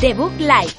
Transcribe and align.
The 0.00 0.14
Book 0.14 0.32
Live. 0.38 0.72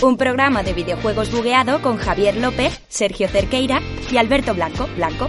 Un 0.00 0.16
programa 0.16 0.62
de 0.62 0.72
videojuegos 0.72 1.30
bugueado 1.30 1.82
con 1.82 1.98
Javier 1.98 2.38
López, 2.38 2.80
Sergio 2.88 3.28
Cerqueira 3.28 3.82
y 4.10 4.16
Alberto 4.16 4.54
Blanco. 4.54 4.88
Blanco. 4.96 5.28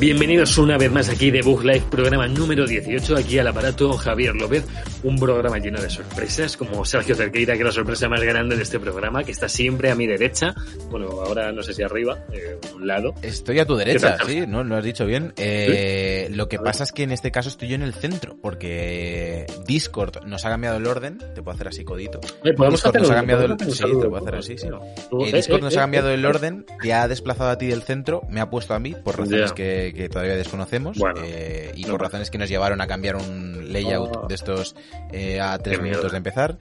Bienvenidos 0.00 0.58
una 0.58 0.76
vez 0.76 0.92
más 0.92 1.08
aquí 1.08 1.30
de 1.30 1.40
Bug 1.40 1.64
Live, 1.64 1.84
programa 1.90 2.28
número 2.28 2.66
18, 2.66 3.16
aquí 3.16 3.38
al 3.38 3.48
aparato 3.48 3.92
Javier 3.96 4.34
López, 4.34 4.64
un 5.04 5.18
programa 5.18 5.58
lleno 5.58 5.80
de 5.80 5.88
sorpresas, 5.90 6.56
como 6.56 6.84
Sergio 6.84 7.14
Cerqueira, 7.14 7.54
que 7.54 7.60
es 7.60 7.66
la 7.66 7.72
sorpresa 7.72 8.08
más 8.08 8.22
grande 8.22 8.56
de 8.56 8.62
este 8.62 8.80
programa, 8.80 9.22
que 9.22 9.30
está 9.32 9.48
siempre 9.48 9.90
a 9.90 9.94
mi 9.94 10.06
derecha, 10.06 10.54
bueno, 10.90 11.08
ahora 11.20 11.52
no 11.52 11.62
sé 11.62 11.72
si 11.74 11.82
arriba, 11.82 12.24
eh, 12.32 12.58
un 12.74 12.86
lado. 12.86 13.14
Estoy 13.22 13.58
a 13.60 13.66
tu 13.66 13.76
derecha, 13.76 14.16
sí, 14.26 14.44
¿no? 14.46 14.64
Lo 14.64 14.76
has 14.76 14.84
dicho 14.84 15.06
bien. 15.06 15.32
Eh, 15.36 16.28
Lo 16.32 16.48
que 16.48 16.58
pasa 16.58 16.84
es 16.84 16.92
que 16.92 17.02
en 17.04 17.12
este 17.12 17.30
caso 17.30 17.48
estoy 17.48 17.68
yo 17.68 17.74
en 17.76 17.82
el 17.82 17.94
centro, 17.94 18.36
porque 18.42 19.46
Discord 19.66 20.24
nos 20.26 20.44
ha 20.44 20.48
cambiado 20.50 20.76
el 20.78 20.86
orden, 20.86 21.18
te 21.34 21.42
puedo 21.42 21.54
hacer 21.54 21.68
así 21.68 21.84
codito. 21.84 22.20
Eh, 22.44 22.52
¿podemos 22.54 22.80
Discord 22.82 22.98
nos 23.00 23.10
ha 23.10 23.14
cambiado 23.14 23.44
el... 23.44 23.56
¿Podemos 23.56 23.76
Sí, 23.76 23.82
hacerlo? 23.84 24.00
te 24.00 24.08
puedo 24.08 24.22
hacer 24.22 24.34
así, 24.36 24.58
sí. 24.58 24.68
Tú- 25.10 25.24
Eh, 25.24 25.32
Discord 25.32 25.62
nos 25.62 25.76
ha 25.76 25.80
cambiado 25.80 26.10
el 26.10 26.24
orden, 26.24 26.64
te 26.82 26.92
ha 26.92 27.06
desplazado 27.08 27.50
a 27.50 27.58
ti 27.58 27.66
del 27.66 27.82
centro, 27.82 28.22
me 28.30 28.40
ha 28.40 28.48
puesto 28.50 28.74
a 28.74 28.78
mí 28.78 28.94
por 29.04 29.18
razones 29.18 29.52
que, 29.52 29.92
que 29.94 30.08
todavía 30.08 30.34
desconocemos 30.36 30.98
Bueno. 30.98 31.20
eh, 31.24 31.72
y 31.76 31.82
No 31.84 31.92
por 31.92 32.02
razones 32.02 32.30
que 32.30 32.38
nos 32.38 32.48
llevaron 32.48 32.80
a 32.80 32.86
cambiar 32.86 33.16
un 33.16 33.72
layout 33.72 34.14
Oh. 34.16 34.26
de 34.28 34.34
estos 34.34 34.76
eh, 35.12 35.40
a 35.40 35.58
tres 35.58 35.80
minutos 35.80 36.10
de 36.12 36.18
empezar. 36.18 36.58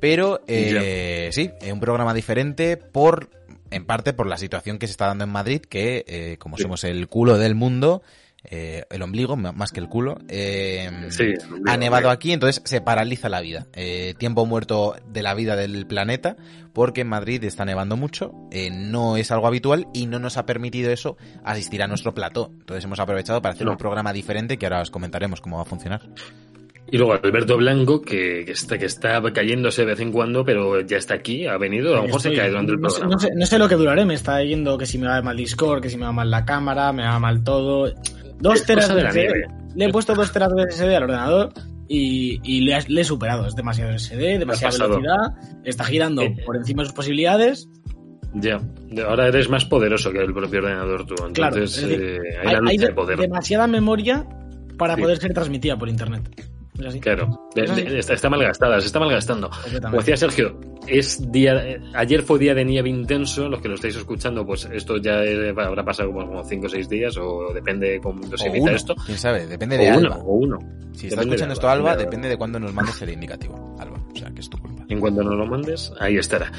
Pero 0.00 0.40
eh, 0.46 1.30
sí, 1.32 1.50
un 1.70 1.80
programa 1.80 2.12
diferente 2.14 2.76
por 2.76 3.30
en 3.70 3.84
parte 3.84 4.12
por 4.12 4.26
la 4.28 4.36
situación 4.36 4.78
que 4.78 4.86
se 4.86 4.92
está 4.92 5.06
dando 5.06 5.24
en 5.24 5.30
Madrid, 5.30 5.60
que 5.60 6.04
eh, 6.06 6.36
como 6.38 6.56
Sí. 6.56 6.62
somos 6.62 6.84
el 6.84 7.08
culo 7.08 7.36
del 7.36 7.56
mundo, 7.56 8.00
eh, 8.48 8.84
el 8.90 9.02
ombligo 9.02 9.36
más 9.36 9.72
que 9.72 9.80
el 9.80 9.88
culo, 9.88 10.18
eh, 10.28 10.88
Sí, 11.10 11.24
ha 11.66 11.76
nevado 11.76 12.10
aquí, 12.10 12.32
entonces 12.32 12.62
se 12.64 12.80
paraliza 12.80 13.28
la 13.28 13.40
vida. 13.40 13.66
Eh, 13.72 14.14
tiempo 14.18 14.46
muerto 14.46 14.94
de 15.08 15.22
la 15.22 15.34
vida 15.34 15.56
del 15.56 15.84
planeta, 15.86 16.36
porque 16.72 17.00
en 17.00 17.08
Madrid 17.08 17.42
está 17.42 17.64
nevando 17.64 17.96
mucho, 17.96 18.32
no 18.70 19.16
es 19.16 19.32
algo 19.32 19.48
habitual 19.48 19.88
y 19.92 20.06
no 20.06 20.20
nos 20.20 20.36
ha 20.36 20.46
permitido 20.46 20.92
eso 20.92 21.16
asistir 21.42 21.82
a 21.82 21.88
nuestro 21.88 22.14
plató. 22.14 22.50
Entonces 22.60 22.84
hemos 22.84 23.00
aprovechado 23.00 23.42
para 23.42 23.54
hacer 23.54 23.64
No. 23.66 23.72
un 23.72 23.78
programa 23.78 24.12
diferente 24.12 24.58
que 24.58 24.66
ahora 24.66 24.82
os 24.82 24.90
comentaremos 24.92 25.40
cómo 25.40 25.56
va 25.56 25.62
a 25.62 25.66
funcionar. 25.66 26.02
Y 26.90 26.98
luego 26.98 27.14
Alberto 27.14 27.56
Blanco, 27.56 28.00
que, 28.00 28.44
que 28.44 28.52
está, 28.52 28.78
que 28.78 28.86
está 28.86 29.20
cayéndose 29.32 29.82
de 29.82 29.86
vez 29.88 30.00
en 30.00 30.12
cuando, 30.12 30.44
pero 30.44 30.80
ya 30.82 30.96
está 30.98 31.14
aquí, 31.14 31.46
ha 31.46 31.56
venido, 31.58 31.94
a 31.94 31.96
lo 31.96 32.02
mejor 32.04 32.20
se 32.20 32.32
cae 32.32 32.48
durante 32.48 32.72
el 32.72 32.80
no, 32.80 32.88
sé, 32.90 33.00
programa. 33.00 33.14
no 33.14 33.18
sé- 33.18 33.30
no 33.34 33.46
sé 33.46 33.58
lo 33.58 33.68
que 33.68 33.74
duraré, 33.74 34.04
me 34.04 34.14
está 34.14 34.40
yendo 34.44 34.78
que 34.78 34.86
si 34.86 34.96
me 34.98 35.08
va 35.08 35.20
mal 35.20 35.36
Discord, 35.36 35.80
que 35.82 35.90
si 35.90 35.96
me 35.96 36.04
va 36.04 36.12
mal 36.12 36.30
la 36.30 36.44
cámara, 36.44 36.92
me 36.92 37.02
va 37.02 37.18
mal 37.18 37.42
todo. 37.42 37.92
Dos 38.38 38.62
teras 38.64 38.88
de 38.94 39.02
nieve. 39.02 39.46
Le 39.74 39.84
he 39.86 39.90
puesto 39.92 40.14
dos 40.14 40.32
teras 40.32 40.50
de 40.54 40.70
SSD 40.70 40.94
al 40.94 41.02
ordenador 41.04 41.52
y, 41.88 42.38
y 42.44 42.60
le, 42.60 42.78
le 42.86 43.00
he 43.00 43.04
superado. 43.04 43.46
Es 43.46 43.56
demasiado 43.56 43.98
SSD, 43.98 44.38
demasiada 44.38 44.86
velocidad, 44.86 45.16
está 45.64 45.84
girando 45.84 46.22
Eh, 46.22 46.36
por 46.46 46.56
encima 46.56 46.82
de 46.82 46.86
sus 46.88 46.94
posibilidades. 46.94 47.68
Ya, 48.34 48.60
ahora 49.08 49.26
eres 49.28 49.48
más 49.48 49.64
poderoso 49.64 50.12
que 50.12 50.18
el 50.18 50.32
propio 50.34 50.60
ordenador 50.60 51.04
tú, 51.06 51.14
Claro, 51.32 51.56
entonces 51.56 51.82
es 51.82 51.88
decir, 51.88 52.04
eh, 52.04 52.20
hay 52.42 52.46
Hay, 52.48 52.52
la 52.54 52.60
lucha 52.60 52.70
hay 52.70 52.78
de- 52.78 52.86
de 52.86 52.92
poder. 52.92 53.18
demasiada 53.18 53.66
memoria 53.66 54.24
para 54.78 54.94
Sí. 54.94 55.00
poder 55.02 55.16
ser 55.18 55.32
transmitida 55.32 55.76
por 55.78 55.88
internet. 55.88 56.22
¿Es 56.78 56.86
así? 56.86 57.00
Claro, 57.00 57.28
Es 57.54 57.70
así. 57.70 57.82
está, 57.86 58.14
está 58.14 58.28
mal 58.30 58.42
gastada, 58.42 58.80
se 58.80 58.86
está 58.86 58.98
mal 59.00 59.10
gastando. 59.10 59.50
Como 59.82 59.96
decía 59.96 60.16
Sergio, 60.16 60.58
es 60.86 61.30
día, 61.32 61.62
ayer 61.94 62.22
fue 62.22 62.38
día 62.38 62.54
de 62.54 62.64
nieve 62.64 62.88
intenso, 62.90 63.48
los 63.48 63.60
que 63.60 63.68
lo 63.68 63.74
estáis 63.76 63.96
escuchando, 63.96 64.44
pues 64.46 64.68
esto 64.72 64.98
ya 64.98 65.24
eh, 65.24 65.54
habrá 65.56 65.84
pasado 65.84 66.12
como 66.12 66.44
5 66.44 66.66
o 66.66 66.68
6 66.68 66.88
días, 66.88 67.16
o 67.16 67.52
depende 67.54 67.90
de 67.92 68.00
cómo 68.00 68.22
se 68.36 68.44
O 68.44 68.46
emita 68.52 68.72
esto. 68.72 68.94
quién 69.06 69.18
sabe, 69.18 69.46
depende 69.46 69.76
O 69.76 69.78
de 69.80 69.88
uno, 69.98 70.12
Alba. 70.12 70.16
o 70.24 70.32
uno. 70.34 70.58
Si 70.92 71.08
de 71.08 71.14
escuchando 71.14 71.54
esto, 71.54 71.68
Alba, 71.68 71.90
Alba, 71.92 71.96
de- 71.98 72.04
depende 72.04 72.28
de 72.28 72.36
cuándo 72.36 72.58
nos 72.58 72.72
mandes 72.72 73.00
el 73.02 73.10
indicativo, 73.10 73.76
Alba. 73.78 73.98
O 74.12 74.16
sea, 74.16 74.30
que 74.30 74.40
es 74.40 74.48
tu 74.50 74.58
culpa. 74.58 74.84
En 74.88 75.00
cuanto 75.00 75.22
nos 75.22 75.34
lo 75.36 75.46
mandes, 75.46 75.92
ahí 76.00 76.16
estará. 76.16 76.50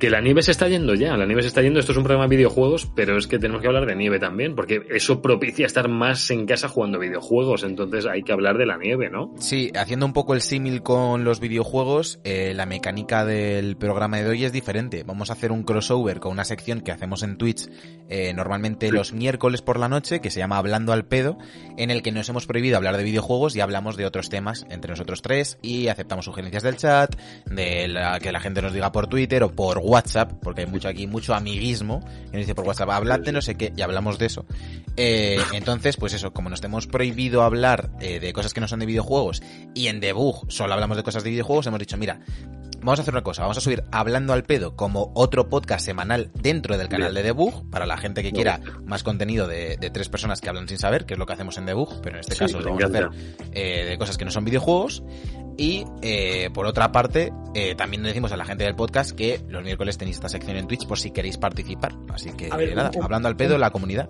Que 0.00 0.10
la 0.10 0.20
nieve 0.20 0.42
se 0.42 0.50
está 0.50 0.66
yendo 0.66 0.94
ya, 0.94 1.16
la 1.16 1.26
nieve 1.26 1.42
se 1.42 1.48
está 1.48 1.62
yendo, 1.62 1.78
esto 1.78 1.92
es 1.92 1.98
un 1.98 2.04
programa 2.04 2.26
de 2.26 2.36
videojuegos, 2.36 2.90
pero 2.96 3.18
es 3.18 3.26
que 3.26 3.38
tenemos 3.38 3.60
que 3.60 3.68
hablar 3.68 3.86
de 3.86 3.94
nieve 3.94 4.18
también, 4.18 4.56
porque 4.56 4.82
eso 4.90 5.20
propicia 5.20 5.66
estar 5.66 5.88
más 5.88 6.30
en 6.30 6.46
casa 6.46 6.68
jugando 6.68 6.98
videojuegos, 6.98 7.62
entonces 7.62 8.06
hay 8.06 8.22
que 8.22 8.32
hablar 8.32 8.56
de 8.56 8.64
la 8.66 8.78
nieve, 8.78 9.10
¿no? 9.10 9.34
Sí, 9.38 9.70
haciendo 9.76 10.06
un 10.06 10.12
poco 10.12 10.34
el 10.34 10.40
símil 10.40 10.82
con 10.82 11.24
los 11.24 11.38
videojuegos, 11.38 12.18
eh, 12.24 12.54
la 12.54 12.64
mecánica 12.64 13.24
del 13.24 13.76
programa 13.76 14.16
de 14.16 14.28
hoy 14.28 14.44
es 14.44 14.52
diferente. 14.52 15.04
Vamos 15.04 15.30
a 15.30 15.34
hacer 15.34 15.52
un 15.52 15.64
crossover 15.64 16.18
con 16.18 16.32
una 16.32 16.44
sección 16.44 16.80
que 16.80 16.92
hacemos 16.92 17.22
en 17.22 17.36
Twitch 17.36 17.68
eh, 18.10 18.32
normalmente 18.34 18.90
los 18.90 19.12
miércoles 19.12 19.62
por 19.62 19.78
la 19.78 19.88
noche, 19.88 20.20
que 20.20 20.30
se 20.30 20.40
llama 20.40 20.58
Hablando 20.58 20.92
al 20.92 21.04
pedo, 21.04 21.38
en 21.76 21.90
el 21.90 22.02
que 22.02 22.10
nos 22.10 22.28
hemos 22.28 22.46
prohibido 22.46 22.76
hablar 22.76 22.96
de 22.96 23.04
videojuegos 23.04 23.54
y 23.54 23.60
hablamos 23.60 23.96
de 23.96 24.04
otros 24.04 24.28
temas 24.30 24.66
entre 24.68 24.90
nosotros 24.90 25.22
tres 25.22 25.58
y 25.62 25.86
aceptamos 25.86 26.24
sugerencias 26.24 26.64
del 26.64 26.76
chat, 26.76 27.14
de 27.46 27.86
la, 27.86 28.18
que 28.18 28.32
la 28.32 28.40
gente 28.40 28.62
nos 28.62 28.72
diga 28.72 28.90
por 28.90 29.06
Twitter 29.06 29.44
o 29.44 29.52
por 29.52 29.78
WhatsApp, 29.90 30.32
porque 30.42 30.62
hay 30.62 30.66
mucho 30.66 30.88
aquí, 30.88 31.06
mucho 31.06 31.34
amiguismo, 31.34 32.00
que 32.30 32.36
nos 32.38 32.46
dice 32.46 32.54
por 32.54 32.66
WhatsApp, 32.66 32.90
hablad 32.90 33.20
de 33.20 33.32
no 33.32 33.42
sé 33.42 33.56
qué, 33.56 33.72
y 33.76 33.82
hablamos 33.82 34.18
de 34.18 34.26
eso. 34.26 34.46
Eh, 34.96 35.38
entonces, 35.52 35.96
pues 35.96 36.12
eso, 36.14 36.32
como 36.32 36.48
nos 36.50 36.62
hemos 36.62 36.86
prohibido 36.86 37.42
hablar 37.42 37.90
eh, 38.00 38.20
de 38.20 38.32
cosas 38.32 38.54
que 38.54 38.60
no 38.60 38.68
son 38.68 38.80
de 38.80 38.86
videojuegos 38.86 39.42
y 39.74 39.88
en 39.88 40.00
debug 40.00 40.50
solo 40.50 40.74
hablamos 40.74 40.96
de 40.96 41.02
cosas 41.02 41.24
de 41.24 41.30
videojuegos, 41.30 41.66
hemos 41.66 41.78
dicho, 41.80 41.96
mira, 41.96 42.20
vamos 42.80 42.98
a 42.98 43.02
hacer 43.02 43.14
una 43.14 43.22
cosa, 43.22 43.42
vamos 43.42 43.58
a 43.58 43.60
subir 43.60 43.84
Hablando 43.92 44.32
al 44.32 44.44
Pedo 44.44 44.76
como 44.76 45.10
otro 45.14 45.48
podcast 45.48 45.84
semanal 45.84 46.30
dentro 46.34 46.78
del 46.78 46.88
canal 46.88 47.12
de 47.14 47.22
debug, 47.22 47.68
para 47.70 47.86
la 47.86 47.96
gente 47.98 48.22
que 48.22 48.32
quiera 48.32 48.60
más 48.84 49.02
contenido 49.02 49.46
de, 49.46 49.76
de 49.76 49.90
tres 49.90 50.08
personas 50.08 50.40
que 50.40 50.48
hablan 50.48 50.68
sin 50.68 50.78
saber, 50.78 51.04
que 51.06 51.14
es 51.14 51.18
lo 51.18 51.26
que 51.26 51.32
hacemos 51.34 51.58
en 51.58 51.66
debug, 51.66 52.00
pero 52.02 52.16
en 52.16 52.20
este 52.20 52.34
Sí, 52.34 52.38
caso 52.40 52.60
lo 52.60 52.66
vamos 52.66 52.84
a 52.84 52.86
hacer 52.86 53.08
eh, 53.52 53.84
de 53.86 53.98
cosas 53.98 54.16
que 54.16 54.24
no 54.24 54.30
son 54.30 54.44
videojuegos. 54.44 55.02
Y 55.56 55.84
eh, 56.02 56.48
por 56.54 56.66
otra 56.66 56.90
parte, 56.92 57.32
eh, 57.54 57.74
también 57.74 58.02
le 58.02 58.08
decimos 58.08 58.32
a 58.32 58.36
la 58.36 58.44
gente 58.44 58.64
del 58.64 58.74
podcast 58.74 59.10
que 59.12 59.40
los 59.48 59.62
miércoles 59.62 59.98
tenéis 59.98 60.16
esta 60.16 60.28
sección 60.28 60.56
en 60.56 60.66
Twitch 60.66 60.86
por 60.86 60.98
si 60.98 61.10
queréis 61.10 61.36
participar. 61.36 61.92
Así 62.12 62.30
que 62.32 62.48
ver, 62.50 62.74
nada, 62.74 62.90
un- 62.96 63.02
hablando 63.04 63.28
al 63.28 63.36
pedo 63.36 63.52
de 63.54 63.58
la 63.58 63.70
comunidad. 63.70 64.08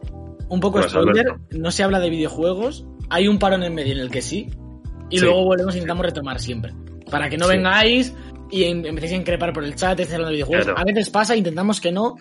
Un 0.49 0.61
poco 0.61 0.79
Pues, 0.81 0.91
spoiler, 0.93 1.27
no 1.51 1.71
se 1.71 1.83
habla 1.83 2.01
de 2.01 2.11
videojuegos, 2.11 2.85
hay 3.09 3.29
un 3.29 3.39
parón 3.39 3.63
en 3.63 3.75
medio 3.75 3.93
en 3.95 4.01
el 4.01 4.11
que 4.11 4.23
sí, 4.23 4.49
y 5.09 5.19
Sí. 5.19 5.25
luego 5.25 5.45
volvemos 5.45 5.75
e 5.75 5.79
intentamos 5.79 6.05
retomar 6.07 6.41
siempre. 6.41 6.73
Para 7.11 7.29
que 7.29 7.37
no 7.39 7.47
Sí. 7.47 7.53
vengáis 7.57 8.15
y 8.51 8.65
em- 8.65 8.85
empecéis 8.85 9.13
a 9.13 9.17
increpar 9.17 9.53
por 9.53 9.65
el 9.65 9.75
chat, 9.75 9.93
estéis 9.99 10.15
hablando 10.15 10.31
de 10.31 10.35
videojuegos. 10.37 10.67
Claro. 10.67 10.81
A 10.81 10.85
veces 10.85 11.11
pasa, 11.11 11.35
intentamos 11.37 11.81
que 11.81 11.91
no. 11.93 12.17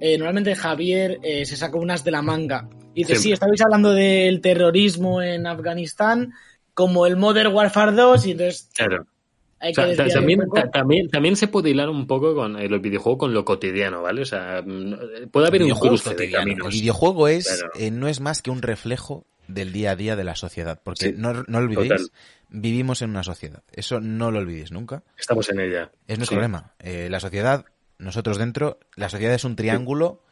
Eh, 0.00 0.18
normalmente 0.18 0.54
Javier 0.54 1.18
eh, 1.22 1.44
se 1.46 1.56
saca 1.56 1.78
unas 1.78 2.04
de 2.04 2.10
la 2.10 2.20
manga 2.22 2.68
y 2.94 3.02
dice, 3.02 3.14
Siempre. 3.14 3.22
sí, 3.22 3.32
estabais 3.32 3.60
hablando 3.62 3.92
del 3.92 4.40
terrorismo 4.40 5.22
en 5.22 5.46
Afganistán, 5.46 6.32
como 6.74 7.06
el 7.06 7.16
Modern 7.16 7.52
Warfare 7.54 7.92
2, 7.92 8.26
y 8.26 8.30
entonces 8.32 8.68
Claro. 8.74 9.06
hay 9.60 9.72
O 9.72 9.74
sea, 9.74 9.96
también, 10.12 10.40
también, 10.72 11.08
también 11.08 11.36
se 11.36 11.48
puede 11.48 11.70
hilar 11.70 11.88
un 11.88 12.06
poco 12.06 12.34
con 12.34 12.58
eh, 12.60 12.68
los 12.68 12.80
videojuegos 12.82 13.18
con 13.18 13.32
lo 13.34 13.44
cotidiano, 13.44 14.02
¿vale? 14.02 14.22
O 14.22 14.26
sea, 14.26 14.62
mm, 14.64 15.28
puede 15.30 15.46
haber 15.48 15.62
un 15.62 15.70
cruce 15.70 16.10
de 16.10 16.14
cotidiano. 16.16 16.44
caminos. 16.44 16.74
El 16.74 16.80
videojuego 16.80 17.28
es, 17.28 17.46
Claro. 17.46 17.72
eh, 17.78 17.90
no 17.90 18.08
es 18.08 18.20
más 18.20 18.42
que 18.42 18.50
un 18.50 18.60
reflejo 18.62 19.24
del 19.48 19.72
día 19.72 19.92
a 19.92 19.96
día 19.96 20.16
de 20.16 20.24
la 20.24 20.36
sociedad. 20.36 20.80
Porque 20.82 21.06
Sí, 21.06 21.14
no, 21.16 21.32
no 21.32 21.60
lo 21.60 21.66
olvidéis, 21.66 21.88
total. 21.90 22.06
vivimos 22.48 23.02
en 23.02 23.10
una 23.10 23.22
sociedad. 23.22 23.62
Eso 23.72 24.00
no 24.00 24.30
lo 24.30 24.38
olvidéis 24.40 24.72
nunca. 24.72 25.02
Estamos 25.18 25.48
en 25.50 25.60
ella. 25.60 25.90
Es 26.08 26.18
nuestro 26.18 26.36
Sí. 26.36 26.40
problema. 26.40 26.72
Eh, 26.80 27.08
la 27.10 27.20
sociedad, 27.20 27.64
nosotros 27.98 28.38
dentro, 28.38 28.78
la 28.96 29.08
sociedad 29.08 29.34
es 29.34 29.44
un 29.44 29.54
triángulo, 29.56 30.22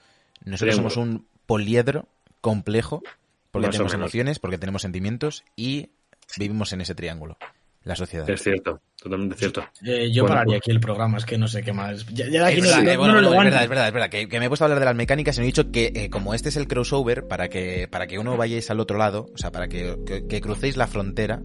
nosotros 0.45 0.75
Triángulo. 0.77 0.91
somos 0.91 0.97
un 1.09 1.27
poliedro 1.47 2.09
complejo, 2.41 3.03
porque 3.51 3.69
Más 3.69 3.75
tenemos 3.75 3.95
emociones, 3.95 4.39
porque 4.39 4.59
tenemos 4.59 4.83
sentimientos 4.83 5.45
y 5.57 5.91
vivimos 6.39 6.73
en 6.73 6.81
ese 6.83 6.95
triángulo, 6.95 7.37
la 7.85 7.97
sociedad. 7.97 8.29
Es 8.31 8.43
cierto, 8.43 8.81
totalmente 9.01 9.37
cierto. 9.37 9.65
Eh, 9.85 10.11
yo 10.13 10.23
Bueno, 10.23 10.35
pararía 10.37 10.55
pues- 10.55 10.63
aquí 10.63 10.71
el 10.71 10.81
programa, 10.81 11.19
es 11.19 11.25
que 11.25 11.37
no 11.39 11.49
sé 11.49 11.63
qué 11.63 11.73
más. 11.73 12.07
Ya, 12.07 12.27
ya 12.29 12.45
de 12.45 12.53
aquí 12.53 12.59
Es 12.59 12.65
no, 12.65 12.71
verdad, 12.71 12.83
no- 12.85 12.93
no 12.93 12.99
bueno, 12.99 13.13
nos 13.15 13.23
no, 13.23 13.29
es 13.33 13.45
verdad, 13.45 13.63
es 13.65 13.69
verdad, 13.69 13.87
es 13.89 13.93
verdad, 13.95 14.09
que, 14.11 14.29
que 14.29 14.39
me 14.41 14.47
he 14.47 14.49
puesto 14.49 14.65
a 14.65 14.67
hablar 14.67 14.79
de 14.81 14.85
las 14.87 14.95
mecánicas 14.95 15.37
y 15.37 15.41
me 15.41 15.45
he 15.45 15.49
dicho 15.49 15.71
que 15.71 15.93
eh, 15.95 16.11
como 16.11 16.35
este 16.35 16.49
es 16.51 16.57
el 16.57 16.69
crossover, 16.69 17.27
para 17.27 17.49
que, 17.49 17.89
para 17.91 18.07
que 18.07 18.19
uno 18.19 18.37
vayáis 18.37 18.71
al 18.71 18.81
otro 18.81 18.99
lado, 18.99 19.27
o 19.35 19.39
sea, 19.39 19.51
para 19.51 19.69
que, 19.69 19.97
que- 20.07 20.27
que 20.27 20.41
crucéis 20.41 20.77
la 20.77 20.87
frontera, 20.87 21.43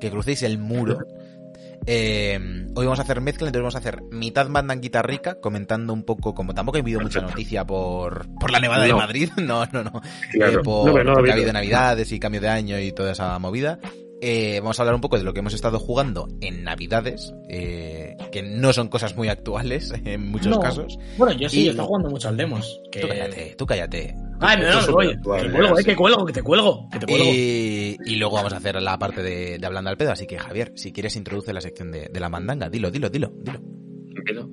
que 0.00 0.10
crucéis 0.10 0.42
el 0.42 0.58
muro, 0.58 0.98
eh, 1.86 2.38
hoy 2.74 2.84
vamos 2.84 2.98
a 2.98 3.02
hacer 3.02 3.20
mezcla, 3.22 3.46
entonces 3.48 3.62
vamos 3.62 3.74
a 3.76 3.78
hacer 3.78 4.02
mitad 4.10 4.46
mandan 4.48 4.80
guitarrica, 4.80 5.40
comentando 5.40 5.92
un 5.94 6.02
poco, 6.04 6.34
como 6.34 6.52
tampoco 6.54 6.76
ha 6.76 6.80
habido 6.80 7.00
mucha 7.00 7.20
noticia 7.22 7.64
por, 7.64 8.26
por 8.38 8.50
la 8.50 8.60
nevada 8.60 8.84
de. 8.84 8.92
Madrid, 8.94 9.30
no, 9.38 9.64
no, 9.66 9.84
no, 9.84 10.02
Claro. 10.32 10.60
eh, 10.60 10.62
por, 10.62 10.90
porque 10.92 11.08
ha 11.10 11.14
habido. 11.14 11.32
habido 11.32 11.52
navidades 11.52 12.12
y 12.12 12.20
cambio 12.20 12.40
de 12.42 12.48
año 12.48 12.78
y 12.78 12.92
toda 12.92 13.12
esa 13.12 13.38
movida. 13.38 13.78
Eh, 14.20 14.58
vamos 14.60 14.78
a 14.78 14.82
hablar 14.82 14.94
un 14.96 15.00
poco 15.00 15.16
de 15.16 15.22
lo 15.22 15.32
que 15.32 15.40
hemos 15.40 15.54
estado 15.54 15.78
jugando 15.78 16.26
en 16.40 16.64
Navidades, 16.64 17.32
eh, 17.48 18.16
que 18.32 18.42
no 18.42 18.72
son 18.72 18.88
cosas 18.88 19.16
muy 19.16 19.28
actuales 19.28 19.92
en 20.04 20.28
muchos 20.30 20.48
No. 20.48 20.60
casos. 20.60 20.98
Bueno, 21.16 21.34
yo 21.38 21.48
sí, 21.48 21.60
Y- 21.60 21.64
yo 21.66 21.70
estoy 21.70 21.86
jugando 21.86 22.10
mucho 22.10 22.28
al 22.28 22.36
Demos. 22.36 22.80
Que... 22.90 23.00
Tú 23.00 23.08
cállate, 23.08 23.54
tú 23.56 23.66
cállate. 23.66 24.14
Ay, 24.40 24.56
no, 24.60 24.86
no, 24.86 24.92
voy. 24.92 25.08
Que 25.16 25.20
cuelgo, 25.22 25.78
eh, 25.78 25.84
que 25.84 25.96
cuelgo, 25.96 26.26
que 26.26 26.32
te 26.32 26.42
cuelgo, 26.42 26.88
que 26.92 26.98
te 26.98 27.06
cuelgo. 27.06 27.24
Y, 27.26 27.96
y 28.06 28.16
luego 28.16 28.36
vamos 28.36 28.52
a 28.52 28.56
hacer 28.58 28.80
la 28.82 28.98
parte 28.98 29.22
de, 29.22 29.58
de 29.58 29.66
hablando 29.66 29.90
al 29.90 29.96
pedo, 29.96 30.12
así 30.12 30.26
que 30.26 30.38
Javier, 30.38 30.72
si 30.76 30.92
quieres 30.92 31.16
introduce 31.16 31.52
la 31.52 31.60
sección 31.60 31.90
de, 31.92 32.08
de 32.12 32.20
la 32.20 32.28
mandanga, 32.28 32.68
dilo, 32.68 32.90
dilo, 32.90 33.10
dilo, 33.10 33.32
dilo. 33.42 33.60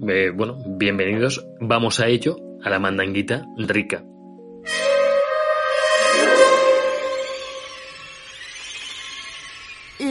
Eh, 0.08 0.32
bueno, 0.36 0.58
bienvenidos. 0.78 1.46
Vamos 1.60 2.00
a 2.00 2.08
ello, 2.08 2.36
a 2.64 2.70
la 2.70 2.80
mandanguita 2.80 3.44
rica. 3.58 4.04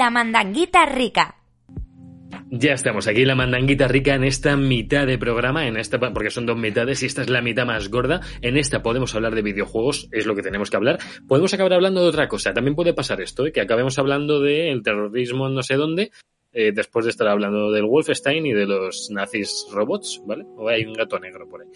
La 0.04 0.10
mandanguita 0.10 0.84
rica. 0.84 1.36
Ya 2.50 2.74
estamos 2.74 3.08
aquí, 3.08 3.24
la 3.24 3.34
mandanguita 3.34 3.88
rica, 3.88 4.14
en 4.14 4.24
esta 4.24 4.54
mitad 4.54 5.06
de 5.06 5.16
programa, 5.16 5.66
en 5.66 5.78
esta, 5.78 5.98
porque 5.98 6.28
son 6.28 6.44
dos 6.44 6.58
mitades 6.58 7.02
y 7.02 7.06
esta 7.06 7.22
es 7.22 7.30
la 7.30 7.40
mitad 7.40 7.64
más 7.64 7.88
gorda. 7.88 8.20
En 8.42 8.58
esta 8.58 8.82
podemos 8.82 9.14
hablar 9.14 9.34
de 9.34 9.40
videojuegos, 9.40 10.10
es 10.12 10.26
lo 10.26 10.34
que 10.34 10.42
tenemos 10.42 10.68
que 10.68 10.76
hablar. 10.76 10.98
Podemos 11.26 11.54
acabar 11.54 11.72
hablando 11.72 12.02
de 12.02 12.08
otra 12.08 12.28
cosa. 12.28 12.52
También 12.52 12.74
puede 12.74 12.92
pasar 12.92 13.22
esto, 13.22 13.46
¿eh? 13.46 13.52
que 13.52 13.62
acabemos 13.62 13.98
hablando 13.98 14.42
del 14.42 14.82
terrorismo 14.82 15.46
en 15.46 15.54
no 15.54 15.62
sé 15.62 15.76
dónde, 15.76 16.10
eh, 16.52 16.72
después 16.74 17.06
de 17.06 17.10
estar 17.10 17.28
hablando 17.28 17.72
del 17.72 17.86
Wolfenstein 17.86 18.44
y 18.44 18.52
de 18.52 18.66
los 18.66 19.08
nazis 19.10 19.66
robots, 19.72 20.20
¿vale? 20.26 20.44
O 20.58 20.68
hay 20.68 20.84
un 20.84 20.92
gato 20.92 21.18
negro 21.18 21.48
por 21.48 21.62
ahí. 21.62 21.68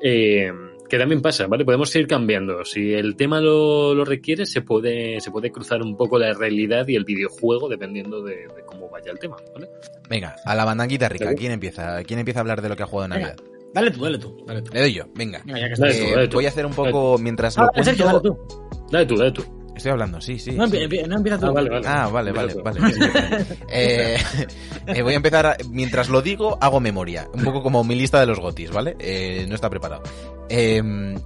Eh, 0.00 0.50
que 0.88 0.98
también 0.98 1.20
pasa, 1.22 1.46
¿vale? 1.46 1.64
Podemos 1.64 1.94
ir 1.96 2.06
cambiando. 2.06 2.64
Si 2.64 2.92
el 2.94 3.16
tema 3.16 3.40
lo, 3.40 3.94
lo, 3.94 4.04
requiere, 4.04 4.46
se 4.46 4.62
puede, 4.62 5.20
se 5.20 5.30
puede 5.30 5.50
cruzar 5.50 5.82
un 5.82 5.96
poco 5.96 6.18
la 6.18 6.32
realidad 6.32 6.86
y 6.88 6.96
el 6.96 7.04
videojuego 7.04 7.68
dependiendo 7.68 8.22
de, 8.22 8.34
de 8.36 8.64
cómo 8.66 8.88
vaya 8.88 9.10
el 9.12 9.18
tema, 9.18 9.36
¿vale? 9.54 9.68
Venga, 10.08 10.36
a 10.44 10.54
la 10.54 10.64
bandanguita 10.64 11.08
rica. 11.08 11.34
¿Quién 11.34 11.52
empieza? 11.52 12.02
¿Quién 12.04 12.18
empieza 12.20 12.40
a 12.40 12.42
hablar 12.42 12.62
de 12.62 12.68
lo 12.68 12.76
que 12.76 12.82
ha 12.82 12.86
jugado 12.86 13.06
en 13.06 13.20
Navidad? 13.20 13.36
Venga, 13.38 13.70
dale 13.74 13.90
tú, 13.90 14.00
dale 14.02 14.18
tú, 14.18 14.44
dale 14.46 14.62
tú. 14.62 14.72
Le 14.72 14.80
doy 14.80 14.92
yo, 14.94 15.04
venga. 15.14 15.42
Venga, 15.44 15.60
ya 15.60 15.68
que 15.68 15.74
Dale 15.80 15.92
estás. 15.92 15.96
tú, 15.98 16.06
Eh, 16.08 16.14
dale 16.14 16.28
tú. 16.28 16.36
voy 16.36 16.46
a 16.46 16.48
hacer 16.48 16.66
un 16.66 16.74
poco 16.74 17.18
mientras 17.18 17.58
Ah, 17.58 17.68
lo 17.74 17.84
Sergio, 17.84 18.06
dale 18.06 18.20
cuento. 18.20 18.46
tú. 18.46 18.86
Dale 18.90 19.06
tú, 19.06 19.16
dale 19.16 19.32
tú. 19.32 19.42
Estoy 19.76 19.92
hablando, 19.92 20.20
sí, 20.20 20.38
sí. 20.38 20.52
No, 20.52 20.66
sí. 20.66 20.76
empie- 20.76 20.88
empie- 20.88 21.06
no 21.06 21.16
empieza 21.18 21.38
tú. 21.38 21.46
Ah, 21.46 21.52
vale, 21.52 21.70
vale. 21.70 21.86
Ah, 21.86 22.08
vale, 22.08 22.32
vale, 22.32 22.52
Empieza 22.52 22.80
vale. 22.80 23.44
Eh, 23.70 24.16
eh, 24.86 25.02
voy 25.02 25.12
a 25.12 25.16
empezar, 25.16 25.46
a- 25.46 25.56
mientras 25.70 26.08
lo 26.08 26.22
digo, 26.22 26.56
hago 26.60 26.80
memoria. 26.80 27.28
Un 27.34 27.44
poco 27.44 27.62
como 27.62 27.84
mi 27.84 27.94
lista 27.94 28.18
de 28.20 28.26
los 28.26 28.40
gotis, 28.40 28.70
¿vale? 28.70 28.96
Eh, 28.98 29.44
no 29.48 29.54
está 29.54 29.68
preparado. 29.70 30.02
Eh, 30.48 30.82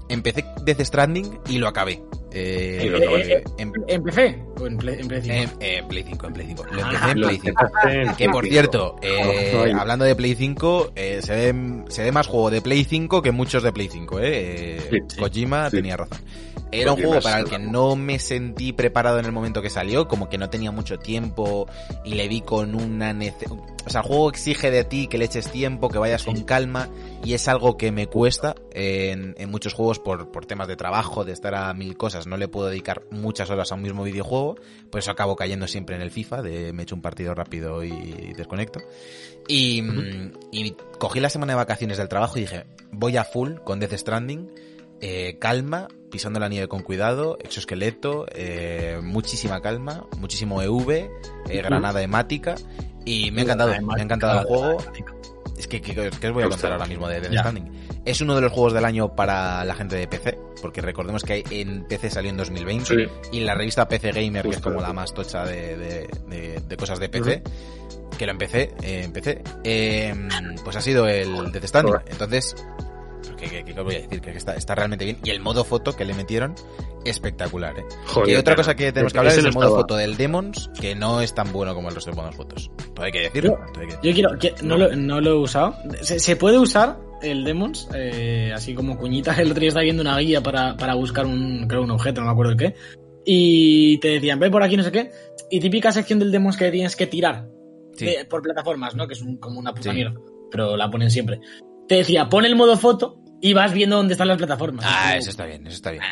empecé 0.09 0.45
Death 0.65 0.81
Stranding 0.81 1.39
y 1.49 1.59
lo 1.59 1.69
acabé. 1.69 2.03
Eh, 2.33 2.87
lo 2.91 2.99
acabaste. 2.99 3.33
eh, 3.39 3.45
em- 3.59 3.73
¿Empecé? 3.89 4.43
¿O 4.61 4.67
en 4.67 4.77
Play, 4.79 5.01
en 5.01 5.09
Play 5.09 5.21
cinco? 5.23 5.35
en- 5.35 5.51
en 5.79 5.89
Play 5.89 6.05
5, 6.05 6.27
en 6.27 6.33
Play 6.33 6.47
5. 6.47 6.65
Lo 6.73 6.81
empecé 6.83 6.99
Ah, 7.05 7.11
en 7.11 7.21
Play 7.21 7.39
5. 7.43 7.49
empezaste 7.49 8.03
en 8.03 8.15
Que 8.15 8.29
por 8.29 8.47
cierto, 8.47 8.97
eh, 9.03 9.73
hablando 9.79 10.05
de 10.05 10.15
Play 10.17 10.35
5, 10.37 10.93
eh, 10.97 11.21
se, 11.23 11.35
ve, 11.53 11.85
se 11.89 12.03
ve 12.05 12.13
más 12.13 12.27
juego 12.29 12.51
de 12.51 12.61
Play 12.63 12.85
5 12.85 13.21
que 13.23 13.31
muchos 13.33 13.63
de 13.63 13.73
Play 13.73 13.89
5, 13.89 14.21
¿eh? 14.21 14.77
Eh, 14.77 14.81
Sí, 14.91 14.99
sí, 15.09 15.21
Kojima 15.21 15.71
sí. 15.71 15.77
tenía 15.77 15.97
razón. 15.97 16.19
Era 16.73 16.93
un 16.93 17.03
juego 17.03 17.21
para 17.21 17.41
el 17.41 17.47
que 17.47 17.59
no 17.59 17.97
me 17.97 18.19
sentí 18.19 18.73
preparado 18.73 19.19
en 19.19 19.25
el 19.25 19.33
momento 19.33 19.63
que 19.63 19.71
salió, 19.71 20.09
como 20.09 20.29
que 20.29 20.39
no 20.39 20.51
tenía 20.51 20.71
mucho 20.71 20.99
tiempo 20.99 21.69
y 22.05 22.15
le 22.15 22.29
vi 22.29 22.41
con 22.41 22.75
una 22.75 23.13
nece 23.13 23.47
O 23.47 23.91
sea, 23.91 24.03
el 24.03 24.07
juego 24.07 24.31
exige 24.31 24.71
de 24.71 24.85
ti 24.85 25.07
que 25.07 25.19
le 25.19 25.25
eches 25.25 25.51
tiempo, 25.51 25.89
que 25.89 25.99
vayas 25.99 26.25
con 26.25 26.41
calma 26.43 26.89
y 27.25 27.35
es 27.35 27.49
algo 27.49 27.77
que 27.77 27.93
me 27.93 28.07
cuesta 28.07 28.55
en, 28.73 29.35
en 29.39 29.51
muchos 29.51 29.75
juegos 29.75 29.99
por, 29.99 30.31
por 30.31 30.47
temas 30.47 30.69
de 30.69 30.77
trabajo, 30.77 31.25
de 31.25 31.33
estar 31.33 31.55
a 31.55 31.73
mil 31.75 31.97
cosas. 31.97 32.27
No 32.27 32.37
le 32.37 32.49
puedo 32.49 32.69
dedicar 32.69 33.03
muchas 33.11 33.51
horas 33.51 33.73
a 33.73 33.75
un 33.75 33.83
mismo 33.83 34.05
videojuego, 34.05 34.57
por 34.91 35.01
eso 35.01 35.11
acabo 35.11 35.37
cayendo 35.37 35.67
siempre 35.67 35.97
en 35.97 36.03
el 36.03 36.11
FIFA, 36.11 36.43
de 36.43 36.73
me 36.73 36.85
echo 36.85 36.95
un 36.95 37.03
partido 37.03 37.35
rápido 37.35 37.83
y 37.85 38.33
desconecto. 38.37 38.81
Y, 39.49 39.83
y 40.53 40.77
cogí 40.99 41.19
la 41.21 41.31
semana 41.31 41.55
de 41.55 41.57
vacaciones 41.57 41.99
del 41.99 42.09
trabajo 42.09 42.39
y 42.39 42.43
dije, 42.43 42.67
voy 42.93 43.17
a 43.17 43.25
full 43.25 43.55
con 43.65 43.81
Death 43.81 43.95
Stranding, 43.95 44.49
eh, 45.01 45.39
calma, 45.41 45.89
pisando 46.11 46.41
la 46.41 46.49
nieve 46.49 46.69
con 46.69 46.83
cuidado, 46.83 47.39
exoesqueleto, 47.43 48.27
eh, 48.33 48.99
muchísima 49.03 49.61
calma, 49.61 50.07
muchísimo 50.19 50.61
EV, 50.63 50.91
eh, 51.49 51.57
granada 51.63 52.03
hemática, 52.03 52.55
y 53.05 53.31
me 53.31 53.41
ha 53.41 53.45
encantado, 53.45 53.71
me 53.81 54.01
ha 54.01 54.03
encantado 54.03 54.41
el 54.41 54.47
juego. 54.47 54.77
Es 55.57 55.67
que, 55.69 55.81
que, 55.83 55.95
que 55.95 56.29
os 56.29 56.33
voy 56.35 56.43
a 56.45 56.49
contar 56.49 56.73
ahora 56.73 56.87
mismo 56.87 57.07
de 57.07 57.21
Death 57.21 57.33
Ya. 57.33 57.41
Stranding. 57.41 57.71
Es 58.07 58.21
uno 58.23 58.35
de 58.35 58.41
los 58.41 58.51
juegos 58.53 58.73
del 58.73 58.85
año 58.87 59.15
para 59.15 59.63
la 59.67 59.75
gente 59.75 59.97
de 59.97 60.07
PC, 60.09 60.39
porque 60.63 60.81
recordemos 60.81 61.23
que 61.23 61.45
en 61.51 61.85
PC 61.85 62.09
salió 62.11 62.31
en 62.31 62.39
2020 62.39 62.85
Sí. 62.87 62.95
y 63.33 63.41
la 63.41 63.55
revista 63.55 63.87
PC 63.87 64.13
Gamer, 64.13 64.43
que 64.45 64.51
es 64.57 64.61
como 64.61 64.81
la 64.81 64.93
más 64.95 65.13
tocha 65.13 65.45
de, 65.45 65.77
de- 65.77 66.09
de- 66.29 66.61
de 66.67 66.77
cosas 66.79 66.99
de 66.99 67.11
PC, 67.11 67.43
que 68.17 68.25
lo 68.25 68.33
empecé, 68.33 68.73
eh, 68.83 69.03
empecé, 69.05 69.43
eh, 69.63 70.15
pues 70.65 70.77
ha 70.77 70.81
sido 70.81 71.07
el 71.07 71.53
Death 71.53 71.67
Stranding. 71.67 71.93
Joder. 71.95 72.11
Entonces, 72.11 72.57
¿qué, 73.37 73.49
qué- 73.49 73.65
qué 73.65 73.73
os 73.79 73.85
voy 73.85 73.95
a 73.97 74.01
decir? 74.01 74.21
Que 74.21 74.31
está, 74.31 74.55
está 74.55 74.75
realmente 74.75 75.05
bien. 75.05 75.19
Y 75.25 75.31
el 75.31 75.41
modo 75.41 75.65
foto 75.65 75.95
que 75.95 76.05
le 76.05 76.15
metieron, 76.15 76.55
espectacular, 77.05 77.79
¿eh? 77.79 77.85
Joder, 78.07 78.31
y 78.31 78.37
otra 78.37 78.55
cosa 78.57 78.75
que 78.75 78.93
tenemos 78.93 79.13
que 79.13 79.19
hablar 79.19 79.33
es 79.35 79.43
no 79.43 79.49
el 79.49 79.55
modo 79.55 79.65
estaba. 79.67 79.81
foto 79.83 79.97
del 79.97 80.17
Demons, 80.17 80.71
que 80.81 80.95
no 80.95 81.21
es 81.21 81.35
tan 81.35 81.53
bueno 81.53 81.75
como 81.75 81.89
el 81.89 81.95
resto 81.95 82.11
de 82.11 82.17
modos 82.17 82.35
fotos. 82.37 82.71
Todo 82.95 83.05
hay 83.07 83.13
que 83.13 83.21
decirlo. 83.23 83.59
todo 83.73 83.81
hay 83.83 83.87
que 83.89 83.97
decirlo. 83.97 84.01
Yo 84.03 84.15
quiero, 84.15 84.39
que- 84.39 84.55
no, 84.63 84.77
lo, 84.77 84.95
no 84.97 85.21
lo 85.21 85.31
he 85.31 85.35
usado. 85.39 85.75
Se, 86.03 86.19
se 86.19 86.37
puede 86.37 86.59
usar 86.59 86.99
el 87.23 87.45
Demons, 87.45 87.89
eh, 87.95 88.53
así 88.55 88.75
como 88.75 88.97
cuñitas. 88.99 89.39
El 89.39 89.51
otro 89.51 89.61
día 89.61 89.69
estaba 89.69 89.85
viendo 89.85 90.03
una 90.03 90.19
guía 90.19 90.43
para, 90.43 90.77
para 90.77 90.95
buscar 90.95 91.27
un, 91.27 91.67
creo, 91.69 91.83
un 91.83 91.91
objeto, 91.91 92.21
no 92.21 92.27
me 92.29 92.33
acuerdo 92.33 92.53
el 92.53 92.59
qué. 92.59 92.75
Y 93.25 93.99
te 93.99 94.09
decían, 94.09 94.39
ve 94.39 94.51
por 94.51 94.63
aquí, 94.63 94.77
no 94.77 94.83
sé 94.83 94.91
qué. 94.93 95.11
Y 95.51 95.61
típica 95.61 95.93
sección 95.93 96.19
del 96.19 96.33
Demons 96.33 96.57
que 96.57 96.71
tienes 96.71 96.97
que 96.97 97.07
tirar 97.07 97.47
Sí. 97.95 98.07
de- 98.07 98.25
por 98.25 98.41
plataformas, 98.41 98.95
¿no? 98.95 99.07
Que 99.07 99.13
es 99.15 99.21
un- 99.21 99.37
como 99.37 99.59
una 99.61 99.75
puta 99.75 99.91
Sí. 99.91 99.97
mierda. 99.97 100.15
Pero 100.51 100.77
la 100.77 100.91
ponen 100.91 101.11
siempre. 101.11 101.39
Te 101.91 101.97
decía, 101.97 102.29
pon 102.29 102.45
el 102.45 102.55
modo 102.55 102.77
foto 102.77 103.17
y 103.43 103.53
vas 103.53 103.73
viendo 103.73 103.97
dónde 103.97 104.13
están 104.15 104.29
las 104.29 104.37
plataformas. 104.39 104.85
Ah, 104.89 105.17
eso 105.17 105.29
está 105.31 105.45
bien, 105.45 105.67
eso 105.67 105.75
está 105.75 105.91
bien. 105.91 106.05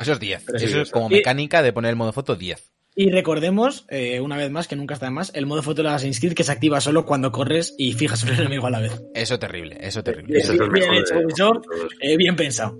Eso 0.00 0.12
es 0.14 0.18
10. 0.18 0.42
Pero 0.44 0.58
sí, 0.58 0.64
Eso 0.64 0.76
es 0.78 0.82
eso- 0.88 0.92
como 0.92 1.06
y- 1.06 1.14
mecánica 1.14 1.62
de 1.62 1.72
poner 1.72 1.90
el 1.90 1.96
modo 1.96 2.12
foto 2.12 2.34
10. 2.34 2.72
Y 2.96 3.10
recordemos, 3.12 3.86
eh, 3.88 4.18
una 4.20 4.36
vez 4.36 4.50
más, 4.50 4.66
que 4.66 4.74
nunca 4.74 4.94
está 4.94 5.06
de 5.06 5.12
más, 5.12 5.30
el 5.36 5.46
modo 5.46 5.62
foto 5.62 5.84
de 5.84 5.90
Assassin's 5.90 6.18
Creed 6.18 6.32
que 6.34 6.42
se 6.42 6.50
activa 6.50 6.80
solo 6.80 7.06
cuando 7.06 7.30
corres 7.30 7.72
y 7.78 7.92
fijas 7.92 8.24
un 8.24 8.30
enemigo 8.30 8.66
a 8.66 8.70
la 8.70 8.80
vez. 8.80 9.00
Eso 9.14 9.38
terrible, 9.38 9.76
eso 9.80 10.02
terrible. 10.02 10.32
Bien, 10.32 10.40
Ese 10.42 10.54
es 10.54 10.60
el 10.60 10.70
bien 10.70 10.90
mejor 10.90 10.96
hecho, 10.96 11.18
Ubisoft. 11.24 11.66
Eh, 12.00 12.16
bien 12.16 12.34
pensado. 12.34 12.76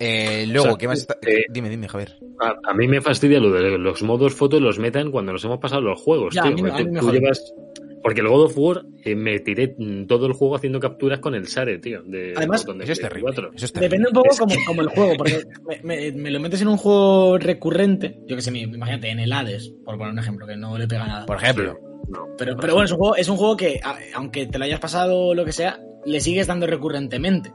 Eh, 0.00 0.46
luego, 0.48 0.64
O 0.64 0.70
sea, 0.70 0.78
¿qué 0.78 0.88
más 0.88 0.98
está? 0.98 1.18
eh, 1.24 1.44
dime, 1.50 1.68
dime, 1.70 1.86
Javier. 1.86 2.16
A, 2.40 2.70
a 2.70 2.74
mí 2.74 2.88
me 2.88 3.00
fastidia 3.00 3.38
lo 3.38 3.52
de 3.52 3.78
los 3.78 4.02
modos 4.02 4.34
foto 4.34 4.58
los 4.58 4.80
metan 4.80 5.12
cuando 5.12 5.32
nos 5.32 5.44
hemos 5.44 5.60
pasado 5.60 5.82
los 5.82 6.00
juegos, 6.00 6.34
Ya, 6.34 6.42
a 6.42 6.52
tío. 6.52 6.64
mí- 6.64 6.70
a 6.70 6.76
tú, 6.78 6.84
mí 6.86 6.90
me 6.90 6.98
tú 7.00 7.06
jode. 7.06 7.20
llevas... 7.20 7.54
Porque 8.02 8.20
el 8.22 8.28
God 8.28 8.44
of 8.46 8.56
War 8.56 8.84
eh, 9.04 9.14
me 9.14 9.38
tiré 9.40 9.76
todo 10.08 10.26
el 10.26 10.32
juego 10.32 10.56
haciendo 10.56 10.80
capturas 10.80 11.18
con 11.18 11.34
el 11.34 11.46
Sare, 11.48 11.78
tío. 11.78 12.02
De 12.02 12.32
Además, 12.36 12.62
botón 12.64 12.78
de 12.78 12.84
Eso 12.84 12.92
es 12.94 13.00
terrible. 13.00 13.22
4. 13.34 13.50
Eso 13.54 13.64
es 13.66 13.72
terrible. 13.72 13.88
Depende 13.98 14.08
un 14.08 14.14
poco 14.22 14.36
como, 14.38 14.54
como 14.66 14.80
el 14.82 14.88
juego, 14.88 15.12
porque 15.18 15.42
me, 15.66 15.80
me- 15.82 16.12
me 16.12 16.30
lo 16.30 16.40
metes 16.40 16.62
en 16.62 16.68
un 16.68 16.76
juego 16.78 17.36
recurrente, 17.38 18.20
yo 18.26 18.36
que 18.36 18.42
sé, 18.42 18.56
imagínate, 18.56 19.10
en 19.10 19.20
el 19.20 19.32
Hades, 19.32 19.72
por 19.84 19.98
poner 19.98 20.12
un 20.14 20.18
ejemplo, 20.18 20.46
que 20.46 20.56
no 20.56 20.78
le 20.78 20.88
pega 20.88 21.06
nada. 21.06 21.26
Por 21.26 21.36
ejemplo. 21.36 21.78
No. 22.08 22.26
Pero, 22.38 22.56
pero 22.56 22.72
bueno, 22.72 22.86
es 22.86 22.92
un, 22.92 22.98
juego, 22.98 23.16
es 23.16 23.28
un 23.28 23.36
juego 23.36 23.56
que, 23.56 23.80
a- 23.84 23.98
aunque 24.14 24.46
te 24.46 24.58
lo 24.58 24.64
hayas 24.64 24.80
pasado 24.80 25.18
o 25.18 25.34
lo 25.34 25.44
que 25.44 25.52
sea, 25.52 25.78
le 26.06 26.20
sigues 26.20 26.46
dando 26.46 26.66
recurrentemente. 26.66 27.52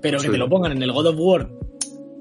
Pero 0.00 0.18
que 0.18 0.26
Sí. 0.26 0.32
te 0.32 0.38
lo 0.38 0.48
pongan 0.48 0.72
en 0.72 0.82
el 0.82 0.92
God 0.92 1.06
of 1.08 1.16
War, 1.18 1.50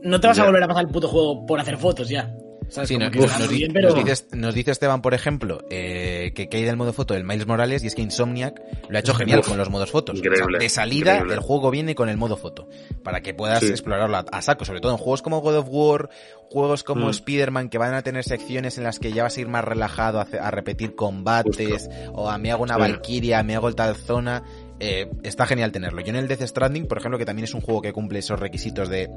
no 0.03 0.19
te 0.19 0.27
vas 0.27 0.39
a 0.39 0.45
volver 0.45 0.61
a 0.63 0.67
pasar 0.67 0.85
el 0.85 0.91
puto 0.91 1.07
juego 1.07 1.45
por 1.45 1.59
hacer 1.59 1.77
fotos 1.77 2.09
ya. 2.09 2.35
¿Sabes? 2.69 2.89
Sí, 2.89 2.97
nos, 2.97 3.11
que 3.11 3.19
nos- 3.19 3.25
está 3.27 3.39
nos 3.39 3.47
muy 3.47 3.55
di- 3.55 3.61
bien, 3.61 3.73
pero... 3.73 3.89
nos 3.95 4.03
dice, 4.05 4.25
nos 4.35 4.55
dice 4.55 4.71
Esteban, 4.71 5.01
por 5.01 5.13
ejemplo, 5.13 5.63
eh, 5.69 6.31
que, 6.35 6.49
que 6.49 6.57
hay 6.57 6.63
del 6.63 6.77
modo 6.77 6.93
foto 6.93 7.13
del 7.13 7.23
Miles 7.23 7.45
Morales 7.47 7.83
y 7.83 7.87
es 7.87 7.95
que 7.95 8.01
Insomniac 8.01 8.59
lo 8.89 8.97
ha 8.97 8.99
hecho 8.99 9.13
genial 9.13 9.39
Uf, 9.39 9.47
con 9.49 9.57
los 9.57 9.69
modos 9.69 9.91
fotos. 9.91 10.17
increíble, 10.17 10.43
O 10.43 10.49
sea, 10.49 10.59
de 10.59 10.69
salida, 10.69 11.11
increíble. 11.13 11.33
el 11.35 11.39
juego 11.41 11.71
viene 11.71 11.95
con 11.95 12.09
el 12.09 12.17
modo 12.17 12.37
foto 12.37 12.67
para 13.03 13.21
que 13.21 13.33
puedas 13.33 13.59
Sí. 13.61 13.67
explorarlo 13.69 14.17
a, 14.17 14.25
a 14.31 14.41
saco, 14.41 14.65
sobre 14.65 14.81
todo 14.81 14.91
en 14.91 14.97
juegos 14.97 15.21
como 15.21 15.41
God 15.41 15.57
of 15.57 15.67
War, 15.69 16.09
juegos 16.49 16.83
como 16.83 17.07
Mm. 17.07 17.09
Spider-Man 17.09 17.69
que 17.69 17.77
van 17.77 17.93
a 17.93 18.01
tener 18.01 18.23
secciones 18.23 18.77
en 18.77 18.83
las 18.83 18.99
que 18.99 19.11
ya 19.11 19.23
vas 19.23 19.37
a 19.37 19.41
ir 19.41 19.47
más 19.47 19.63
relajado 19.63 20.19
a, 20.19 20.51
repetir 20.51 20.95
combates 20.95 21.89
o 22.13 22.29
a 22.29 22.37
me 22.37 22.51
hago 22.51 22.63
una 22.63 22.75
Sí. 22.75 22.81
Valkyria, 22.81 23.43
me 23.43 23.55
hago 23.55 23.71
tal 23.73 23.95
zona. 23.95 24.43
Eh, 24.79 25.09
está 25.23 25.45
genial 25.45 25.71
tenerlo. 25.71 26.01
Yo 26.01 26.09
en 26.09 26.17
el 26.17 26.27
Death 26.27 26.41
Stranding, 26.41 26.87
por 26.87 26.97
ejemplo, 26.97 27.17
que 27.17 27.25
también 27.25 27.43
es 27.45 27.53
un 27.53 27.61
juego 27.61 27.81
que 27.81 27.93
cumple 27.93 28.19
esos 28.19 28.39
requisitos 28.39 28.89
de 28.89 29.09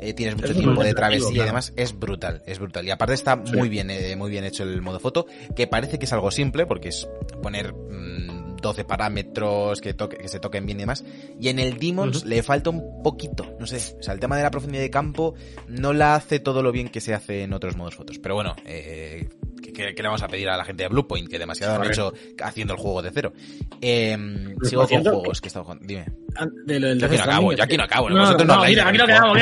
eh, 0.00 0.12
tienes 0.14 0.36
mucho 0.36 0.52
Es 0.52 0.58
tiempo 0.58 0.82
de 0.82 0.94
travesía 0.94 1.42
y 1.42 1.46
demás, 1.46 1.72
es 1.76 1.98
brutal, 1.98 2.42
es 2.46 2.58
brutal. 2.58 2.86
Y 2.86 2.90
aparte 2.90 3.14
está 3.14 3.40
Sí. 3.44 3.56
muy 3.56 3.68
bien, 3.68 3.90
eh, 3.90 4.16
muy 4.16 4.30
bien 4.30 4.44
hecho 4.44 4.62
el 4.62 4.82
modo 4.82 4.98
foto, 5.00 5.26
que 5.54 5.66
parece 5.66 5.98
que 5.98 6.06
es 6.06 6.12
algo 6.12 6.30
simple, 6.30 6.66
porque 6.66 6.88
es 6.88 7.08
poner 7.42 7.72
mm, 7.72 8.56
12 8.60 8.84
parámetros 8.84 9.80
que, 9.80 9.94
toque, 9.94 10.16
que 10.16 10.28
se 10.28 10.40
toquen 10.40 10.66
bien 10.66 10.78
y 10.78 10.82
demás. 10.82 11.04
Y 11.40 11.48
en 11.48 11.58
el 11.58 11.78
Demons 11.78 12.24
le 12.24 12.42
falta 12.42 12.70
un 12.70 13.02
poquito, 13.02 13.54
no 13.60 13.66
sé. 13.66 13.96
O 13.98 14.02
sea, 14.02 14.14
el 14.14 14.20
tema 14.20 14.36
de 14.36 14.42
la 14.42 14.50
profundidad 14.50 14.82
de 14.82 14.90
campo 14.90 15.34
no 15.68 15.92
la 15.92 16.14
hace 16.14 16.40
todo 16.40 16.62
lo 16.62 16.72
bien 16.72 16.88
que 16.88 17.00
se 17.00 17.14
hace 17.14 17.42
en 17.42 17.52
otros 17.52 17.76
modos 17.76 17.94
fotos. 17.94 18.18
Pero 18.18 18.34
bueno, 18.34 18.56
eh, 18.64 19.28
¿qué, 19.76 19.84
qué- 19.88 19.94
qué 19.94 20.02
le 20.02 20.08
vamos 20.08 20.22
a 20.22 20.28
pedir 20.28 20.48
a 20.48 20.56
la 20.56 20.64
gente 20.64 20.82
de 20.84 20.88
Bluepoint? 20.88 21.28
Que 21.28 21.38
demasiado 21.38 21.80
han 21.80 21.86
hecho 21.90 22.12
haciendo 22.42 22.74
el 22.74 22.80
juego 22.80 23.02
de 23.02 23.10
cero. 23.12 23.32
Eh, 23.80 24.16
sigo 24.62 24.86
con 24.88 25.02
juegos 25.04 25.40
que 25.40 25.46
he 25.46 25.48
estado 25.48 25.64
jugando. 25.64 25.86
Dime. 25.86 26.06
Ah, 26.36 26.46
De 26.64 26.80
lo 26.80 26.88
del 26.88 26.98
Yo 27.00 27.06
aquí 27.06 27.16
no 27.16 27.22
acabo, 27.22 27.52
yo 27.52 27.62
aquí 27.62 27.76
no 27.76 27.82
acabo. 27.84 28.10
No, 28.10 28.20
vosotros 28.20 28.46
no, 28.46 28.54
no 28.54 28.60
habláis 28.60 28.76
mira, 28.76 28.88
aquí 28.88 28.98
no 28.98 29.06
quedamos. 29.06 29.38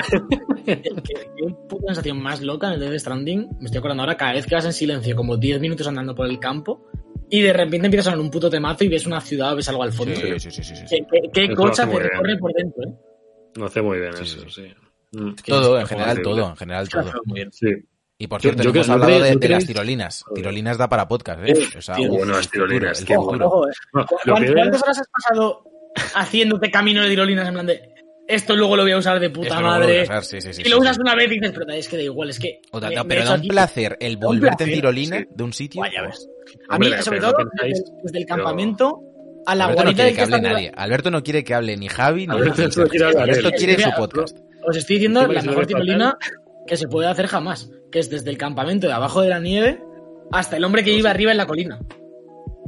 Qué 0.64 0.82
qué 0.82 1.54
puta 1.68 1.86
sensación 1.88 2.22
más 2.22 2.40
loca 2.42 2.68
en 2.68 2.74
el 2.74 2.80
Death 2.80 2.98
Stranding. 3.00 3.48
Me 3.60 3.64
estoy 3.66 3.78
acordando 3.78 4.02
ahora, 4.02 4.16
cada 4.16 4.32
vez 4.32 4.46
que 4.46 4.54
vas 4.54 4.64
en 4.64 4.72
silencio, 4.72 5.14
como 5.14 5.36
10 5.36 5.60
minutos 5.60 5.86
andando 5.86 6.14
por 6.14 6.26
el 6.26 6.38
campo, 6.38 6.86
y 7.28 7.42
de 7.42 7.52
repente 7.52 7.86
empiezas 7.86 8.06
a 8.08 8.10
sonar 8.12 8.24
un 8.24 8.30
puto 8.30 8.48
temazo 8.48 8.84
y 8.84 8.88
ves 8.88 9.06
una 9.06 9.20
ciudad 9.20 9.52
o 9.52 9.56
ves 9.56 9.68
algo 9.68 9.82
al 9.82 9.92
fondo. 9.92 10.14
Sí, 10.14 10.40
sí, 10.40 10.50
sí, 10.50 10.62
sí, 10.64 10.74
sí. 10.86 10.96
Qué, 11.32 11.48
qué- 11.48 11.54
cocha 11.54 11.84
te 11.84 11.92
muy 11.92 12.00
bien. 12.00 12.10
corre 12.16 12.36
por 12.38 12.52
dentro, 12.54 12.82
¿eh? 12.84 12.94
Lo 13.56 13.66
hace 13.66 13.82
muy 13.82 13.98
bien 13.98 14.12
Sí, 14.16 14.22
eso, 14.24 14.48
sí. 14.48 14.62
sí. 14.62 15.18
Mm. 15.18 15.34
que 15.34 15.52
Todo, 15.52 15.78
en 15.78 15.86
general 15.86 16.22
todo, 16.22 16.48
en 16.48 16.56
general 16.56 16.88
que 16.88 16.98
todo. 16.98 17.12
muy 17.26 17.34
bien. 17.40 17.52
Sí. 17.52 17.68
Y 18.18 18.26
por 18.28 18.40
Yo- 18.40 18.50
cierto, 18.50 18.62
yo 18.62 18.68
no 18.68 18.72
que- 18.72 18.78
hemos 18.78 18.88
¿no 18.88 18.94
hablado 18.94 19.22
de, 19.24 19.32
no 19.34 19.38
de 19.40 19.48
las 19.48 19.66
tirolinas. 19.66 20.22
Joder. 20.22 20.42
Tirolinas 20.42 20.78
da 20.78 20.88
para 20.88 21.08
podcast, 21.08 21.40
¿eh? 21.44 21.54
O 21.76 21.82
sea, 21.82 21.96
uf, 21.98 22.08
bueno, 22.08 22.32
las 22.34 22.48
tirolinas, 22.50 23.00
el 23.00 23.06
qué 23.06 23.16
bueno. 23.16 23.46
Ojo, 23.46 23.68
eh. 23.68 23.72
No, 23.92 24.06
¿Cu- 24.06 24.16
lo 24.24 24.32
cuán- 24.34 24.44
peor 24.44 24.54
¿Cuántas 24.56 24.82
horas 24.82 24.98
has 25.00 25.08
pasado 25.08 25.64
haciéndote 26.14 26.70
camino 26.70 27.02
de 27.02 27.08
tirolinas 27.08 27.48
en 27.48 27.54
plan 27.54 27.66
de 27.66 27.90
esto 28.26 28.56
luego 28.56 28.74
lo 28.76 28.84
voy 28.84 28.92
a 28.92 28.96
usar 28.96 29.20
de 29.20 29.28
puta 29.30 29.60
madre. 29.60 30.06
sí, 30.22 30.40
sí, 30.40 30.52
sí, 30.54 30.62
y 30.64 30.68
lo 30.70 30.76
sí, 30.76 30.82
usas 30.82 30.96
sí. 30.96 31.02
una 31.02 31.14
vez 31.14 31.26
y 31.30 31.34
dices, 31.40 31.52
pero 31.54 31.70
es 31.72 31.88
que 31.88 31.96
da 31.96 32.02
igual, 32.04 32.30
es 32.30 32.38
que. 32.38 32.60
O 32.70 32.80
da- 32.80 32.88
me- 32.88 32.94
da- 32.94 33.02
me 33.04 33.08
pero 33.08 33.24
da 33.26 33.34
un 33.34 33.38
aquí- 33.40 33.48
placer 33.48 33.96
el 34.00 34.16
volverte 34.16 34.46
en 34.64 34.68
placer, 34.70 34.74
tirolina 34.74 35.18
sí. 35.18 35.26
de 35.34 35.44
un 35.44 35.52
sitio. 35.52 35.80
Guay, 35.80 35.92
ya 35.92 36.00
Buah. 36.00 36.08
ves. 36.10 36.28
A 36.70 36.78
mí, 36.78 36.86
Hombre, 36.86 37.02
sobre 37.02 37.20
todo, 37.20 37.32
no 37.32 37.36
pensáis- 37.50 37.78
desde, 37.80 37.92
desde 38.02 38.18
el 38.20 38.24
pero- 38.24 38.36
campamento 38.36 39.00
a 39.46 39.54
la 39.54 39.64
Alberto 39.66 39.84
no 39.84 39.90
quiere 39.92 40.04
del 40.04 40.14
que 40.16 40.22
hable 40.22 40.36
está- 40.36 40.48
nadie. 40.52 40.72
Alberto 40.74 41.10
no 41.10 41.22
quiere 41.22 41.44
que 41.44 41.54
hable 41.54 41.76
ni 41.76 41.88
Javi 41.88 42.26
ni 42.26 42.32
Alberto 42.34 42.62
no 42.62 42.88
quiere 42.88 43.04
Alberto 43.06 43.50
quiere 43.50 43.78
su 43.82 43.90
podcast. 43.94 44.38
Os 44.66 44.76
estoy 44.78 44.96
diciendo 44.96 45.26
la 45.26 45.42
mejor 45.42 45.66
tirolina 45.66 46.16
que 46.66 46.76
se 46.76 46.88
puede 46.88 47.08
hacer 47.08 47.26
jamás, 47.26 47.70
que 47.90 47.98
es 47.98 48.10
desde 48.10 48.30
el 48.30 48.38
campamento 48.38 48.86
de 48.86 48.92
abajo 48.92 49.20
de 49.20 49.28
la 49.28 49.40
nieve 49.40 49.82
hasta 50.32 50.56
el 50.56 50.64
hombre 50.64 50.84
que 50.84 50.94
vive 50.94 51.08
arriba 51.08 51.30
en 51.30 51.38
la 51.38 51.46
colina. 51.46 51.80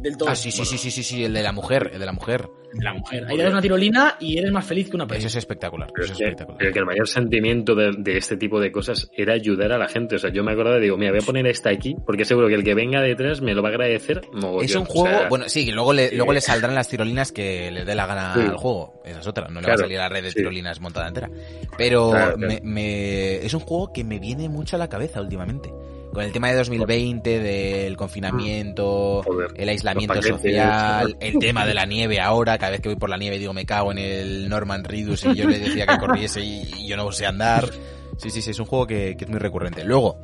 Del 0.06 0.16
todo. 0.16 0.28
Ah, 0.28 0.36
sí, 0.36 0.52
sí, 0.52 0.64
sí, 0.64 0.78
sí, 0.78 0.90
sí, 0.90 1.02
sí, 1.02 1.24
el 1.24 1.32
de 1.32 1.42
la 1.42 1.50
mujer, 1.52 1.90
el 1.92 1.98
de 1.98 2.06
la 2.06 2.12
mujer. 2.12 2.48
De 2.72 2.84
la 2.84 2.92
mujer. 2.94 3.24
Ahí 3.26 3.36
te 3.36 3.42
das 3.42 3.52
una 3.52 3.62
tirolina 3.62 4.16
y 4.20 4.38
eres 4.38 4.52
más 4.52 4.64
feliz 4.64 4.88
que 4.90 4.96
una 4.96 5.04
Eso 5.04 5.08
persona. 5.08 5.28
es 5.28 5.36
espectacular. 5.36 5.88
Pero 5.92 6.04
Eso 6.04 6.12
es 6.12 6.18
que, 6.18 6.24
espectacular. 6.24 6.58
pero 6.58 6.72
que 6.72 6.78
el 6.78 6.84
mayor 6.86 7.08
sentimiento 7.08 7.74
de, 7.74 7.92
de 7.98 8.18
este 8.18 8.36
tipo 8.36 8.60
de 8.60 8.70
cosas 8.70 9.08
era 9.16 9.32
ayudar 9.34 9.72
a 9.72 9.78
la 9.78 9.88
gente. 9.88 10.16
O 10.16 10.18
sea, 10.18 10.30
yo 10.30 10.44
me 10.44 10.52
acordaba, 10.52 10.78
digo, 10.78 10.96
mira, 10.96 11.10
voy 11.12 11.20
a 11.22 11.26
poner 11.26 11.46
esta 11.46 11.70
aquí, 11.70 11.96
porque 12.04 12.24
seguro 12.24 12.48
que 12.48 12.54
el 12.54 12.62
que 12.64 12.74
venga 12.74 13.00
detrás 13.00 13.40
me 13.40 13.54
lo 13.54 13.62
va 13.62 13.70
a 13.70 13.72
agradecer 13.72 14.20
mogollón. 14.32 14.64
Es 14.64 14.76
un 14.76 14.82
O 14.82 14.86
juego, 14.86 15.18
sea, 15.18 15.28
bueno, 15.28 15.48
sí, 15.48 15.64
que 15.66 15.72
luego 15.72 15.92
le, 15.92 16.10
sí. 16.10 16.16
luego 16.16 16.32
le 16.32 16.40
saldrán 16.40 16.74
las 16.74 16.88
tirolinas 16.88 17.32
que 17.32 17.70
le 17.70 17.84
dé 17.84 17.94
la 17.94 18.06
gana 18.06 18.34
Sí. 18.34 18.40
al 18.40 18.56
juego. 18.56 19.00
Esa 19.04 19.20
es 19.20 19.26
otra, 19.26 19.48
no 19.48 19.60
le 19.60 19.64
Claro, 19.66 19.68
va 19.70 19.74
a 19.74 19.86
salir 19.86 19.98
la 19.98 20.08
red 20.08 20.22
de 20.22 20.30
sí. 20.30 20.36
tirolinas 20.36 20.80
montada 20.80 21.08
entera. 21.08 21.30
Pero 21.78 22.10
Claro, 22.10 22.36
me, 22.38 22.60
me- 22.62 23.36
es 23.36 23.54
un 23.54 23.60
juego 23.60 23.92
que 23.92 24.04
me 24.04 24.18
viene 24.18 24.48
mucho 24.48 24.76
a 24.76 24.78
la 24.78 24.88
cabeza 24.88 25.20
últimamente. 25.20 25.70
Con 26.16 26.24
el 26.24 26.32
tema 26.32 26.48
de 26.48 26.54
2020, 26.56 27.40
del 27.40 27.94
confinamiento, 27.94 29.22
Joder, 29.22 29.50
el 29.54 29.68
aislamiento 29.68 30.22
social, 30.22 31.14
el 31.20 31.38
tema 31.38 31.66
de 31.66 31.74
la 31.74 31.84
nieve 31.84 32.20
ahora, 32.20 32.56
cada 32.56 32.72
vez 32.72 32.80
que 32.80 32.88
voy 32.88 32.96
por 32.96 33.10
la 33.10 33.18
nieve 33.18 33.38
digo 33.38 33.52
me 33.52 33.66
cago 33.66 33.92
en 33.92 33.98
el 33.98 34.48
Norman 34.48 34.82
Reedus 34.82 35.26
y 35.26 35.34
yo 35.34 35.46
le 35.46 35.58
decía 35.58 35.86
que 35.86 35.98
corriese 35.98 36.40
y, 36.40 36.62
y 36.78 36.88
yo 36.88 36.96
no 36.96 37.12
sé 37.12 37.26
andar. 37.26 37.68
Sí, 38.16 38.30
sí, 38.30 38.40
sí, 38.40 38.52
es 38.52 38.58
un 38.58 38.64
juego 38.64 38.86
que, 38.86 39.14
que 39.18 39.24
es 39.24 39.30
muy 39.30 39.38
recurrente. 39.38 39.84
Luego, 39.84 40.16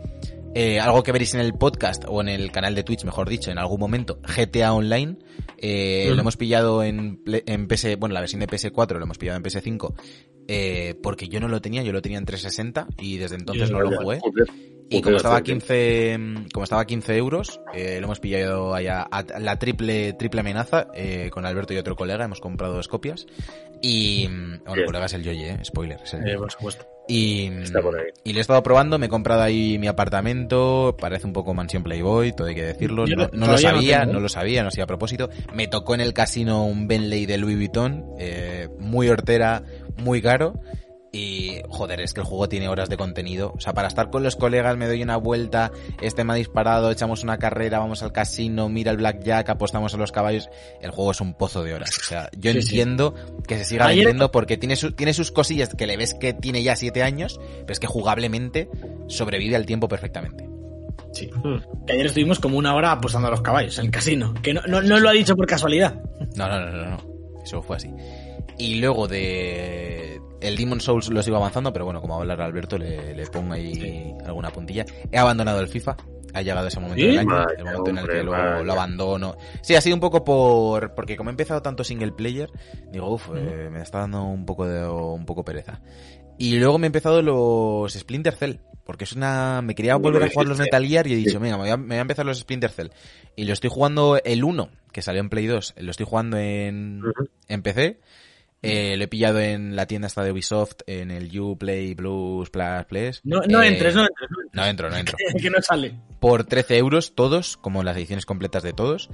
eh, 0.54 0.80
algo 0.80 1.02
que 1.02 1.12
veréis 1.12 1.34
en 1.34 1.40
el 1.40 1.52
podcast 1.52 2.04
o 2.08 2.22
en 2.22 2.28
el 2.28 2.50
canal 2.50 2.74
de 2.74 2.84
Twitch, 2.84 3.04
mejor 3.04 3.28
dicho, 3.28 3.50
en 3.50 3.58
algún 3.58 3.78
momento, 3.78 4.18
GTA 4.22 4.72
Online, 4.72 5.18
eh, 5.58 6.08
Mm. 6.10 6.14
lo 6.14 6.20
hemos 6.22 6.36
pillado 6.38 6.82
en, 6.82 7.22
en 7.26 7.68
PS, 7.68 7.96
bueno, 7.98 8.14
la 8.14 8.20
versión 8.20 8.40
de 8.40 8.46
PS4 8.46 8.96
lo 8.96 9.04
hemos 9.04 9.18
pillado 9.18 9.36
en 9.36 9.42
PS5, 9.44 9.94
eh, 10.48 10.94
porque 11.02 11.28
yo 11.28 11.38
no 11.38 11.48
lo 11.48 11.60
tenía, 11.60 11.82
yo 11.82 11.92
lo 11.92 12.00
tenía 12.00 12.16
en 12.18 12.24
360 12.24 12.88
y 12.98 13.18
desde 13.18 13.36
entonces 13.36 13.70
no 13.70 13.80
lo 13.80 13.90
jugué. 14.00 14.20
joder, 14.20 14.48
Y 14.98 15.00
como 15.02 15.16
estaba 15.16 15.36
a 15.36 15.38
joder. 15.40 15.58
15, 15.58 16.18
mm, 16.18 16.44
como 16.52 16.64
estaba 16.64 16.82
a 16.82 16.86
15 16.86 17.16
euros, 17.16 17.60
eh, 17.74 17.98
lo 18.00 18.06
hemos 18.06 18.20
pillado 18.20 18.74
allá 18.74 19.02
a 19.02 19.24
la 19.38 19.58
triple, 19.58 20.12
triple 20.14 20.40
amenaza, 20.40 20.88
eh, 20.94 21.30
con 21.32 21.44
Alberto 21.46 21.72
y 21.74 21.78
otro 21.78 21.96
colega, 21.96 22.24
hemos 22.24 22.40
comprado 22.40 22.74
dos 22.74 22.88
copias. 22.88 23.26
Y, 23.80 24.28
mm, 24.28 24.60
bueno, 24.64 24.80
el 24.82 24.86
colega 24.86 25.06
es 25.06 25.12
el 25.14 25.22
Yoye, 25.24 25.50
eh, 25.50 25.64
spoiler. 25.64 25.98
es 26.04 26.14
el- 26.14 26.28
Eh, 26.28 26.36
por 26.36 26.50
supuesto. 26.52 26.86
y, 27.08 27.50
y 28.24 28.32
lo 28.32 28.38
he 28.38 28.40
estado 28.40 28.62
probando, 28.62 28.96
me 28.98 29.06
he 29.06 29.08
comprado 29.08 29.42
ahí 29.42 29.76
mi 29.78 29.88
apartamento, 29.88 30.96
parece 31.00 31.26
un 31.26 31.32
poco 31.32 31.52
mansión 31.52 31.82
Playboy, 31.82 32.32
todo 32.32 32.46
hay 32.46 32.54
que 32.54 32.62
decirlo. 32.62 33.06
No, 33.06 33.16
no- 33.16 33.30
no 33.32 33.46
lo 33.48 33.58
sabía, 33.58 34.04
no, 34.06 34.20
lo 34.20 34.28
sabía, 34.28 34.62
no 34.62 34.70
sé 34.70 34.82
a 34.82 34.86
propósito. 34.86 35.28
Me 35.52 35.66
tocó 35.66 35.94
en 35.94 36.00
el 36.00 36.12
casino 36.12 36.64
un 36.64 36.86
Bentley 36.86 37.26
de 37.26 37.38
Louis 37.38 37.56
Vuitton, 37.56 38.04
eh, 38.20 38.68
muy 38.78 39.08
hortera, 39.08 39.64
muy 39.96 40.22
caro. 40.22 40.54
Y 41.14 41.60
joder, 41.68 42.00
es 42.00 42.14
que 42.14 42.20
el 42.20 42.26
juego 42.26 42.48
tiene 42.48 42.68
horas 42.68 42.88
de 42.88 42.96
contenido. 42.96 43.52
O 43.54 43.60
sea, 43.60 43.74
para 43.74 43.86
estar 43.88 44.08
con 44.08 44.22
los 44.22 44.34
colegas 44.34 44.78
me 44.78 44.86
doy 44.86 45.02
una 45.02 45.18
vuelta, 45.18 45.70
este 46.00 46.24
me 46.24 46.32
ha 46.32 46.36
disparado, 46.36 46.90
echamos 46.90 47.22
una 47.22 47.36
carrera, 47.38 47.78
vamos 47.80 48.02
al 48.02 48.12
casino, 48.12 48.70
mira 48.70 48.90
el 48.92 48.96
blackjack, 48.96 49.46
apostamos 49.50 49.92
a 49.92 49.98
los 49.98 50.10
caballos. 50.10 50.48
El 50.80 50.90
juego 50.90 51.10
es 51.10 51.20
un 51.20 51.34
pozo 51.34 51.62
de 51.64 51.74
horas. 51.74 51.90
O 51.98 52.02
sea, 52.04 52.30
yo 52.38 52.50
Sí, 52.52 52.62
sí. 52.62 52.68
entiendo 52.80 53.14
que 53.46 53.58
se 53.58 53.64
siga 53.66 53.84
Ayer- 53.86 54.06
vendiendo 54.06 54.32
porque 54.32 54.56
tiene, 54.56 54.74
su- 54.74 54.92
tiene 54.92 55.12
sus 55.12 55.30
cosillas 55.30 55.68
que 55.74 55.86
le 55.86 55.98
ves 55.98 56.14
que 56.14 56.32
tiene 56.32 56.62
ya 56.62 56.76
siete 56.76 57.02
años, 57.02 57.38
pero 57.60 57.72
es 57.74 57.78
que 57.78 57.86
jugablemente 57.86 58.70
sobrevive 59.08 59.54
al 59.56 59.66
tiempo 59.66 59.88
perfectamente. 59.88 60.48
Sí. 61.12 61.28
Mm. 61.44 61.84
Que 61.86 61.92
ayer 61.92 62.06
estuvimos 62.06 62.38
como 62.40 62.56
una 62.56 62.74
hora 62.74 62.90
apostando 62.90 63.28
a 63.28 63.32
los 63.32 63.42
caballos 63.42 63.78
en 63.78 63.84
el 63.84 63.90
casino. 63.90 64.32
Que 64.42 64.54
no, 64.54 64.62
no, 64.66 64.80
no 64.80 64.98
lo 64.98 65.10
ha 65.10 65.12
dicho 65.12 65.36
por 65.36 65.46
casualidad. 65.46 66.00
No, 66.36 66.48
no, 66.48 66.58
no, 66.58 66.70
no, 66.70 66.90
no. 66.90 67.42
Eso 67.44 67.60
fue 67.60 67.76
así. 67.76 67.90
Y 68.58 68.76
luego 68.76 69.08
de 69.08 70.20
el 70.40 70.56
Demon 70.56 70.80
Souls 70.80 71.08
lo 71.08 71.22
sigo 71.22 71.36
avanzando, 71.36 71.72
pero 71.72 71.84
bueno, 71.84 72.00
como 72.00 72.14
va 72.14 72.18
a 72.18 72.22
hablar 72.22 72.40
Alberto, 72.42 72.76
le, 72.78 73.14
le 73.14 73.26
pongo 73.26 73.54
ahí 73.54 74.12
alguna 74.24 74.50
puntilla. 74.50 74.84
He 75.10 75.18
abandonado 75.18 75.60
el 75.60 75.68
FIFA. 75.68 75.96
Ha 76.34 76.40
llegado 76.40 76.66
ese 76.66 76.80
momento 76.80 77.02
¿Sí? 77.02 77.08
del 77.08 77.18
año, 77.18 77.28
Vaya, 77.28 77.46
el 77.58 77.64
momento 77.64 77.90
en 77.90 77.98
el 77.98 78.08
que 78.08 78.22
lo, 78.22 78.64
lo 78.64 78.72
abandono. 78.72 79.36
Sí, 79.60 79.74
ha 79.74 79.80
sido 79.82 79.94
un 79.94 80.00
poco 80.00 80.24
por 80.24 80.94
porque 80.94 81.14
como 81.16 81.28
he 81.28 81.32
empezado 81.32 81.60
tanto 81.60 81.84
single 81.84 82.12
player, 82.12 82.50
digo, 82.90 83.12
uff, 83.12 83.28
eh, 83.36 83.68
me 83.70 83.82
está 83.82 83.98
dando 83.98 84.22
un 84.24 84.46
poco 84.46 84.66
de 84.66 84.88
un 84.88 85.26
poco 85.26 85.44
pereza. 85.44 85.82
Y 86.38 86.58
luego 86.58 86.78
me 86.78 86.86
he 86.86 86.88
empezado 86.88 87.20
los 87.20 87.92
Splinter 87.92 88.34
Cell, 88.34 88.56
porque 88.84 89.04
es 89.04 89.12
una 89.12 89.60
me 89.60 89.74
quería 89.74 89.96
volver 89.96 90.22
a 90.24 90.30
jugar 90.30 90.48
los. 90.48 90.58
Metal 90.58 90.86
Gear 90.86 91.06
y 91.06 91.12
he 91.12 91.16
dicho, 91.16 91.38
venga, 91.38 91.56
me 91.58 91.64
voy, 91.64 91.70
a, 91.70 91.76
me 91.76 91.86
voy 91.88 91.96
a 91.98 92.00
empezar 92.00 92.24
los 92.24 92.38
Splinter 92.38 92.70
Cell. 92.70 92.88
Y 93.36 93.44
lo 93.44 93.52
estoy 93.52 93.68
jugando 93.68 94.18
el 94.24 94.42
1, 94.42 94.70
que 94.90 95.02
salió 95.02 95.20
en 95.20 95.28
Play 95.28 95.46
2, 95.46 95.74
lo 95.76 95.90
estoy 95.90 96.06
jugando 96.06 96.38
en, 96.38 97.02
Ujú. 97.04 97.28
en 97.48 97.62
PC. 97.62 98.00
Eh, 98.62 98.96
lo 98.96 99.04
he 99.04 99.08
pillado 99.08 99.40
en 99.40 99.74
la 99.76 99.86
tienda 99.86 100.06
esta 100.06 100.22
de 100.22 100.30
Ubisoft, 100.32 100.76
en 100.86 101.10
el 101.10 101.38
Uplay 101.38 101.94
Blues 101.94 102.50
Plus 102.50 102.84
Plus. 102.88 103.20
No, 103.24 103.40
no 103.48 103.62
Eh, 103.62 103.68
entres, 103.68 103.94
no 103.94 104.02
entres. 104.02 104.30
no 104.52 104.64
entro, 104.64 104.88
no 104.90 104.96
entro. 104.96 105.16
entres, 105.18 105.42
que 105.42 105.50
no 105.50 105.60
sale. 105.60 105.94
Por 106.20 106.44
13 106.44 106.78
euros 106.78 107.14
todos, 107.16 107.56
como 107.56 107.82
las 107.82 107.96
ediciones 107.96 108.24
completas 108.26 108.62
de 108.62 108.72
todos. 108.72 109.10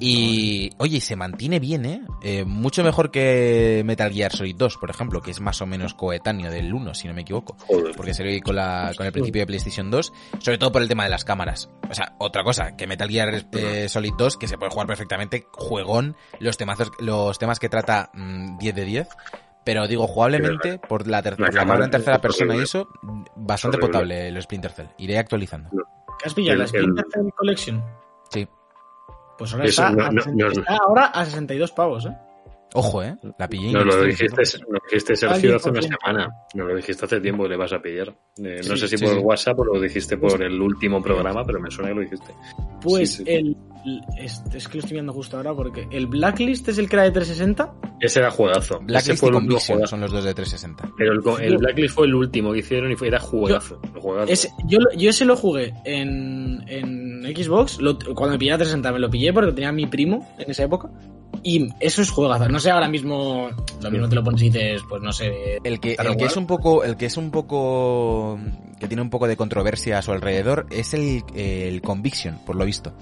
Y, 0.00 0.70
oye, 0.78 1.00
se 1.00 1.14
mantiene 1.14 1.60
bien, 1.60 1.86
¿eh? 1.86 2.02
Eh, 2.24 2.44
Mucho 2.44 2.82
mejor 2.82 3.12
que 3.12 3.82
Metal 3.84 4.12
Gear 4.12 4.32
Solid 4.32 4.56
2, 4.56 4.76
por 4.78 4.90
ejemplo, 4.90 5.22
que 5.22 5.30
es 5.30 5.40
más 5.40 5.62
o 5.62 5.66
menos 5.66 5.94
coetáneo 5.94 6.50
del 6.50 6.74
1, 6.74 6.94
si 6.94 7.06
no 7.06 7.14
me 7.14 7.20
equivoco. 7.22 7.56
Joder. 7.60 7.94
Porque 7.94 8.12
se 8.12 8.24
ve 8.24 8.40
con, 8.42 8.56
la, 8.56 8.92
con 8.96 9.06
el 9.06 9.12
principio 9.12 9.42
de 9.42 9.46
PlayStation 9.46 9.88
2, 9.90 10.12
sobre 10.40 10.58
todo 10.58 10.72
por 10.72 10.82
el 10.82 10.88
tema 10.88 11.04
de 11.04 11.10
las 11.10 11.24
cámaras. 11.24 11.70
O 11.88 11.94
sea, 11.94 12.16
otra 12.18 12.42
cosa, 12.42 12.76
que 12.76 12.88
Metal 12.88 13.08
Gear 13.08 13.46
eh, 13.52 13.88
Solid 13.88 14.12
2, 14.18 14.36
que 14.36 14.48
se 14.48 14.58
puede 14.58 14.72
jugar 14.72 14.88
perfectamente, 14.88 15.46
juegón, 15.52 16.16
los, 16.40 16.56
temazos, 16.56 16.90
los 16.98 17.38
temas 17.38 17.60
que 17.60 17.68
trata 17.68 18.10
mm, 18.14 18.58
10 18.58 18.74
de 18.74 18.84
10. 18.88 19.08
Pero 19.64 19.86
digo, 19.86 20.06
jugablemente, 20.06 20.78
por 20.78 21.06
la, 21.06 21.22
ter- 21.22 21.38
La 21.38 21.46
por 21.46 21.54
la 21.54 21.60
cámara 21.60 21.64
cámara 21.66 21.84
en 21.84 21.90
tercera 21.90 22.18
persona 22.20 22.56
y 22.56 22.60
eso, 22.60 22.88
bastante 23.36 23.76
Horrible. 23.76 23.92
potable 23.92 24.30
los 24.32 24.44
Splinter 24.44 24.70
Cell. 24.72 24.86
Iré 24.98 25.18
actualizando. 25.18 25.70
¿Qué 25.70 26.26
has 26.26 26.34
pillado? 26.34 26.54
El- 26.54 26.60
¿La 26.60 26.66
Splinter 26.68 27.04
Cell 27.12 27.28
Collection? 27.36 27.84
Sí. 28.30 28.48
Pues 29.36 29.52
ahora 29.52 29.66
Eso 29.66 29.82
está, 29.84 29.94
no- 29.94 30.04
a 30.06 30.10
no- 30.10 30.22
60 30.22 30.44
no- 30.44 30.50
está 30.52 30.76
ahora 30.84 31.04
a 31.06 31.24
62 31.24 31.72
pavos, 31.72 32.06
¿eh? 32.06 32.16
Ojo, 32.74 33.02
eh. 33.02 33.16
La 33.38 33.48
pillé. 33.48 33.72
Nos 33.72 33.84
lo 33.86 34.02
dijiste, 34.04 34.42
lo 34.68 34.78
dijiste 34.90 35.16
Sergio, 35.16 35.56
hace 35.56 35.70
una 35.70 35.80
10%. 35.80 35.88
semana. 35.98 36.28
Nos 36.54 36.68
lo 36.68 36.76
dijiste 36.76 37.04
hace 37.06 37.20
tiempo 37.20 37.44
que 37.44 37.48
le 37.50 37.56
vas 37.56 37.72
a 37.72 37.80
pillar. 37.80 38.08
Eh, 38.42 38.60
no 38.68 38.76
sé 38.76 38.88
si 38.88 38.98
sí, 38.98 39.04
por 39.04 39.14
sí. 39.14 39.20
WhatsApp 39.20 39.58
o 39.60 39.64
lo 39.64 39.80
dijiste 39.80 40.16
por 40.18 40.42
el 40.42 40.60
último 40.60 41.02
programa, 41.02 41.44
pero 41.44 41.60
me 41.60 41.70
suena 41.70 41.90
que 41.90 41.94
lo 41.96 42.00
dijiste. 42.02 42.34
Pues 42.82 43.14
Sí, 43.14 43.24
sí. 43.24 43.30
el. 43.32 43.56
es, 44.18 44.42
es 44.54 44.68
que 44.68 44.74
lo 44.74 44.80
estoy 44.80 44.92
viendo 44.96 45.12
justo 45.14 45.36
ahora 45.38 45.54
porque 45.54 45.88
el 45.90 46.06
Blacklist 46.08 46.68
es 46.68 46.78
el 46.78 46.88
que 46.90 46.96
era 46.96 47.04
de 47.04 47.10
360. 47.12 47.74
Ese 48.00 48.20
era 48.20 48.30
juegazo. 48.30 48.74
Ese 48.76 48.84
Blacklist 48.84 49.20
fue 49.20 49.28
y 49.28 49.30
el 49.30 49.34
último 49.36 49.48
Conviction 49.54 49.76
juegazo. 49.78 49.90
son 49.90 50.00
los 50.00 50.12
dos 50.12 50.24
de 50.24 50.34
360. 50.34 50.94
Pero 50.98 51.12
el, 51.40 51.56
Blacklist 51.56 51.94
fue 51.94 52.06
el 52.06 52.14
último 52.14 52.52
que 52.52 52.58
hicieron 52.58 52.92
y 52.92 52.96
fue, 52.96 53.08
era 53.08 53.18
juegazo. 53.18 53.80
juegazo. 53.98 54.30
Ese- 54.32 54.50
yo, 54.66 54.78
ese 55.08 55.24
lo 55.24 55.36
jugué 55.36 55.72
en, 55.84 56.62
en 56.68 57.22
Xbox. 57.34 57.80
lo- 57.80 57.98
cuando 58.14 58.32
me 58.34 58.38
pillé 58.38 58.52
a 58.52 58.56
360 58.58 58.92
me 58.92 58.98
lo 58.98 59.08
pillé 59.10 59.32
porque 59.32 59.52
tenía 59.52 59.70
a 59.70 59.72
mi 59.72 59.86
primo 59.86 60.34
en 60.38 60.50
esa 60.50 60.64
época. 60.64 60.90
Y 61.42 61.68
eso 61.80 62.02
es 62.02 62.10
juegazo. 62.10 62.48
No 62.48 62.58
sé, 62.60 62.70
ahora 62.70 62.88
mismo. 62.88 63.48
Lo 63.80 63.90
mismo 63.90 64.08
te 64.08 64.14
lo 64.16 64.24
pones 64.24 64.42
y 64.42 64.50
dices, 64.50 64.82
pues 64.88 65.02
no 65.02 65.12
sé. 65.12 65.58
El 65.62 65.78
que, 65.80 65.96
el 65.98 66.16
que 66.16 66.24
es 66.24 66.36
un 66.36 66.46
poco, 66.46 66.82
el 66.84 66.96
que 66.96 67.06
es 67.06 67.16
un 67.16 67.30
poco, 67.30 68.38
que 68.80 68.88
tiene 68.88 69.02
un 69.02 69.10
poco 69.10 69.26
de 69.28 69.36
controversia 69.36 69.98
a 69.98 70.02
su 70.02 70.12
alrededor 70.12 70.66
es 70.70 70.94
el, 70.94 71.22
el 71.34 71.80
Conviction, 71.82 72.38
por 72.44 72.56
lo 72.56 72.64
visto. 72.64 72.92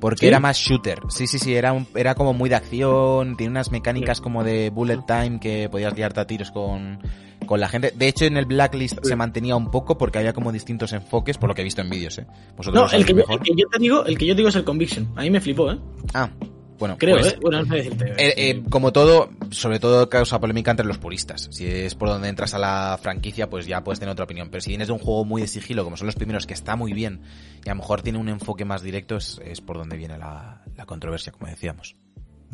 Porque 0.00 0.20
¿Sí? 0.20 0.26
era 0.26 0.40
más 0.40 0.58
shooter. 0.58 0.98
Sí, 1.08 1.26
sí, 1.26 1.38
sí, 1.38 1.54
era, 1.54 1.72
un- 1.72 1.86
era 1.94 2.14
como 2.14 2.34
muy 2.34 2.50
de 2.50 2.56
acción, 2.56 3.36
tiene 3.36 3.52
unas 3.52 3.70
mecánicas 3.70 4.20
como 4.20 4.44
de 4.44 4.68
bullet 4.70 4.98
time 5.06 5.40
que 5.40 5.68
podías 5.70 5.96
liarte 5.96 6.20
a 6.20 6.26
tiros 6.26 6.50
con, 6.50 6.98
con 7.46 7.60
la 7.60 7.68
gente. 7.68 7.92
De 7.96 8.08
hecho, 8.08 8.26
en 8.26 8.36
el 8.36 8.44
Blacklist 8.44 8.98
se 9.02 9.16
mantenía 9.16 9.56
un 9.56 9.70
poco 9.70 9.96
porque 9.96 10.18
había 10.18 10.34
como 10.34 10.52
distintos 10.52 10.92
enfoques, 10.92 11.38
por 11.38 11.48
lo 11.48 11.54
que 11.54 11.62
he 11.62 11.64
visto 11.64 11.80
en 11.80 11.88
vídeos, 11.88 12.18
eh. 12.18 12.26
Vosotros 12.56 12.92
No, 12.92 12.98
el 12.98 13.06
que, 13.06 13.14
yo, 13.14 13.24
el 13.30 13.40
que 13.40 13.52
yo 13.56 13.66
te 13.72 13.78
digo, 13.78 14.04
el 14.04 14.18
que 14.18 14.26
yo 14.26 14.34
digo 14.34 14.48
es 14.50 14.56
el 14.56 14.64
Conviction. 14.64 15.08
A 15.16 15.22
mí 15.22 15.30
me 15.30 15.40
flipó, 15.40 15.70
¿eh? 15.72 15.78
Ah, 16.12 16.28
bueno, 16.78 16.96
Creo, 16.98 17.16
pues, 17.16 17.32
¿eh? 17.32 17.38
Bueno, 17.40 17.60
no 17.60 17.66
sé 17.66 17.74
decirte. 17.76 18.04
Eh, 18.18 18.34
eh, 18.36 18.62
como 18.70 18.92
todo, 18.92 19.30
sobre 19.50 19.78
todo 19.78 20.08
causa 20.08 20.38
polémica 20.40 20.70
entre 20.70 20.86
los 20.86 20.98
puristas. 20.98 21.48
Si 21.50 21.66
es 21.66 21.94
por 21.94 22.08
donde 22.08 22.28
entras 22.28 22.54
a 22.54 22.58
la 22.58 22.98
franquicia, 23.02 23.48
pues 23.48 23.66
ya 23.66 23.82
puedes 23.82 23.98
tener 23.98 24.12
otra 24.12 24.24
opinión. 24.24 24.48
Pero 24.50 24.60
si 24.60 24.70
vienes 24.70 24.88
de 24.88 24.92
un 24.92 24.98
juego 24.98 25.24
muy 25.24 25.42
de 25.42 25.48
sigilo, 25.48 25.84
como 25.84 25.96
son 25.96 26.06
los 26.06 26.14
primeros, 26.16 26.46
que 26.46 26.54
está 26.54 26.76
muy 26.76 26.92
bien, 26.92 27.20
y 27.64 27.68
a 27.68 27.72
lo 27.74 27.80
mejor 27.80 28.02
tiene 28.02 28.18
un 28.18 28.28
enfoque 28.28 28.64
más 28.64 28.82
directo, 28.82 29.16
es, 29.16 29.40
es 29.44 29.60
por 29.60 29.76
donde 29.78 29.96
viene 29.96 30.18
la, 30.18 30.62
la 30.76 30.86
controversia, 30.86 31.32
como 31.32 31.46
decíamos. 31.46 31.96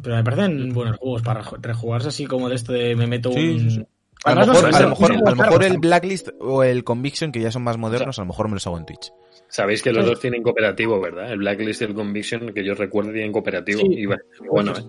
Pero 0.03 0.17
me 0.17 0.25
parecen 0.25 0.73
buenos 0.73 0.97
juegos 0.97 1.23
para 1.23 1.43
ju- 1.45 1.59
rejugarse 1.61 2.09
así 2.09 2.27
como 2.27 2.49
de 2.49 2.55
esto 2.57 2.73
de 2.73 2.97
me 2.97 3.07
meto 3.07 3.31
Sí, 3.33 3.49
un... 3.51 3.61
sí, 3.61 3.71
sí. 3.71 3.87
A 4.25 4.35
lo 4.35 4.43
Además, 4.43 4.63
no 4.63 4.69
mejor, 4.69 4.77
a 4.77 4.81
lo 4.83 4.89
mejor, 5.37 5.65
a 5.65 5.69
lo 5.69 5.75
el 5.75 5.79
Blacklist 5.79 6.29
o 6.41 6.63
el 6.63 6.85
Conviction, 6.85 7.33
que 7.33 7.41
ya 7.41 7.51
son 7.51 7.63
más 7.63 7.77
modernos, 7.77 8.19
a 8.19 8.23
lo 8.23 8.27
mejor 8.27 8.47
me 8.47 8.55
los 8.55 8.67
hago 8.69 8.79
en 8.79 8.87
Twitch. 8.87 9.13
Sabéis 9.53 9.83
que 9.83 9.93
los 9.93 10.07
dos 10.07 10.19
tienen 10.19 10.43
cooperativo, 10.43 10.99
¿verdad? 10.99 11.31
El 11.31 11.41
Blacklist 11.41 11.83
y 11.83 11.85
el 11.85 11.95
Conviction, 11.95 12.55
que 12.55 12.65
yo 12.65 12.73
recuerdo, 12.75 13.13
tienen 13.13 13.33
cooperativo. 13.33 13.81
Sí. 13.81 13.87
y 13.91 14.07
bueno, 14.07 14.73
¿eh? 14.73 14.83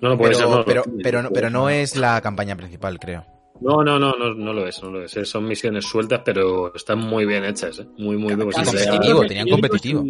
No, 0.00 0.10
no 0.10 0.16
puede 0.16 0.34
ser. 0.34 0.46
Pero, 0.46 0.56
no, 0.56 0.64
pero, 0.64 0.82
no, 0.86 0.98
pero, 1.02 1.22
no, 1.22 1.30
pero 1.30 1.50
no 1.50 1.68
es 1.68 1.96
la 1.96 2.20
campaña 2.20 2.54
principal, 2.54 3.00
creo. 3.00 3.24
No, 3.60 3.82
no, 3.82 3.98
no, 3.98 4.12
no, 4.16 4.34
no 4.34 4.52
lo 4.52 4.68
es, 4.68 4.80
no 4.84 4.90
lo 4.92 5.02
es. 5.02 5.10
Son 5.28 5.44
misiones 5.48 5.84
sueltas, 5.84 6.22
pero 6.24 6.72
están 6.72 7.00
muy 7.00 7.26
bien 7.26 7.44
hechas, 7.44 7.80
¿eh? 7.80 7.86
Muy, 7.98 8.16
muy 8.16 8.36
bien. 8.36 8.48
Competitivo, 8.52 9.26
tenían 9.26 9.48
competitivo. 9.48 10.04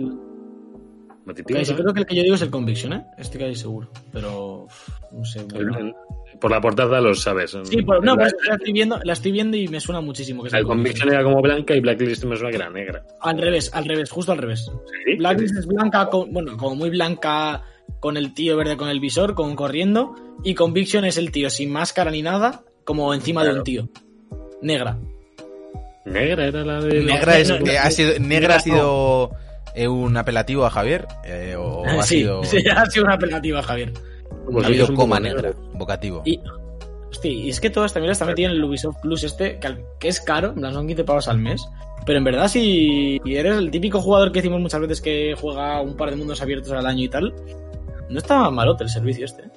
competitivo, 1.24 1.76
creo 1.76 1.94
que 1.94 2.00
el 2.00 2.06
que 2.06 2.16
yo 2.16 2.22
digo 2.24 2.34
es 2.34 2.42
el 2.42 2.50
Conviction, 2.50 2.92
¿eh? 2.92 3.06
Estoy 3.16 3.40
casi 3.40 3.54
seguro. 3.54 3.88
Pero. 4.12 4.66
No 5.12 5.24
sé. 5.24 5.46
El- 5.54 5.94
por 6.42 6.50
la 6.50 6.60
portada 6.60 7.00
lo 7.00 7.14
sabes. 7.14 7.56
Sí, 7.62 7.80
por- 7.82 8.04
no, 8.04 8.14
la, 8.16 8.22
pues 8.24 8.34
la 8.46 8.54
estoy 8.56 8.72
viendo, 8.72 8.98
la 9.02 9.12
estoy 9.14 9.32
viendo 9.32 9.56
y 9.56 9.68
me 9.68 9.80
suena 9.80 10.00
muchísimo 10.02 10.42
que 10.42 10.54
el 10.54 10.64
Conviction 10.66 11.08
era 11.10 11.22
como 11.22 11.40
blanca 11.40 11.74
y 11.74 11.80
Blacklist 11.80 12.24
me 12.24 12.36
suena 12.36 12.50
que 12.50 12.56
era 12.56 12.68
negra. 12.68 13.04
Al 13.20 13.38
revés, 13.38 13.70
al 13.72 13.86
revés, 13.86 14.10
justo 14.10 14.32
al 14.32 14.38
revés. 14.38 14.70
¿Sí? 15.06 15.14
Blacklist 15.16 15.56
es 15.56 15.66
blanca, 15.66 16.06
con- 16.10 16.30
bueno, 16.32 16.56
como 16.58 16.74
muy 16.74 16.90
blanca 16.90 17.62
con 18.00 18.16
el 18.18 18.34
tío 18.34 18.56
verde 18.58 18.76
con 18.76 18.88
el 18.90 19.00
visor, 19.00 19.34
con 19.34 19.56
corriendo. 19.56 20.14
Y 20.44 20.54
Conviction 20.54 21.04
es 21.06 21.16
el 21.16 21.30
tío 21.30 21.48
sin 21.48 21.70
máscara 21.72 22.10
ni 22.10 22.20
nada, 22.20 22.62
como 22.84 23.14
encima 23.14 23.44
de 23.44 23.54
un 23.54 23.62
tío. 23.64 23.88
Negra. 24.60 24.98
Negra 26.04 26.46
era 26.46 26.64
la 26.64 26.80
de. 26.80 27.02
Negra, 27.04 27.38
es, 27.38 27.48
no, 27.48 27.60
no, 27.60 27.64
ha 27.80 27.90
sido, 27.90 28.18
negra 28.18 28.56
ha 28.56 28.60
sido 28.60 29.30
eh, 29.74 29.86
un 29.86 30.16
apelativo 30.16 30.64
a 30.66 30.70
Javier. 30.70 31.06
eh, 31.24 31.54
o 31.56 31.84
ha 31.86 32.02
sí, 32.02 32.18
sido, 32.20 32.42
sí, 32.44 32.58
ha 32.74 32.84
sido 32.86 33.04
una 33.04 33.14
apelativa, 33.14 33.62
Javier. 33.62 33.92
Pues 34.50 34.64
ha 34.64 34.68
habido 34.68 34.94
coma 34.94 35.20
negra, 35.20 35.42
negro. 35.42 35.58
vocativo. 35.74 36.22
Y, 36.24 36.40
hostia, 37.10 37.30
y 37.30 37.48
es 37.50 37.60
que 37.60 37.70
todo 37.70 37.84
esto, 37.84 38.00
mira, 38.00 38.12
está 38.12 38.24
metido 38.24 38.50
en 38.50 38.56
el 38.56 38.64
Ubisoft 38.64 39.00
Plus 39.02 39.22
este, 39.24 39.58
que, 39.98 40.08
es 40.08 40.20
caro, 40.20 40.48
en 40.48 40.54
plan 40.56 40.72
son 40.72 40.86
15 40.86 41.04
pavos 41.04 41.28
al 41.28 41.38
mes. 41.38 41.64
Pero 42.04 42.18
en 42.18 42.24
verdad, 42.24 42.48
si 42.48 43.20
eres 43.24 43.56
el 43.56 43.70
típico 43.70 44.00
jugador 44.00 44.32
que 44.32 44.40
decimos 44.40 44.60
muchas 44.60 44.80
veces 44.80 45.00
que 45.00 45.34
juega 45.40 45.80
un 45.80 45.96
par 45.96 46.10
de 46.10 46.16
mundos 46.16 46.42
abiertos 46.42 46.72
al 46.72 46.84
año 46.86 47.04
y 47.04 47.08
tal, 47.08 47.32
no 48.08 48.18
está 48.18 48.50
malote 48.50 48.82
el 48.84 48.90
servicio 48.90 49.24
este. 49.24 49.42
¿eh? 49.42 49.50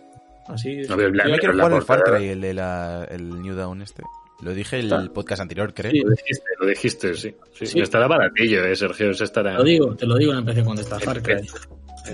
Así. 0.47 0.83
La- 0.83 0.95
Yo 1.27 1.37
quiero 1.39 1.53
la 1.53 1.63
jugar 1.63 1.77
el 1.79 1.81
Far 1.81 2.03
Cry, 2.03 2.27
el, 2.29 2.41
de 2.41 2.53
la- 2.53 3.07
el 3.09 3.41
New 3.41 3.55
Dawn 3.55 3.81
este. 3.81 4.03
Lo 4.41 4.53
dije 4.53 4.79
en 4.79 4.91
el 4.91 5.09
podcast 5.11 5.41
anterior, 5.41 5.73
creo. 5.73 5.89
Sí. 5.91 6.01
Lo 6.03 6.09
dijiste, 6.11 6.43
lo 6.59 6.67
dijiste, 6.67 7.13
sí. 7.15 7.35
sí. 7.53 7.65
Sí. 7.65 7.79
Estará 7.79 8.05
baratillo, 8.07 8.63
eh, 8.65 8.75
Sergio. 8.75 9.09
Estará. 9.09 9.53
Lo 9.53 9.63
digo, 9.63 9.95
te 9.95 10.05
lo 10.05 10.15
digo 10.17 10.33
en 10.33 10.39
el 10.39 10.43
precio 10.43 10.63
cuando 10.65 10.81
está 10.83 10.99
Far 10.99 11.23
Cry. 11.23 11.47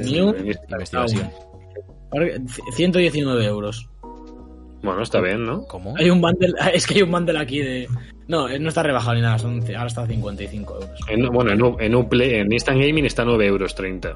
New- 0.05 0.31
La 0.33 0.77
investigación. 0.77 1.29
Far 2.11 2.29
Cry, 2.29 2.45
119 2.73 3.45
euros. 3.45 3.87
Bueno, 4.83 5.03
está 5.03 5.21
bien, 5.21 5.45
¿no? 5.45 5.63
¿Cómo? 5.65 5.95
Hay 5.97 6.09
un 6.09 6.21
bundle, 6.21 6.53
es 6.73 6.87
que 6.87 6.95
hay 6.95 7.01
un 7.03 7.11
bundle 7.11 7.39
aquí 7.39 7.59
de. 7.59 7.87
No, 8.27 8.47
no 8.47 8.69
está 8.69 8.81
rebajado 8.83 9.15
ni 9.15 9.21
nada, 9.21 9.37
son, 9.37 9.61
ahora 9.75 9.87
está 9.87 10.03
a 10.03 10.07
55 10.07 10.73
euros. 10.75 10.99
En- 11.09 11.27
bueno, 11.31 11.51
en, 11.51 11.61
U- 11.61 11.77
en, 11.79 11.95
Uplay, 11.95 12.35
en 12.35 12.51
Instant 12.51 12.79
Gaming 12.79 13.05
está 13.05 13.25
9 13.25 13.45
euros 13.45 13.75
30. 13.75 14.09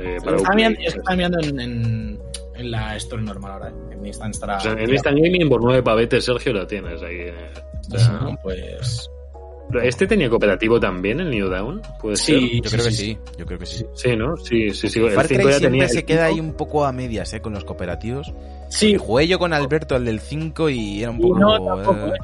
Eh, 0.00 0.16
para 0.24 0.36
Está 0.36 0.52
mirando, 0.54 0.80
está 0.80 1.16
mirando 1.16 1.38
en, 1.40 1.60
en, 1.60 2.18
en 2.56 2.70
la 2.70 2.96
Store 2.96 3.22
normal 3.22 3.52
ahora. 3.52 3.68
eh. 3.70 3.92
En 3.92 4.04
Instant 4.06 4.34
estará. 4.34 4.56
O 4.56 4.60
sea, 4.60 4.72
en 4.72 4.90
Instant 4.90 5.16
Gaming 5.18 5.48
por 5.48 5.62
9 5.62 5.82
pavetes, 5.82 6.24
Sergio, 6.24 6.52
lo 6.52 6.66
tienes 6.66 7.00
ahí. 7.02 7.16
eh, 7.20 7.34
No, 8.20 8.36
pues. 8.42 9.08
¿Este 9.80 10.06
tenía 10.06 10.28
cooperativo 10.28 10.78
también, 10.80 11.20
el 11.20 11.30
New 11.30 11.48
Down? 11.48 11.80
¿Puede 12.00 12.16
ser? 12.16 12.38
Sí, 12.40 12.60
Yo 12.62 12.70
creo 12.70 12.84
que 12.84 12.90
sí, 12.90 13.18
yo 13.38 13.46
creo 13.46 13.58
que 13.58 13.66
sí. 13.66 13.84
Sí, 13.94 14.16
¿no? 14.16 14.36
Sí, 14.36 14.70
sí, 14.70 14.88
sí. 14.88 15.00
El 15.00 15.10
Far 15.12 15.26
5 15.26 15.42
Cry 15.42 15.50
ya 15.52 15.58
siempre 15.58 15.70
tenía. 15.78 15.88
se 15.88 15.98
el 16.00 16.04
queda 16.04 16.24
ahí 16.26 16.34
5. 16.34 16.46
un 16.46 16.54
poco 16.54 16.84
a 16.84 16.92
medias, 16.92 17.32
eh, 17.34 17.40
con 17.40 17.52
los 17.52 17.64
cooperativos. 17.64 18.32
Sí, 18.68 18.96
jugué 18.96 19.28
yo 19.28 19.38
con 19.38 19.52
Alberto 19.52 19.96
el 19.96 20.04
del 20.04 20.20
5 20.20 20.68
y 20.70 21.02
era 21.02 21.10
un 21.10 21.20
poco... 21.20 21.38
no, 21.38 21.52
tampoco. 21.76 22.06
eh, 22.06 22.18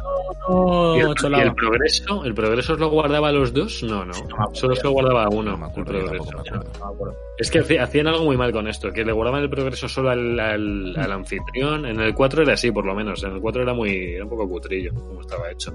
No, 0.49 0.97
¿Y 0.97 1.01
no, 1.01 1.09
el, 1.11 1.15
cholado. 1.15 1.45
y 1.45 1.47
el 1.49 1.55
progreso? 1.55 2.25
¿El 2.25 2.35
progreso 2.35 2.73
os 2.73 2.79
lo 2.81 2.89
guardaba 2.89 3.29
a 3.29 3.33
los 3.33 3.53
dos? 3.53 3.83
No, 3.83 4.05
no. 4.05 4.15
Solo 4.55 4.75
se 4.75 4.83
lo 4.85 4.93
guardaba 4.93 5.25
a 5.25 5.29
uno. 5.29 5.51
No 5.53 5.59
me 5.59 5.67
acuerdo, 5.67 5.93
el 5.99 6.05
progreso. 6.07 6.31
me 6.33 6.41
acuerdo. 6.41 7.13
No. 7.13 7.19
Es 7.39 7.51
que 7.51 7.59
hacían 7.79 8.07
algo 8.07 8.25
muy 8.25 8.37
mal 8.39 8.51
con 8.51 8.67
esto, 8.67 8.91
que 8.91 9.05
le 9.05 9.13
guardaban 9.13 9.43
el 9.43 9.51
progreso 9.51 9.89
solo 9.89 10.11
al, 10.11 10.41
al, 10.41 10.95
al 10.97 11.13
anfitrión. 11.13 11.85
En 11.87 12.01
el 12.01 12.15
4 12.15 12.43
era 12.43 12.55
así, 12.55 12.71
por 12.73 12.87
lo 12.87 12.95
menos. 12.95 13.23
En 13.25 13.33
el 13.33 13.41
4 13.41 13.63
era 13.63 13.75
muy 13.75 14.15
era 14.15 14.25
un 14.25 14.31
poco 14.31 14.49
cutrillo, 14.49 14.93
como 14.95 15.21
estaba 15.21 15.51
hecho. 15.51 15.73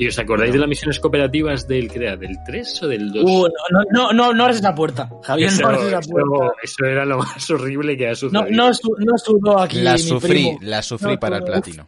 ¿Y 0.00 0.08
os 0.08 0.18
acordáis 0.18 0.52
de 0.52 0.58
las 0.58 0.68
misiones 0.68 0.98
cooperativas 0.98 1.68
del, 1.68 1.90
¿qué 1.90 1.98
era? 1.98 2.16
¿Del 2.16 2.38
3 2.46 2.82
o 2.84 2.88
del 2.88 3.12
2? 3.12 3.22
Uh, 3.22 3.48
no, 3.70 3.82
no, 3.90 4.12
no, 4.12 4.32
no 4.32 4.42
abres 4.44 4.58
esa 4.58 4.74
puerta. 4.74 5.10
Javier, 5.22 5.48
eso, 5.48 5.60
no 5.62 5.68
abres 5.68 5.82
esa 5.84 6.00
puerta. 6.00 6.54
eso 6.62 6.84
era 6.86 7.04
lo 7.04 7.18
más 7.18 7.50
horrible 7.50 7.96
que 7.98 8.06
ha 8.06 8.10
No, 8.10 8.14
sucedido. 8.16 8.46
no, 8.50 8.72
su- 8.72 8.96
no 9.44 9.58
aquí. 9.58 9.80
La 9.82 9.92
mi 9.92 9.98
sufrí, 9.98 10.28
primo. 10.30 10.58
la 10.62 10.82
sufrí 10.82 11.12
No, 11.12 11.20
para 11.20 11.36
el 11.36 11.44
platino. 11.44 11.86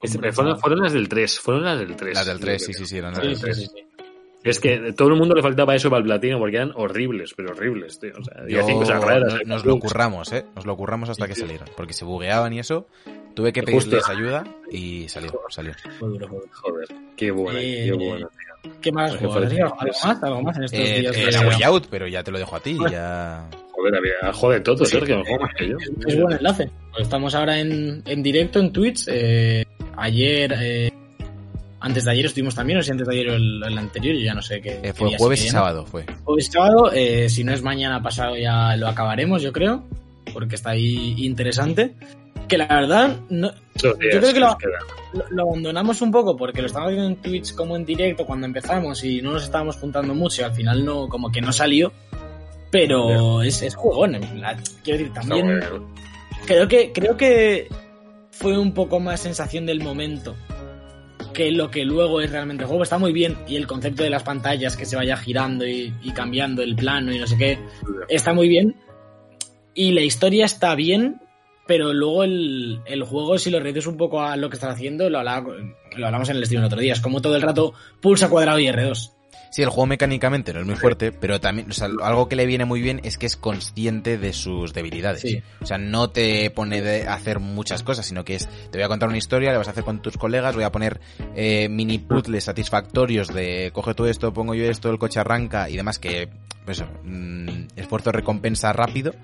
Este, 0.00 0.32
fueron, 0.32 0.58
fueron 0.58 0.80
las 0.82 0.92
del 0.94 1.08
3, 1.08 1.38
fueron 1.40 1.64
las 1.64 1.78
del 1.78 1.94
3. 1.94 2.14
Las 2.14 2.26
del 2.26 2.40
3, 2.40 2.64
sí, 2.64 2.72
sí, 2.72 2.86
sí, 2.86 2.96
eran 2.98 3.12
las 3.12 3.20
Sí, 3.20 3.26
del 3.28 3.36
sí, 3.36 3.42
3. 3.42 3.56
sí, 3.58 3.66
sí. 3.66 3.85
Es 4.48 4.60
que 4.60 4.92
todo 4.92 5.08
el 5.08 5.16
mundo 5.16 5.34
le 5.34 5.42
faltaba 5.42 5.74
eso 5.74 5.90
para 5.90 5.98
el 6.00 6.04
platino 6.04 6.38
porque 6.38 6.56
eran 6.56 6.72
horribles, 6.74 7.34
pero 7.36 7.50
horribles, 7.52 7.98
tío. 7.98 8.12
O 8.18 8.24
sea, 8.24 8.46
Yo- 8.48 9.00
raras. 9.00 9.34
¿eh? 9.34 9.38
nos 9.44 9.64
lo 9.64 9.78
curramos, 9.78 10.32
¿eh? 10.32 10.44
Nos 10.54 10.66
lo 10.66 10.76
curramos 10.76 11.08
hasta 11.08 11.26
que 11.26 11.34
Sí, 11.34 11.40
sí. 11.40 11.46
salieron. 11.46 11.68
Porque 11.76 11.92
se 11.92 12.04
bugueaban 12.04 12.52
y 12.52 12.58
eso. 12.60 12.86
Tuve 13.34 13.52
que 13.52 13.60
Justo. 13.60 13.90
pedirles 13.90 14.08
ayuda 14.08 14.44
y 14.70 15.08
salió, 15.08 15.32
salió. 15.50 15.72
Duro. 16.00 16.28
Joder, 16.52 16.88
qué 17.16 17.30
buena, 17.30 17.60
Eh, 17.60 17.84
qué 17.86 17.92
buena. 17.92 18.28
tío. 18.28 18.72
¿Qué 18.80 18.92
más. 18.92 19.12
¿Algo 19.12 19.34
más? 19.40 20.22
¿Algo 20.22 20.42
más 20.42 20.56
en 20.56 20.64
estos 20.64 20.80
Eh, 20.80 21.00
días? 21.00 21.16
eh, 21.16 21.26
de- 21.26 21.32
la 21.32 21.40
Way 21.48 21.62
Out, 21.64 21.86
pero 21.90 22.06
ya 22.08 22.22
te 22.24 22.30
lo 22.30 22.38
dejo 22.38 22.56
a 22.56 22.60
ti. 22.60 22.78
Ya... 22.90 23.48
Joder, 23.72 23.94
había, 23.94 24.32
jode 24.32 24.60
todo, 24.60 24.84
Sergio, 24.86 25.22
juego 25.22 25.42
más 25.44 25.54
que 25.54 25.68
yo. 25.68 25.76
Es 26.06 26.18
buen 26.20 26.36
enlace. 26.38 26.70
Pues 26.92 27.02
estamos 27.02 27.34
ahora 27.34 27.58
en, 27.60 28.02
en 28.06 28.22
directo 28.22 28.58
en 28.58 28.72
Twitch. 28.72 29.04
eh, 29.08 29.64
ayer, 29.98 30.54
eh, 30.58 30.90
antes 31.86 32.04
de 32.04 32.10
ayer 32.10 32.26
estuvimos 32.26 32.54
también, 32.54 32.78
o 32.78 32.82
si 32.82 32.90
antes 32.90 33.06
de 33.06 33.14
ayer 33.14 33.30
o 33.30 33.34
el, 33.34 33.62
el 33.64 33.78
anterior, 33.78 34.14
yo 34.14 34.22
ya 34.24 34.34
no 34.34 34.42
sé 34.42 34.60
qué. 34.60 34.72
Eh, 34.74 34.80
qué 34.82 34.92
fue 34.92 35.08
día 35.08 35.18
jueves 35.18 35.44
y 35.44 35.48
sábado, 35.48 35.86
fue. 35.86 36.04
Jueves 36.24 36.48
y 36.48 36.52
sábado, 36.52 36.90
eh, 36.92 37.28
si 37.28 37.44
no 37.44 37.52
es 37.52 37.62
mañana 37.62 38.02
pasado 38.02 38.36
ya 38.36 38.76
lo 38.76 38.88
acabaremos, 38.88 39.40
yo 39.42 39.52
creo, 39.52 39.84
porque 40.32 40.56
está 40.56 40.70
ahí 40.70 41.14
interesante. 41.24 41.94
Que 42.48 42.58
la 42.58 42.66
verdad, 42.68 43.16
no, 43.28 43.50
Yo 43.74 43.96
creo 43.98 44.32
que 44.32 44.38
lo- 44.38 44.56
lo, 45.30 45.42
abandonamos 45.42 46.00
un 46.00 46.12
poco 46.12 46.36
porque 46.36 46.60
lo 46.60 46.68
estábamos 46.68 46.92
viendo 46.92 47.08
en 47.10 47.16
Twitch 47.16 47.54
como 47.56 47.74
en 47.76 47.84
directo 47.84 48.24
cuando 48.24 48.46
empezamos 48.46 49.02
y 49.02 49.20
no 49.20 49.32
nos 49.32 49.42
estábamos 49.42 49.76
juntando 49.76 50.14
mucho 50.14 50.42
y 50.42 50.44
al 50.44 50.52
final 50.52 50.84
no, 50.84 51.08
como 51.08 51.32
que 51.32 51.40
no 51.40 51.52
salió. 51.52 51.92
Pero 52.70 53.42
es, 53.42 53.62
es 53.62 53.74
jugón, 53.74 54.16
en 54.16 54.22
plan, 54.38 54.60
quiero 54.84 54.98
decir, 54.98 55.14
también 55.14 55.60
creo 56.46 56.68
que, 56.68 56.92
creo 56.92 57.16
que 57.16 57.68
fue 58.30 58.58
un 58.58 58.72
poco 58.74 59.00
más 59.00 59.20
sensación 59.20 59.66
del 59.66 59.80
momento 59.82 60.36
que 61.36 61.52
lo 61.52 61.70
que 61.70 61.84
luego 61.84 62.22
es 62.22 62.30
realmente 62.30 62.62
el 62.62 62.68
juego. 62.68 62.82
Está 62.82 62.96
muy 62.96 63.12
bien 63.12 63.36
y 63.46 63.56
el 63.56 63.66
concepto 63.66 64.02
de 64.02 64.08
las 64.08 64.22
pantallas 64.22 64.74
que 64.74 64.86
se 64.86 64.96
vaya 64.96 65.18
girando 65.18 65.66
y, 65.66 65.92
cambiando 66.14 66.62
el 66.62 66.74
plano 66.74 67.12
y 67.12 67.18
no 67.18 67.26
sé 67.26 67.36
qué, 67.36 67.58
está 68.08 68.32
muy 68.32 68.48
bien. 68.48 68.74
Y 69.74 69.92
la 69.92 70.00
historia 70.00 70.46
está 70.46 70.74
bien, 70.74 71.20
pero 71.66 71.92
luego 71.92 72.24
el, 72.24 72.80
el 72.86 73.02
juego, 73.02 73.36
si 73.36 73.50
lo 73.50 73.60
reduces 73.60 73.86
un 73.86 73.98
poco 73.98 74.22
a 74.22 74.34
lo 74.38 74.48
que 74.48 74.56
estás 74.56 74.74
haciendo, 74.74 75.10
lo, 75.10 75.22
lo 75.22 76.06
hablamos 76.06 76.30
en 76.30 76.36
el 76.36 76.46
stream 76.46 76.62
el 76.62 76.68
otro 76.68 76.80
día. 76.80 76.94
Es 76.94 77.00
como 77.00 77.20
todo 77.20 77.36
el 77.36 77.42
rato 77.42 77.74
pulsa 78.00 78.30
cuadrado 78.30 78.58
y 78.58 78.68
R2. 78.68 79.15
Sí, 79.56 79.62
el 79.62 79.70
juego 79.70 79.86
mecánicamente 79.86 80.52
no 80.52 80.60
es 80.60 80.66
muy 80.66 80.74
fuerte, 80.74 81.12
pero 81.12 81.40
también, 81.40 81.70
o 81.70 81.72
sea, 81.72 81.88
algo 82.02 82.28
que 82.28 82.36
le 82.36 82.44
viene 82.44 82.66
muy 82.66 82.82
bien 82.82 83.00
es 83.04 83.16
que 83.16 83.24
es 83.24 83.38
consciente 83.38 84.18
de 84.18 84.34
sus 84.34 84.74
debilidades. 84.74 85.22
Sí. 85.22 85.42
O 85.62 85.64
sea, 85.64 85.78
no 85.78 86.10
te 86.10 86.50
pone 86.50 86.82
de 86.82 87.08
hacer 87.08 87.40
muchas 87.40 87.82
cosas, 87.82 88.04
sino 88.04 88.22
que 88.22 88.34
es, 88.34 88.50
te 88.70 88.76
voy 88.76 88.82
a 88.82 88.88
contar 88.88 89.08
una 89.08 89.16
historia, 89.16 89.52
la 89.52 89.56
vas 89.56 89.68
a 89.68 89.70
hacer 89.70 89.82
con 89.82 90.02
tus 90.02 90.18
colegas, 90.18 90.54
voy 90.56 90.64
a 90.64 90.72
poner 90.72 91.00
eh, 91.34 91.70
mini 91.70 91.98
puzzles 91.98 92.44
satisfactorios 92.44 93.28
de 93.28 93.70
coge 93.72 93.94
todo 93.94 94.08
esto, 94.08 94.30
pongo 94.30 94.54
yo 94.54 94.66
esto, 94.66 94.90
el 94.90 94.98
coche 94.98 95.20
arranca 95.20 95.70
y 95.70 95.76
demás 95.78 95.98
que, 95.98 96.28
pues 96.66 96.84
mm, 97.04 97.68
esfuerzo 97.76 98.12
recompensa 98.12 98.72
rápido 98.74 99.14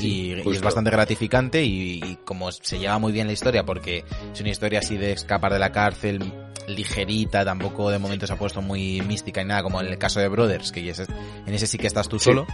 y, 0.00 0.32
y 0.34 0.50
es 0.52 0.62
bastante 0.62 0.90
gratificante 0.90 1.62
y, 1.62 2.00
y 2.02 2.16
como 2.24 2.50
se 2.50 2.78
lleva 2.78 2.98
muy 2.98 3.12
bien 3.12 3.26
la 3.26 3.34
historia 3.34 3.64
porque 3.64 4.04
es 4.32 4.40
una 4.40 4.48
historia 4.50 4.78
así 4.78 4.96
de 4.96 5.12
escapar 5.12 5.52
de 5.52 5.58
la 5.58 5.70
cárcel 5.72 6.32
ligerita, 6.68 7.44
tampoco 7.44 7.90
de 7.90 7.98
momento 7.98 8.26
se 8.26 8.32
ha 8.32 8.36
puesto 8.38 8.62
muy 8.62 9.02
mística 9.02 9.42
y 9.42 9.44
nada, 9.44 9.62
como 9.64 9.80
en 9.80 9.88
el 9.88 9.98
caso 9.98 10.20
de 10.20 10.28
Brothers, 10.28 10.70
que 10.72 10.88
es- 10.88 11.00
en 11.00 11.52
ese 11.52 11.66
sí 11.66 11.76
que 11.76 11.88
estás 11.88 12.08
tú 12.08 12.18
Sí. 12.20 12.26
solo, 12.26 12.46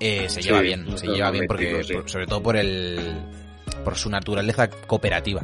eh, 0.00 0.24
se 0.28 0.42
Sí, 0.42 0.48
lleva 0.48 0.60
bien, 0.60 0.98
se 0.98 1.06
lleva 1.06 1.30
bien 1.30 1.46
porque, 1.46 1.82
sobre 2.06 2.26
todo 2.26 2.42
por 2.42 2.56
el, 2.56 2.98
por 3.84 3.96
su 3.96 4.10
naturaleza 4.10 4.68
cooperativa. 4.68 5.42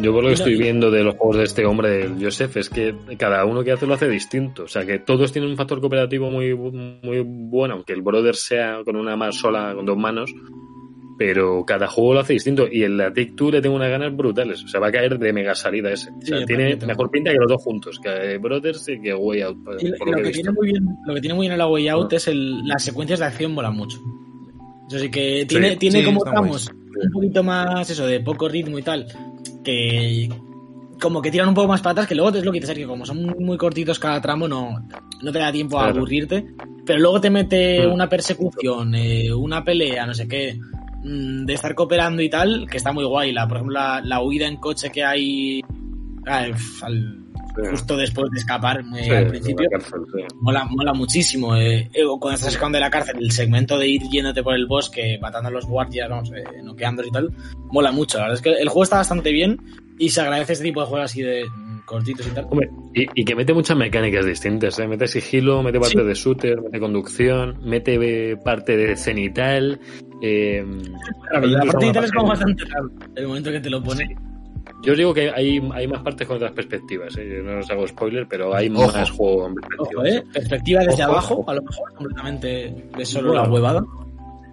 Yo 0.00 0.12
por 0.12 0.22
lo 0.22 0.28
que 0.28 0.34
estoy 0.34 0.56
viendo 0.56 0.90
de 0.90 1.02
los 1.02 1.16
juegos 1.16 1.38
de 1.38 1.44
este 1.44 1.66
hombre, 1.66 2.08
Joseph, 2.20 2.56
es 2.56 2.70
que 2.70 2.94
cada 3.18 3.44
uno 3.44 3.64
que 3.64 3.72
hace 3.72 3.86
lo 3.86 3.94
hace 3.94 4.08
distinto. 4.08 4.64
O 4.64 4.68
sea, 4.68 4.86
que 4.86 5.00
todos 5.00 5.32
tienen 5.32 5.50
un 5.50 5.56
factor 5.56 5.80
cooperativo 5.80 6.30
muy, 6.30 6.54
muy 6.54 7.20
bueno, 7.24 7.74
aunque 7.74 7.94
el 7.94 8.02
Brother 8.02 8.36
sea 8.36 8.82
con 8.84 8.96
una 8.96 9.16
más 9.16 9.36
sola, 9.36 9.74
con 9.74 9.84
dos 9.84 9.96
manos, 9.96 10.32
pero 11.18 11.64
cada 11.66 11.88
juego 11.88 12.14
lo 12.14 12.20
hace 12.20 12.34
distinto. 12.34 12.68
Y 12.70 12.84
en 12.84 12.96
la 12.96 13.08
Take 13.08 13.32
Two 13.36 13.50
le 13.50 13.60
tengo 13.60 13.74
unas 13.74 13.90
ganas 13.90 14.16
brutales. 14.16 14.62
O 14.62 14.68
sea, 14.68 14.78
va 14.78 14.86
a 14.86 14.92
caer 14.92 15.18
de 15.18 15.32
mega 15.32 15.56
salida 15.56 15.90
ese. 15.90 16.10
O 16.10 16.24
sea, 16.24 16.38
Sí, 16.38 16.46
tiene 16.46 16.76
mejor 16.76 17.10
pinta 17.10 17.32
que 17.32 17.38
los 17.38 17.48
dos 17.48 17.62
juntos, 17.62 17.98
que 17.98 18.38
Brothers 18.38 18.88
y 18.88 19.00
que 19.00 19.12
Way 19.12 19.42
Out, 19.42 19.64
por, 19.64 19.82
lo, 19.82 20.12
lo 20.12 20.22
que 20.22 20.30
tiene 20.30 20.52
muy 20.52 20.68
bien, 20.68 20.86
lo 21.06 21.14
que 21.14 21.20
tiene 21.20 21.34
muy 21.34 21.44
bien 21.44 21.52
en 21.52 21.58
la 21.58 21.66
Way 21.66 21.88
Out 21.88 22.12
es 22.12 22.28
el, 22.28 22.66
las 22.68 22.84
secuencias 22.84 23.18
de 23.18 23.26
acción 23.26 23.52
molan 23.52 23.74
mucho. 23.74 23.98
Eso 24.88 25.00
sí 25.00 25.10
que 25.10 25.44
tiene, 25.46 25.72
Sí, 25.72 25.76
tiene 25.76 25.98
sí, 26.00 26.04
como 26.04 26.24
estamos 26.24 26.70
un 26.70 27.10
poquito 27.12 27.42
más 27.42 27.88
eso 27.90 28.06
de 28.06 28.20
poco 28.20 28.48
ritmo 28.48 28.78
y 28.78 28.82
tal, 28.82 29.06
que 29.64 30.28
como 31.00 31.22
que 31.22 31.30
tiran 31.30 31.48
un 31.48 31.54
poco 31.54 31.68
más 31.68 31.80
patas, 31.80 32.06
que 32.06 32.14
luego 32.14 32.36
es 32.36 32.44
lo 32.44 32.50
que 32.52 32.60
te 32.60 32.66
Sergio, 32.66 32.88
como 32.88 33.06
son 33.06 33.22
muy, 33.38 33.56
cortitos 33.56 33.98
cada 33.98 34.20
tramo, 34.20 34.48
no, 34.48 34.80
no 35.22 35.32
te 35.32 35.38
da 35.38 35.52
tiempo 35.52 35.78
a 35.78 35.88
aburrirte, 35.88 36.44
pero 36.84 36.98
luego 36.98 37.20
te 37.20 37.30
mete 37.30 37.86
Mm. 37.86 37.92
una 37.92 38.08
persecución, 38.08 38.94
eh, 38.94 39.32
una 39.32 39.62
pelea, 39.64 40.06
no 40.06 40.14
sé 40.14 40.26
qué, 40.26 40.58
mm, 41.04 41.44
de 41.44 41.52
estar 41.54 41.74
cooperando 41.76 42.20
y 42.22 42.28
tal, 42.28 42.66
que 42.68 42.78
está 42.78 42.92
muy 42.92 43.04
guay. 43.04 43.32
La, 43.32 43.46
por 43.46 43.58
ejemplo, 43.58 43.74
la, 43.78 44.00
la 44.00 44.22
huida 44.22 44.46
en 44.48 44.56
coche 44.56 44.90
que 44.90 45.04
hay 45.04 45.60
ah, 46.26 46.46
al- 46.82 47.24
justo 47.70 47.96
después 47.96 48.30
de 48.30 48.38
escapar 48.38 48.80
eh, 48.96 49.04
Sí, 49.04 49.10
al 49.10 49.26
principio, 49.28 49.66
la 49.70 49.78
cárcel, 49.78 50.00
sí. 50.14 50.22
mola, 50.40 50.64
mola 50.70 50.92
muchísimo. 50.94 51.56
eh. 51.56 51.88
Eh, 51.92 52.02
cuando 52.20 52.34
estás 52.36 52.52
escapando 52.52 52.76
de 52.76 52.80
la 52.84 52.90
cárcel, 52.90 53.16
el 53.20 53.30
segmento 53.32 53.78
de 53.78 53.88
ir 53.88 54.02
yéndote 54.10 54.42
por 54.42 54.54
el 54.54 54.66
bosque, 54.66 55.18
matando 55.20 55.48
a 55.48 55.52
los 55.52 55.66
guardias, 55.66 56.08
vamos, 56.08 56.30
eh, 56.32 56.44
noqueándolos 56.62 57.10
y 57.10 57.12
tal, 57.12 57.30
mola 57.70 57.92
mucho. 57.92 58.18
La 58.18 58.24
verdad 58.24 58.36
es 58.36 58.42
que 58.42 58.50
el 58.62 58.68
juego 58.68 58.82
está 58.84 58.96
bastante 58.96 59.32
bien 59.32 59.58
y 59.98 60.10
se 60.10 60.20
agradece 60.20 60.52
este 60.54 60.64
tipo 60.64 60.80
de 60.80 60.86
juegos 60.86 61.10
así 61.10 61.22
de 61.22 61.44
mm, 61.44 61.80
cortitos 61.84 62.26
y 62.26 62.30
tal. 62.30 62.46
Hombre, 62.50 62.70
y, 62.94 63.06
y 63.20 63.24
que 63.24 63.34
mete 63.34 63.52
muchas 63.54 63.76
mecánicas 63.76 64.24
distintas, 64.26 64.78
¿eh? 64.78 64.86
Mete 64.86 65.08
sigilo, 65.08 65.62
mete 65.62 65.80
parte 65.80 65.98
Sí. 65.98 66.04
de 66.04 66.14
shooter, 66.14 66.60
mete 66.62 66.78
conducción, 66.78 67.58
mete 67.64 68.36
parte 68.36 68.76
de 68.76 68.96
cenital. 68.96 69.80
Eh, 70.22 70.64
Claro, 71.30 71.46
la 71.46 71.58
parte 71.60 71.76
una 71.76 71.80
digital 71.80 72.04
es 72.04 72.12
como 72.12 72.28
bastante 72.28 72.64
raro. 72.64 72.90
El 73.16 73.26
momento 73.28 73.50
que 73.50 73.60
te 73.60 73.70
lo 73.70 73.82
pone. 73.82 74.16
Yo 74.82 74.92
os 74.92 74.98
digo 74.98 75.12
que 75.14 75.30
hay, 75.30 75.60
hay 75.72 75.86
más 75.88 76.02
partes 76.02 76.26
con 76.26 76.36
otras 76.36 76.52
perspectivas, 76.52 77.16
¿eh? 77.18 77.40
No 77.44 77.58
os 77.58 77.70
hago 77.70 77.86
spoiler, 77.86 78.26
pero 78.28 78.54
hay 78.54 78.68
Ojo. 78.68 78.86
más 78.96 79.10
juego 79.10 79.46
en 79.48 79.54
perspectiva. 79.54 80.00
Ojo, 80.00 80.06
¿eh? 80.06 80.24
Perspectiva 80.32 80.80
desde 80.80 81.02
Ojo, 81.04 81.12
abajo, 81.12 81.34
ojo. 81.40 81.50
a 81.50 81.54
lo 81.54 81.62
mejor 81.62 81.94
completamente 81.94 82.88
de 82.96 83.04
solo 83.04 83.28
Bueno. 83.28 83.42
la 83.44 83.50
huevada. 83.50 83.84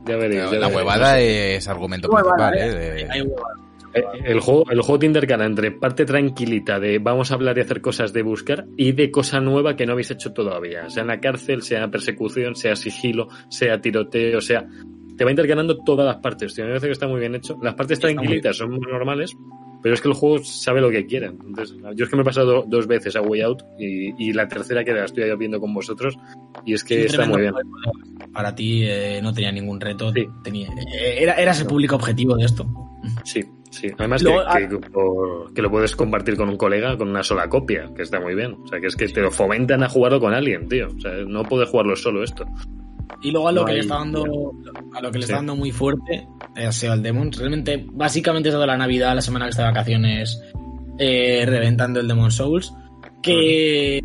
Ya 0.08 0.16
veréis. 0.18 0.42
ya 0.42 0.46
La 0.46 0.52
veréis, 0.68 0.76
huevada 0.76 1.12
no 1.14 1.18
sé. 1.18 1.56
es 1.56 1.68
argumento 1.68 2.10
Huevada, 2.10 2.50
principal, 2.52 2.76
¿eh? 2.82 2.90
¿eh? 3.02 3.06
De- 3.06 3.12
Hay 3.12 3.22
huevada. 3.22 3.56
Eh, 3.94 4.04
El 4.26 4.40
juego, 4.42 4.66
el 4.70 4.82
juego 4.82 5.00
te 5.00 5.06
intercala 5.06 5.46
entre 5.46 5.72
parte 5.72 6.04
tranquilita 6.06 6.80
de 6.82 7.00
vamos 7.00 7.32
a 7.32 7.36
hablar 7.36 7.58
y 7.58 7.62
hacer 7.62 7.80
cosas 7.80 8.12
de 8.12 8.24
buscar 8.24 8.66
y 8.76 8.92
de 8.92 9.10
cosa 9.10 9.40
nueva 9.40 9.76
que 9.78 9.86
no 9.86 9.94
habéis 9.94 10.12
hecho 10.12 10.34
todavía. 10.34 10.90
Sea 10.90 11.02
en 11.04 11.08
la 11.08 11.20
cárcel, 11.22 11.62
sea 11.62 11.88
persecución, 11.90 12.56
sea 12.56 12.76
sigilo, 12.76 13.30
sea 13.50 13.80
tiroteo, 13.80 14.42
sea. 14.42 14.68
Te 15.18 15.24
va 15.24 15.30
intercalando 15.32 15.78
todas 15.78 16.06
las 16.06 16.18
partes, 16.18 16.54
tío. 16.54 16.66
Me 16.66 16.72
parece 16.72 16.88
que 16.88 16.92
está 16.92 17.08
muy 17.08 17.22
bien 17.22 17.36
hecho. 17.36 17.58
Las 17.64 17.74
partes 17.76 17.98
tranquilitas 18.02 18.58
son 18.58 18.72
muy 18.72 18.82
normales, 18.92 19.34
pero 19.86 19.94
es 19.94 20.02
que 20.02 20.08
el 20.08 20.16
juego 20.16 20.44
sabe 20.44 20.82
lo 20.82 20.90
que 20.90 21.06
quiere. 21.06 21.28
Entonces, 21.28 21.78
yo 21.96 22.06
es 22.06 22.10
que 22.10 22.16
me 22.16 22.24
he 22.24 22.26
pasado 22.26 22.66
dos 22.68 22.88
veces 22.88 23.16
a 23.16 23.22
Way 23.22 23.42
Out 23.42 23.62
y, 23.78 24.30
y 24.30 24.34
la 24.34 24.48
tercera 24.48 24.84
que 24.84 24.92
la 24.94 25.06
estoy 25.06 25.26
viendo 25.38 25.60
con 25.60 25.76
vosotros 25.76 26.18
y 26.66 26.74
es 26.74 26.84
que 26.84 27.06
está 27.06 27.28
muy 27.28 27.42
bien. 27.42 27.54
Para 28.34 28.56
ti 28.56 28.82
eh, 28.84 29.20
no 29.22 29.32
tenía 29.32 29.52
ningún 29.52 29.80
reto. 29.80 30.12
Sí. 30.12 30.28
Tenía, 30.44 30.70
eh, 30.70 31.18
era, 31.20 31.34
eras 31.36 31.62
el 31.62 31.68
público 31.68 31.96
objetivo 31.98 32.36
de 32.36 32.46
esto. 32.46 32.66
Sí, 33.24 33.44
sí. 33.70 33.90
Además 34.00 34.24
Luego, 34.24 34.40
que, 34.58 34.68
que- 34.70 34.90
por- 34.90 35.54
que 35.54 35.62
lo 35.62 35.70
puedes 35.70 35.96
compartir 35.96 36.36
con 36.36 36.50
un 36.50 36.58
colega 36.58 36.98
con 36.98 37.10
una 37.10 37.22
sola 37.22 37.48
copia, 37.48 37.92
que 37.96 38.02
está 38.02 38.20
muy 38.20 38.34
bien. 38.34 38.54
O 38.64 38.68
sea, 38.68 38.80
que 38.80 38.88
es 38.88 38.96
que 38.96 39.08
te 39.10 39.22
lo 39.22 39.30
fomentan 39.30 39.84
a 39.84 39.88
jugarlo 39.90 40.20
con 40.20 40.34
alguien, 40.34 40.68
tío. 40.68 40.88
O 40.88 41.00
sea, 41.00 41.12
no 41.28 41.44
puedes 41.44 41.70
jugarlo 41.70 41.96
solo 41.96 42.24
esto. 42.24 42.44
Y 43.22 43.32
luego 43.32 43.48
a 43.48 43.52
lo 43.52 43.62
No 43.62 43.66
que 43.68 43.72
le 43.74 43.78
hay- 43.80 43.82
está 43.86 43.96
dando 44.00 44.24
a 44.94 45.02
lo 45.02 45.12
que 45.12 45.20
le 45.20 45.26
Sí. 45.26 45.32
está 45.32 45.36
dando 45.38 45.56
muy 45.56 45.72
fuerte 45.72 46.28
eh, 46.56 46.66
ha 46.66 46.72
sido 46.72 46.94
el 46.94 47.02
Demons. 47.04 47.38
Realmente, 47.38 47.86
básicamente 47.92 48.50
es 48.50 48.56
de 48.58 48.66
la 48.68 48.78
Navidad, 48.78 49.16
la 49.16 49.22
semana 49.22 49.46
que 49.46 49.50
está 49.52 49.64
de 49.64 49.70
vacaciones, 49.70 50.42
eh, 51.00 51.44
reventando 51.46 52.00
el 52.00 52.08
Demon 52.08 52.32
Souls. 52.32 52.74
Que 53.22 54.02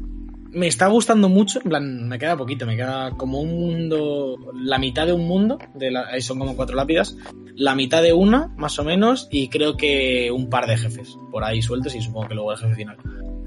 me 0.52 0.66
está 0.66 0.86
gustando 0.88 1.28
mucho. 1.28 1.60
En 1.62 1.68
plan, 1.70 2.08
me 2.08 2.18
queda 2.18 2.36
poquito, 2.36 2.66
me 2.66 2.74
queda 2.76 3.10
como 3.12 3.40
un 3.40 3.50
mundo, 3.60 4.36
la 4.54 4.78
mitad 4.78 5.06
de 5.06 5.12
un 5.12 5.28
mundo, 5.28 5.58
de 5.74 5.90
la- 5.90 6.08
ahí 6.08 6.22
son 6.22 6.38
como 6.38 6.56
cuatro 6.56 6.74
lápidas, 6.74 7.16
la 7.54 7.74
mitad 7.74 8.02
de 8.02 8.12
una, 8.12 8.48
más 8.56 8.78
o 8.78 8.84
menos, 8.84 9.28
y 9.30 9.48
creo 9.48 9.76
que 9.76 10.30
un 10.32 10.48
par 10.48 10.66
de 10.66 10.76
jefes 10.78 11.16
por 11.30 11.44
ahí 11.44 11.60
sueltos 11.62 11.94
y 11.94 12.00
supongo 12.00 12.28
que 12.28 12.34
luego 12.34 12.52
el 12.52 12.58
jefe 12.58 12.74
final. 12.74 12.96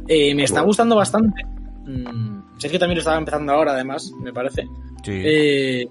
Eh, 0.07 0.33
me 0.35 0.43
está 0.43 0.61
gustando 0.61 0.95
bastante. 0.95 1.43
Mm, 1.85 2.42
Sergio 2.57 2.79
también 2.79 2.95
lo 2.97 3.01
estaba 3.01 3.17
empezando 3.17 3.51
ahora, 3.53 3.73
además, 3.73 4.11
me 4.21 4.31
parece. 4.33 4.63
Sí. 5.03 5.11
Eh, 5.13 5.87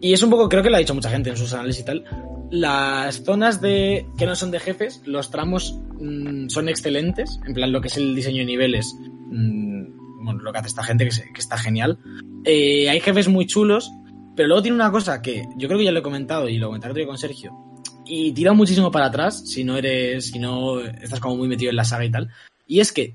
y 0.00 0.12
es 0.12 0.22
un 0.22 0.30
poco, 0.30 0.48
creo 0.48 0.62
que 0.62 0.70
lo 0.70 0.76
ha 0.76 0.80
dicho 0.80 0.94
mucha 0.94 1.10
gente 1.10 1.30
en 1.30 1.36
sus 1.36 1.52
análisis 1.54 1.82
y 1.82 1.84
tal. 1.86 2.04
Las 2.50 3.24
zonas 3.24 3.60
de 3.60 4.06
que 4.18 4.26
no 4.26 4.36
son 4.36 4.50
de 4.50 4.60
jefes, 4.60 5.00
los 5.06 5.30
tramos 5.30 5.78
mm, 5.98 6.48
son 6.48 6.68
excelentes. 6.68 7.40
En 7.46 7.54
plan, 7.54 7.72
lo 7.72 7.80
que 7.80 7.88
es 7.88 7.96
el 7.96 8.14
diseño 8.14 8.38
de 8.40 8.44
niveles, 8.44 8.94
mm, 9.00 10.24
bueno, 10.24 10.40
lo 10.42 10.52
que 10.52 10.58
hace 10.58 10.68
esta 10.68 10.84
gente, 10.84 11.04
que, 11.06 11.10
se- 11.10 11.32
que 11.32 11.40
está 11.40 11.56
genial. 11.56 11.98
Eh, 12.44 12.88
hay 12.90 13.00
jefes 13.00 13.28
muy 13.28 13.46
chulos, 13.46 13.90
pero 14.36 14.48
luego 14.48 14.62
tiene 14.62 14.74
una 14.74 14.90
cosa 14.90 15.22
que 15.22 15.46
yo 15.56 15.68
creo 15.68 15.78
que 15.78 15.84
ya 15.86 15.92
lo 15.92 16.00
he 16.00 16.02
comentado 16.02 16.48
y 16.48 16.58
lo 16.58 16.66
comentaré 16.66 17.06
con 17.06 17.16
Sergio. 17.16 17.52
Y 18.06 18.32
tira 18.32 18.52
muchísimo 18.52 18.90
para 18.90 19.06
atrás 19.06 19.48
si 19.48 19.64
no 19.64 19.78
eres, 19.78 20.26
si 20.26 20.38
no 20.38 20.80
estás 20.80 21.20
como 21.20 21.36
muy 21.36 21.48
metido 21.48 21.70
en 21.70 21.76
la 21.76 21.84
saga 21.84 22.04
y 22.04 22.10
tal. 22.10 22.28
Y 22.66 22.80
es 22.80 22.92
que 22.92 23.14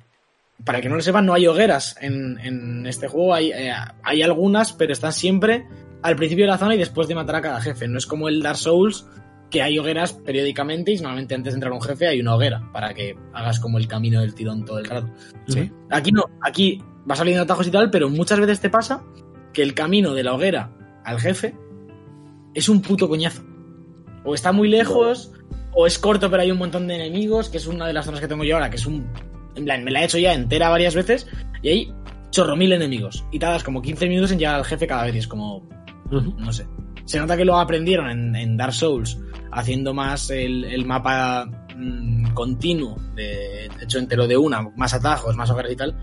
para 0.65 0.81
que 0.81 0.89
no 0.89 0.95
lo 0.95 1.01
sepan, 1.01 1.25
no 1.25 1.33
hay 1.33 1.47
hogueras 1.47 1.95
en, 2.01 2.37
en 2.39 2.85
este 2.85 3.07
juego. 3.07 3.33
Hay, 3.33 3.51
eh, 3.51 3.73
hay 4.03 4.21
algunas, 4.21 4.73
pero 4.73 4.93
están 4.93 5.13
siempre 5.13 5.65
al 6.01 6.15
principio 6.15 6.45
de 6.45 6.51
la 6.51 6.57
zona 6.57 6.75
y 6.75 6.77
después 6.77 7.07
de 7.07 7.15
matar 7.15 7.35
a 7.37 7.41
cada 7.41 7.61
jefe. 7.61 7.87
No 7.87 7.97
es 7.97 8.05
como 8.05 8.29
el 8.29 8.41
Dark 8.41 8.57
Souls, 8.57 9.05
que 9.49 9.61
hay 9.61 9.79
hogueras 9.79 10.13
periódicamente 10.13 10.91
y 10.91 10.97
normalmente 10.97 11.35
antes 11.35 11.53
de 11.53 11.57
entrar 11.57 11.71
a 11.71 11.75
un 11.75 11.81
jefe 11.81 12.07
hay 12.07 12.21
una 12.21 12.35
hoguera 12.35 12.69
para 12.71 12.93
que 12.93 13.15
hagas 13.33 13.59
como 13.59 13.77
el 13.77 13.87
camino 13.87 14.21
del 14.21 14.35
tirón 14.35 14.65
todo 14.65 14.79
el 14.79 14.85
rato. 14.85 15.09
Sí. 15.47 15.71
Aquí 15.89 16.11
no, 16.11 16.25
aquí 16.41 16.83
va 17.09 17.15
saliendo 17.15 17.43
atajos 17.43 17.67
y 17.67 17.71
tal, 17.71 17.89
pero 17.89 18.09
muchas 18.09 18.39
veces 18.39 18.59
te 18.59 18.69
pasa 18.69 19.03
que 19.53 19.63
el 19.63 19.73
camino 19.73 20.13
de 20.13 20.23
la 20.23 20.33
hoguera 20.33 20.71
al 21.03 21.19
jefe 21.19 21.55
es 22.53 22.69
un 22.69 22.81
puto 22.81 23.09
coñazo. 23.09 23.43
O 24.23 24.35
está 24.35 24.51
muy 24.51 24.67
lejos, 24.67 25.31
o 25.73 25.87
es 25.87 25.97
corto 25.97 26.29
pero 26.29 26.43
hay 26.43 26.51
un 26.51 26.57
montón 26.57 26.87
de 26.87 26.95
enemigos, 26.95 27.49
que 27.49 27.57
es 27.57 27.67
una 27.67 27.87
de 27.87 27.93
las 27.93 28.05
zonas 28.05 28.21
que 28.21 28.27
tengo 28.27 28.43
yo 28.43 28.55
ahora, 28.55 28.69
que 28.69 28.75
es 28.75 28.85
un... 28.85 29.07
En 29.55 29.65
plan, 29.65 29.83
me 29.83 29.91
la 29.91 30.01
he 30.01 30.05
hecho 30.05 30.17
ya 30.17 30.33
entera 30.33 30.69
varias 30.69 30.95
veces, 30.95 31.27
y 31.61 31.69
hay 31.69 31.93
chorro 32.31 32.55
mil 32.55 32.71
enemigos. 32.71 33.25
Y 33.31 33.39
tardas 33.39 33.63
como 33.63 33.81
15 33.81 34.07
minutos 34.07 34.31
en 34.31 34.39
llegar 34.39 34.55
al 34.55 34.65
jefe 34.65 34.87
cada 34.87 35.05
vez, 35.05 35.15
y 35.15 35.19
es 35.19 35.27
como... 35.27 35.67
No 36.11 36.51
sé. 36.51 36.65
Se 37.05 37.19
nota 37.19 37.37
que 37.37 37.45
lo 37.45 37.57
aprendieron 37.57 38.09
en, 38.09 38.35
en 38.35 38.57
Dark 38.57 38.73
Souls, 38.73 39.19
haciendo 39.51 39.93
más 39.93 40.29
el, 40.29 40.63
el 40.65 40.85
mapa 40.85 41.45
mm, 41.75 42.33
continuo, 42.33 42.97
de, 43.15 43.69
hecho 43.81 43.99
entero 43.99 44.27
de 44.27 44.37
una, 44.37 44.61
más 44.75 44.93
atajos, 44.93 45.35
más 45.35 45.49
hogueras 45.49 45.71
y 45.71 45.75
tal. 45.75 45.95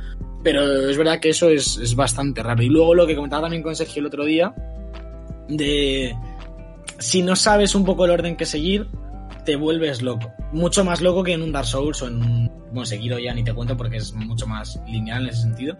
Pero 0.42 0.88
es 0.88 0.96
verdad 0.96 1.20
que 1.20 1.30
eso 1.30 1.48
es, 1.48 1.76
es 1.78 1.96
bastante 1.96 2.42
raro. 2.42 2.62
Y 2.62 2.68
luego 2.68 2.94
lo 2.94 3.06
que 3.06 3.16
comentaba 3.16 3.42
también 3.42 3.62
con 3.62 3.74
Sergio 3.74 4.00
el 4.00 4.06
otro 4.06 4.24
día, 4.24 4.54
de 5.48 6.14
si 6.98 7.22
no 7.22 7.36
sabes 7.36 7.74
un 7.74 7.84
poco 7.84 8.04
el 8.04 8.10
orden 8.10 8.36
que 8.36 8.46
seguir, 8.46 8.88
te 9.46 9.56
vuelves 9.56 10.02
loco. 10.02 10.34
Mucho 10.52 10.84
más 10.84 11.00
loco 11.00 11.22
que 11.22 11.32
en 11.32 11.42
un 11.42 11.52
Dark 11.52 11.66
Souls 11.66 12.02
o 12.02 12.08
en 12.08 12.16
un. 12.16 12.52
Bueno, 12.66 12.84
Sekiro 12.84 13.18
ya 13.18 13.32
ni 13.32 13.42
te 13.42 13.54
cuento 13.54 13.76
porque 13.76 13.96
es 13.96 14.12
mucho 14.12 14.46
más 14.46 14.78
lineal 14.86 15.22
en 15.22 15.28
ese 15.30 15.42
sentido. 15.42 15.78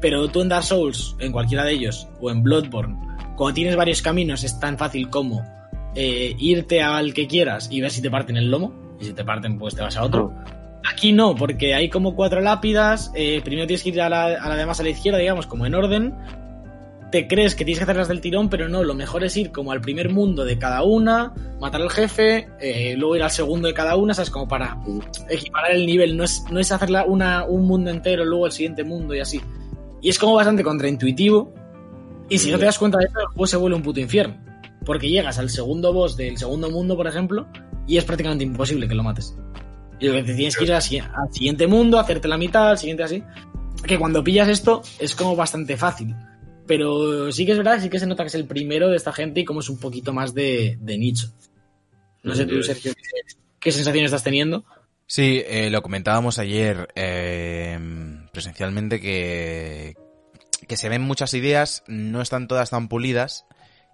Pero 0.00 0.28
tú 0.28 0.42
en 0.42 0.48
Dark 0.48 0.62
Souls, 0.62 1.16
en 1.18 1.32
cualquiera 1.32 1.64
de 1.64 1.72
ellos, 1.72 2.06
o 2.20 2.30
en 2.30 2.42
Bloodborne, 2.42 2.96
cuando 3.36 3.54
tienes 3.54 3.74
varios 3.74 4.02
caminos, 4.02 4.44
es 4.44 4.60
tan 4.60 4.78
fácil 4.78 5.10
como 5.10 5.42
eh, 5.96 6.36
irte 6.38 6.82
al 6.82 7.14
que 7.14 7.26
quieras 7.26 7.68
y 7.72 7.80
ver 7.80 7.90
si 7.90 8.02
te 8.02 8.10
parten 8.10 8.36
el 8.36 8.50
lomo. 8.50 8.72
Y 9.00 9.06
si 9.06 9.12
te 9.12 9.24
parten, 9.24 9.58
pues 9.58 9.74
te 9.74 9.82
vas 9.82 9.96
a 9.96 10.04
otro. 10.04 10.32
Aquí 10.88 11.12
no, 11.12 11.34
porque 11.34 11.74
hay 11.74 11.88
como 11.88 12.14
cuatro 12.14 12.40
lápidas. 12.40 13.10
eh, 13.14 13.40
primero 13.42 13.66
tienes 13.66 13.82
que 13.82 13.88
ir 13.88 14.00
a 14.00 14.08
la, 14.08 14.24
a 14.24 14.48
la 14.48 14.56
de 14.56 14.66
más 14.66 14.78
a 14.78 14.82
la 14.84 14.90
izquierda, 14.90 15.18
digamos, 15.18 15.46
como 15.46 15.66
en 15.66 15.74
orden. 15.74 16.14
Te 17.10 17.28
crees 17.28 17.54
que 17.54 17.64
tienes 17.64 17.78
que 17.78 17.84
hacerlas 17.84 18.08
del 18.08 18.20
tirón, 18.20 18.48
pero 18.48 18.68
no, 18.68 18.82
lo 18.82 18.94
mejor 18.94 19.22
es 19.24 19.36
ir 19.36 19.52
como 19.52 19.70
al 19.72 19.80
primer 19.80 20.10
mundo 20.10 20.44
de 20.44 20.58
cada 20.58 20.82
una, 20.82 21.32
matar 21.60 21.82
al 21.82 21.90
jefe, 21.90 22.48
eh, 22.60 22.94
luego 22.96 23.16
ir 23.16 23.22
al 23.22 23.30
segundo 23.30 23.68
de 23.68 23.74
cada 23.74 23.96
una, 23.96 24.12
¿sabes? 24.12 24.30
Como 24.30 24.48
para 24.48 24.76
equiparar 25.30 25.72
el 25.72 25.86
nivel. 25.86 26.16
No 26.16 26.24
es, 26.24 26.44
no 26.50 26.58
es 26.58 26.72
hacer 26.72 26.90
una, 27.06 27.44
un 27.44 27.66
mundo 27.66 27.90
entero, 27.90 28.24
luego 28.24 28.46
el 28.46 28.52
siguiente 28.52 28.82
mundo 28.82 29.14
y 29.14 29.20
así. 29.20 29.40
Y 30.02 30.08
es 30.08 30.18
como 30.18 30.34
bastante 30.34 30.62
contraintuitivo. 30.62 31.52
Y 32.28 32.38
si 32.38 32.50
no 32.50 32.58
te 32.58 32.64
das 32.64 32.78
cuenta 32.78 32.98
de 32.98 33.04
eso, 33.04 33.20
el 33.20 33.26
juego 33.26 33.46
se 33.46 33.56
vuelve 33.56 33.76
un 33.76 33.82
puto 33.82 34.00
infierno. 34.00 34.36
Porque 34.84 35.08
llegas 35.08 35.38
al 35.38 35.48
segundo 35.48 35.92
boss 35.92 36.16
del 36.16 36.36
segundo 36.36 36.70
mundo, 36.70 36.96
por 36.96 37.06
ejemplo, 37.06 37.46
y 37.86 37.96
es 37.96 38.04
prácticamente 38.04 38.44
imposible 38.44 38.88
que 38.88 38.94
lo 38.94 39.02
mates. 39.02 39.36
Y 39.98 40.08
lo 40.08 40.12
que 40.12 40.22
te 40.24 40.34
tienes 40.34 40.56
que 40.56 40.64
ir 40.64 40.72
al, 40.72 40.82
al 40.82 41.32
siguiente 41.32 41.66
mundo, 41.66 41.98
hacerte 41.98 42.28
la 42.28 42.36
mitad, 42.36 42.70
al 42.70 42.78
siguiente 42.78 43.04
así. 43.04 43.22
Que 43.86 43.98
cuando 43.98 44.22
pillas 44.22 44.48
esto 44.48 44.82
es 44.98 45.14
como 45.14 45.36
bastante 45.36 45.76
fácil. 45.76 46.14
Pero 46.66 47.30
sí 47.32 47.46
que 47.46 47.52
es 47.52 47.58
verdad, 47.58 47.80
sí 47.80 47.88
que 47.88 47.98
se 47.98 48.06
nota 48.06 48.24
que 48.24 48.28
es 48.28 48.34
el 48.34 48.46
primero 48.46 48.88
de 48.88 48.96
esta 48.96 49.12
gente 49.12 49.40
y 49.40 49.44
como 49.44 49.60
es 49.60 49.68
un 49.68 49.78
poquito 49.78 50.12
más 50.12 50.34
de, 50.34 50.78
de 50.80 50.98
nicho. 50.98 51.28
No 52.22 52.34
sé 52.34 52.44
tú, 52.44 52.62
Sergio, 52.62 52.92
¿qué, 52.94 53.34
qué 53.60 53.72
sensaciones 53.72 54.08
estás 54.08 54.24
teniendo? 54.24 54.64
Sí, 55.06 55.42
eh, 55.46 55.70
lo 55.70 55.82
comentábamos 55.82 56.40
ayer 56.40 56.88
eh, 56.96 57.78
presencialmente 58.32 59.00
que, 59.00 59.94
que 60.66 60.76
se 60.76 60.88
ven 60.88 61.02
muchas 61.02 61.32
ideas, 61.34 61.84
no 61.86 62.20
están 62.20 62.48
todas 62.48 62.70
tan 62.70 62.88
pulidas 62.88 63.46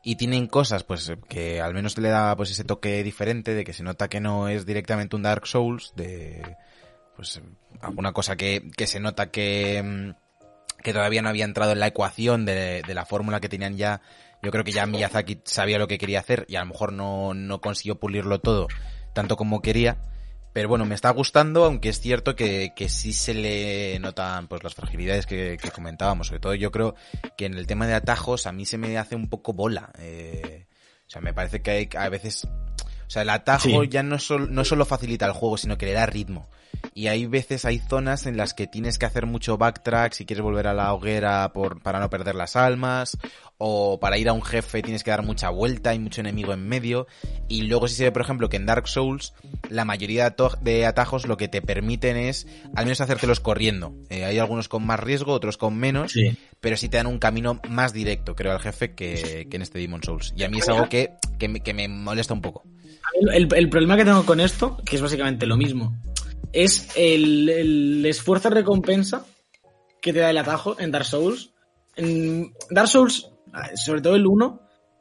y 0.02 0.16
tienen 0.16 0.46
cosas 0.46 0.84
pues 0.84 1.12
que 1.28 1.60
al 1.60 1.74
menos 1.74 1.98
le 1.98 2.08
da 2.08 2.34
pues 2.36 2.50
ese 2.50 2.64
toque 2.64 3.02
diferente 3.02 3.54
de 3.54 3.64
que 3.64 3.74
se 3.74 3.82
nota 3.82 4.08
que 4.08 4.20
no 4.20 4.48
es 4.48 4.64
directamente 4.64 5.14
un 5.14 5.22
Dark 5.22 5.46
Souls, 5.46 5.92
de 5.94 6.56
pues 7.14 7.42
alguna 7.82 8.12
cosa 8.12 8.36
que, 8.36 8.70
que 8.76 8.86
se 8.86 8.98
nota 8.98 9.30
que, 9.30 9.82
mm, 9.82 10.21
que 10.82 10.92
todavía 10.92 11.22
no 11.22 11.28
había 11.28 11.44
entrado 11.44 11.72
en 11.72 11.80
la 11.80 11.86
ecuación 11.86 12.44
de, 12.44 12.82
la 12.86 13.06
fórmula 13.06 13.40
que 13.40 13.48
tenían 13.48 13.76
ya. 13.76 14.00
Yo 14.42 14.50
creo 14.50 14.64
que 14.64 14.72
ya 14.72 14.86
Miyazaki 14.86 15.40
sabía 15.44 15.78
lo 15.78 15.88
que 15.88 15.98
quería 15.98 16.20
hacer 16.20 16.46
y 16.48 16.56
a 16.56 16.60
lo 16.60 16.66
mejor 16.66 16.92
no, 16.92 17.32
no 17.32 17.60
consiguió 17.60 17.98
pulirlo 17.98 18.40
todo 18.40 18.68
tanto 19.12 19.36
como 19.36 19.62
quería. 19.62 19.98
Pero 20.52 20.68
bueno, 20.68 20.84
me 20.84 20.94
está 20.94 21.08
gustando, 21.10 21.64
aunque 21.64 21.88
es 21.88 22.00
cierto 22.00 22.36
que, 22.36 22.74
que 22.76 22.90
sí 22.90 23.14
se 23.14 23.32
le 23.32 23.98
notan 24.00 24.48
pues 24.48 24.62
las 24.62 24.74
fragilidades 24.74 25.24
que, 25.24 25.58
comentábamos. 25.74 26.26
Sobre 26.26 26.40
todo 26.40 26.54
yo 26.54 26.70
creo 26.70 26.94
que 27.38 27.46
en 27.46 27.54
el 27.54 27.66
tema 27.66 27.86
de 27.86 27.94
atajos 27.94 28.46
a 28.46 28.52
mí 28.52 28.66
se 28.66 28.76
me 28.76 28.98
hace 28.98 29.16
un 29.16 29.30
poco 29.30 29.54
bola. 29.54 29.90
Eh, 29.98 30.66
sea, 31.12 31.20
me 31.20 31.34
parece 31.34 31.60
que 31.60 31.70
hay 31.70 31.88
a 31.96 32.08
veces... 32.08 32.48
O 33.12 33.14
sea, 33.14 33.22
el 33.22 33.28
atajo 33.28 33.68
Sí. 33.82 33.88
ya 33.90 34.02
no, 34.02 34.18
sol- 34.18 34.54
no 34.54 34.64
solo 34.64 34.86
facilita 34.86 35.26
el 35.26 35.32
juego, 35.32 35.58
sino 35.58 35.76
que 35.76 35.84
le 35.84 35.92
da 35.92 36.06
ritmo. 36.06 36.48
Y 36.94 37.08
hay 37.08 37.26
veces, 37.26 37.66
hay 37.66 37.78
zonas 37.78 38.24
en 38.24 38.38
las 38.38 38.54
que 38.54 38.66
tienes 38.66 38.96
que 38.98 39.04
hacer 39.04 39.26
mucho 39.26 39.58
backtrack 39.58 40.14
si 40.14 40.24
quieres 40.24 40.42
volver 40.42 40.66
a 40.66 40.72
la 40.72 40.94
hoguera 40.94 41.52
por, 41.52 41.82
para 41.82 42.00
no 42.00 42.08
perder 42.08 42.34
las 42.34 42.56
almas, 42.56 43.18
o 43.58 44.00
para 44.00 44.16
ir 44.16 44.30
a 44.30 44.32
un 44.32 44.42
jefe 44.42 44.80
tienes 44.80 45.04
que 45.04 45.10
dar 45.10 45.22
mucha 45.22 45.50
vuelta, 45.50 45.90
hay 45.90 45.98
mucho 45.98 46.22
enemigo 46.22 46.54
en 46.54 46.66
medio. 46.66 47.06
Y 47.48 47.62
luego 47.64 47.86
si 47.86 47.96
se 47.96 48.04
ve, 48.04 48.12
por 48.12 48.22
ejemplo, 48.22 48.48
que 48.48 48.56
en 48.56 48.64
Dark 48.64 48.88
Souls 48.88 49.34
la 49.68 49.84
mayoría 49.84 50.22
de 50.24 50.30
ato- 50.34 50.58
de 50.62 50.86
atajos 50.86 51.26
lo 51.26 51.36
que 51.36 51.48
te 51.48 51.60
permiten 51.60 52.16
es 52.16 52.46
al 52.74 52.86
menos 52.86 53.02
hacértelos 53.02 53.40
corriendo. 53.40 53.94
Eh, 54.08 54.24
hay 54.24 54.38
algunos 54.38 54.68
con 54.68 54.86
más 54.86 54.98
riesgo, 54.98 55.34
otros 55.34 55.58
con 55.58 55.76
menos, 55.76 56.12
Sí. 56.12 56.34
pero 56.62 56.78
sí 56.78 56.88
te 56.88 56.96
dan 56.96 57.08
un 57.08 57.18
camino 57.18 57.60
más 57.68 57.92
directo, 57.92 58.34
creo, 58.34 58.52
al 58.52 58.60
jefe 58.60 58.94
que, 58.94 59.46
que 59.50 59.56
en 59.56 59.60
este 59.62 59.78
Demon 59.78 60.02
Souls. 60.02 60.32
Y 60.34 60.44
a 60.44 60.48
mí 60.48 60.60
es 60.60 60.68
algo 60.70 60.88
que, 60.88 61.12
que, 61.38 61.48
me, 61.48 61.60
que 61.60 61.74
me 61.74 61.86
molesta 61.88 62.32
un 62.32 62.40
poco. 62.40 62.64
El, 63.32 63.68
problema 63.68 63.96
que 63.96 64.04
tengo 64.04 64.24
con 64.24 64.40
esto, 64.40 64.78
que 64.84 64.96
es 64.96 65.02
básicamente 65.02 65.46
lo 65.46 65.56
mismo, 65.56 65.96
es 66.52 66.88
el, 66.96 67.48
el 67.48 68.06
esfuerzo 68.06 68.50
recompensa 68.50 69.26
que 70.00 70.12
te 70.12 70.20
da 70.20 70.30
el 70.30 70.38
atajo 70.38 70.78
en 70.78 70.90
Dark 70.90 71.04
Souls. 71.04 71.52
En 71.96 72.52
Dark 72.70 72.88
Souls, 72.88 73.30
sobre 73.76 74.00
todo 74.00 74.16
el 74.16 74.26
1, 74.26 74.60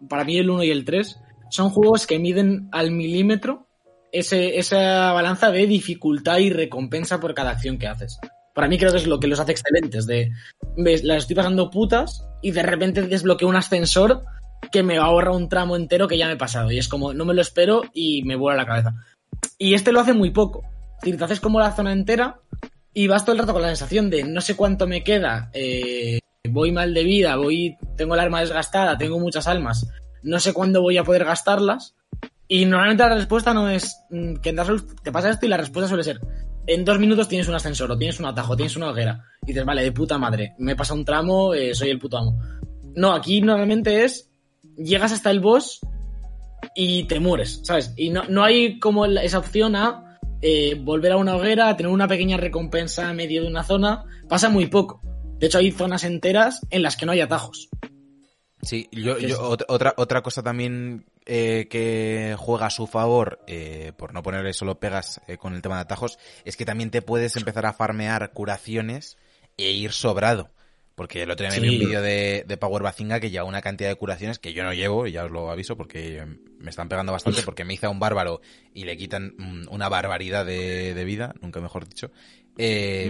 para 0.10 0.24
mí 0.24 0.38
el 0.38 0.50
1 0.50 0.64
y 0.64 0.72
el 0.72 0.86
3, 0.86 1.20
son 1.50 1.70
juegos 1.70 2.08
que 2.08 2.20
miden 2.20 2.70
al 2.72 2.92
milímetro 2.92 3.68
ese, 4.12 4.60
esa 4.60 5.12
balanza 5.14 5.52
de 5.52 5.66
dificultad 5.68 6.38
y 6.38 6.50
recompensa 6.50 7.20
por 7.20 7.34
cada 7.34 7.52
acción 7.52 7.78
que 7.78 7.88
haces. 7.88 8.20
Para 8.54 8.68
mí 8.68 8.78
creo 8.78 8.92
que 8.92 8.98
es 8.98 9.08
lo 9.08 9.20
que 9.20 9.28
los 9.28 9.40
hace 9.40 9.54
excelentes, 9.54 10.06
de 10.06 10.32
ves, 10.78 11.04
las 11.04 11.24
estoy 11.24 11.36
pasando 11.36 11.70
putas 11.70 12.26
y 12.42 12.52
de 12.52 12.64
repente 12.64 13.02
desbloqueo 13.04 13.48
un 13.48 13.56
ascensor 13.56 14.24
que 14.72 14.84
me 14.84 14.98
ahorra 14.98 15.32
un 15.32 15.50
tramo 15.50 15.76
entero 15.76 16.08
que 16.08 16.18
ya 16.18 16.28
me 16.28 16.34
he 16.34 16.38
pasado. 16.38 16.72
Y 16.72 16.78
es 16.78 16.88
como, 16.88 17.14
no 17.14 17.26
me 17.26 17.34
lo 17.34 17.42
espero 17.42 17.84
y 17.94 18.24
me 18.24 18.36
vuela 18.36 18.58
la 18.58 18.66
cabeza. 18.66 18.96
Y 19.58 19.74
este 19.74 19.92
lo 19.92 20.00
hace 20.00 20.14
muy 20.14 20.32
poco. 20.32 20.64
Te 21.02 21.24
haces 21.24 21.40
como 21.40 21.60
la 21.60 21.72
zona 21.72 21.92
entera 21.92 22.40
y 22.94 23.08
vas 23.08 23.24
todo 23.24 23.34
el 23.34 23.40
rato 23.40 23.54
con 23.54 23.62
la 23.62 23.70
sensación 23.70 24.10
de 24.10 24.24
no 24.24 24.42
sé 24.42 24.56
cuánto 24.56 24.86
me 24.86 25.04
queda, 25.04 25.50
eh, 25.54 26.20
voy 26.50 26.72
mal 26.72 26.94
de 26.94 27.04
vida, 27.04 27.38
voy, 27.38 27.78
tengo 27.96 28.14
el 28.14 28.20
arma 28.20 28.42
desgastada, 28.42 28.98
tengo 28.98 29.18
muchas 29.18 29.48
almas, 29.48 29.88
no 30.22 30.40
sé 30.40 30.54
cuándo 30.54 30.82
voy 30.82 30.98
a 30.98 31.04
poder 31.04 31.26
gastarlas. 31.26 31.96
Y 32.48 32.66
normalmente 32.66 33.04
la 33.04 33.16
respuesta 33.16 33.54
no 33.54 33.70
es 33.70 33.96
mm, 34.10 34.36
que 34.36 34.54
te 35.04 35.12
pasa 35.12 35.30
esto 35.30 35.46
y 35.46 35.50
la 35.50 35.58
respuesta 35.58 35.88
suele 35.88 36.04
ser 36.04 36.20
en 36.68 36.86
dos 36.86 37.00
minutos 37.00 37.28
tienes 37.28 37.48
un 37.48 37.56
ascensor 37.56 37.92
o 37.92 37.98
tienes 37.98 38.20
un 38.20 38.26
atajo, 38.26 38.56
tienes 38.56 38.76
una 38.76 38.90
hoguera. 38.90 39.26
Y 39.44 39.48
dices, 39.48 39.66
vale, 39.66 39.84
de 39.84 39.92
puta 39.92 40.18
madre, 40.18 40.54
me 40.60 40.74
he 40.74 40.76
pasado 40.76 41.00
un 41.00 41.06
tramo, 41.06 41.54
eh, 41.54 41.74
soy 41.74 41.90
el 41.90 42.00
puto 42.00 42.18
amo. 42.18 42.40
No, 42.96 43.14
aquí 43.14 43.42
normalmente 43.42 44.04
es 44.04 44.31
llegas 44.84 45.12
hasta 45.12 45.32
el 45.32 45.40
boss 45.40 45.80
y 46.76 47.06
te 47.06 47.20
mueres, 47.20 47.62
¿sabes? 47.64 47.94
Y 47.98 48.10
no, 48.10 48.24
no 48.26 48.44
hay 48.44 48.80
como 48.80 49.06
esa 49.06 49.40
opción 49.40 49.76
a 49.76 50.20
eh, 50.42 50.76
volver 50.76 51.12
a 51.12 51.18
una 51.18 51.36
hoguera, 51.36 51.70
a 51.70 51.78
tener 51.78 51.92
una 51.92 52.08
pequeña 52.08 52.38
recompensa 52.38 53.10
a 53.10 53.14
medio 53.14 53.42
de 53.42 53.48
una 53.48 53.64
zona. 53.64 54.06
Pasa 54.28 54.50
muy 54.50 54.68
poco. 54.68 55.02
De 55.40 55.48
hecho, 55.48 55.58
hay 55.58 55.72
zonas 55.72 56.04
enteras 56.04 56.62
en 56.70 56.84
las 56.84 56.98
que 56.98 57.06
no 57.06 57.12
hay 57.12 57.22
atajos. 57.22 57.70
Sí, 58.62 58.88
yo, 58.92 59.16
otra, 59.68 59.94
otra 59.98 60.22
cosa 60.22 60.44
también 60.44 61.06
eh, 61.26 61.68
que 61.70 62.36
juega 62.38 62.68
a 62.68 62.72
su 62.72 62.86
favor, 62.86 63.40
eh, 63.48 63.92
por 63.98 64.14
no 64.14 64.22
ponerle 64.22 64.54
solo 64.54 64.80
pegas 64.80 65.20
eh, 65.28 65.38
con 65.38 65.56
el 65.56 65.62
tema 65.62 65.76
de 65.76 65.82
atajos, 65.82 66.20
es 66.46 66.58
que 66.58 66.66
también 66.66 66.92
te 66.92 67.02
puedes 67.02 67.36
empezar 67.38 67.66
a 67.66 67.74
farmear 67.74 68.34
curaciones 68.34 69.18
e 69.58 69.72
ir 69.72 69.92
sobrado. 69.92 70.52
Porque 71.02 71.24
el 71.24 71.32
otro 71.32 71.48
día 71.48 71.60
me 71.60 71.68
vi 71.68 71.74
un 71.74 71.80
vídeo 71.80 72.00
de, 72.00 72.46
de 72.48 72.58
Power 72.58 72.84
Bazinga 72.84 73.20
que 73.20 73.32
lleva 73.32 73.44
una 73.44 73.64
cantidad 73.64 73.90
de 73.90 73.96
curaciones 73.96 74.38
que 74.38 74.54
yo 74.54 74.64
no 74.64 74.72
llevo, 74.72 75.08
y 75.08 75.12
ya 75.12 75.26
os 75.26 75.32
lo 75.32 75.50
aviso, 75.50 75.76
porque 75.76 76.28
me 76.60 76.70
están 76.70 76.90
pegando 76.90 77.12
bastante, 77.12 77.42
porque 77.42 77.66
me 77.66 77.76
a 77.82 77.90
un 77.90 78.00
bárbaro 78.00 78.40
y 78.76 78.84
le 78.84 78.96
quitan 78.98 79.34
una 79.72 79.90
barbaridad 79.90 80.46
de, 80.46 80.94
de 80.94 81.04
vida, 81.04 81.34
nunca 81.42 81.60
mejor 81.60 81.88
dicho. 81.90 82.12
Eh, 82.56 83.10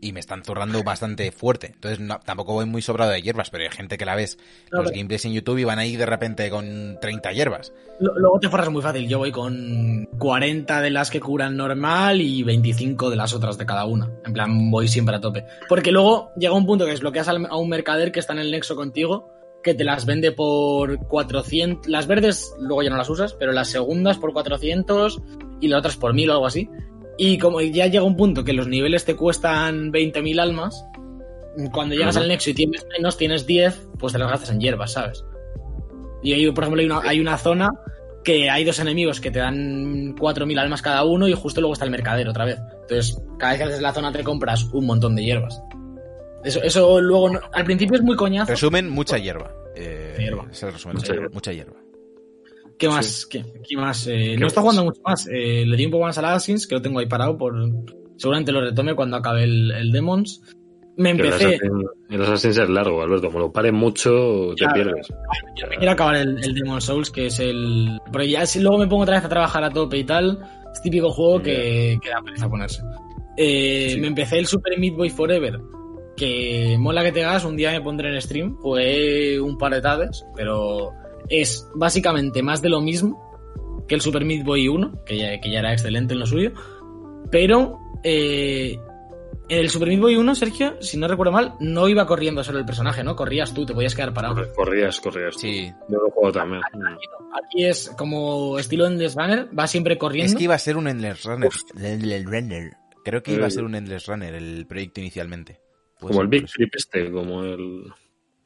y 0.00 0.12
me 0.12 0.20
están 0.20 0.44
zurrando 0.44 0.82
bastante 0.84 1.32
fuerte. 1.32 1.72
Entonces 1.74 1.98
no- 1.98 2.20
tampoco 2.20 2.52
voy 2.54 2.66
muy 2.66 2.82
sobrado 2.82 3.10
de 3.10 3.20
hierbas, 3.20 3.50
pero 3.50 3.64
hay 3.64 3.70
gente 3.70 3.98
que 3.98 4.04
la 4.04 4.14
ves 4.14 4.38
los 4.70 4.90
gameplays 4.92 5.24
en 5.24 5.32
YouTube 5.32 5.58
y 5.58 5.64
van 5.64 5.78
ahí 5.80 5.96
de 5.96 6.06
repente 6.06 6.48
con 6.50 6.98
30 7.00 7.32
hierbas. 7.32 7.72
Luego 7.98 8.38
te 8.38 8.48
forras 8.48 8.70
muy 8.70 8.80
fácil. 8.80 9.08
Yo 9.08 9.18
voy 9.18 9.32
con 9.32 10.08
40 10.18 10.80
de 10.82 10.90
las 10.90 11.10
que 11.10 11.20
curan 11.20 11.56
normal 11.56 12.20
y 12.20 12.42
25 12.44 13.10
de 13.10 13.16
las 13.16 13.34
otras 13.34 13.58
de 13.58 13.66
cada 13.66 13.84
una. 13.86 14.08
En 14.24 14.32
plan, 14.32 14.70
voy 14.70 14.86
siempre 14.88 15.16
a 15.16 15.20
tope. 15.20 15.44
Porque 15.68 15.90
luego 15.90 16.30
llega 16.36 16.54
un 16.54 16.66
punto 16.66 16.84
que 16.84 16.92
desbloqueas 16.92 17.28
a 17.28 17.56
un 17.56 17.68
mercader 17.68 18.12
que 18.12 18.20
está 18.20 18.32
en 18.34 18.38
el 18.40 18.50
nexo 18.52 18.76
contigo, 18.76 19.28
que 19.64 19.74
te 19.74 19.82
las 19.82 20.06
vende 20.06 20.30
por 20.30 20.98
400. 21.08 21.88
Las 21.88 22.06
verdes 22.06 22.54
luego 22.60 22.82
ya 22.84 22.90
no 22.90 22.96
las 22.96 23.10
usas, 23.10 23.34
pero 23.34 23.50
las 23.52 23.68
segundas 23.68 24.16
por 24.16 24.32
400 24.32 25.20
y 25.60 25.66
las 25.66 25.80
otras 25.80 25.96
por 25.96 26.14
1000 26.14 26.30
o 26.30 26.32
algo 26.34 26.46
así. 26.46 26.70
Y 27.18 27.36
como 27.38 27.60
ya 27.60 27.86
llega 27.88 28.04
un 28.04 28.16
punto 28.16 28.44
que 28.44 28.52
los 28.52 28.68
niveles 28.68 29.04
te 29.04 29.16
cuestan 29.16 29.92
20.000 29.92 30.40
almas, 30.40 30.84
cuando 31.72 31.94
llegas 31.96 32.16
al 32.16 32.28
nexo 32.28 32.50
y 32.50 32.54
tienes 32.54 32.86
menos, 32.96 33.16
tienes 33.16 33.44
10, 33.46 33.88
pues 33.98 34.12
te 34.12 34.18
las 34.20 34.30
gastas 34.30 34.50
en 34.50 34.60
hierbas, 34.60 34.92
¿sabes? 34.92 35.24
Y 36.22 36.32
ahí, 36.32 36.50
por 36.52 36.64
ejemplo, 36.64 36.80
hay 36.80 36.86
una, 36.86 37.00
hay 37.04 37.20
una 37.20 37.36
zona 37.36 37.70
que 38.24 38.48
hay 38.50 38.64
dos 38.64 38.78
enemigos 38.78 39.20
que 39.20 39.30
te 39.32 39.40
dan 39.40 40.14
4.000 40.16 40.58
almas 40.60 40.80
cada 40.82 41.02
uno 41.04 41.26
y 41.26 41.32
justo 41.32 41.60
luego 41.60 41.72
está 41.72 41.84
el 41.84 41.90
mercader 41.90 42.28
otra 42.28 42.44
vez. 42.44 42.58
Entonces, 42.82 43.20
cada 43.38 43.52
vez 43.52 43.58
que 43.62 43.64
haces 43.68 43.80
la 43.82 43.92
zona 43.92 44.12
te 44.12 44.22
compras 44.22 44.64
un 44.72 44.86
montón 44.86 45.16
de 45.16 45.24
hierbas. 45.24 45.60
Eso, 46.44 46.62
eso 46.62 47.00
luego, 47.00 47.30
no- 47.30 47.40
al 47.52 47.64
principio 47.64 47.96
es 47.96 48.02
muy 48.02 48.14
coñazo. 48.16 48.50
Resumen, 48.52 48.88
mucha 48.88 49.18
hierba. 49.18 49.52
Eh, 49.74 50.14
Hierba. 50.18 50.46
es 50.50 50.62
el 50.62 50.72
resumen, 50.72 50.96
Mucha 50.96 51.12
hierba. 51.12 51.28
mucha 51.32 51.52
hierba. 51.52 51.76
¿Qué 52.78 52.88
más? 52.88 53.26
¿Qué, 53.26 53.44
qué 53.68 53.76
más? 53.76 54.06
Eh, 54.06 54.34
no 54.34 54.40
¿Qué 54.40 54.46
está 54.46 54.60
jugando 54.60 54.84
mucho 54.84 55.00
más. 55.04 55.26
Eh, 55.26 55.64
le 55.66 55.76
di 55.76 55.86
un 55.86 55.90
poco 55.90 56.04
más 56.04 56.16
al 56.18 56.26
Assassins, 56.26 56.66
que 56.66 56.74
lo 56.76 56.82
tengo 56.82 56.98
ahí 57.00 57.06
parado 57.06 57.36
por... 57.36 57.54
Seguramente 58.16 58.52
lo 58.52 58.60
retome 58.60 58.94
cuando 58.94 59.16
acabe 59.16 59.44
el, 59.44 59.70
el 59.72 59.92
Demons. 59.92 60.42
Me 60.96 61.10
empecé... 61.10 61.46
Assassin, 61.46 61.84
el 62.10 62.22
Assassin 62.22 62.50
es 62.50 62.68
largo, 62.68 63.02
Alberto. 63.02 63.28
Como 63.28 63.38
lo 63.40 63.52
pares 63.52 63.72
mucho, 63.72 64.54
te 64.56 64.66
pierdes. 64.74 65.08
Yo 65.56 65.66
me 65.68 65.76
quiero 65.76 65.92
acabar 65.92 66.16
el, 66.16 66.42
el 66.42 66.54
Demon 66.54 66.80
Souls, 66.80 67.10
que 67.10 67.26
es 67.26 67.38
el. 67.38 67.98
Pero 68.10 68.24
ya 68.24 68.46
si 68.46 68.60
luego 68.60 68.78
me 68.78 68.86
pongo 68.88 69.02
otra 69.04 69.16
vez 69.16 69.24
a 69.24 69.28
trabajar 69.28 69.62
a 69.62 69.70
tope 69.70 69.98
y 69.98 70.04
tal, 70.04 70.40
es 70.72 70.82
típico 70.82 71.10
juego 71.10 71.40
que, 71.40 71.98
que 72.02 72.10
da 72.10 72.20
pereza 72.22 72.48
ponerse. 72.48 72.82
Eh, 73.36 73.90
Sí. 73.90 74.00
Me 74.00 74.08
empecé 74.08 74.38
el 74.38 74.46
Super 74.46 74.76
Meat 74.78 74.96
Boy 74.96 75.10
Forever, 75.10 75.60
que 76.16 76.76
mola 76.80 77.04
que 77.04 77.12
te 77.12 77.24
hagas, 77.24 77.44
un 77.44 77.56
día 77.56 77.70
me 77.70 77.80
pondré 77.80 78.12
en 78.12 78.20
stream, 78.20 78.56
jugué 78.56 79.40
un 79.40 79.56
par 79.56 79.72
de 79.72 79.80
tardes, 79.80 80.24
pero 80.34 80.90
es 81.30 81.68
básicamente 81.74 82.42
más 82.42 82.62
de 82.62 82.68
lo 82.70 82.80
mismo 82.80 83.24
que 83.88 83.94
el 83.94 84.00
Super 84.00 84.24
Meat 84.24 84.44
Boy 84.44 84.68
1, 84.68 85.04
que 85.04 85.16
ya, 85.16 85.40
que 85.40 85.50
ya 85.50 85.60
era 85.60 85.72
excelente 85.72 86.14
en 86.14 86.20
lo 86.20 86.26
suyo, 86.26 86.52
pero 87.30 87.78
eh, 88.04 88.78
en 89.48 89.58
el 89.58 89.70
Super 89.70 89.88
Meat 89.88 90.00
Boy 90.00 90.16
1, 90.16 90.34
Sergio, 90.34 90.76
si 90.82 90.98
no 90.98 91.08
recuerdo 91.08 91.32
mal, 91.32 91.54
no 91.60 91.88
iba 91.88 92.06
corriendo 92.06 92.44
solo 92.44 92.58
el 92.58 92.66
personaje, 92.66 93.02
¿no? 93.02 93.16
Corrías 93.16 93.54
tú, 93.54 93.64
te 93.64 93.72
podías 93.74 93.94
quedar 93.94 94.12
parado. 94.12 94.52
Corrías, 94.54 95.00
corrías. 95.00 95.34
Sí. 95.38 95.72
Yo 95.88 95.98
lo 95.98 96.10
juego 96.10 96.32
también. 96.32 96.60
Aquí 97.32 97.64
es 97.64 97.90
como 97.96 98.58
estilo 98.58 98.86
Endless 98.86 99.14
Runner, 99.14 99.48
va 99.58 99.66
siempre 99.66 99.96
corriendo. 99.96 100.30
Es 100.32 100.36
que 100.36 100.44
iba 100.44 100.54
a 100.54 100.58
ser 100.58 100.76
un 100.76 100.86
Endless 100.88 101.24
Runner. 101.24 101.48
Endless 101.82 102.24
Runner. 102.26 102.72
Creo 103.04 103.22
que 103.22 103.32
iba 103.32 103.44
a 103.44 103.48
Eh. 103.48 103.52
ser 103.52 103.64
un 103.64 103.74
Endless 103.74 104.06
Runner 104.06 104.34
el 104.34 104.66
proyecto 104.66 105.00
inicialmente. 105.00 105.60
Como 105.98 106.12
ser 106.12 106.22
el 106.22 106.28
Big 106.28 106.40
por 106.42 106.48
eso. 106.48 106.54
Flip 106.56 106.74
este, 106.76 107.10
como 107.10 107.42
el... 107.42 107.84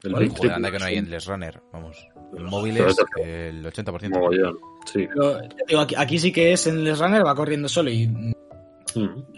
El 0.05 0.15
Big 0.15 0.39
Flip. 0.39 0.53
anda 0.53 0.71
que 0.71 0.79
no 0.79 0.85
hay. 0.85 0.97
Endless 0.99 1.27
Runner. 1.27 1.61
Vamos. 1.73 2.07
El 2.33 2.39
Pero 2.39 2.51
móvil 2.51 2.77
esto- 2.79 2.89
es 2.89 2.99
esto- 2.99 3.23
el 3.25 3.67
80%. 3.67 4.19
Mogollón. 4.19 4.59
Sí. 4.87 5.07
Pero, 5.07 5.39
digo, 5.69 5.81
aquí, 5.81 5.95
aquí 5.97 6.19
sí 6.19 6.33
que 6.33 6.53
es 6.53 6.67
Endless 6.67 6.99
Runner, 6.99 7.25
va 7.25 7.35
corriendo 7.35 7.69
solo 7.69 7.91
y 7.91 8.07
Mm. 8.09 8.33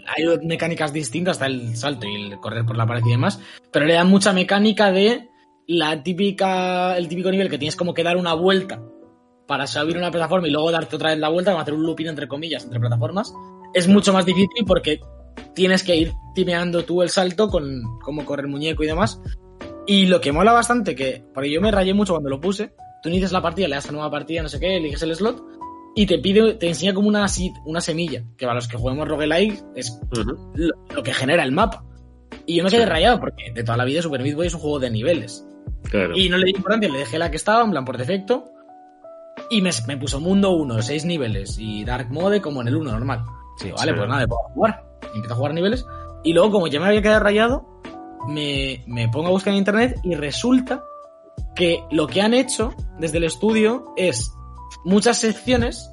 hay 0.07 0.37
mecánicas 0.43 0.91
distintas, 0.91 1.33
hasta 1.33 1.45
el 1.45 1.75
salto 1.77 2.07
y 2.07 2.15
el 2.31 2.39
correr 2.39 2.65
por 2.65 2.75
la 2.77 2.85
pared 2.85 3.03
y 3.05 3.11
demás, 3.11 3.39
pero 3.71 3.85
le 3.85 3.93
dan 3.93 4.09
mucha 4.09 4.33
mecánica 4.33 4.91
de 4.91 5.29
la 5.67 6.03
típica, 6.03 6.97
el 6.97 7.07
típico 7.07 7.31
nivel 7.31 7.49
que 7.49 7.57
tienes 7.57 7.75
como 7.75 7.93
que 7.93 8.03
dar 8.03 8.17
una 8.17 8.33
vuelta 8.33 8.81
para 9.47 9.67
subir 9.67 9.97
una 9.97 10.11
plataforma 10.11 10.47
y 10.47 10.51
luego 10.51 10.71
darte 10.71 10.95
otra 10.95 11.11
vez 11.11 11.19
la 11.19 11.29
vuelta, 11.29 11.51
como 11.51 11.61
hacer 11.61 11.73
un 11.73 11.83
looping 11.85 12.07
entre 12.07 12.27
comillas, 12.27 12.63
entre 12.65 12.79
plataformas. 12.79 13.31
Es 13.73 13.87
mucho 13.87 14.11
más 14.13 14.25
difícil 14.25 14.65
porque 14.65 14.99
tienes 15.53 15.83
que 15.83 15.95
ir 15.95 16.11
timeando 16.33 16.83
tú 16.83 17.01
el 17.01 17.09
salto 17.09 17.47
con 17.49 17.81
cómo 18.03 18.25
corre 18.25 18.43
el 18.43 18.47
muñeco 18.49 18.83
y 18.83 18.87
demás. 18.87 19.21
Y 19.87 20.07
lo 20.07 20.19
que 20.19 20.31
mola 20.31 20.51
bastante, 20.51 20.95
que, 20.95 21.23
porque 21.33 21.51
yo 21.51 21.61
me 21.61 21.71
rayé 21.71 21.93
mucho 21.93 22.13
cuando 22.13 22.29
lo 22.29 22.41
puse, 22.41 22.73
tú 23.05 23.09
inicias 23.09 23.31
la 23.31 23.41
partida, 23.41 23.67
le 23.67 23.75
das 23.75 23.87
a 23.87 23.91
nueva 23.91 24.09
partida, 24.09 24.41
no 24.41 24.49
sé 24.49 24.59
qué, 24.59 24.77
eliges 24.77 25.03
el 25.03 25.15
slot, 25.15 25.43
y 25.95 26.07
te 26.07 26.17
pide, 26.17 26.55
te 26.55 26.67
enseña 26.67 26.93
como 26.95 27.07
una, 27.07 27.27
una 27.65 27.81
semilla, 27.81 28.23
que 28.35 28.45
para 28.45 28.55
los 28.55 28.67
que 28.67 28.77
juguemos 28.77 29.07
roguelike 29.07 29.63
es 29.75 29.99
lo, 30.55 30.73
lo 30.93 31.03
que 31.03 31.13
genera 31.13 31.43
el 31.43 31.51
mapa. 31.51 31.83
Y 32.47 32.55
yo 32.57 32.63
me 32.63 32.69
quedé 32.71 32.83
Sí. 32.83 32.89
rayado 32.89 33.19
porque 33.19 33.51
de 33.53 33.63
toda 33.63 33.77
la 33.77 33.85
vida 33.85 34.01
Super 34.01 34.21
Meat 34.21 34.35
Boy 34.35 34.47
es 34.47 34.53
un 34.55 34.59
juego 34.59 34.79
de 34.79 34.89
niveles. 34.89 35.45
Claro. 35.89 36.17
Y 36.17 36.29
no 36.29 36.37
le 36.37 36.45
di 36.45 36.51
importancia, 36.51 36.89
le 36.89 36.97
dejé 36.99 37.17
la 37.19 37.29
que 37.29 37.37
estaba, 37.37 37.63
en 37.63 37.71
plan 37.71 37.85
por 37.85 37.97
defecto. 37.97 38.45
Y 39.49 39.61
me, 39.61 39.69
me 39.87 39.97
puso 39.97 40.19
mundo 40.19 40.51
1, 40.51 40.81
6 40.81 41.05
niveles 41.05 41.57
y 41.59 41.85
Dark 41.85 42.09
Mode 42.11 42.41
como 42.41 42.61
en 42.61 42.67
el 42.69 42.75
1 42.75 42.91
normal. 42.91 43.23
Sí, 43.57 43.71
vale, 43.71 43.91
sí. 43.91 43.97
pues 43.97 44.09
nada, 44.09 44.27
puedo 44.27 44.41
jugar. 44.53 44.83
Empiezo 45.13 45.33
a 45.33 45.37
jugar 45.37 45.53
niveles. 45.53 45.85
Y 46.23 46.33
luego, 46.33 46.51
como 46.51 46.67
ya 46.67 46.79
me 46.79 46.87
había 46.87 47.01
quedado 47.01 47.19
rayado, 47.21 47.81
me, 48.27 48.83
me 48.87 49.07
pongo 49.09 49.27
a 49.27 49.31
buscar 49.31 49.53
en 49.53 49.59
internet 49.59 49.99
y 50.03 50.15
resulta 50.15 50.83
que 51.55 51.83
lo 51.91 52.07
que 52.07 52.21
han 52.21 52.33
hecho 52.33 52.73
desde 52.99 53.17
el 53.17 53.23
estudio 53.25 53.93
es 53.97 54.31
muchas 54.83 55.17
secciones 55.19 55.89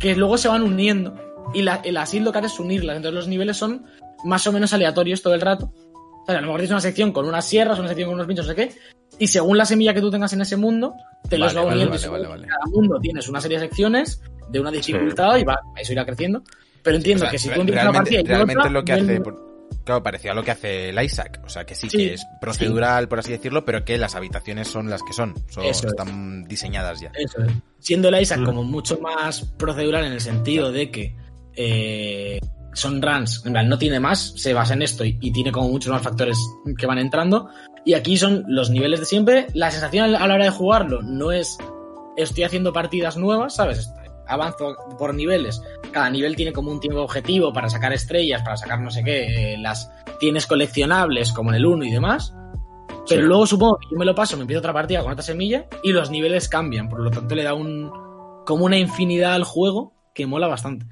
que 0.00 0.14
luego 0.16 0.38
se 0.38 0.48
van 0.48 0.62
uniendo. 0.62 1.14
Y 1.54 1.62
la, 1.62 1.76
el 1.84 1.96
así 1.96 2.20
lo 2.20 2.32
que 2.32 2.38
hace 2.38 2.46
es 2.48 2.60
unirlas. 2.60 2.96
Entonces 2.96 3.14
los 3.14 3.28
niveles 3.28 3.56
son 3.56 3.84
más 4.24 4.46
o 4.46 4.52
menos 4.52 4.72
aleatorios 4.72 5.22
todo 5.22 5.34
el 5.34 5.40
rato. 5.40 5.72
O 5.74 6.26
sea, 6.26 6.38
a 6.38 6.40
lo 6.40 6.46
mejor 6.48 6.60
tienes 6.60 6.72
una 6.72 6.80
sección 6.80 7.12
con 7.12 7.26
unas 7.26 7.44
sierras, 7.46 7.78
una 7.78 7.88
sección 7.88 8.08
con 8.08 8.14
unos 8.16 8.26
pinchos, 8.26 8.46
no 8.46 8.52
sé 8.52 8.56
qué. 8.56 8.74
Y 9.18 9.26
según 9.28 9.56
la 9.56 9.64
semilla 9.64 9.94
que 9.94 10.00
tú 10.00 10.10
tengas 10.10 10.32
en 10.34 10.42
ese 10.42 10.56
mundo, 10.56 10.94
te 11.28 11.38
los 11.38 11.54
Vale, 11.54 11.58
va 11.60 11.64
vale, 11.64 11.74
uniendo. 11.84 11.90
vale, 11.90 11.98
Y 11.98 12.02
según 12.02 12.16
vale, 12.18 12.28
vale. 12.28 12.46
Cada 12.46 12.64
mundo 12.66 12.98
tienes 13.00 13.28
una 13.28 13.40
serie 13.40 13.58
de 13.58 13.66
secciones 13.66 14.22
de 14.50 14.60
una 14.60 14.70
dificultad 14.70 15.36
y 15.38 15.44
va, 15.44 15.58
eso 15.76 15.92
irá 15.92 16.04
creciendo. 16.04 16.42
Pero 16.82 16.96
entiendo 16.96 17.22
O 17.24 17.26
sea, 17.26 17.30
que 17.32 17.38
si 17.38 17.48
tú 17.48 17.60
empiezas 17.60 17.84
una 17.84 17.92
partida 17.92 18.20
y 18.20 18.24
realmente 18.24 18.58
otra, 18.60 18.70
lo 18.70 18.84
que 18.84 18.92
ven- 18.94 19.04
hace, 19.04 19.20
por- 19.20 19.47
claro, 19.88 20.02
parecía 20.02 20.34
lo 20.34 20.42
que 20.44 20.50
hace 20.52 20.90
el 20.90 21.02
Isaac, 21.02 21.40
o 21.44 21.48
sea 21.48 21.64
que 21.64 21.74
sí, 21.74 21.88
Sí, 21.90 21.96
que 21.96 22.14
es 22.14 22.26
procedural, 22.40 23.08
por 23.08 23.18
así 23.18 23.32
decirlo, 23.32 23.64
pero 23.64 23.84
que 23.84 23.98
las 23.98 24.14
habitaciones 24.14 24.68
son 24.68 24.88
las 24.90 25.02
que 25.02 25.12
son, 25.12 25.34
son- 25.48 25.64
Eso 25.64 25.86
es. 25.86 25.92
están 25.92 26.44
diseñadas 26.44 27.00
ya. 27.00 27.10
Eso 27.14 27.42
es. 27.42 27.52
Siendo 27.80 28.08
el 28.08 28.20
Isaac 28.20 28.40
Mm. 28.40 28.44
como 28.44 28.62
mucho 28.64 28.98
más 29.00 29.42
procedural 29.56 30.04
en 30.04 30.12
el 30.12 30.20
sentido 30.20 30.70
de 30.72 30.90
que 30.90 31.14
eh, 31.56 32.38
son 32.74 33.02
runs, 33.02 33.42
en 33.44 33.52
plan, 33.52 33.68
no 33.68 33.78
tiene 33.78 33.98
más, 33.98 34.32
se 34.36 34.54
basa 34.54 34.74
en 34.74 34.82
esto 34.82 35.04
y, 35.04 35.18
y 35.20 35.32
tiene 35.32 35.50
como 35.50 35.68
muchos 35.68 35.90
más 35.92 36.02
factores 36.02 36.38
que 36.78 36.86
van 36.86 36.98
entrando. 36.98 37.48
Y 37.84 37.94
aquí 37.94 38.16
son 38.16 38.44
los 38.46 38.70
niveles 38.70 39.00
de 39.00 39.06
siempre. 39.06 39.46
La 39.54 39.70
sensación 39.70 40.14
a 40.14 40.26
la 40.26 40.34
hora 40.34 40.44
de 40.44 40.50
jugarlo 40.50 41.02
no 41.02 41.32
es 41.32 41.58
estoy 42.16 42.44
haciendo 42.44 42.72
partidas 42.72 43.16
nuevas, 43.16 43.54
¿sabes? 43.56 43.90
Avanzo 44.28 44.76
por 44.98 45.14
niveles. 45.14 45.60
Cada 45.92 46.10
nivel 46.10 46.36
tiene 46.36 46.52
como 46.52 46.70
un 46.70 46.80
tiempo 46.80 47.00
objetivo 47.02 47.52
para 47.52 47.68
sacar 47.68 47.92
estrellas, 47.92 48.42
para 48.42 48.56
sacar 48.56 48.80
no 48.80 48.90
sé 48.90 49.02
qué. 49.04 49.54
eh, 49.54 49.58
las 49.58 49.90
tienes 50.20 50.46
coleccionables 50.46 51.32
como 51.32 51.50
en 51.50 51.56
el 51.56 51.66
1 51.66 51.84
y 51.84 51.90
demás. 51.90 52.34
Pero 53.08 53.22
Sí. 53.22 53.26
luego 53.28 53.46
supongo 53.46 53.78
que 53.78 53.88
yo 53.90 53.98
me 53.98 54.04
lo 54.04 54.14
paso, 54.14 54.36
me 54.36 54.42
empiezo 54.42 54.58
otra 54.60 54.72
partida 54.74 55.02
con 55.02 55.12
otra 55.12 55.22
semilla 55.22 55.66
y 55.82 55.92
los 55.92 56.10
niveles 56.10 56.48
cambian. 56.48 56.88
Por 56.88 57.00
lo 57.00 57.10
tanto, 57.10 57.34
le 57.34 57.42
da 57.42 57.54
un 57.54 57.90
como 58.44 58.64
una 58.66 58.78
infinidad 58.78 59.34
al 59.34 59.44
juego 59.44 59.94
que 60.14 60.26
mola 60.26 60.46
bastante. 60.46 60.86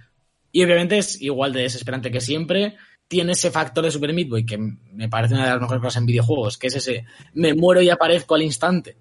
Y 0.53 0.65
obviamente 0.65 0.97
es 0.99 1.21
igual 1.21 1.53
de 1.53 1.63
desesperante 1.63 2.11
que 2.11 2.21
siempre. 2.21 2.77
Tiene 3.09 3.33
ese 3.33 3.51
factor 3.51 3.85
de 3.85 3.91
Super 3.91 4.13
Meat 4.13 4.29
Boy 4.29 4.45
que 4.47 4.59
me 4.59 5.09
parece 5.09 5.35
una 5.35 5.45
de 5.45 5.51
las 5.53 5.61
mejores 5.61 5.81
cosas 5.83 6.01
en 6.01 6.07
videojuegos, 6.07 6.59
que 6.59 6.67
es 6.69 6.75
ese 6.77 7.05
me 7.35 7.55
muero 7.55 7.81
y 7.83 7.89
aparezco 7.91 8.35
al 8.35 8.43
instante 8.43 8.97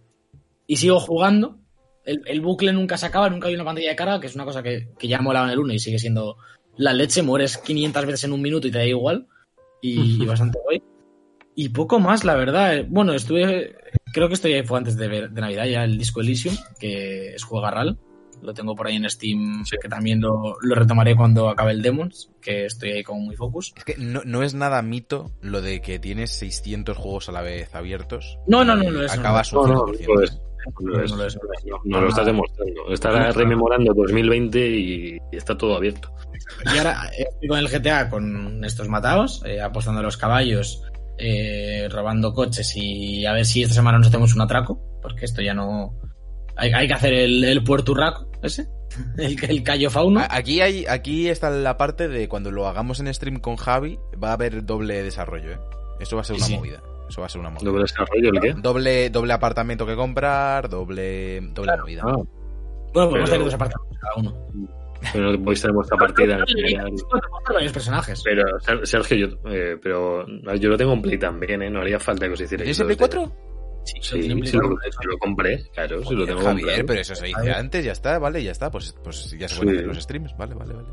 y 0.68 0.76
sigo 0.78 1.00
jugando. 1.00 1.58
El, 2.06 2.22
el 2.26 2.42
bucle 2.42 2.72
nunca 2.72 2.98
se 2.98 3.06
acaba, 3.08 3.30
nunca 3.30 3.48
hay 3.48 3.56
una 3.56 3.66
pantalla 3.66 3.90
de 3.90 3.96
cara, 3.96 4.20
que 4.20 4.28
es 4.28 4.36
una 4.36 4.46
cosa 4.46 4.62
que, 4.62 4.90
que 4.98 5.08
ya 5.08 5.22
molaba 5.22 5.48
en 5.48 5.54
el 5.54 5.60
1 5.60 5.74
y 5.74 5.80
sigue 5.80 6.00
siendo 6.00 6.38
la 6.78 6.94
leche. 6.94 7.24
Mueres 7.24 7.58
500 7.58 8.06
veces 8.06 8.24
en 8.26 8.34
un 8.34 8.42
minuto 8.42 8.68
y 8.68 8.72
te 8.72 8.78
da 8.80 8.86
igual. 8.86 9.28
Y, 9.82 10.22
y 10.24 10.26
bastante 10.26 10.60
guay. 10.64 10.82
Y 11.56 11.70
poco 11.70 12.00
más, 12.00 12.24
la 12.24 12.36
verdad. 12.36 12.78
Eh, 12.78 12.86
Bueno, 12.88 13.14
estuve. 13.14 13.76
Creo 14.14 14.28
que 14.28 14.34
esto 14.36 14.48
ya 14.48 14.64
fue 14.64 14.78
antes 14.78 14.96
de, 14.98 15.08
ver- 15.08 15.30
de 15.32 15.42
Navidad, 15.42 15.66
ya 15.66 15.84
el 15.84 15.98
Disco 15.98 16.22
Elysium, 16.22 16.56
que 16.80 17.34
es 17.36 17.44
juega 17.44 17.72
RAL. 17.72 17.98
Lo 18.42 18.54
tengo 18.54 18.76
por 18.76 18.86
ahí 18.88 18.98
en 18.98 19.10
Steam, 19.10 19.64
que 19.82 19.88
también 19.90 20.22
lo, 20.22 20.56
lo 20.62 20.76
retomaré 20.76 21.16
cuando 21.16 21.50
acabe 21.50 21.72
el 21.72 21.82
Demons, 21.82 22.30
que 22.42 22.66
estoy 22.66 22.92
ahí 22.92 23.04
como 23.04 23.22
muy 23.22 23.36
focus. 23.36 23.74
Es 23.76 23.84
que 23.86 23.96
no, 23.98 24.22
no 24.26 24.44
es 24.44 24.54
nada 24.54 24.82
mito 24.82 25.32
lo 25.42 25.62
de 25.62 25.82
que 25.82 25.98
tienes 26.00 26.32
600 26.32 26.96
juegos 26.98 27.30
a 27.30 27.32
la 27.32 27.42
vez 27.42 27.74
abiertos. 27.74 28.38
No, 28.46 28.64
no, 28.64 28.76
no, 28.76 28.92
no, 28.92 29.02
eso 29.02 29.20
Acabas 29.20 29.52
No, 29.54 29.62
un 29.62 29.70
no, 29.72 29.86
100%. 29.88 30.42
No 30.82 31.02
es. 31.04 31.12
No, 31.12 31.18
No, 31.18 31.24
es- 31.26 31.38
no 31.86 32.02
lo 32.02 32.10
estás 32.10 32.26
demostrando. 32.26 32.92
Estás 32.92 33.36
rememorando 33.36 33.94
2020 33.94 34.68
y, 34.68 35.18
y 35.32 35.36
está 35.38 35.58
todo 35.58 35.76
abierto. 35.76 36.12
Y 36.74 36.78
ahora 36.78 37.10
estoy 37.18 37.48
con 37.48 37.60
el 37.60 37.68
GTA 37.70 38.10
con 38.10 38.64
estos 38.64 38.88
matados, 38.88 39.42
eh, 39.46 39.62
apostando 39.62 40.00
a 40.00 40.04
los 40.04 40.18
caballos, 40.18 40.84
eh, 41.18 41.88
robando 41.90 42.34
coches 42.34 42.74
y 42.76 43.26
a 43.26 43.34
ver 43.34 43.46
si 43.46 43.64
esta 43.64 43.74
semana 43.76 43.98
nos 43.98 44.08
hacemos 44.08 44.36
un 44.36 44.42
atraco, 44.42 44.80
porque 45.02 45.26
esto 45.26 45.42
ya 45.42 45.54
no... 45.54 45.94
Hay, 46.58 46.72
hay 46.72 46.88
que 46.88 46.94
hacer 46.94 47.14
el, 47.14 47.44
el 47.44 47.64
Puerto 47.64 47.92
Urraco, 47.94 48.30
ese, 48.42 48.68
el, 49.18 49.44
el 49.44 49.64
Cayo 49.64 49.90
Fauno. 49.90 50.20
A- 50.22 50.28
Aquí 50.30 50.62
hay, 50.62 50.86
aquí 50.86 51.28
está 51.30 51.50
la 51.50 51.78
parte 51.78 52.08
de 52.08 52.30
cuando 52.30 52.52
lo 52.52 52.68
hagamos 52.68 53.00
en 53.00 53.14
stream 53.14 53.40
con 53.40 53.56
Javi, 53.58 53.98
va 54.24 54.30
a 54.30 54.34
haber 54.34 54.66
doble 54.66 55.04
desarrollo, 55.04 55.52
¿eh? 55.54 55.60
Eso 56.00 56.16
va 56.16 56.22
a 56.22 56.26
ser 56.26 56.36
Sí, 56.38 56.42
una 56.42 56.48
sí. 56.48 56.56
movida. 56.58 56.82
Eso 57.10 57.22
va 57.22 57.28
a 57.28 57.30
ser 57.30 57.40
una 57.42 57.50
movida. 57.50 57.70
¿Doble 57.70 57.82
desarrollo 57.84 58.30
el 58.34 58.40
qué? 58.40 58.54
Doble, 58.54 59.10
doble 59.10 59.34
apartamento 59.34 59.86
que 59.86 59.96
comprar, 59.96 60.68
doble, 60.70 61.40
doble 61.54 61.64
Claro. 61.70 61.84
movida. 61.84 62.02
Ah, 62.06 62.12
bueno, 62.94 63.10
podemos 63.10 63.30
hacer 63.30 63.44
dos 63.44 63.54
apartamentos 63.54 63.98
cada 64.00 64.16
uno. 64.18 64.48
pero 65.14 65.32
no 65.32 65.44
podéis 65.44 65.62
tener 65.62 65.76
vuestra 65.76 65.98
partida. 65.98 66.38
varios 67.54 67.74
personajes. 67.74 68.22
Pero, 68.24 68.60
Ser- 68.60 68.88
Sergio, 68.88 69.18
yo, 69.28 69.52
eh, 69.52 69.78
pero 69.82 70.26
yo 70.56 70.70
lo 70.70 70.78
tengo 70.78 70.94
en 70.94 71.02
Play 71.02 71.18
también, 71.20 71.62
¿eh? 71.62 71.70
No 71.70 71.82
haría 71.82 72.00
falta 72.00 72.26
que 72.28 72.34
os 72.34 72.42
hicierais. 72.42 72.66
¿Tienes 72.76 72.80
el 72.80 72.86
Play 72.88 72.98
los 73.00 73.10
de- 73.10 73.18
4? 73.18 73.55
Sí, 73.86 74.00
Sí, 74.02 74.28
lo 74.30 74.46
sí, 74.46 74.58
lo, 74.58 74.70
sí 74.82 75.08
lo 75.08 75.18
compré, 75.20 75.64
claro, 75.74 76.00
sí 76.00 76.04
lo 76.04 76.22
Joder, 76.22 76.26
tengo 76.28 76.42
Javier, 76.42 76.66
comprado. 76.66 76.86
pero 76.88 77.02
eso 77.02 77.16
se 77.16 77.26
dice 77.28 77.52
antes, 77.52 77.86
ya 77.86 77.92
está, 77.92 78.18
vale, 78.20 78.44
ya 78.44 78.52
está. 78.52 78.72
Pues, 78.72 78.96
pues 79.04 79.32
ya 79.38 79.48
se 79.48 79.58
pueden 79.58 79.74
Sí. 79.74 79.78
hacer 79.78 79.88
los 79.88 80.04
streams, 80.04 80.38
vale, 80.38 80.56
vale, 80.56 80.74
vale. 80.74 80.88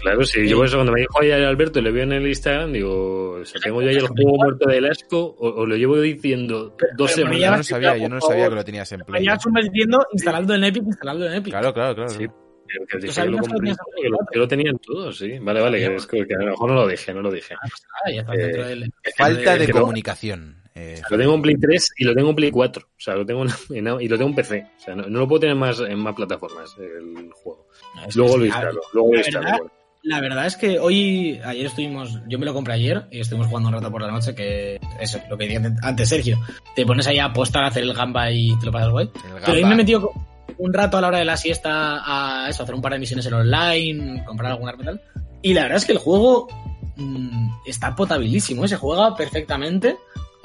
Claro, 0.00 0.24
sí, 0.24 0.48
yo 0.48 0.56
por 0.56 0.66
eso 0.66 0.76
cuando 0.76 0.92
me 0.92 1.00
dijo 1.00 1.20
ayer 1.20 1.44
Alberto, 1.44 1.80
le 1.82 1.90
veo 1.90 2.04
en 2.04 2.12
el 2.12 2.26
Instagram, 2.26 2.72
digo, 2.72 3.44
sea, 3.44 3.60
tengo 3.60 3.82
yo 3.82 3.88
ahí 3.90 3.96
el 3.96 4.06
juego 4.06 4.36
muerto 4.36 4.68
del 4.68 4.86
asco, 4.86 5.18
o, 5.38 5.48
o 5.62 5.66
lo 5.66 5.76
llevo 5.76 5.98
diciendo 6.00 6.76
dos 6.96 7.12
pero 7.14 7.28
semanas. 7.28 7.40
Yo 7.40 7.50
no 7.50 7.56
ya- 7.56 7.62
sabía, 7.64 7.96
yo 7.96 8.08
no 8.08 8.20
sabía 8.20 8.48
que 8.48 8.54
lo 8.54 8.64
tenías 8.64 8.92
en 8.92 9.00
Play. 9.00 9.24
Ya 9.24 9.36
diciendo 9.62 10.06
instalando 10.12 10.54
en 10.54 10.64
Epic, 10.64 10.82
instalando 10.86 11.26
en 11.26 11.32
Epic. 11.34 11.52
Claro, 11.52 11.74
claro, 11.74 11.94
claro. 11.94 12.10
Sí, 12.10 12.26
pero 12.68 12.86
que 12.86 12.94
lo 13.06 13.12
que 13.12 13.26
lo 13.30 13.38
compré, 13.38 13.70
que 14.02 14.08
lo, 14.08 14.18
que 14.32 14.38
lo 14.38 14.48
tenían 14.48 14.78
todos, 14.78 15.18
sí. 15.18 15.38
Vale, 15.40 15.60
vale, 15.60 15.78
que, 15.78 15.94
es 15.96 16.06
que 16.06 16.26
que 16.26 16.34
a 16.34 16.38
lo 16.38 16.50
mejor 16.50 16.70
no 16.70 16.74
lo 16.76 16.86
dije, 16.88 17.12
no 17.14 17.22
lo 17.22 17.30
dije. 17.30 17.54
Ah, 17.54 18.10
ya 18.12 18.20
está 18.20 18.34
Eh, 18.34 18.38
del... 18.48 18.92
Falta 19.16 19.56
de 19.56 19.68
lo- 19.68 19.80
comunicación. 19.80 20.62
Eh, 20.76 21.00
Lo 21.10 21.16
tengo 21.18 21.34
en 21.34 21.42
Play 21.42 21.56
3 21.58 21.92
y 21.98 22.04
lo 22.04 22.14
tengo 22.14 22.30
en 22.30 22.36
Play 22.36 22.50
4. 22.50 22.86
O 22.86 22.88
sea, 23.00 23.14
lo 23.16 23.24
tengo 23.26 23.44
en, 23.44 23.50
en- 23.86 24.00
y 24.00 24.08
lo 24.08 24.16
tengo 24.18 24.28
en 24.30 24.36
PC. 24.36 24.66
O 24.76 24.80
sea, 24.80 24.94
no, 24.94 25.04
no 25.08 25.18
lo 25.20 25.26
puedo 25.28 25.40
tener 25.40 25.56
más 25.56 25.80
en 25.80 25.98
más 25.98 26.14
plataformas 26.14 26.74
el 26.78 27.30
juego. 27.32 27.66
Luego 28.14 28.36
lo 28.36 28.44
instalo. 28.46 28.80
Luego 28.92 29.12
la 29.14 29.18
instalo. 29.20 29.40
verdad- 29.44 29.58
bueno. 29.58 29.72
La 30.02 30.20
verdad 30.20 30.46
es 30.46 30.56
que 30.56 30.78
hoy, 30.78 31.40
ayer 31.44 31.66
estuvimos, 31.66 32.20
yo 32.28 32.38
me 32.38 32.46
lo 32.46 32.54
compré 32.54 32.74
ayer 32.74 33.06
y 33.10 33.18
estuvimos 33.18 33.48
jugando 33.48 33.70
un 33.70 33.74
rato 33.74 33.90
por 33.90 34.00
la 34.02 34.12
noche, 34.12 34.36
que 34.36 34.78
eso, 35.00 35.18
lo 35.28 35.36
que 35.36 35.48
decía 35.48 35.74
antes 35.82 36.08
Sergio, 36.08 36.38
te 36.76 36.86
pones 36.86 37.08
ahí 37.08 37.18
a 37.18 37.24
apostar 37.24 37.64
a 37.64 37.68
hacer 37.68 37.82
el 37.82 37.92
gamba 37.92 38.30
y 38.30 38.56
te 38.60 38.66
lo 38.66 38.70
pasas 38.72 38.90
guay. 38.92 39.10
Pero 39.44 39.52
hoy 39.54 39.64
me 39.64 39.72
he 39.72 39.76
metido 39.76 40.12
un 40.58 40.72
rato 40.72 40.96
a 40.96 41.00
la 41.00 41.08
hora 41.08 41.18
de 41.18 41.24
la 41.24 41.36
siesta 41.36 42.02
a 42.44 42.48
eso, 42.48 42.62
hacer 42.62 42.76
un 42.76 42.82
par 42.82 42.92
de 42.92 43.00
misiones 43.00 43.26
en 43.26 43.34
online, 43.34 44.24
comprar 44.24 44.52
algún 44.52 44.68
arma 44.68 44.82
y 44.84 44.86
tal. 44.86 45.00
Y 45.42 45.54
la 45.54 45.62
verdad 45.62 45.78
es 45.78 45.84
que 45.86 45.92
el 45.92 45.98
juego 45.98 46.46
mm, 46.94 47.48
está 47.66 47.96
potabilísimo, 47.96 48.64
¿eh? 48.64 48.68
se 48.68 48.76
juega 48.76 49.16
perfectamente. 49.16 49.96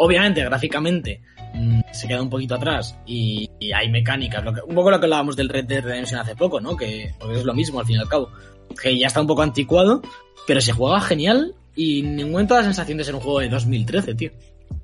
Obviamente, 0.04 0.44
gráficamente, 0.44 1.22
mm, 1.54 1.82
se 1.92 2.08
queda 2.08 2.22
un 2.22 2.30
poquito 2.30 2.56
atrás 2.56 2.98
y, 3.06 3.50
y 3.60 3.72
hay 3.72 3.90
mecánicas. 3.90 4.44
Lo 4.44 4.52
que- 4.54 4.62
un 4.62 4.74
poco 4.74 4.90
lo 4.90 5.00
que 5.00 5.06
hablábamos 5.06 5.36
del 5.36 5.48
Red 5.50 5.66
Dead 5.66 5.84
Redemption 5.84 6.20
hace 6.20 6.36
poco, 6.36 6.60
¿no? 6.60 6.76
Que 6.76 7.14
porque 7.20 7.38
es 7.38 7.44
lo 7.46 7.54
mismo 7.54 7.80
al 7.80 7.86
fin 7.86 7.98
y 7.98 8.00
al 8.00 8.10
cabo. 8.10 8.30
Que 8.82 8.98
ya 8.98 9.08
está 9.08 9.22
un 9.22 9.28
poco 9.28 9.42
anticuado, 9.44 10.02
pero 10.48 10.60
se 10.62 10.72
juega 10.72 11.00
genial 11.02 11.54
y 11.76 12.00
en 12.00 12.16
ningún 12.16 12.32
momento 12.34 12.54
da 12.56 12.62
la 12.62 12.66
sensación 12.66 12.98
de 12.98 13.04
ser 13.04 13.14
un 13.16 13.22
juego 13.22 13.40
de 13.42 13.50
2013, 13.50 14.16
tío. 14.16 14.32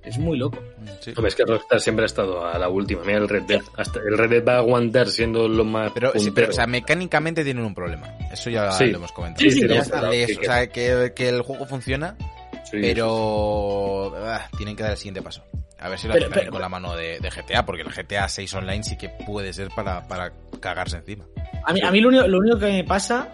Es 0.04 0.18
muy 0.18 0.38
loco. 0.38 0.60
Sí. 1.02 1.12
Hombre, 1.16 1.30
es 1.30 1.36
que 1.36 1.44
Rockstar 1.46 1.80
siempre 1.82 2.04
ha 2.04 2.06
estado 2.06 2.46
a 2.46 2.58
la 2.60 2.70
última. 2.70 3.02
Mira 3.04 3.18
el 3.18 3.28
Red 3.28 3.44
Dead. 3.44 3.62
Hasta 3.76 4.00
el 4.00 4.18
Red 4.18 4.30
Dead 4.30 4.46
va 4.46 4.56
a 4.56 4.58
aguantar 4.60 5.08
siendo 5.08 5.48
lo 5.48 5.64
más. 5.66 5.92
Pero, 5.94 6.12
sí, 6.16 6.32
pero, 6.32 6.50
o 6.50 6.54
sea, 6.54 6.68
mecánicamente 6.68 7.44
tienen 7.44 7.64
un 7.66 7.74
problema. 7.74 8.08
Eso 8.32 8.50
ya 8.50 8.72
Sí. 8.72 8.86
lo 8.88 8.98
hemos 8.98 9.12
comentado. 9.14 9.42
Sí, 9.42 9.52
sí, 9.52 9.68
Ya 9.68 9.80
está, 9.82 10.10
o 10.10 10.44
sea, 10.44 10.68
que, 10.70 11.14
que 11.16 11.30
el 11.30 11.42
juego 11.42 11.66
funciona, 11.66 12.16
Sí, 12.72 12.78
pero 12.82 14.14
ah, 14.26 14.48
tienen 14.58 14.76
que 14.76 14.84
dar 14.84 14.92
el 14.94 14.98
siguiente 14.98 15.22
paso. 15.22 15.44
A 15.80 15.90
ver 15.90 16.00
si 16.00 16.08
lo 16.08 16.14
Pero- 16.14 16.26
hacen 16.26 16.32
también 16.34 16.46
pero- 16.46 16.52
con 16.54 16.62
la 16.62 16.70
mano 16.70 16.96
de, 16.96 17.20
de 17.20 17.30
GTA, 17.30 17.66
porque 17.66 17.84
el 17.84 17.90
GTA 17.94 18.28
6 18.28 18.54
online 18.56 18.84
sí 18.84 18.98
que 18.98 19.10
puede 19.10 19.54
ser 19.54 19.70
para, 19.76 20.08
para 20.08 20.34
cagarse 20.60 20.98
encima. 20.98 21.26
A 21.66 21.74
mí, 21.74 21.82
a 21.82 21.92
mí 21.92 22.02
lo, 22.02 22.10
único, 22.10 22.28
lo 22.28 22.40
único 22.40 22.58
que 22.58 22.66
me 22.68 22.84
pasa, 22.84 23.30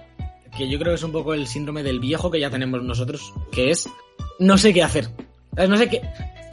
que 0.58 0.68
yo 0.70 0.78
creo 0.78 0.92
que 0.92 0.96
es 0.96 1.04
un 1.04 1.12
poco 1.14 1.34
el 1.34 1.48
síndrome 1.48 1.84
del 1.84 2.00
viejo 2.00 2.30
que 2.30 2.40
ya 2.40 2.50
tenemos 2.50 2.84
nosotros, 2.84 3.34
que 3.52 3.72
es 3.72 3.88
no 4.40 4.58
sé 4.58 4.74
qué 4.74 4.84
hacer. 4.84 5.08
No 5.56 5.78
sé 5.78 5.88
qué. 5.88 6.02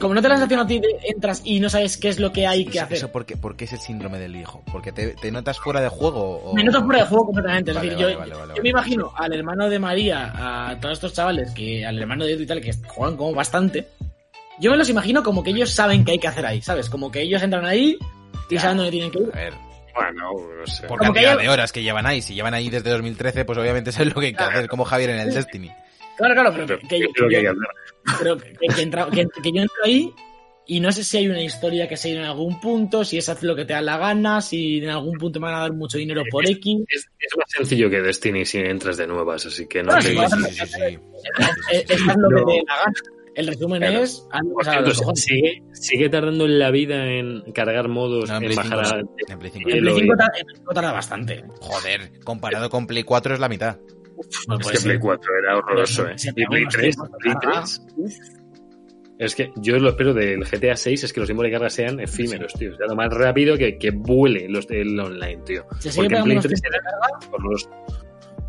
Como 0.01 0.13
no 0.15 0.21
te 0.21 0.27
la 0.27 0.35
sensación 0.35 0.59
a 0.59 0.67
ti, 0.67 0.79
de- 0.79 0.87
entras 1.03 1.41
y 1.45 1.59
no 1.61 1.69
sabes 1.69 1.95
qué 1.97 2.09
es 2.09 2.19
lo 2.19 2.33
que 2.33 2.45
hay 2.47 2.65
que 2.65 2.79
Eso, 2.79 2.83
hacer. 2.85 2.97
eso 2.97 3.11
porque, 3.11 3.37
porque 3.37 3.65
es 3.65 3.73
el 3.73 3.79
síndrome 3.79 4.19
del 4.19 4.33
viejo. 4.33 4.61
Porque 4.71 4.91
te, 4.91 5.09
te 5.13 5.31
notas 5.31 5.59
fuera 5.59 5.79
de 5.79 5.87
juego. 5.89 6.41
O... 6.43 6.53
Me 6.55 6.63
noto 6.63 6.83
fuera 6.83 7.01
de 7.03 7.05
juego 7.07 7.25
completamente. 7.27 7.71
Es 7.71 7.77
Vale, 7.77 7.89
decir, 7.91 8.03
vale, 8.05 8.13
yo, 8.13 8.19
vale, 8.19 8.31
vale, 8.33 8.41
yo 8.47 8.47
vale. 8.55 8.61
me 8.63 8.69
imagino 8.69 9.13
al 9.15 9.33
hermano 9.33 9.69
de 9.69 9.79
María, 9.79 10.69
a 10.71 10.79
todos 10.79 10.93
estos 10.93 11.13
chavales, 11.13 11.51
que 11.51 11.85
al 11.85 11.97
hermano 11.99 12.25
de 12.25 12.33
Edu 12.33 12.43
y 12.43 12.47
tal, 12.47 12.59
que 12.59 12.73
juegan 12.87 13.15
como 13.15 13.33
bastante. 13.33 13.87
Yo 14.59 14.71
me 14.71 14.77
los 14.77 14.89
imagino 14.89 15.23
como 15.23 15.43
que 15.43 15.51
ellos 15.51 15.69
saben 15.71 16.03
qué 16.03 16.11
hay 16.13 16.19
que 16.19 16.27
hacer 16.27 16.45
ahí, 16.45 16.61
¿sabes? 16.61 16.89
Como 16.89 17.09
que 17.11 17.21
ellos 17.21 17.41
entran 17.41 17.65
ahí 17.65 17.97
y 18.49 18.57
saben 18.57 18.77
dónde 18.77 18.91
tienen 18.91 19.09
que 19.11 19.19
ir. 19.19 19.29
A 19.33 19.37
ver, 19.37 19.53
Bueno, 19.95 20.31
no 20.59 20.67
sé. 20.67 20.87
por 20.87 20.99
cantidad 20.99 21.35
ya- 21.35 21.41
de 21.41 21.49
horas 21.49 21.71
que 21.71 21.81
llevan 21.83 22.05
ahí. 22.05 22.21
Si 22.21 22.33
llevan 22.33 22.53
ahí 22.53 22.69
desde 22.69 22.89
2013, 22.89 23.45
pues 23.45 23.57
obviamente 23.57 23.91
saben 23.91 24.09
lo 24.09 24.19
que 24.21 24.27
hay 24.27 24.33
que 24.33 24.43
hacer. 24.43 24.67
Como 24.67 24.83
Javier 24.85 25.11
en 25.11 25.19
el 25.19 25.33
Destiny. 25.33 25.71
Claro, 26.21 26.33
claro, 26.35 26.51
pero 26.53 26.65
Pero, 26.67 26.79
que, 26.79 26.87
que- 26.87 26.97
¿qué 26.99 27.05
es 27.05 27.21
lo 27.21 27.27
que 27.29 27.35
hay 27.37 27.41
que 27.41 27.45
yo- 27.47 27.51
hacer? 27.51 28.17
pero 28.19 28.37
que, 28.37 28.75
que 28.75 28.81
entra- 28.81 29.09
que- 29.09 29.27
que 29.43 29.51
yo 29.51 29.61
entro 29.61 29.75
ahí 29.83 30.13
y 30.67 30.79
no 30.79 30.91
sé 30.91 31.03
si 31.03 31.17
hay 31.17 31.27
una 31.27 31.41
historia 31.41 31.87
que 31.89 31.97
seguir 31.97 32.19
en 32.19 32.25
algún 32.25 32.59
punto, 32.61 33.03
si 33.03 33.17
es 33.17 33.27
hacer 33.27 33.43
lo 33.43 33.55
que 33.55 33.65
te 33.65 33.73
da 33.73 33.81
la 33.81 33.97
gana, 33.97 34.39
si 34.41 34.77
en 34.77 34.89
algún 34.89 35.17
punto 35.17 35.39
me 35.39 35.47
van 35.47 35.55
a 35.55 35.59
dar 35.61 35.73
mucho 35.73 35.97
dinero 35.97 36.23
por 36.31 36.45
X. 36.49 36.77
Es, 36.87 37.09
es 37.19 37.37
más 37.37 37.49
sencillo 37.49 37.89
que 37.89 38.01
Destiny 38.01 38.45
si 38.45 38.59
entras 38.59 38.95
de 38.97 39.07
nuevas, 39.07 39.45
así 39.45 39.67
que 39.67 39.83
no 39.83 39.91
Bueno, 39.91 40.01
te 40.01 40.09
sí, 40.09 40.15
Sí, 40.17 40.43
sí, 40.43 40.51
sí, 40.51 40.65
sí, 40.67 40.71
sí. 40.71 41.93
Haz 42.09 42.15
lo 42.17 42.29
No. 42.29 42.37
que 42.37 42.43
te 42.45 42.51
dé 42.57 42.63
la 42.67 42.75
gana. 42.77 42.93
El 43.33 43.47
resumen 43.47 43.79
Claro. 43.79 44.03
es, 44.03 44.27
sigue, 45.15 45.63
sigue 45.73 46.09
tardando 46.09 46.43
en 46.45 46.59
la 46.59 46.69
vida 46.69 47.05
en 47.05 47.41
cargar 47.53 47.87
modos, 47.87 48.29
No, 48.29 48.37
en 48.37 48.53
bajar 48.55 48.85
5 48.85 48.97
a... 48.97 48.99
en 49.31 49.39
Play 49.39 49.51
5 49.53 49.69
Eh, 49.69 49.71
sí. 49.71 49.77
En 49.77 49.85
lo 49.85 49.93
Play 49.93 50.03
5 50.03 50.13
vi. 50.13 50.17
ta- 50.17 50.31
en 50.37 50.45
Play 50.45 50.55
5 50.57 50.73
tarda 50.73 50.91
bastante. 50.91 51.43
Joder, 51.61 52.11
comparado 52.25 52.69
con 52.69 52.87
Play 52.87 53.03
4 53.03 53.33
es 53.33 53.39
la 53.39 53.47
mitad. 53.47 53.77
No 54.47 54.55
Es 54.55 54.61
puede 54.63 54.77
que 54.77 54.83
Play 54.83 54.95
ser. 54.95 54.99
4 54.99 55.31
era 55.43 55.57
horroroso, 55.57 56.07
¿eh? 56.07 56.15
Y 56.35 56.45
Play 56.45 56.61
unos 56.63 56.73
3, 56.73 56.81
tiempos 56.95 57.11
de 57.11 57.17
Play 57.19 57.33
carga. 57.41 57.63
3. 57.63 57.81
Es 59.19 59.35
que 59.35 59.51
yo 59.57 59.77
lo 59.77 59.89
espero 59.89 60.13
del 60.15 60.43
GTA 60.43 60.75
6 60.75 61.03
es 61.03 61.13
que 61.13 61.19
los 61.19 61.27
tiempos 61.27 61.43
de 61.45 61.51
carga 61.51 61.69
sean 61.69 61.99
efímeros, 61.99 62.53
tío. 62.53 62.73
O 62.73 62.77
sea, 62.77 62.87
lo 62.87 62.95
más 62.95 63.13
rápido 63.13 63.55
que, 63.57 63.77
que 63.77 63.91
vuele 63.91 64.49
los 64.49 64.67
del 64.67 64.99
online, 64.99 65.43
tío. 65.45 65.65
Se 65.79 65.91
sigue 65.91 66.05
Porque 66.07 66.15
en 66.17 66.23
Play 66.23 66.35
unos 66.37 66.45
3 66.47 66.61
tiempos 66.61 66.81
de 66.81 66.89
carga. 66.89 67.35
horroroso. 67.35 67.69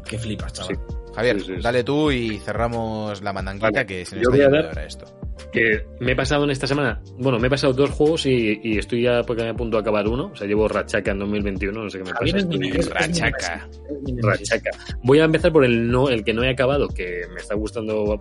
Que 0.09 0.19
flipas, 0.19 0.53
chaval. 0.55 0.77
Sí. 0.77 0.97
Javier, 1.15 1.41
Sí, 1.41 1.47
sí, 1.47 1.53
sí. 1.57 1.63
dale 1.63 1.85
tú 1.85 2.11
y 2.11 2.39
cerramos 2.39 3.23
la 3.23 3.33
mandanguita 3.33 3.71
Vale, 3.71 3.87
que 3.87 4.05
se 4.05 4.17
nos 4.17 4.25
yo 4.25 4.31
está 4.31 4.31
voy 4.31 4.41
a 4.41 4.43
yendo 4.45 4.57
dar- 4.57 4.65
de 4.67 4.71
hora 4.73 4.85
esto. 4.87 5.05
Que 5.53 5.85
me 6.01 6.13
he 6.13 6.17
pasado 6.17 6.45
en 6.45 6.51
esta 6.51 6.67
semana, 6.67 7.03
bueno, 7.19 7.39
me 7.39 7.49
he 7.49 7.51
pasado 7.51 7.73
dos 7.73 7.91
juegos 7.91 8.25
y, 8.27 8.61
y 8.63 8.79
estoy 8.79 9.03
ya 9.03 9.23
porque 9.23 9.43
me 9.43 9.49
a 9.51 9.55
punto 9.55 9.77
de 9.77 9.81
acabar 9.83 10.07
uno. 10.09 10.31
O 10.33 10.37
sea, 10.37 10.47
llevo 10.47 10.69
Rachaca 10.69 11.11
en 11.11 11.19
2021, 11.19 11.83
no 11.83 11.91
sé 11.91 11.99
qué 11.99 12.05
me 12.05 12.11
Javier 12.13 12.35
pasa. 12.37 12.47
es 12.49 12.55
estoy- 12.55 12.79
es- 12.81 12.91
Rachaca. 12.91 13.69
Es. 14.07 14.25
Rachaca. 14.25 14.71
Voy 15.03 15.19
a 15.21 15.25
empezar 15.25 15.53
por 15.53 15.65
el 15.65 15.91
no, 15.91 16.09
el 16.09 16.25
que 16.25 16.33
no 16.33 16.43
he 16.45 16.49
acabado, 16.51 16.89
que 16.89 17.23
me 17.35 17.41
está 17.41 17.55
gustando 17.55 18.21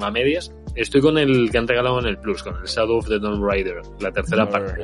a 0.00 0.10
medias. 0.10 0.54
Estoy 0.76 1.00
con 1.00 1.18
el 1.18 1.50
que 1.50 1.58
han 1.58 1.66
regalado 1.68 1.98
en 2.00 2.06
el 2.06 2.18
Plus, 2.18 2.42
con 2.42 2.54
el 2.56 2.64
Shadow 2.64 2.98
of 2.98 3.08
the 3.08 3.18
Tomb 3.18 3.44
Raider, 3.44 3.80
la 4.00 4.12
tercera 4.12 4.48
parte. 4.48 4.82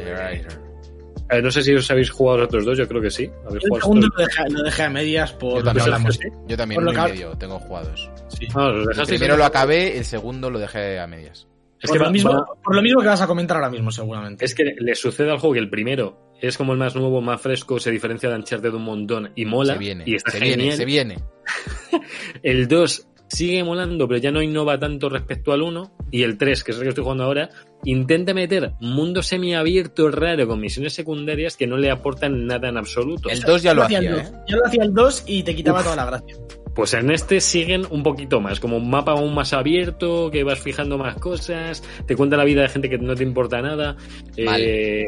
Eh, 1.31 1.43
no 1.43 1.51
sé 1.51 1.63
si 1.63 1.75
os 1.75 1.91
habéis 1.91 2.11
jugado 2.11 2.39
los 2.39 2.47
otros 2.47 2.65
dos, 2.65 2.79
yo 2.79 2.87
creo 2.87 3.01
que 3.03 3.11
sí. 3.11 3.31
¿Habéis 3.47 3.65
El 3.65 3.69
jugado 3.71 3.81
segundo 3.83 4.09
lo 4.17 4.25
dejé, 4.25 4.43
lo 4.51 4.63
dejé 4.63 4.83
a 4.85 4.91
medias 4.91 5.33
por 5.33 5.51
Yo 5.51 5.57
lo 5.57 5.61
que 5.61 5.65
también, 5.65 5.83
hablamos. 5.87 6.15
¿sí? 6.15 6.29
yo 6.47 6.57
también, 6.57 6.77
Por 6.77 6.85
lo 6.85 6.93
que- 7.05 7.13
medio 7.13 7.31
tengo 7.39 7.59
jugados. 7.59 8.11
Sí. 8.29 8.47
Ah, 8.55 8.69
¿os 8.71 8.99
El 8.99 9.07
primero 9.07 9.37
lo 9.37 9.45
acabé, 9.45 9.99
el 9.99 10.05
segundo 10.05 10.51
lo 10.51 10.59
dejé 10.59 10.99
a 10.99 11.07
medias. 11.07 11.47
Es 11.81 11.89
por, 11.91 11.95
que 11.95 11.99
lo 11.99 12.05
va- 12.07 12.11
mismo, 12.13 12.31
va- 12.33 12.47
por 12.63 12.75
lo 12.75 12.83
mismo 12.83 13.01
que 13.03 13.09
vas 13.09 13.21
a 13.21 13.27
comentar 13.27 13.57
ahora 13.57 13.71
mismo, 13.71 13.91
seguramente. 13.91 14.45
Es 14.45 14.55
que 14.55 14.65
le 14.79 14.95
sucede 14.95 15.31
al 15.31 15.39
juego 15.39 15.55
que 15.55 15.61
el 15.61 15.69
primero 15.69 16.33
es 16.41 16.57
como 16.57 16.73
el 16.73 16.79
más 16.79 16.95
nuevo, 16.97 17.21
más 17.21 17.41
fresco, 17.41 17.79
se 17.81 17.91
diferencia 17.91 18.29
de 18.31 18.37
Uncharted 18.37 18.73
un 18.73 18.85
montón 18.85 19.33
y 19.35 19.45
mola. 19.45 19.75
se 19.75 19.79
viene, 19.79 20.05
y 20.07 20.15
está 20.15 20.31
se 20.31 20.39
genial. 20.39 20.59
viene, 20.59 20.77
se 20.77 20.85
viene. 20.85 21.17
El 22.43 22.69
2 22.69 23.09
sigue 23.29 23.65
molando, 23.65 24.07
pero 24.07 24.21
ya 24.21 24.31
no 24.31 24.41
innova 24.43 24.79
tanto 24.79 25.09
respecto 25.09 25.53
al 25.53 25.63
1. 25.63 25.93
Y 26.11 26.23
el 26.23 26.39
3, 26.39 26.63
que 26.65 26.71
es 26.73 26.77
el 26.79 26.83
que 26.85 26.89
estoy 26.91 27.03
jugando 27.05 27.25
ahora, 27.25 27.51
intenta 27.85 28.35
meter 28.35 28.73
mundo 28.81 29.23
semiabierto 29.23 30.11
raro 30.11 30.47
con 30.47 30.61
misiones 30.61 30.95
secundarias 30.95 31.57
que 31.57 31.67
no 31.67 31.77
le 31.77 31.91
aportan 31.91 32.47
nada 32.47 32.69
en 32.69 32.77
absoluto. 32.77 33.29
El 33.29 33.41
2 33.41 33.63
ya 33.63 33.75
lo 33.75 33.83
hacía, 33.83 34.01
¿eh? 34.01 34.09
2. 34.09 34.33
Ya 34.49 34.57
lo 34.57 34.67
hacía 34.67 34.83
el 34.85 34.95
2 34.95 35.25
y 35.27 35.43
te 35.43 35.55
quitaba 35.55 35.83
toda 35.83 35.97
la 35.97 36.07
gracia. 36.07 36.37
Pues 36.75 36.93
en 36.93 37.11
este 37.11 37.41
siguen 37.41 37.87
un 37.89 38.03
poquito 38.03 38.41
más, 38.41 38.61
como 38.61 38.77
un 38.77 38.91
mapa 38.91 39.13
aún 39.13 39.35
más 39.35 39.55
abierto, 39.55 40.31
que 40.31 40.45
vas 40.45 40.61
fijando 40.61 40.99
más 40.99 41.17
cosas, 41.17 41.83
te 42.07 42.15
cuenta 42.17 42.37
la 42.37 42.45
vida 42.45 42.63
de 42.63 42.69
gente 42.69 42.91
que 42.91 42.99
no 42.99 43.15
te 43.15 43.23
importa 43.23 43.63
nada. 43.63 43.97
Eh, 44.37 45.05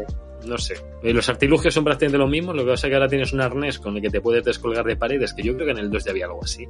no 0.47 0.57
sé. 0.57 0.77
Eh, 1.03 1.13
Los 1.13 1.29
artilugios 1.29 1.75
son 1.75 1.85
prácticamente 1.85 2.17
lo 2.17 2.27
mismo, 2.27 2.55
lo 2.55 2.65
que 2.65 2.71
pasa 2.71 2.87
es 2.87 2.91
que 2.91 2.95
ahora 2.95 3.09
tienes 3.09 3.33
un 3.35 3.43
arnés 3.43 3.79
con 3.79 3.97
el 3.97 4.03
que 4.03 4.09
te 4.09 4.21
puedes 4.21 4.45
descolgar 4.45 4.85
de 4.87 4.97
paredes, 4.97 5.35
que 5.35 5.43
yo 5.43 5.55
creo 5.55 5.67
que 5.67 5.73
en 5.73 5.79
el 5.79 5.91
2 5.91 6.05
ya 6.05 6.11
había 6.11 6.25
algo 6.25 6.43
así. 6.43 6.67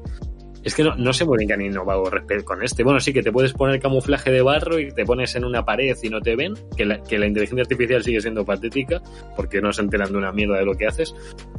Es 0.65 0.75
que 0.75 0.83
no, 0.83 0.97
no 0.97 1.13
sé 1.13 1.25
muy 1.25 1.39
bien 1.39 1.49
que 1.49 1.55
han 1.55 1.63
innovado 1.63 2.11
respecto 2.11 2.45
con 2.45 2.63
este. 2.63 2.83
Bueno, 2.83 3.01
sí 3.01 3.13
que 3.13 3.23
te 3.23 3.33
puedes 3.33 3.53
poner 3.53 3.81
camuflaje 3.81 4.31
de 4.31 4.43
barro 4.43 4.79
y 4.79 4.93
te 4.93 5.05
pones 5.05 5.35
en 5.37 5.45
una 5.45 5.65
pared 5.65 5.97
y 6.03 6.09
no 6.09 6.21
te 6.21 6.37
ven, 6.37 6.55
que 6.77 6.85
la, 6.85 7.03
que 7.03 7.19
la 7.19 7.27
inteligencia 7.27 7.63
artificial 7.63 8.03
sigue 8.03 8.21
siendo 8.21 8.45
patética, 8.45 9.03
porque 9.37 9.61
no 9.61 9.73
se 9.73 9.83
enteran 9.83 10.13
de 10.13 10.19
una 10.19 10.33
mierda 10.33 10.59
de 10.59 10.65
lo 10.65 10.75
que 10.75 10.87
haces. 10.87 11.15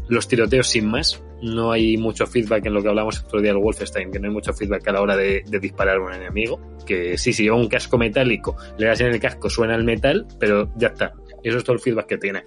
Los 0.08 0.28
tiroteos 0.28 0.68
sin 0.68 0.88
más, 0.88 1.24
no 1.42 1.72
hay 1.72 1.98
mucho 1.98 2.26
feedback 2.26 2.66
en 2.66 2.74
lo 2.74 2.82
que 2.82 2.90
hablamos 2.90 3.20
el 3.20 3.26
otro 3.26 3.42
día 3.42 3.54
del 3.54 3.62
Wolfenstein, 3.62 4.12
que 4.12 4.20
no 4.20 4.28
hay 4.28 4.34
mucho 4.34 4.54
feedback 4.54 4.88
a 4.88 4.92
la 4.94 5.02
hora 5.02 5.16
de, 5.16 5.44
disparar 5.62 5.98
a 5.98 6.02
un 6.02 6.14
enemigo, 6.14 6.60
que 6.86 7.18
sí, 7.18 7.34
si 7.34 7.44
lleva 7.44 7.58
un 7.58 7.68
casco 7.68 7.98
metálico, 7.98 8.56
le 8.78 8.88
das 8.88 9.02
en 9.02 9.08
el 9.08 9.20
casco, 9.20 9.50
suena 9.50 9.76
el 9.76 9.84
metal, 9.84 10.28
pero 10.40 10.72
ya 10.78 10.90
está. 10.90 11.14
Eso 11.44 11.58
es 11.58 11.64
todo 11.64 11.76
el 11.76 11.82
feedback 11.82 12.08
que 12.08 12.18
tiene. 12.18 12.44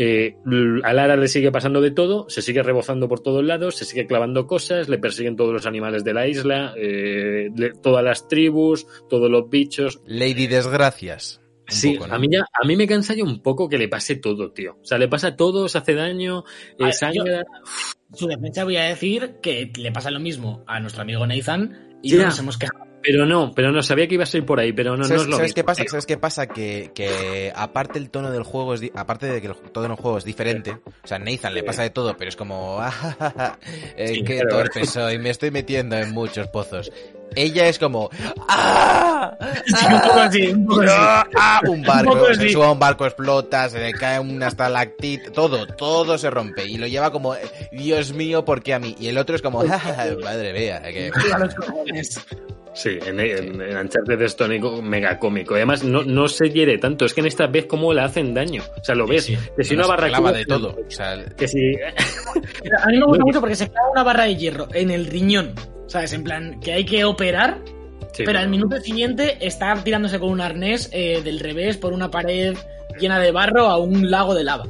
Eh, 0.00 0.36
a 0.84 0.92
Lara 0.92 1.16
le 1.16 1.26
sigue 1.26 1.50
pasando 1.50 1.80
de 1.80 1.90
todo, 1.90 2.28
se 2.30 2.40
sigue 2.40 2.62
rebozando 2.62 3.08
por 3.08 3.18
todos 3.18 3.42
lados, 3.44 3.74
se 3.76 3.84
sigue 3.84 4.06
clavando 4.06 4.46
cosas, 4.46 4.88
le 4.88 4.98
persiguen 4.98 5.34
todos 5.34 5.52
los 5.52 5.66
animales 5.66 6.04
de 6.04 6.14
la 6.14 6.28
isla, 6.28 6.72
eh, 6.76 7.50
le- 7.56 7.72
todas 7.72 8.04
las 8.04 8.28
tribus, 8.28 8.86
todos 9.08 9.28
los 9.28 9.50
bichos. 9.50 10.00
Lady 10.06 10.46
Desgracias. 10.46 11.40
Sí, 11.66 11.94
poco, 11.94 12.06
¿no? 12.06 12.14
a 12.14 12.18
mí 12.18 12.28
ya, 12.30 12.44
a 12.52 12.66
mí 12.66 12.76
me 12.76 12.86
cansa 12.86 13.12
ya 13.14 13.24
un 13.24 13.42
poco 13.42 13.68
que 13.68 13.76
le 13.76 13.88
pase 13.88 14.16
todo, 14.16 14.52
tío. 14.52 14.78
O 14.80 14.84
sea, 14.86 14.96
le 14.98 15.08
pasa 15.08 15.36
todo, 15.36 15.68
se 15.68 15.76
hace 15.78 15.94
daño, 15.94 16.44
eh. 16.78 16.84
Su 18.14 18.26
defensa 18.26 18.64
voy 18.64 18.76
a 18.76 18.84
decir 18.84 19.34
que 19.42 19.70
le 19.76 19.92
pasa 19.92 20.10
lo 20.10 20.20
mismo 20.20 20.64
a 20.66 20.80
nuestro 20.80 21.02
amigo 21.02 21.26
Nathan 21.26 21.98
y 22.02 22.12
no 22.12 22.18
nos 22.26 22.38
hemos 22.38 22.56
quejado. 22.56 22.87
Pero 23.02 23.24
no, 23.26 23.52
pero 23.54 23.70
no, 23.72 23.82
sabía 23.82 24.08
que 24.08 24.14
ibas 24.14 24.34
a 24.34 24.38
ir 24.38 24.44
por 24.44 24.58
ahí, 24.60 24.72
pero 24.72 24.90
no, 24.92 24.98
no 24.98 25.04
¿Sabes, 25.04 25.22
es 25.22 25.28
lo 25.28 25.36
sabes 25.36 25.50
mismo, 25.50 25.54
qué 25.54 25.64
pasa? 25.64 25.84
¿Sabes 25.88 26.06
qué 26.06 26.16
pasa? 26.18 26.46
Que, 26.48 26.90
que 26.94 27.52
aparte 27.54 27.98
el 27.98 28.10
tono 28.10 28.30
del 28.30 28.42
juego 28.42 28.74
es 28.74 28.82
aparte 28.94 29.26
de 29.26 29.40
que 29.40 29.46
el 29.46 29.54
tono 29.54 29.88
del 29.88 29.96
juego 29.96 30.18
es 30.18 30.24
diferente. 30.24 30.72
O 31.04 31.06
sea, 31.06 31.18
Nathan 31.18 31.54
le 31.54 31.62
pasa 31.62 31.82
de 31.82 31.90
todo, 31.90 32.16
pero 32.16 32.28
es 32.28 32.36
como 32.36 32.78
ah, 32.80 32.90
ja, 32.90 33.16
ja, 33.18 33.30
ja, 33.36 33.58
eh, 33.96 34.08
Sí, 34.08 34.24
qué 34.24 34.38
pero- 34.42 34.48
torpe 34.64 34.84
soy, 34.84 35.18
me 35.18 35.30
estoy 35.30 35.50
metiendo 35.50 35.96
en 35.96 36.12
muchos 36.12 36.48
pozos. 36.48 36.90
Ella 37.36 37.68
es 37.68 37.78
como 37.78 38.08
¡Ah! 38.48 39.36
Sí, 40.32 40.48
un. 40.48 40.66
¡Ah! 40.88 41.26
¡Ah! 41.36 41.60
Barco, 41.86 42.26
se 42.26 42.32
así. 42.32 42.48
sube 42.50 42.64
a 42.64 42.70
un 42.72 42.78
barco, 42.78 43.04
explota, 43.04 43.68
se 43.68 43.78
le 43.80 43.92
cae 43.92 44.18
una 44.18 44.48
estalactita, 44.48 45.30
todo, 45.32 45.66
todo 45.66 46.16
se 46.18 46.30
rompe. 46.30 46.64
Y 46.66 46.78
lo 46.78 46.86
lleva 46.86 47.12
como, 47.12 47.34
Dios 47.70 48.12
mío, 48.12 48.44
¿por 48.44 48.62
qué 48.62 48.74
a 48.74 48.78
mí? 48.78 48.96
Y 48.98 49.08
el 49.08 49.18
otro 49.18 49.36
es 49.36 49.42
como, 49.42 49.60
"Ja, 49.66 49.78
ja, 49.78 49.94
ja, 49.94 50.06
madre 50.22 50.52
mía, 50.54 50.82
que... 50.82 51.10
Sí, 52.74 52.98
en, 53.04 53.18
en, 53.20 53.60
en 53.60 53.76
Uncharted 53.76 54.20
es 54.22 54.36
tónico 54.36 54.80
mega 54.82 55.18
cómico. 55.18 55.54
Y 55.54 55.58
además 55.58 55.82
no, 55.84 56.04
no 56.04 56.28
se 56.28 56.50
hiere 56.50 56.78
tanto, 56.78 57.04
es 57.04 57.14
que 57.14 57.20
en 57.20 57.26
esta 57.26 57.46
vez 57.46 57.66
cómo 57.66 57.92
le 57.92 58.02
hacen 58.02 58.34
daño. 58.34 58.62
O 58.80 58.84
sea, 58.84 58.94
lo 58.94 59.06
ves, 59.06 59.24
Sí, 59.24 59.36
que 59.56 59.64
si 59.64 59.74
No, 59.74 59.80
una 59.80 59.84
se 59.84 59.90
barra 59.90 60.08
clava 60.08 60.32
de 60.32 60.44
todo. 60.44 60.76
O 60.86 60.90
sea, 60.90 61.24
Que 61.36 61.48
si 61.48 61.58
A 62.82 62.86
mí 62.88 62.98
me 62.98 63.04
gusta 63.04 63.24
mucho 63.24 63.40
porque 63.40 63.56
se 63.56 63.68
clava 63.68 63.90
una 63.90 64.02
barra 64.02 64.24
de 64.24 64.36
hierro 64.36 64.68
en 64.72 64.90
el 64.90 65.06
riñón. 65.06 65.54
¿Sabes? 65.86 66.12
En 66.12 66.22
plan, 66.22 66.60
que 66.60 66.72
hay 66.72 66.84
que 66.84 67.04
operar, 67.04 67.58
Sí, 68.12 68.24
pero 68.24 68.38
al 68.38 68.48
minuto 68.48 68.78
siguiente 68.80 69.38
está 69.40 69.74
tirándose 69.82 70.18
con 70.18 70.30
un 70.30 70.40
arnés 70.40 70.90
eh, 70.92 71.22
del 71.22 71.40
revés 71.40 71.76
por 71.76 71.92
una 71.92 72.10
pared 72.10 72.56
llena 72.98 73.18
de 73.20 73.30
barro 73.30 73.66
a 73.66 73.78
un 73.78 74.10
lago 74.10 74.34
de 74.34 74.44
lava. 74.44 74.66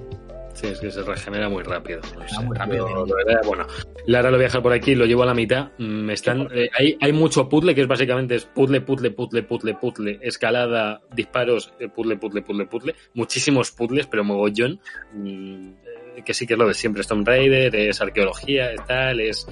Sí, 0.58 0.66
es 0.66 0.80
que 0.80 0.90
se 0.90 1.02
regenera 1.04 1.48
muy 1.48 1.62
rápido. 1.62 2.00
no 2.18 2.28
sé. 2.28 2.42
muy 2.42 2.56
rápido, 2.56 3.06
verdad, 3.06 3.42
bueno, 3.46 3.64
Lara 4.06 4.28
lo 4.28 4.38
voy 4.38 4.44
a 4.44 4.48
dejar 4.48 4.60
por 4.60 4.72
aquí, 4.72 4.96
lo 4.96 5.06
llevo 5.06 5.22
a 5.22 5.26
la 5.26 5.34
mitad. 5.34 5.70
Mm, 5.78 6.10
están, 6.10 6.48
eh, 6.52 6.68
hay, 6.76 6.98
hay 7.00 7.12
mucho 7.12 7.48
puzzle, 7.48 7.76
que 7.76 7.82
es 7.82 7.86
básicamente 7.86 8.34
es 8.34 8.44
puzzle, 8.44 8.80
puzzle, 8.80 9.12
puzzle, 9.12 9.44
puzzle, 9.44 9.74
puzzle, 9.74 10.18
escalada, 10.20 11.00
disparos, 11.14 11.72
eh, 11.78 11.88
puzzle, 11.88 12.16
puzzle, 12.16 12.42
puzzle, 12.42 12.66
puzzle. 12.66 12.94
Muchísimos 13.14 13.70
puzzles, 13.70 14.08
pero 14.08 14.24
mogollón. 14.24 14.80
Mm, 15.12 15.74
eh, 16.16 16.22
que 16.24 16.34
sí 16.34 16.44
que 16.44 16.54
es 16.54 16.58
lo 16.58 16.66
de 16.66 16.74
siempre. 16.74 17.04
Tomb 17.04 17.24
Raider, 17.24 17.76
es 17.76 18.00
arqueología, 18.00 18.72
es 18.72 18.84
tal, 18.84 19.20
es... 19.20 19.46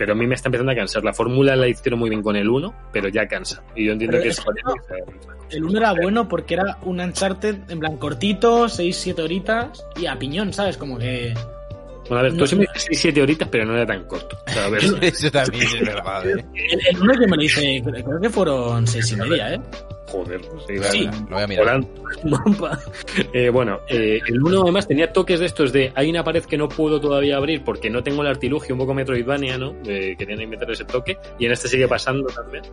Pero 0.00 0.14
a 0.14 0.16
mí 0.16 0.26
me 0.26 0.34
está 0.34 0.48
empezando 0.48 0.72
a 0.72 0.74
cansar. 0.74 1.04
La 1.04 1.12
fórmula 1.12 1.54
la 1.54 1.68
hicieron 1.68 2.00
muy 2.00 2.08
bien 2.08 2.22
con 2.22 2.34
el 2.34 2.48
1, 2.48 2.74
pero 2.90 3.10
ya 3.10 3.28
cansa. 3.28 3.62
Y 3.76 3.84
yo 3.84 3.92
entiendo 3.92 4.16
Pero 4.16 4.22
que 4.22 4.28
es 4.30 4.40
que 4.40 5.56
El 5.58 5.64
uno 5.64 5.76
era 5.78 5.92
bueno 5.92 6.26
porque 6.26 6.54
era 6.54 6.78
un 6.84 7.00
Uncharted 7.00 7.70
en 7.70 7.78
plan 7.80 7.98
cortito, 7.98 8.64
6-7 8.64 9.18
horitas 9.22 9.84
y 10.00 10.06
a 10.06 10.18
piñón, 10.18 10.54
¿sabes? 10.54 10.78
Como 10.78 10.96
que. 10.96 11.34
Bueno, 12.08 12.18
a 12.18 12.22
ver, 12.22 12.32
tú 12.32 12.38
No, 12.38 12.46
siempre 12.46 12.68
dices 12.72 12.98
7 12.98 13.20
horitas, 13.20 13.48
pero 13.50 13.66
no 13.66 13.74
era 13.76 13.84
tan 13.84 14.04
corto. 14.04 14.38
O 14.46 14.50
sea, 14.50 14.64
a 14.64 14.70
ver, 14.70 14.82
eso 15.02 15.30
también 15.30 15.64
es 15.64 15.80
verdad, 15.80 16.26
¿eh? 16.30 16.46
El, 16.54 16.80
el 16.96 17.02
uno 17.02 17.12
que 17.12 17.26
me 17.26 17.36
lo 17.36 17.42
hice, 17.42 17.82
creo 17.84 18.20
que 18.22 18.30
fueron 18.30 18.86
6 18.86 19.12
y 19.12 19.16
media, 19.16 19.52
¿eh? 19.52 19.60
Joder. 20.10 20.40
sí, 20.66 20.78
Sí. 20.90 21.04
Lo 21.28 21.36
voy 21.36 21.42
a 21.42 21.46
mirar. 21.46 21.80
Mapa. 22.24 22.78
Eh, 23.32 23.48
bueno, 23.50 23.80
eh, 23.88 24.20
el 24.26 24.42
1 24.42 24.62
además 24.62 24.86
tenía 24.86 25.12
toques 25.12 25.40
de 25.40 25.46
estos 25.46 25.72
de 25.72 25.92
hay 25.94 26.10
una 26.10 26.24
pared 26.24 26.44
que 26.44 26.56
no 26.56 26.68
puedo 26.68 27.00
todavía 27.00 27.36
abrir 27.36 27.62
porque 27.64 27.90
no 27.90 28.02
tengo 28.02 28.22
el 28.22 28.28
artilugio, 28.28 28.74
un 28.74 28.80
poco 28.80 28.94
Metroidvania, 28.94 29.58
¿no? 29.58 29.74
Eh, 29.86 30.16
querían 30.18 30.40
ahí 30.40 30.46
meter 30.46 30.70
ese 30.70 30.84
toque 30.84 31.16
y 31.38 31.46
en 31.46 31.52
este 31.52 31.68
sigue 31.68 31.86
pasando 31.88 32.26
también. 32.28 32.64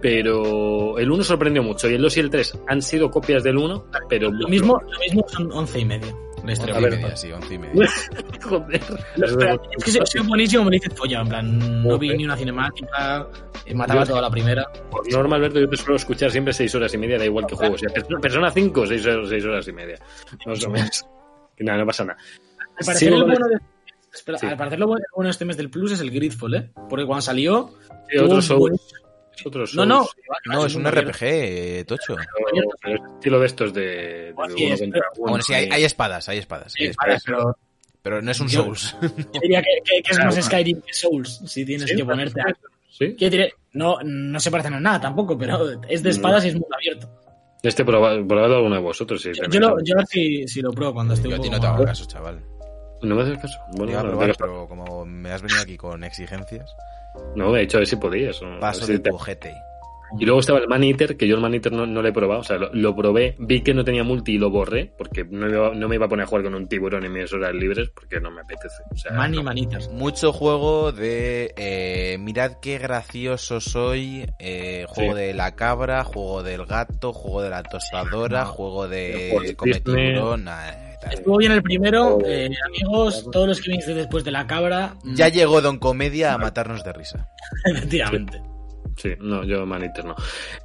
Pero 0.00 0.98
el 0.98 1.10
1 1.10 1.24
sorprendió 1.24 1.62
mucho 1.62 1.88
y 1.88 1.94
el 1.94 2.02
2 2.02 2.16
y 2.16 2.20
el 2.20 2.30
3 2.30 2.58
han 2.68 2.82
sido 2.82 3.10
copias 3.10 3.42
del 3.42 3.56
1, 3.56 3.86
pero 4.08 4.30
Lo 4.30 4.48
mismo, 4.48 4.80
lo 4.80 4.98
mismo 5.00 5.24
son 5.28 5.50
11 5.52 5.80
y 5.80 5.84
media. 5.84 6.14
La 6.46 6.52
historia. 6.52 6.74
Once 6.76 6.88
y 6.88 6.90
media, 7.02 7.16
sí, 7.16 7.32
once 7.32 7.54
y 7.54 7.58
media. 7.58 7.88
Joder. 8.44 8.80
Es 9.76 9.84
que 9.84 10.06
soy 10.06 10.26
buenísimo, 10.26 10.64
me 10.64 10.70
dice 10.72 10.90
folla, 10.90 11.20
en 11.20 11.28
plan, 11.28 11.82
no 11.82 11.98
vi 11.98 12.16
ni 12.16 12.24
una 12.24 12.36
cinemática, 12.36 13.28
eh, 13.64 13.74
mataba 13.74 14.06
toda 14.06 14.22
la 14.22 14.30
primera. 14.30 14.64
Por 14.90 15.10
norma, 15.12 15.36
Alberto, 15.36 15.58
yo 15.60 15.68
te 15.68 15.76
suelo 15.76 15.96
escuchar 15.96 16.30
siempre 16.30 16.52
6 16.52 16.74
horas 16.76 16.94
y 16.94 16.98
media, 16.98 17.18
da 17.18 17.24
igual 17.24 17.46
que 17.46 17.54
juego. 17.56 17.76
Persona- 17.76 18.20
Persona 18.20 18.50
5, 18.50 18.86
6 18.86 19.06
horas, 19.06 19.28
seis 19.28 19.44
horas 19.44 19.68
y 19.68 19.72
media. 19.72 19.98
Más 20.46 20.64
o 20.64 20.70
menos. 20.70 21.06
Nada, 21.58 21.78
no 21.78 21.86
pasa 21.86 22.04
nada. 22.04 22.18
Al 22.78 22.84
parecer, 22.86 22.96
Sigo 23.08 23.16
el 23.16 23.22
con 23.22 23.30
bueno 23.30 23.48
de, 23.48 23.56
espera, 24.12 24.38
Sí. 24.38 24.46
al 24.46 24.56
parecer 24.56 24.78
lo 24.78 24.86
bueno 24.86 25.04
de 25.24 25.30
este 25.30 25.44
mes 25.44 25.56
del 25.56 25.70
Plus 25.70 25.92
es 25.92 26.00
el 26.00 26.10
Gridfall, 26.10 26.54
¿eh? 26.54 26.70
Porque 26.88 27.06
cuando 27.06 27.22
salió... 27.22 27.70
Sí, 28.10 28.18
otro 28.18 28.40
No, 29.74 29.86
no. 29.86 30.06
No, 30.46 30.66
es 30.66 30.74
un 30.74 30.84
RPG, 30.90 31.22
eh, 31.22 31.84
tocho. 31.86 32.16
Pero, 32.16 32.68
pero 32.82 32.94
es 32.96 33.12
estilo 33.14 33.40
de 33.40 33.46
estos 33.46 33.72
de, 33.74 34.34
Sí, 34.56 34.64
es-. 34.66 34.82
Bueno, 35.18 35.42
sí, 35.42 35.54
hay, 35.54 35.68
hay 35.70 35.84
espadas, 35.84 36.28
hay 36.28 36.38
espadas. 36.38 36.74
hay 36.78 36.86
espadas. 36.88 37.22
pero 37.24 37.56
Pero 38.02 38.22
no 38.22 38.30
es 38.30 38.40
un 38.40 38.48
Yo- 38.48 38.62
Souls. 38.64 38.96
yo 39.00 39.08
diría 39.42 39.60
que, 39.62 39.68
que- 39.84 40.02
que 40.02 40.10
es 40.12 40.16
Claro. 40.16 40.34
más 40.34 40.44
Skyrim 40.44 40.80
que 40.80 40.92
Souls, 40.94 41.40
si 41.46 41.64
tienes 41.64 41.88
Sí, 41.90 41.96
que 41.96 42.04
ponerte 42.04 42.40
a... 42.40 42.46
No, 43.72 43.98
no 44.04 44.40
se 44.40 44.50
parecen 44.50 44.74
a 44.74 44.80
nada 44.80 45.00
tampoco, 45.00 45.36
pero 45.36 45.68
es 45.88 46.02
de 46.02 46.10
espadas 46.10 46.44
y 46.44 46.48
es 46.48 46.54
muy 46.54 46.64
abierto. 46.74 47.10
Este 47.62 47.84
probado, 47.84 48.26
probado 48.26 48.56
alguno 48.56 48.76
de 48.76 48.80
vosotros, 48.80 49.20
sí. 49.20 49.30
Yo, 49.50 49.60
lo, 49.60 49.76
yo 49.82 49.94
a 49.94 49.98
ver 49.98 50.06
si, 50.06 50.46
si 50.46 50.60
lo 50.62 50.70
pruebo 50.72 50.94
cuando 50.94 51.14
esté 51.14 51.28
Yo 51.28 51.36
a 51.36 51.40
ti 51.40 51.50
no 51.50 51.58
te 51.60 51.66
hago 51.66 51.84
caso, 51.84 52.04
chaval. 52.06 52.40
¿No 53.02 53.14
me 53.16 53.22
haces 53.22 53.38
caso? 53.38 53.58
Bueno, 53.72 53.92
Iba 53.92 54.00
a 54.00 54.04
no, 54.04 54.08
probar, 54.10 54.28
no, 54.28 54.34
pero 54.38 54.68
como 54.68 55.04
me 55.04 55.30
has 55.32 55.42
venido 55.42 55.60
aquí 55.60 55.76
con 55.76 56.02
exigencias, 56.04 56.70
no, 57.34 57.56
he 57.56 57.60
dicho 57.60 57.76
a 57.78 57.80
ver 57.80 57.86
si 57.88 57.96
podías. 57.96 58.40
¿no? 58.42 58.58
paso 58.60 58.86
de 58.86 58.96
si 58.96 59.02
te- 59.02 59.10
tu 59.10 59.16
ojete. 59.16 59.54
Y 60.20 60.24
luego 60.24 60.38
estaba 60.38 60.60
el 60.60 60.68
Man 60.68 60.84
Eater, 60.84 61.16
que 61.16 61.26
yo 61.26 61.34
el 61.34 61.40
Man 61.42 61.52
Eater 61.54 61.72
no, 61.72 61.84
no 61.84 62.00
lo 62.00 62.06
he 62.08 62.12
probado. 62.12 62.40
O 62.40 62.44
sea, 62.44 62.56
lo, 62.58 62.72
lo 62.72 62.94
probé, 62.94 63.34
vi 63.40 63.60
que 63.62 63.74
no 63.74 63.82
tenía 63.84 64.04
multi 64.04 64.34
y 64.34 64.38
lo 64.38 64.50
borré, 64.50 64.92
porque 64.96 65.24
no, 65.24 65.74
no 65.74 65.88
me 65.88 65.96
iba 65.96 66.06
a 66.06 66.08
poner 66.08 66.22
a 66.24 66.26
jugar 66.28 66.44
con 66.44 66.54
un 66.54 66.68
tiburón 66.68 67.04
en 67.04 67.12
mis 67.12 67.32
horas 67.32 67.52
libres, 67.52 67.90
porque 67.92 68.20
no 68.20 68.30
me 68.30 68.40
apetece. 68.42 68.84
O 68.92 68.96
sea, 68.96 69.10
Man 69.12 69.34
y 69.34 69.38
no. 69.38 69.42
manitas. 69.42 69.88
Mucho 69.90 70.32
juego 70.32 70.92
de 70.92 71.52
eh, 71.56 72.18
mirad 72.20 72.52
qué 72.62 72.78
gracioso 72.78 73.60
soy, 73.60 74.24
eh, 74.38 74.86
juego 74.88 75.14
Sí. 75.16 75.22
de 75.22 75.34
la 75.34 75.56
cabra, 75.56 76.04
juego 76.04 76.44
del 76.44 76.66
gato, 76.66 77.12
juego 77.12 77.42
de 77.42 77.50
la 77.50 77.64
tostadora, 77.64 78.44
juego 78.46 78.86
de 78.86 79.54
come 79.56 79.80
tiburón, 79.80 80.46
eh. 80.46 80.85
Estuvo 81.12 81.36
bien 81.38 81.52
el 81.52 81.62
primero, 81.62 82.18
eh, 82.24 82.50
amigos, 82.68 83.28
todos 83.32 83.48
los 83.48 83.60
que 83.60 83.70
viniste 83.70 83.94
después 83.94 84.24
de 84.24 84.30
la 84.32 84.46
cabra. 84.46 84.94
mm, 85.04 85.14
Ya 85.14 85.28
llegó 85.28 85.60
Don 85.60 85.78
Comedia 85.78 86.34
a 86.34 86.38
matarnos 86.38 86.84
de 86.84 86.92
risa. 86.92 87.28
Efectivamente. 87.64 88.40
Sí, 88.96 89.10
no, 89.20 89.44
yo 89.44 89.66
Man 89.66 89.82
Eater 89.82 90.06
no. 90.06 90.14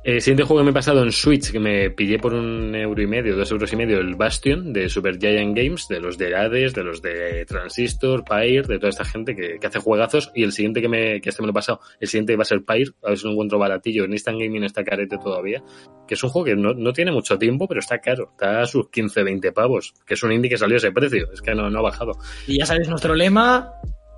El 0.03 0.21
siguiente 0.21 0.43
juego 0.43 0.61
que 0.61 0.65
me 0.65 0.71
he 0.71 0.73
pasado 0.73 1.03
en 1.03 1.11
Switch, 1.11 1.51
que 1.51 1.59
me 1.59 1.89
pillé 1.91 2.17
por 2.17 2.33
un 2.33 2.73
euro 2.73 3.01
y 3.01 3.07
medio, 3.07 3.35
dos 3.35 3.51
euros 3.51 3.71
y 3.73 3.75
medio, 3.75 3.99
el 3.99 4.15
Bastion 4.15 4.71
de 4.71 4.87
Super 4.87 5.19
Giant 5.19 5.55
Games, 5.55 5.87
de 5.89 5.99
los 5.99 6.17
de 6.17 6.35
Hades, 6.35 6.73
de 6.73 6.83
los 6.83 7.01
de 7.01 7.45
Transistor, 7.45 8.23
Pyre, 8.23 8.63
de 8.63 8.77
toda 8.77 8.89
esta 8.89 9.03
gente 9.03 9.35
que, 9.35 9.59
que 9.59 9.67
hace 9.67 9.79
juegazos. 9.79 10.31
Y 10.33 10.43
el 10.43 10.53
siguiente 10.53 10.81
que 10.81 10.87
me, 10.87 11.19
que 11.19 11.29
este 11.29 11.41
me 11.41 11.47
lo 11.47 11.51
he 11.51 11.53
pasado, 11.53 11.81
el 11.99 12.07
siguiente 12.07 12.35
va 12.37 12.43
a 12.43 12.45
ser 12.45 12.63
Pyre, 12.63 12.91
a 13.03 13.09
ver 13.09 13.17
si 13.17 13.25
lo 13.25 13.31
encuentro 13.33 13.59
baratillo. 13.59 14.05
En 14.05 14.13
Instant 14.13 14.39
Gaming 14.39 14.63
está 14.63 14.83
carete 14.83 15.17
todavía, 15.17 15.61
que 16.07 16.13
es 16.13 16.23
un 16.23 16.29
juego 16.29 16.45
que 16.45 16.55
no, 16.55 16.73
no 16.73 16.93
tiene 16.93 17.11
mucho 17.11 17.37
tiempo, 17.37 17.67
pero 17.67 17.79
está 17.81 17.99
caro. 17.99 18.29
Está 18.31 18.61
a 18.61 18.65
sus 18.65 18.89
15, 18.89 19.23
20 19.23 19.51
pavos, 19.51 19.93
que 20.05 20.13
es 20.13 20.23
un 20.23 20.31
indie 20.31 20.49
que 20.49 20.57
salió 20.57 20.75
a 20.75 20.77
ese 20.77 20.91
precio. 20.91 21.29
Es 21.33 21.41
que 21.41 21.53
no, 21.53 21.69
no 21.69 21.79
ha 21.79 21.81
bajado. 21.83 22.13
Y 22.47 22.59
ya 22.59 22.65
sabéis 22.65 22.87
nuestro 22.87 23.13
lema: 23.13 23.71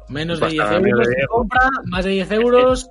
menos 0.10 0.40
de 0.40 0.48
10 0.50 0.60
Basta, 0.60 0.76
euros 0.78 1.08
de 1.08 1.12
de 1.12 1.16
10. 1.18 1.28
compra, 1.28 1.62
más 1.86 2.06
de 2.06 2.12
10 2.12 2.32
euros. 2.32 2.90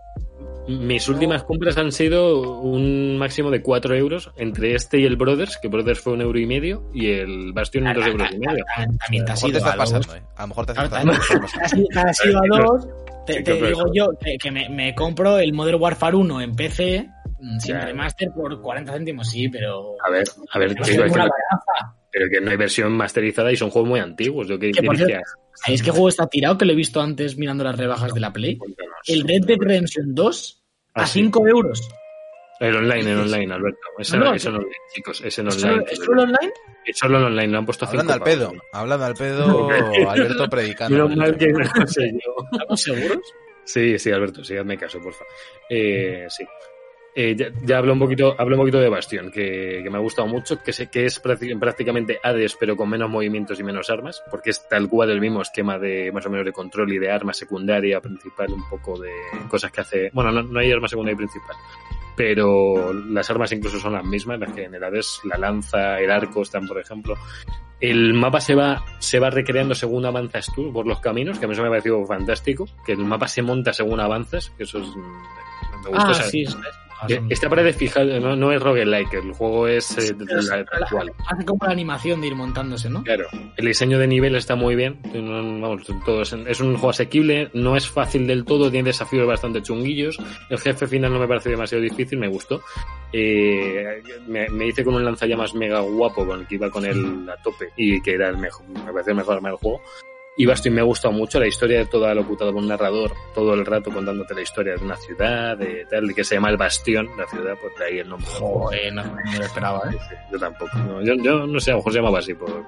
Mis 0.68 1.08
últimas 1.08 1.42
compras 1.42 1.76
han 1.76 1.90
sido 1.90 2.60
un 2.60 3.18
máximo 3.18 3.50
de 3.50 3.62
4 3.62 3.94
euros 3.96 4.30
entre 4.36 4.74
este 4.74 4.98
y 5.00 5.04
el 5.04 5.16
Brothers, 5.16 5.58
que 5.60 5.68
Brothers 5.68 6.00
fue 6.00 6.12
un 6.12 6.20
euro 6.20 6.38
y 6.38 6.46
medio, 6.46 6.88
y 6.94 7.10
el 7.10 7.52
Bastion 7.52 7.86
un 7.86 7.94
2 7.94 8.06
euros 8.06 8.28
y 8.32 8.38
medio. 8.38 8.64
También 9.00 9.24
te 9.24 9.32
has 9.32 9.44
ido 9.44 9.66
a 9.66 9.76
pasando, 9.76 10.14
eh. 10.14 10.22
A 10.36 10.42
lo 10.42 10.48
mejor 10.48 10.66
te 10.66 10.72
Claro, 10.72 10.90
pasando. 10.90 11.12
has 11.12 11.74
ido- 11.74 11.88
has 11.94 12.20
a 12.26 12.62
dos. 12.62 12.88
Te, 13.26 13.42
digo 13.42 13.84
yo 13.94 14.08
que, 14.40 14.50
me, 14.50 14.94
compro 14.94 15.38
el 15.38 15.52
Modern 15.52 15.80
Warfare 15.80 16.16
1 16.16 16.40
en 16.40 16.54
PC 16.56 17.08
mm, 17.40 17.58
sin 17.60 17.80
remaster 17.80 18.30
por 18.34 18.60
40 18.60 18.92
céntimos, 18.92 19.30
sí, 19.30 19.48
pero. 19.48 19.94
A 20.04 20.10
ver, 20.10 20.24
a 20.52 20.58
ver, 20.58 20.72
es 20.72 20.90
que 20.90 21.10
pero 22.12 22.26
que 22.28 22.40
no 22.42 22.50
hay 22.50 22.58
versión 22.58 22.92
masterizada 22.92 23.50
y 23.50 23.56
son 23.56 23.70
juegos 23.70 23.88
muy 23.88 24.00
antiguos. 24.00 24.46
Yo 24.46 24.58
que 24.58 24.70
¿Sabéis 25.54 25.82
qué 25.82 25.90
juego 25.90 26.08
está 26.08 26.26
tirado? 26.26 26.58
Que 26.58 26.66
lo 26.66 26.72
he 26.72 26.76
visto 26.76 27.00
antes 27.00 27.38
mirando 27.38 27.64
las 27.64 27.76
rebajas 27.76 28.12
de 28.12 28.20
la 28.20 28.32
Play. 28.32 28.58
El 29.06 29.22
Red 29.26 29.44
Dead 29.46 29.58
Redemption 29.58 30.14
2 30.14 30.58
Ah, 30.94 31.02
a 31.02 31.06
sí. 31.06 31.20
5 31.20 31.48
euros. 31.48 31.88
El 32.60 32.76
online, 32.76 33.12
el 33.12 33.18
online, 33.20 33.54
Alberto. 33.54 33.78
Ese 33.98 34.16
No, 34.18 34.34
ese 34.34 34.50
no 34.50 34.58
online, 34.58 34.76
chicos. 34.94 35.20
¿Es 35.22 35.34
solo, 35.34 35.50
online. 35.50 35.84
es 35.90 35.98
solo 35.98 36.22
online? 36.22 36.52
Es 36.84 36.98
solo 36.98 37.18
en 37.18 37.24
online, 37.24 37.48
lo 37.48 37.58
han 37.58 37.64
puesto 37.66 37.86
Hablando 37.86 38.12
al 38.12 38.20
pedo, 38.22 38.52
hablando 38.72 39.04
al 39.06 39.14
pedo, 39.14 39.68
Alberto 40.08 40.48
predicando. 40.48 41.08
Mal 41.08 41.36
que 41.36 41.48
no 41.48 41.86
sé 41.86 42.12
yo. 42.12 42.36
¿Estamos 42.52 42.80
seguros? 42.80 43.34
Sí, 43.64 43.98
sí, 43.98 44.10
Alberto, 44.12 44.44
sí, 44.44 44.56
hazme 44.56 44.76
caso, 44.78 45.00
porfa. 45.00 45.24
Eh, 45.70 46.26
sí. 46.28 46.44
Eh, 47.14 47.36
ya, 47.36 47.48
ya 47.62 47.76
hablo 47.76 47.92
un 47.92 47.98
poquito, 47.98 48.34
hablo 48.38 48.56
un 48.56 48.60
poquito 48.62 48.80
de 48.80 48.88
Bastion, 48.88 49.30
que, 49.30 49.80
que 49.84 49.90
me 49.90 49.98
ha 49.98 50.00
gustado 50.00 50.26
mucho, 50.28 50.62
que 50.62 50.72
sé 50.72 50.88
que 50.88 51.04
es 51.04 51.22
prácti- 51.22 51.58
prácticamente 51.58 52.18
Hades, 52.22 52.56
pero 52.58 52.74
con 52.74 52.88
menos 52.88 53.10
movimientos 53.10 53.60
y 53.60 53.62
menos 53.62 53.90
armas, 53.90 54.22
porque 54.30 54.48
es 54.48 54.66
tal 54.66 54.88
cual 54.88 55.10
el 55.10 55.20
mismo 55.20 55.42
esquema 55.42 55.78
de 55.78 56.10
más 56.10 56.24
o 56.24 56.30
menos 56.30 56.46
de 56.46 56.52
control 56.52 56.90
y 56.90 56.98
de 56.98 57.10
arma 57.10 57.34
secundaria, 57.34 58.00
principal, 58.00 58.50
un 58.52 58.66
poco 58.68 58.98
de 58.98 59.10
cosas 59.50 59.70
que 59.70 59.80
hace. 59.82 60.10
Bueno, 60.14 60.32
no, 60.32 60.42
no 60.42 60.58
hay 60.58 60.72
arma 60.72 60.88
secundaria 60.88 61.12
y 61.14 61.18
principal, 61.18 61.54
pero 62.16 62.94
las 62.94 63.28
armas 63.30 63.52
incluso 63.52 63.78
son 63.78 63.92
las 63.92 64.04
mismas, 64.04 64.38
las 64.40 64.52
que 64.52 64.64
en 64.64 64.74
el 64.74 64.82
Hades, 64.82 65.20
la 65.24 65.36
lanza, 65.36 66.00
el 66.00 66.10
arco 66.10 66.40
están, 66.42 66.66
por 66.66 66.78
ejemplo. 66.80 67.14
El 67.78 68.14
mapa 68.14 68.40
se 68.40 68.54
va, 68.54 68.82
se 69.00 69.18
va 69.18 69.28
recreando 69.28 69.74
según 69.74 70.06
avanzas 70.06 70.46
tú 70.54 70.72
por 70.72 70.86
los 70.86 71.00
caminos, 71.00 71.38
que 71.38 71.44
a 71.44 71.48
mí 71.48 71.52
eso 71.52 71.62
me 71.62 71.68
ha 71.68 71.72
parecido 71.72 72.06
fantástico, 72.06 72.66
que 72.86 72.92
el 72.92 72.98
mapa 73.04 73.28
se 73.28 73.42
monta 73.42 73.72
según 73.74 74.00
avanzas, 74.00 74.50
que 74.56 74.62
eso 74.62 74.78
es, 74.78 74.86
me 75.84 75.90
gusta. 75.90 76.10
Ah, 76.10 76.14
sí. 76.14 76.44
Esta 77.30 77.48
pared 77.48 77.74
fijada, 77.74 78.18
no, 78.20 78.36
no 78.36 78.52
es 78.52 78.62
roguelike, 78.62 79.14
el 79.14 79.32
juego 79.32 79.66
es 79.68 79.96
eh, 79.98 80.14
la- 80.18 80.56
actual. 80.56 81.12
Hace 81.28 81.44
como 81.44 81.64
la 81.66 81.72
animación 81.72 82.20
de 82.20 82.28
ir 82.28 82.34
montándose, 82.34 82.88
¿no? 82.90 83.02
Claro, 83.02 83.26
el 83.56 83.66
diseño 83.66 83.98
de 83.98 84.06
nivel 84.06 84.34
está 84.36 84.54
muy 84.56 84.74
bien. 84.76 84.98
Vamos, 85.12 85.82
todo 86.04 86.22
es, 86.22 86.32
es 86.32 86.60
un 86.60 86.74
juego 86.74 86.90
asequible, 86.90 87.50
no 87.54 87.76
es 87.76 87.88
fácil 87.88 88.26
del 88.26 88.44
todo, 88.44 88.70
tiene 88.70 88.88
desafíos 88.88 89.26
bastante 89.26 89.62
chunguillos. 89.62 90.18
El 90.50 90.58
jefe 90.58 90.86
final 90.86 91.12
no 91.12 91.18
me 91.18 91.28
parece 91.28 91.50
demasiado 91.50 91.82
difícil, 91.82 92.18
me 92.18 92.28
gustó. 92.28 92.62
Eh, 93.12 94.02
me, 94.26 94.48
me 94.48 94.68
hice 94.68 94.82
con 94.84 94.94
un 94.94 95.04
lanzallamas 95.04 95.54
mega 95.54 95.80
guapo 95.80 96.26
con 96.26 96.40
el 96.40 96.46
que 96.46 96.54
iba 96.54 96.70
con 96.70 96.84
él 96.84 97.28
a 97.28 97.36
tope 97.42 97.68
y 97.76 98.00
que 98.00 98.14
era 98.14 98.28
el 98.30 98.38
mejor, 98.38 98.66
me 98.68 98.92
pareció 98.92 99.10
el 99.12 99.16
mejor 99.18 99.36
arma 99.36 99.48
del 99.50 99.58
juego. 99.58 99.80
Y 100.36 100.46
Bastion 100.46 100.74
me 100.74 100.80
ha 100.80 100.84
gustado 100.84 101.12
mucho, 101.12 101.38
la 101.38 101.46
historia 101.46 101.78
de 101.78 101.86
toda 101.86 102.14
locutada 102.14 102.50
por 102.52 102.62
un 102.62 102.68
narrador 102.68 103.12
todo 103.34 103.52
el 103.52 103.66
rato 103.66 103.90
contándote 103.90 104.34
la 104.34 104.40
historia 104.40 104.76
de 104.76 104.84
una 104.84 104.96
ciudad, 104.96 105.58
de 105.58 105.86
tal, 105.90 106.06
de 106.06 106.14
que 106.14 106.24
se 106.24 106.36
llama 106.36 106.48
el 106.48 106.56
Bastión, 106.56 107.08
la 107.18 107.26
ciudad, 107.26 107.54
pues 107.60 107.78
de 107.78 107.84
ahí 107.84 107.98
el 107.98 108.08
nombre. 108.08 108.26
Joder, 108.30 108.94
no, 108.94 109.04
no 109.04 109.14
me 109.14 109.38
lo 109.38 109.44
esperaba, 109.44 109.82
¿eh? 109.92 109.98
Yo 110.32 110.38
tampoco. 110.38 110.78
no, 110.78 111.02
yo, 111.02 111.14
yo 111.16 111.46
no 111.46 111.60
sé, 111.60 111.70
a 111.70 111.74
lo 111.74 111.78
mejor 111.80 111.92
se 111.92 111.98
llamaba 111.98 112.18
así. 112.20 112.32
Por, 112.32 112.66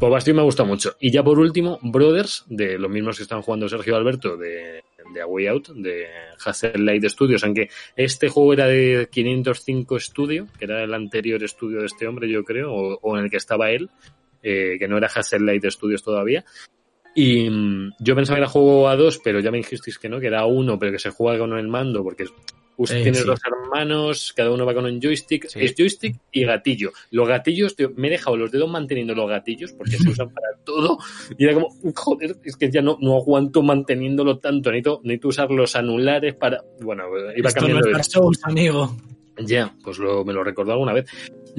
por 0.00 0.10
Bastion 0.10 0.36
me 0.36 0.42
gusta 0.42 0.64
mucho. 0.64 0.96
Y 0.98 1.12
ya 1.12 1.22
por 1.22 1.38
último, 1.38 1.78
Brothers, 1.80 2.44
de 2.48 2.76
los 2.76 2.90
mismos 2.90 3.18
que 3.18 3.22
están 3.22 3.42
jugando 3.42 3.68
Sergio 3.68 3.94
Alberto, 3.94 4.36
de, 4.36 4.82
de 5.14 5.20
A 5.20 5.26
Way 5.26 5.46
Out, 5.46 5.68
de 5.68 6.08
Hassel 6.44 6.84
Light 6.84 7.04
Studios, 7.04 7.44
aunque 7.44 7.68
este 7.94 8.28
juego 8.28 8.52
era 8.52 8.66
de 8.66 9.08
505 9.12 10.00
Studio, 10.00 10.48
que 10.58 10.64
era 10.64 10.82
el 10.82 10.92
anterior 10.92 11.40
estudio 11.44 11.80
de 11.80 11.86
este 11.86 12.08
hombre, 12.08 12.28
yo 12.28 12.42
creo, 12.42 12.72
o, 12.72 12.98
o 13.00 13.16
en 13.16 13.24
el 13.24 13.30
que 13.30 13.36
estaba 13.36 13.70
él, 13.70 13.90
eh, 14.42 14.76
que 14.78 14.88
no 14.88 14.96
era 14.96 15.08
Hassel 15.08 15.44
Light 15.44 15.64
Studios 15.66 16.02
todavía. 16.02 16.44
Y 17.14 17.50
mm, 17.50 17.92
yo 17.98 18.14
pensaba 18.14 18.36
que 18.36 18.40
era 18.42 18.48
juego 18.48 18.88
a 18.88 18.96
dos, 18.96 19.20
pero 19.22 19.40
ya 19.40 19.50
me 19.50 19.58
dijisteis 19.58 19.98
que 19.98 20.08
no, 20.08 20.20
que 20.20 20.28
era 20.28 20.40
a 20.40 20.46
uno, 20.46 20.78
pero 20.78 20.92
que 20.92 20.98
se 20.98 21.10
juega 21.10 21.38
con 21.40 21.56
el 21.58 21.68
mando, 21.68 22.02
porque 22.02 22.24
Us- 22.76 22.92
Eh, 22.92 23.02
tienes 23.02 23.20
sí. 23.20 23.26
dos 23.26 23.38
hermanos, 23.44 24.32
cada 24.34 24.50
uno 24.50 24.64
va 24.64 24.72
con 24.72 24.86
un 24.86 25.00
joystick, 25.02 25.48
Sí. 25.48 25.58
es 25.60 25.74
joystick 25.76 26.16
y 26.32 26.44
gatillo. 26.44 26.92
Los 27.10 27.28
gatillos, 27.28 27.76
me 27.96 28.08
he 28.08 28.12
dejado 28.12 28.38
los 28.38 28.50
dedos 28.50 28.70
manteniendo 28.70 29.14
los 29.14 29.28
gatillos 29.28 29.72
porque 29.72 29.98
se 29.98 30.08
usan 30.08 30.30
para 30.34 30.46
todo. 30.64 30.96
Y 31.36 31.44
era 31.44 31.52
como, 31.52 31.68
joder, 31.94 32.36
es 32.42 32.56
que 32.56 32.70
ya 32.70 32.80
no, 32.80 32.96
no 33.02 33.16
aguanto 33.18 33.60
manteniéndolo 33.62 34.38
tanto. 34.38 34.70
Necesito, 34.70 35.00
necesito 35.04 35.28
usar 35.28 35.50
los 35.50 35.76
anulares 35.76 36.34
para. 36.36 36.62
Bueno, 36.80 37.02
iba 37.36 37.48
Esto 37.50 37.60
no 37.60 37.66
cambiando 37.66 37.80
es 37.80 37.84
de. 37.86 37.92
Dark 37.92 38.04
Souls, 38.04 38.40
amigo. 38.44 38.96
Ya, 39.44 39.74
pues 39.84 39.98
lo, 39.98 40.24
me 40.24 40.32
lo 40.32 40.42
recordó 40.42 40.72
alguna 40.72 40.94
vez. 40.94 41.04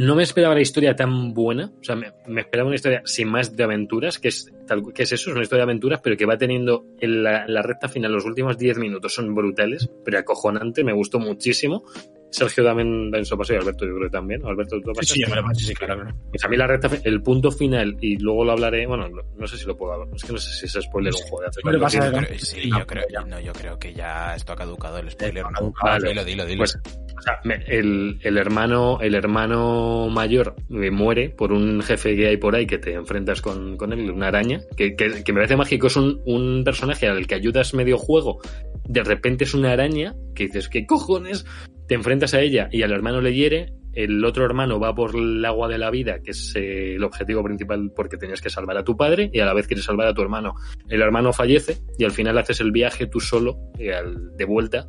No 0.02 0.16
me 0.16 0.24
esperaba 0.24 0.56
la 0.56 0.62
historia 0.62 0.96
tan 0.96 1.32
buena. 1.32 1.72
O 1.80 1.84
sea, 1.84 1.96
me, 1.96 2.42
esperaba 2.42 2.66
una 2.66 2.76
historia 2.76 3.04
sin 3.06 3.28
más 3.28 3.56
de 3.56 3.64
aventuras, 3.64 4.18
que 4.18 4.30
es, 4.30 4.52
tal, 4.66 4.92
que 4.94 5.04
es 5.04 5.12
eso, 5.12 5.30
es 5.30 5.36
una 5.36 5.44
historia 5.44 5.64
de 5.64 5.72
aventuras, 5.72 6.02
pero 6.02 6.18
que 6.18 6.26
va 6.26 6.40
teniendo 6.40 6.88
en 7.00 7.22
la, 7.22 7.46
la 7.48 7.62
recta 7.62 7.88
final, 7.88 8.12
los 8.12 8.26
últimos 8.26 8.58
10 8.58 8.80
minutos 8.80 9.14
son 9.14 9.36
brutales, 9.36 9.92
pero 10.04 10.18
acojonante, 10.18 10.84
me 10.84 10.92
gustó 10.92 11.20
muchísimo. 11.20 11.84
Sergio 12.32 12.64
también 12.64 13.12
da 13.12 13.18
en 13.18 13.26
su 13.26 13.38
paso 13.38 13.54
y 13.54 13.58
Alberto 13.58 13.86
yo 13.86 13.94
creo 13.96 14.08
que 14.10 14.12
también. 14.12 14.46
Alberto, 14.46 14.80
¿tú 14.82 14.88
lo 14.88 14.94
Sí, 14.96 15.00
pasaste? 15.02 15.14
sí, 15.16 15.22
yo 15.22 15.30
me 15.30 15.36
lo 15.36 15.44
paso, 15.48 15.60
sí, 15.60 15.74
claro, 15.74 16.02
claro. 16.02 16.18
Pues 16.32 16.44
a 16.46 16.48
mí 16.48 16.58
la 16.58 16.68
recta, 16.68 16.90
el 17.04 17.22
punto 17.22 17.52
final, 17.52 17.98
y 18.02 18.18
luego 18.18 18.46
lo 18.46 18.54
hablaré, 18.54 18.88
bueno, 18.88 19.10
no, 19.10 19.22
no 19.38 19.48
sé 19.48 19.58
si 19.58 19.66
lo 19.66 19.76
puedo 19.76 19.94
hablar, 19.94 20.08
es 20.16 20.24
que 20.24 20.32
no 20.34 20.40
sé 20.40 20.52
si 20.54 20.66
es 20.78 20.84
spoiler 20.86 21.14
un 21.14 21.20
juego 21.22 21.42
de 21.42 21.48
hace 21.48 21.60
Hombre, 21.64 21.74
tanto 21.80 21.84
pasa 21.86 22.00
tiempo. 22.00 22.20
de- 22.22 22.28
Creo- 22.28 22.40
sí, 22.40 22.70
No, 22.70 22.80
yo 22.80 22.88
creo, 22.88 23.06
no, 23.28 23.40
yo 23.42 23.54
creo 23.54 23.78
que 23.80 23.94
ya 23.94 24.36
esto 24.36 24.54
ha 24.54 24.56
caducado 24.56 24.98
el 25.00 25.12
spoiler. 25.12 25.44
¿no? 25.60 25.74
vale. 25.84 26.10
Dilo, 26.10 26.24
dilo, 26.26 26.46
dilo. 26.46 26.58
Pues, 26.60 26.80
o 27.18 27.22
sea, 27.22 27.40
me- 27.44 27.64
el, 27.68 28.18
el 28.24 28.38
hermano, 28.38 29.00
el 29.02 29.14
hermano 29.14 30.08
mayor 30.10 30.56
eh, 30.70 30.90
muere 30.90 31.30
por 31.30 31.52
un 31.52 31.82
jefe 31.82 32.16
que 32.16 32.28
hay 32.28 32.38
por 32.38 32.56
ahí 32.56 32.66
que 32.66 32.78
te 32.78 32.94
enfrentas 32.94 33.42
con, 33.42 33.76
con 33.78 33.92
él, 33.94 34.10
una 34.10 34.28
araña, 34.30 34.62
que, 34.78 34.96
que, 34.96 35.24
que 35.24 35.34
me 35.34 35.40
parece 35.40 35.58
mágico, 35.58 35.88
es 35.88 35.96
un, 35.98 36.22
un 36.26 36.64
personaje 36.64 37.08
al 37.08 37.28
que 37.28 37.36
ayudas 37.36 37.74
medio 37.74 37.98
juego, 37.98 38.40
de 38.88 39.04
repente 39.04 39.44
es 39.44 39.54
una 39.54 39.72
araña, 39.72 40.16
que 40.34 40.46
dices, 40.46 40.70
¿qué 40.70 40.86
cojones? 40.86 41.46
Te 41.92 41.96
enfrentas 41.96 42.34
a 42.34 42.40
ella 42.40 42.70
y 42.72 42.84
al 42.84 42.94
hermano 42.94 43.20
le 43.20 43.34
hiere, 43.34 43.74
el 43.92 44.24
otro 44.24 44.46
hermano 44.46 44.80
va 44.80 44.96
por 44.96 45.14
el 45.14 45.44
agua 45.44 45.68
de 45.68 45.78
la 45.78 45.92
vida, 45.92 46.22
que 46.24 46.32
es 46.32 46.56
eh, 46.56 46.96
el 46.96 47.04
objetivo 47.04 47.44
principal 47.44 47.92
porque 47.94 48.16
tenías 48.16 48.40
que 48.40 48.50
salvar 48.50 48.78
a 48.78 48.86
tu 48.86 48.96
padre 48.96 49.30
y 49.34 49.42
a 49.42 49.46
la 49.46 49.54
vez 49.54 49.68
quieres 49.68 49.84
salvar 49.84 50.08
a 50.08 50.14
tu 50.14 50.22
hermano. 50.22 50.56
El 50.88 51.02
hermano 51.02 51.34
fallece 51.34 51.80
y 51.98 52.06
al 52.06 52.12
final 52.12 52.38
haces 52.38 52.62
el 52.62 52.72
viaje 52.72 53.08
tú 53.08 53.20
solo, 53.20 53.58
eh, 53.78 53.92
de 54.38 54.46
vuelta, 54.46 54.88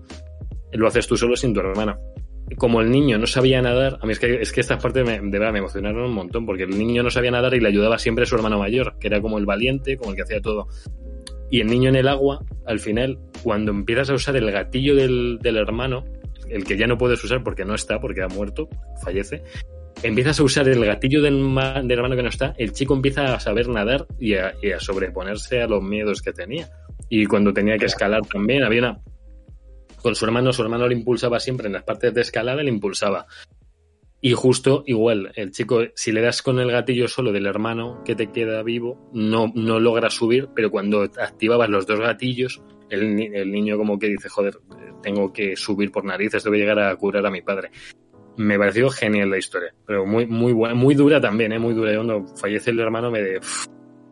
lo 0.74 0.86
haces 0.86 1.08
tú 1.08 1.16
solo 1.16 1.34
sin 1.34 1.52
tu 1.52 1.58
hermano 1.58 1.98
como 2.56 2.82
el 2.82 2.90
niño 2.90 3.16
no 3.16 3.26
sabía 3.26 3.62
nadar, 3.62 3.98
a 4.02 4.06
mí 4.06 4.12
es 4.12 4.18
que, 4.18 4.42
es 4.42 4.52
que 4.52 4.60
estas 4.60 4.80
partes 4.80 5.04
me, 5.06 5.18
de 5.18 5.38
verdad 5.38 5.52
me 5.52 5.60
emocionaron 5.60 6.04
un 6.04 6.12
montón, 6.12 6.44
porque 6.44 6.64
el 6.64 6.78
niño 6.78 7.02
no 7.02 7.10
sabía 7.10 7.30
nadar 7.30 7.54
y 7.54 7.60
le 7.60 7.68
ayudaba 7.68 7.98
siempre 7.98 8.26
su 8.26 8.34
hermano 8.34 8.58
mayor, 8.58 8.98
que 9.00 9.06
era 9.06 9.22
como 9.22 9.38
el 9.38 9.46
valiente, 9.46 9.96
como 9.96 10.10
el 10.10 10.16
que 10.16 10.22
hacía 10.22 10.42
todo. 10.42 10.68
Y 11.50 11.62
el 11.62 11.68
niño 11.68 11.88
en 11.88 11.96
el 11.96 12.08
agua, 12.08 12.44
al 12.66 12.78
final, 12.78 13.18
cuando 13.42 13.72
empiezas 13.72 14.10
a 14.10 14.14
usar 14.14 14.36
el 14.36 14.50
gatillo 14.50 14.94
del 14.94 15.56
hermano, 15.56 16.04
el 16.52 16.64
que 16.64 16.76
ya 16.76 16.86
no 16.86 16.98
puedes 16.98 17.22
usar 17.24 17.42
porque 17.42 17.64
no 17.64 17.74
está, 17.74 18.00
porque 18.00 18.22
ha 18.22 18.28
muerto, 18.28 18.68
fallece, 19.02 19.42
empiezas 20.02 20.40
a 20.40 20.42
usar 20.42 20.68
el 20.68 20.84
gatillo 20.84 21.22
del, 21.22 21.38
ma- 21.38 21.82
del 21.82 21.92
hermano 21.98 22.16
que 22.16 22.22
no 22.22 22.28
está, 22.28 22.54
el 22.58 22.72
chico 22.72 22.94
empieza 22.94 23.34
a 23.34 23.40
saber 23.40 23.68
nadar 23.68 24.06
y 24.18 24.34
a, 24.34 24.54
y 24.62 24.72
a 24.72 24.80
sobreponerse 24.80 25.62
a 25.62 25.66
los 25.66 25.82
miedos 25.82 26.22
que 26.22 26.32
tenía. 26.32 26.68
Y 27.08 27.26
cuando 27.26 27.52
tenía 27.52 27.76
que 27.76 27.86
escalar 27.86 28.22
también, 28.26 28.64
había 28.64 28.80
una... 28.80 29.00
Con 30.00 30.14
su 30.16 30.24
hermano, 30.24 30.52
su 30.52 30.62
hermano 30.62 30.88
le 30.88 30.94
impulsaba 30.94 31.38
siempre 31.38 31.66
en 31.68 31.74
las 31.74 31.84
partes 31.84 32.12
de 32.12 32.22
escalada, 32.22 32.62
le 32.62 32.70
impulsaba. 32.70 33.26
Y 34.20 34.32
justo 34.32 34.82
igual, 34.86 35.32
el 35.36 35.50
chico, 35.50 35.82
si 35.94 36.12
le 36.12 36.20
das 36.20 36.42
con 36.42 36.58
el 36.58 36.70
gatillo 36.70 37.06
solo 37.08 37.32
del 37.32 37.46
hermano 37.46 38.02
que 38.04 38.14
te 38.14 38.30
queda 38.30 38.62
vivo, 38.62 39.10
no, 39.12 39.52
no 39.54 39.78
logra 39.80 40.10
subir, 40.10 40.48
pero 40.54 40.70
cuando 40.70 41.02
activabas 41.02 41.68
los 41.68 41.86
dos 41.86 42.00
gatillos, 42.00 42.62
el, 42.94 43.34
el 43.34 43.50
niño 43.52 43.76
como 43.76 43.98
que 43.98 44.08
dice, 44.08 44.28
joder, 44.28 44.58
tengo 45.02 45.32
que 45.32 45.56
subir 45.56 45.90
por 45.90 46.04
narices, 46.04 46.42
que 46.44 46.50
llegar 46.50 46.78
a 46.78 46.94
curar 46.96 47.26
a 47.26 47.30
mi 47.30 47.42
padre. 47.42 47.70
Me 48.36 48.58
pareció 48.58 48.88
genial 48.90 49.30
la 49.30 49.38
historia, 49.38 49.74
pero 49.86 50.06
muy, 50.06 50.26
muy 50.26 50.52
buena, 50.52 50.74
muy 50.74 50.94
dura 50.94 51.20
también, 51.20 51.52
¿eh? 51.52 51.58
muy 51.58 51.74
dura. 51.74 51.94
Cuando 51.94 52.26
fallece 52.36 52.70
el 52.70 52.80
hermano 52.80 53.10
me 53.10 53.20
de... 53.20 53.38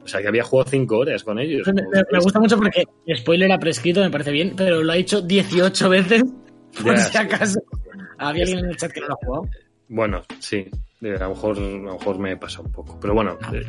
O 0.02 0.06
sea, 0.06 0.20
que 0.22 0.28
había 0.28 0.42
jugado 0.44 0.70
cinco 0.70 0.98
horas 0.98 1.22
con 1.24 1.38
ellos. 1.38 1.66
Me, 1.68 1.82
me- 1.82 2.18
gusta 2.20 2.40
mucho 2.40 2.56
porque 2.56 2.84
spoiler 3.16 3.52
ha 3.52 3.58
prescrito, 3.58 4.00
me 4.00 4.10
parece 4.10 4.30
bien, 4.32 4.54
pero 4.56 4.82
lo 4.82 4.92
ha 4.92 4.96
dicho 4.96 5.20
18 5.22 5.88
veces. 5.88 6.22
Por 6.82 6.94
Ya, 6.96 7.02
si 7.02 7.12
sí. 7.12 7.18
acaso. 7.18 7.60
Había 8.18 8.42
alguien 8.44 8.58
en 8.60 8.70
el 8.70 8.76
chat 8.76 8.90
que 8.92 9.00
no 9.00 9.08
lo 9.08 9.14
ha 9.14 9.16
jugado. 9.24 9.42
Bueno, 9.88 10.22
sí, 10.38 10.68
a 11.02 11.06
lo 11.06 11.28
mejor, 11.30 11.56
a 11.58 11.60
lo 11.60 11.92
mejor 11.94 12.18
me 12.18 12.36
pasa 12.36 12.60
un 12.62 12.70
poco. 12.72 12.98
Pero 13.00 13.14
bueno, 13.14 13.38
eh, 13.52 13.62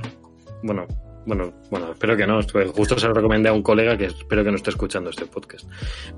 bueno, 0.64 0.86
bueno, 1.26 1.54
bueno, 1.70 1.92
espero 1.92 2.18
que 2.18 2.26
no. 2.26 2.42
Justo 2.42 2.98
se 2.98 3.08
lo 3.08 3.14
recomendé 3.14 3.50
a 3.50 3.54
un 3.54 3.62
colega 3.62 3.98
que 3.98 4.06
espero 4.06 4.44
que 4.44 4.50
no 4.50 4.56
esté 4.56 4.72
escuchando 4.72 5.10
este 5.10 5.26
podcast. 5.26 5.70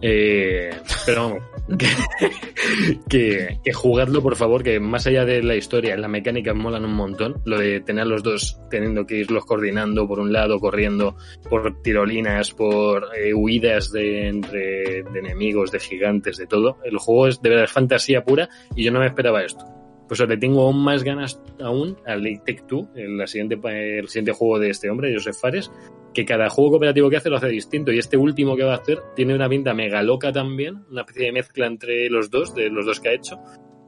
Eh, 0.01 0.71
pero 1.05 1.23
vamos, 1.23 1.43
que, 3.09 3.59
jugadlo, 3.73 4.21
por 4.21 4.35
favor, 4.35 4.63
que 4.63 4.79
más 4.79 5.05
allá 5.07 5.25
de 5.25 5.43
la 5.43 5.55
historia, 5.55 5.97
la 5.97 6.07
mecánica 6.07 6.53
molan 6.53 6.85
un 6.85 6.95
montón. 6.95 7.41
Lo 7.45 7.59
de 7.59 7.81
tener 7.81 8.07
los 8.07 8.23
dos 8.23 8.59
teniendo 8.69 9.05
que 9.05 9.17
irlos 9.17 9.45
coordinando 9.45 10.07
por 10.07 10.19
un 10.19 10.31
lado, 10.31 10.59
corriendo 10.59 11.17
por 11.49 11.81
tirolinas, 11.81 12.51
por 12.53 13.09
eh, 13.17 13.33
huidas 13.33 13.91
de, 13.91 14.27
entre, 14.27 15.03
de 15.03 15.19
enemigos, 15.19 15.71
de 15.71 15.79
gigantes, 15.79 16.37
de 16.37 16.47
todo. 16.47 16.77
El 16.83 16.97
juego 16.97 17.27
es 17.27 17.41
de 17.41 17.49
verdad 17.49 17.67
fantasía 17.67 18.23
pura 18.23 18.47
y 18.75 18.83
yo 18.83 18.91
no 18.91 18.99
me 18.99 19.07
esperaba 19.07 19.43
esto. 19.43 19.82
Pues 20.07 20.19
le 20.19 20.37
tengo 20.37 20.63
aún 20.63 20.83
más 20.83 21.03
ganas 21.03 21.41
aún 21.61 21.97
al 22.05 22.23
Take 22.45 22.63
Two, 22.67 22.89
el, 22.95 23.25
siguiente, 23.27 23.57
el 23.99 24.07
siguiente 24.07 24.33
juego 24.33 24.59
de 24.59 24.69
este 24.69 24.89
hombre, 24.89 25.13
Joseph 25.13 25.35
Fares, 25.39 25.71
que 26.13 26.25
cada 26.25 26.49
juego 26.49 26.71
cooperativo 26.71 27.09
que 27.09 27.17
hace 27.17 27.29
lo 27.29 27.37
hace 27.37 27.47
distinto 27.47 27.91
y 27.91 27.99
este 27.99 28.17
último 28.17 28.55
que 28.55 28.63
va 28.63 28.73
a 28.73 28.77
hacer 28.77 28.99
tiene 29.15 29.33
una 29.33 29.49
pinta 29.49 29.73
mega 29.73 30.03
loca 30.03 30.31
también, 30.31 30.83
una 30.91 31.01
especie 31.01 31.25
de 31.25 31.31
mezcla 31.31 31.65
entre 31.65 32.09
los 32.09 32.29
dos, 32.29 32.53
de 32.53 32.69
los 32.69 32.85
dos 32.85 32.99
que 32.99 33.09
ha 33.09 33.13
hecho, 33.13 33.39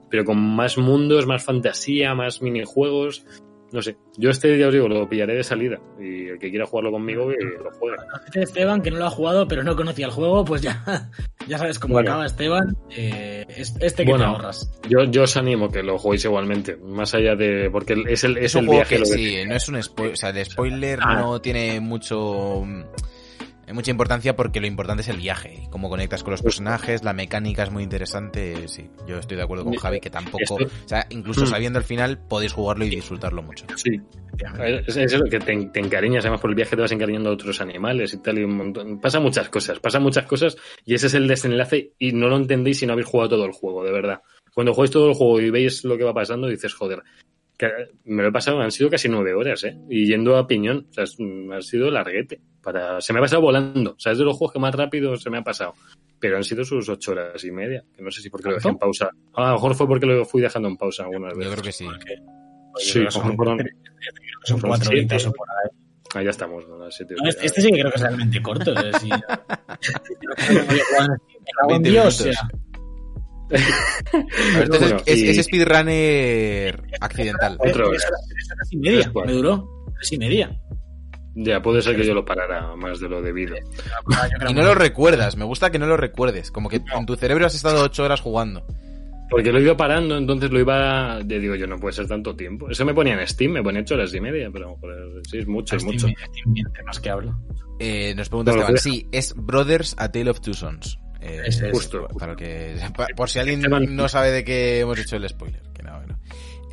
pero 0.10 0.26
con 0.26 0.40
más 0.40 0.78
mundos, 0.78 1.28
más 1.28 1.44
fantasía, 1.44 2.16
más 2.16 2.42
minijuegos. 2.42 3.26
No 3.72 3.82
sé, 3.82 3.98
yo 4.18 4.30
este 4.30 4.58
ya 4.58 4.68
os 4.68 4.74
digo, 4.74 4.88
lo 4.88 5.10
pillaré 5.10 5.36
de 5.36 5.44
salida 5.44 5.80
y 6.00 6.28
el 6.28 6.40
que 6.40 6.50
quiera 6.50 6.66
jugarlo 6.66 6.92
conmigo 6.92 7.28
que 7.28 7.36
lo 7.62 7.72
juegue. 7.72 7.98
Esteban 8.36 8.82
que 8.82 8.92
no 8.92 8.98
lo 9.00 9.06
ha 9.06 9.10
jugado, 9.10 9.48
pero 9.48 9.64
no 9.64 9.76
conocía 9.76 10.06
el 10.06 10.12
juego, 10.12 10.46
pues 10.46 10.62
ya, 10.62 10.84
ya 11.48 11.58
sabes 11.58 11.80
cómo 11.80 11.96
Bueno. 11.96 12.12
acaba 12.12 12.26
Esteban. 12.26 12.78
Eh, 12.96 13.46
es- 13.50 13.76
este 13.82 14.06
que 14.06 14.12
Bueno. 14.12 14.26
te 14.26 14.30
ahorras. 14.32 14.80
Yo, 14.88 15.04
yo 15.06 15.24
os 15.24 15.36
animo 15.36 15.70
que 15.72 15.84
lo 15.84 15.98
juguéis 15.98 16.24
igualmente, 16.26 16.78
más 16.78 17.14
allá 17.16 17.36
de. 17.36 17.70
porque 17.72 17.96
es 18.08 18.24
el, 18.24 18.38
es 18.38 18.46
Es 18.46 18.56
un 18.56 18.62
el 18.62 18.66
juego 18.68 18.80
viaje 18.82 18.96
que 18.96 19.00
lo 19.02 19.06
que 19.08 19.14
sí, 19.14 19.46
no 19.48 19.56
es 19.56 19.68
un 19.68 19.84
spoiler, 19.84 20.14
o 20.14 20.16
sea, 20.18 20.30
el 20.30 20.46
spoiler 20.46 21.00
Ah. 21.02 21.16
no 21.20 21.42
tiene 21.42 21.80
mucho 21.80 22.64
eh, 23.68 23.74
mucha 23.74 23.92
importancia 23.92 24.36
porque 24.36 24.60
lo 24.60 24.68
importante 24.68 25.02
es 25.02 25.10
el 25.10 25.18
viaje, 25.18 25.64
y 25.64 25.70
cómo 25.70 25.90
conectas 25.90 26.24
con 26.24 26.32
los 26.32 26.42
personajes, 26.42 27.04
la 27.04 27.14
mecánica 27.14 27.64
es 27.64 27.72
muy 27.72 27.84
interesante, 27.84 28.68
sí, 28.68 28.90
yo 29.08 29.18
estoy 29.18 29.38
de 29.38 29.44
acuerdo 29.44 29.64
con 29.66 29.76
Javi 29.76 30.00
que 30.00 30.10
tampoco, 30.10 30.56
o 30.56 30.88
sea, 30.88 31.06
incluso 31.10 31.44
Mm. 31.44 31.48
sabiendo 31.48 31.80
el 31.80 31.86
final 31.86 32.18
podéis 32.28 32.54
jugarlo 32.54 32.86
y 32.86 32.90
disfrutarlo 32.90 33.42
mucho. 33.44 33.66
Sí. 33.76 34.00
Es, 34.60 34.98
es 34.98 35.14
eso, 35.14 35.24
que 35.26 35.40
te, 35.40 35.66
te 35.68 35.80
encariñas, 35.80 36.26
además 36.26 36.42
por 36.42 36.50
el 36.50 36.56
viaje 36.56 36.76
te 36.76 36.82
vas 36.82 36.92
encariñando 36.92 37.30
a 37.30 37.34
otros 37.34 37.62
animales 37.62 38.14
y 38.14 38.22
tal, 38.22 38.38
y 38.38 38.44
un 38.44 38.58
montón. 38.58 39.00
Pasa 39.00 39.20
muchas 39.20 39.48
cosas, 39.50 39.80
pasan 39.80 40.04
muchas 40.04 40.26
cosas, 40.26 40.58
y 40.84 40.94
ese 40.94 41.08
es 41.08 41.14
el 41.14 41.28
desenlace, 41.28 41.94
y 41.98 42.12
no 42.12 42.28
lo 42.28 42.36
entendéis 42.36 42.80
si 42.80 42.86
no 42.86 42.94
habéis 42.94 43.08
jugado 43.08 43.30
todo 43.30 43.46
el 43.46 43.54
juego, 43.54 43.84
de 43.84 43.92
verdad. 43.92 44.22
Cuando 44.54 44.74
jugáis 44.74 44.92
todo 44.92 45.10
el 45.10 45.16
juego 45.16 45.40
y 45.40 45.50
veis 45.50 45.84
lo 45.86 45.98
que 45.98 46.04
va 46.04 46.14
pasando, 46.14 46.48
dices, 46.48 46.74
joder, 46.74 47.02
que 47.58 47.68
me 48.06 48.22
lo 48.24 48.30
he 48.30 48.32
pasado, 48.32 48.60
han 48.62 48.72
sido 48.72 48.90
casi 48.90 49.08
nueve 49.10 49.34
horas, 49.34 49.64
¿eh? 49.64 49.78
Y 49.90 50.06
yendo 50.08 50.38
a 50.38 50.46
piñón, 50.48 50.88
o 50.90 50.94
sea, 50.94 51.06
ha 51.06 51.62
sido 51.62 51.90
larguete. 51.92 52.42
Para... 52.62 53.00
Se 53.02 53.14
me 53.14 53.20
ha 53.20 53.22
pasado 53.22 53.42
volando, 53.44 53.92
o 53.92 54.00
sea, 54.00 54.12
es 54.12 54.18
de 54.18 54.24
los 54.26 54.36
juegos 54.38 54.54
que 54.54 54.60
más 54.60 54.74
rápido 54.76 55.16
se 55.18 55.30
me 55.30 55.38
ha 55.38 55.44
pasado. 55.44 55.74
Pero 56.20 56.38
han 56.38 56.44
sido 56.44 56.64
sus 56.64 56.88
ocho 56.90 57.12
horas 57.12 57.44
y 57.44 57.52
media, 57.52 57.84
que 57.96 58.02
no 58.02 58.10
sé 58.12 58.22
si 58.22 58.30
porque 58.30 58.50
lo 58.50 58.56
dejé 58.56 58.70
en 58.70 58.78
pausa. 58.78 59.10
A 59.34 59.48
lo 59.48 59.54
mejor 59.54 59.76
fue 59.76 59.88
porque 59.88 60.06
lo 60.06 60.26
fui 60.26 60.42
dejando 60.42 60.68
en 60.70 60.78
pausa 60.78 61.04
algunas 61.04 61.34
Yo 61.34 61.40
veces. 61.40 61.54
creo 61.54 61.64
que 61.64 61.72
sí. 61.72 61.88
Sí, 62.78 63.00
a 63.00 63.04
lo 63.04 63.06
mejor 63.06 63.36
fueron- 63.36 63.70
Son 64.44 64.60
cuatro 64.62 64.86
Sí, 64.90 64.98
horitas 64.98 65.22
sí. 65.22 65.28
o 65.30 65.32
por 65.32 65.48
ahí. 65.50 65.70
Ah, 66.16 66.24
ya 66.24 66.30
estamos, 66.30 66.68
¿no? 66.68 66.78
Las 66.78 66.96
siete 66.96 67.16
No, 67.22 67.28
este, 67.30 67.46
este 67.46 67.62
sí 67.62 67.72
que 67.72 67.80
creo 67.80 67.92
que 67.92 67.96
es 67.98 68.02
realmente 68.02 68.42
corto. 68.42 68.72
eh, 68.74 68.92
sí. 69.02 69.10
Me 69.10 69.18
cago 70.80 71.76
en 71.76 71.82
20 71.84 71.90
Dios, 71.90 72.20
minutos. 72.22 72.22
o 72.22 72.24
sea. 72.24 72.50
Entonces 74.14 74.80
Bueno, 74.90 74.98
es, 75.06 75.18
y- 75.18 75.30
es 75.30 75.46
speedrunner 75.46 76.84
accidental. 77.00 77.58
Otro 77.60 77.90
hora. 77.90 77.98
horas- 77.98 78.70
y 78.72 78.78
media. 78.78 79.12
Me 79.26 79.32
duró 79.34 79.68
tres 79.96 80.12
y 80.14 80.18
media. 80.18 80.60
Ya, 81.38 81.62
puede 81.62 81.82
ser 81.82 81.98
que 81.98 82.06
yo 82.06 82.14
lo 82.14 82.24
parara 82.24 82.76
más 82.78 83.00
de 83.02 83.10
lo 83.10 83.22
debido. 83.22 83.56
Y 84.48 84.54
no 84.54 84.62
lo 84.64 84.74
recuerdas, 84.74 85.36
me 85.36 85.44
gusta 85.44 85.70
que 85.70 85.78
no 85.80 85.86
lo 85.86 85.98
recuerdes, 85.98 86.50
como 86.50 86.70
que 86.70 86.78
en 86.96 87.06
tu 87.06 87.16
cerebro 87.18 87.46
has 87.46 87.56
estado 87.56 87.84
ocho 87.84 88.04
horas 88.06 88.22
jugando. 88.22 88.66
Porque 89.30 89.52
lo 89.52 89.60
iba 89.60 89.76
parando, 89.76 90.16
entonces 90.18 90.50
lo 90.52 90.60
iba... 90.62 91.20
Te 91.28 91.40
digo 91.40 91.56
yo, 91.56 91.68
no 91.68 91.78
puede 91.78 91.94
ser 91.94 92.08
tanto 92.08 92.36
tiempo. 92.38 92.70
Eso 92.70 92.86
me 92.86 92.94
ponía 92.94 93.20
en 93.20 93.28
Steam, 93.28 93.52
me 93.54 93.64
ponía 93.64 93.82
ocho 93.82 93.96
horas 93.96 94.14
y 94.14 94.22
media, 94.22 94.50
pero 94.54 94.78
sí, 95.30 95.40
es 95.40 95.48
mucho, 95.48 95.76
es 95.76 95.84
mucho. 95.84 96.08
estoy 96.08 96.44
bien, 96.46 96.68
temas 96.72 97.00
que 97.02 97.10
hablo. 97.10 97.36
Eh, 97.80 98.14
nos 98.16 98.30
pregunta 98.30 98.52
Esteban, 98.52 98.74
deja. 98.76 98.84
sí, 98.84 99.06
es 99.12 99.34
Brothers 99.36 99.96
A 99.98 100.10
Tale 100.12 100.30
of 100.30 100.40
Two 100.40 100.54
Sons. 100.54 101.00
Eh, 101.26 101.42
Ese 101.46 101.68
es. 101.68 101.74
Justo. 101.74 102.08
Para 102.20 102.36
que, 102.36 102.78
por 103.16 103.30
si 103.30 103.40
alguien 103.40 103.62
no 103.62 104.08
sabe 104.08 104.32
de 104.32 104.44
qué 104.44 104.80
hemos 104.80 104.98
hecho 105.00 105.16
el 105.16 105.28
spoiler. 105.28 105.62
Que 105.74 105.84
no, 105.84 106.00
que 106.02 106.08
no. 106.08 106.20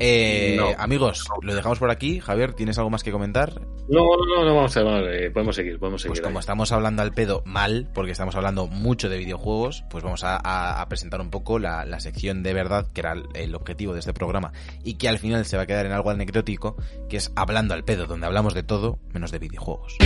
Eh, 0.04 0.56
No. 0.58 0.70
Amigos, 0.78 1.24
lo 1.42 1.54
dejamos 1.54 1.78
por 1.78 1.90
aquí. 1.90 2.18
Javier, 2.18 2.54
¿tienes 2.54 2.76
algo 2.78 2.90
más 2.90 3.04
que 3.04 3.12
comentar? 3.12 3.52
No, 3.88 4.00
no, 4.36 4.44
no, 4.44 4.54
vamos 4.54 4.76
a 4.76 4.80
eh, 4.80 5.30
podemos 5.30 5.54
seguir, 5.54 5.78
podemos 5.78 6.02
seguir. 6.02 6.12
Pues 6.12 6.20
como 6.20 6.38
ahí. 6.38 6.40
estamos 6.40 6.72
hablando 6.72 7.02
al 7.02 7.12
pedo 7.12 7.42
mal, 7.46 7.88
porque 7.94 8.12
estamos 8.12 8.34
hablando 8.34 8.66
mucho 8.66 9.08
de 9.08 9.18
videojuegos, 9.18 9.84
pues 9.90 10.02
vamos 10.02 10.24
a, 10.24 10.36
a- 10.36 10.80
a 10.80 10.88
presentar 10.88 11.20
un 11.20 11.30
poco 11.30 11.58
la, 11.58 11.84
la 11.84 12.00
sección 12.00 12.42
de 12.42 12.52
verdad, 12.52 12.88
que 12.92 13.00
era 13.00 13.12
el, 13.12 13.24
el 13.34 13.54
objetivo 13.54 13.92
de 13.92 14.00
este 14.00 14.12
programa, 14.12 14.52
y 14.82 14.94
que 14.94 15.08
al 15.08 15.18
final 15.18 15.44
se 15.46 15.56
va 15.56 15.64
a 15.64 15.66
quedar 15.66 15.86
en 15.86 15.92
algo 15.92 16.10
anecdótico, 16.10 16.76
que 17.08 17.16
es 17.18 17.32
Hablando 17.36 17.74
al 17.74 17.84
pedo, 17.84 18.06
donde 18.06 18.26
hablamos 18.26 18.54
de 18.54 18.62
todo 18.62 18.98
menos 19.12 19.30
de 19.30 19.38
videojuegos. 19.38 19.96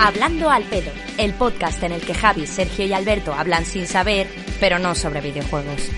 Hablando 0.00 0.50
al 0.50 0.64
pedo, 0.64 0.90
el 1.18 1.32
podcast 1.34 1.82
en 1.82 1.92
el 1.92 2.00
que 2.02 2.14
Javi, 2.14 2.46
Sergio 2.46 2.84
y 2.86 2.92
Alberto 2.92 3.32
hablan 3.32 3.64
sin 3.64 3.86
saber, 3.86 4.26
pero 4.60 4.78
no 4.78 4.94
sobre 4.94 5.20
videojuegos. 5.20 5.90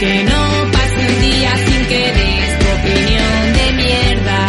Que 0.00 0.22
no 0.22 0.70
pase 0.70 1.00
un 1.08 1.20
día 1.20 1.56
sin 1.56 1.86
que 1.86 2.12
des 2.18 2.58
tu 2.60 2.66
opinión 2.78 3.52
de 3.52 3.72
mierda. 3.72 4.46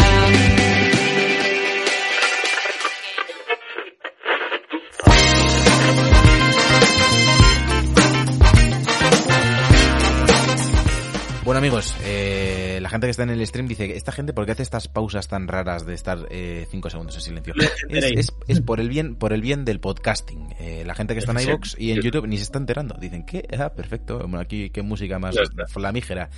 Bueno 11.45 11.57
amigos, 11.57 11.95
eh, 12.03 12.58
la 12.81 12.89
gente 12.89 13.07
que 13.07 13.11
está 13.11 13.23
en 13.23 13.29
el 13.29 13.45
stream 13.45 13.67
dice, 13.67 13.95
¿esta 13.95 14.11
gente 14.11 14.33
por 14.33 14.45
qué 14.45 14.51
hace 14.53 14.63
estas 14.63 14.87
pausas 14.87 15.27
tan 15.27 15.47
raras 15.47 15.85
de 15.85 15.93
estar 15.93 16.27
5 16.29 16.89
segundos 16.89 17.15
en 17.15 17.21
silencio? 17.21 17.53
Es, 17.59 17.71
enteréis. 17.83 18.19
es- 18.19 18.33
es 18.47 18.61
por 18.61 18.79
el 18.79 18.89
bien 18.89 19.15
por 19.15 19.33
el 19.33 19.41
bien 19.41 19.65
del 19.65 19.79
podcasting. 19.79 20.53
Eh, 20.59 20.83
la 20.85 20.95
gente 20.95 21.13
que 21.13 21.19
está 21.19 21.31
en 21.33 21.39
iVoox 21.41 21.75
y 21.79 21.91
en 21.91 22.01
YouTube 22.01 22.27
ni 22.27 22.37
se 22.37 22.43
está 22.43 22.57
enterando. 22.59 22.95
Dicen, 22.99 23.25
¿qué? 23.25 23.47
Ah, 23.57 23.73
perfecto. 23.73 24.19
Bueno, 24.19 24.39
aquí 24.39 24.69
qué 24.69 24.81
música 24.81 25.19
más 25.19 25.35
Ya 25.35 25.41
flamígera. 25.67 26.29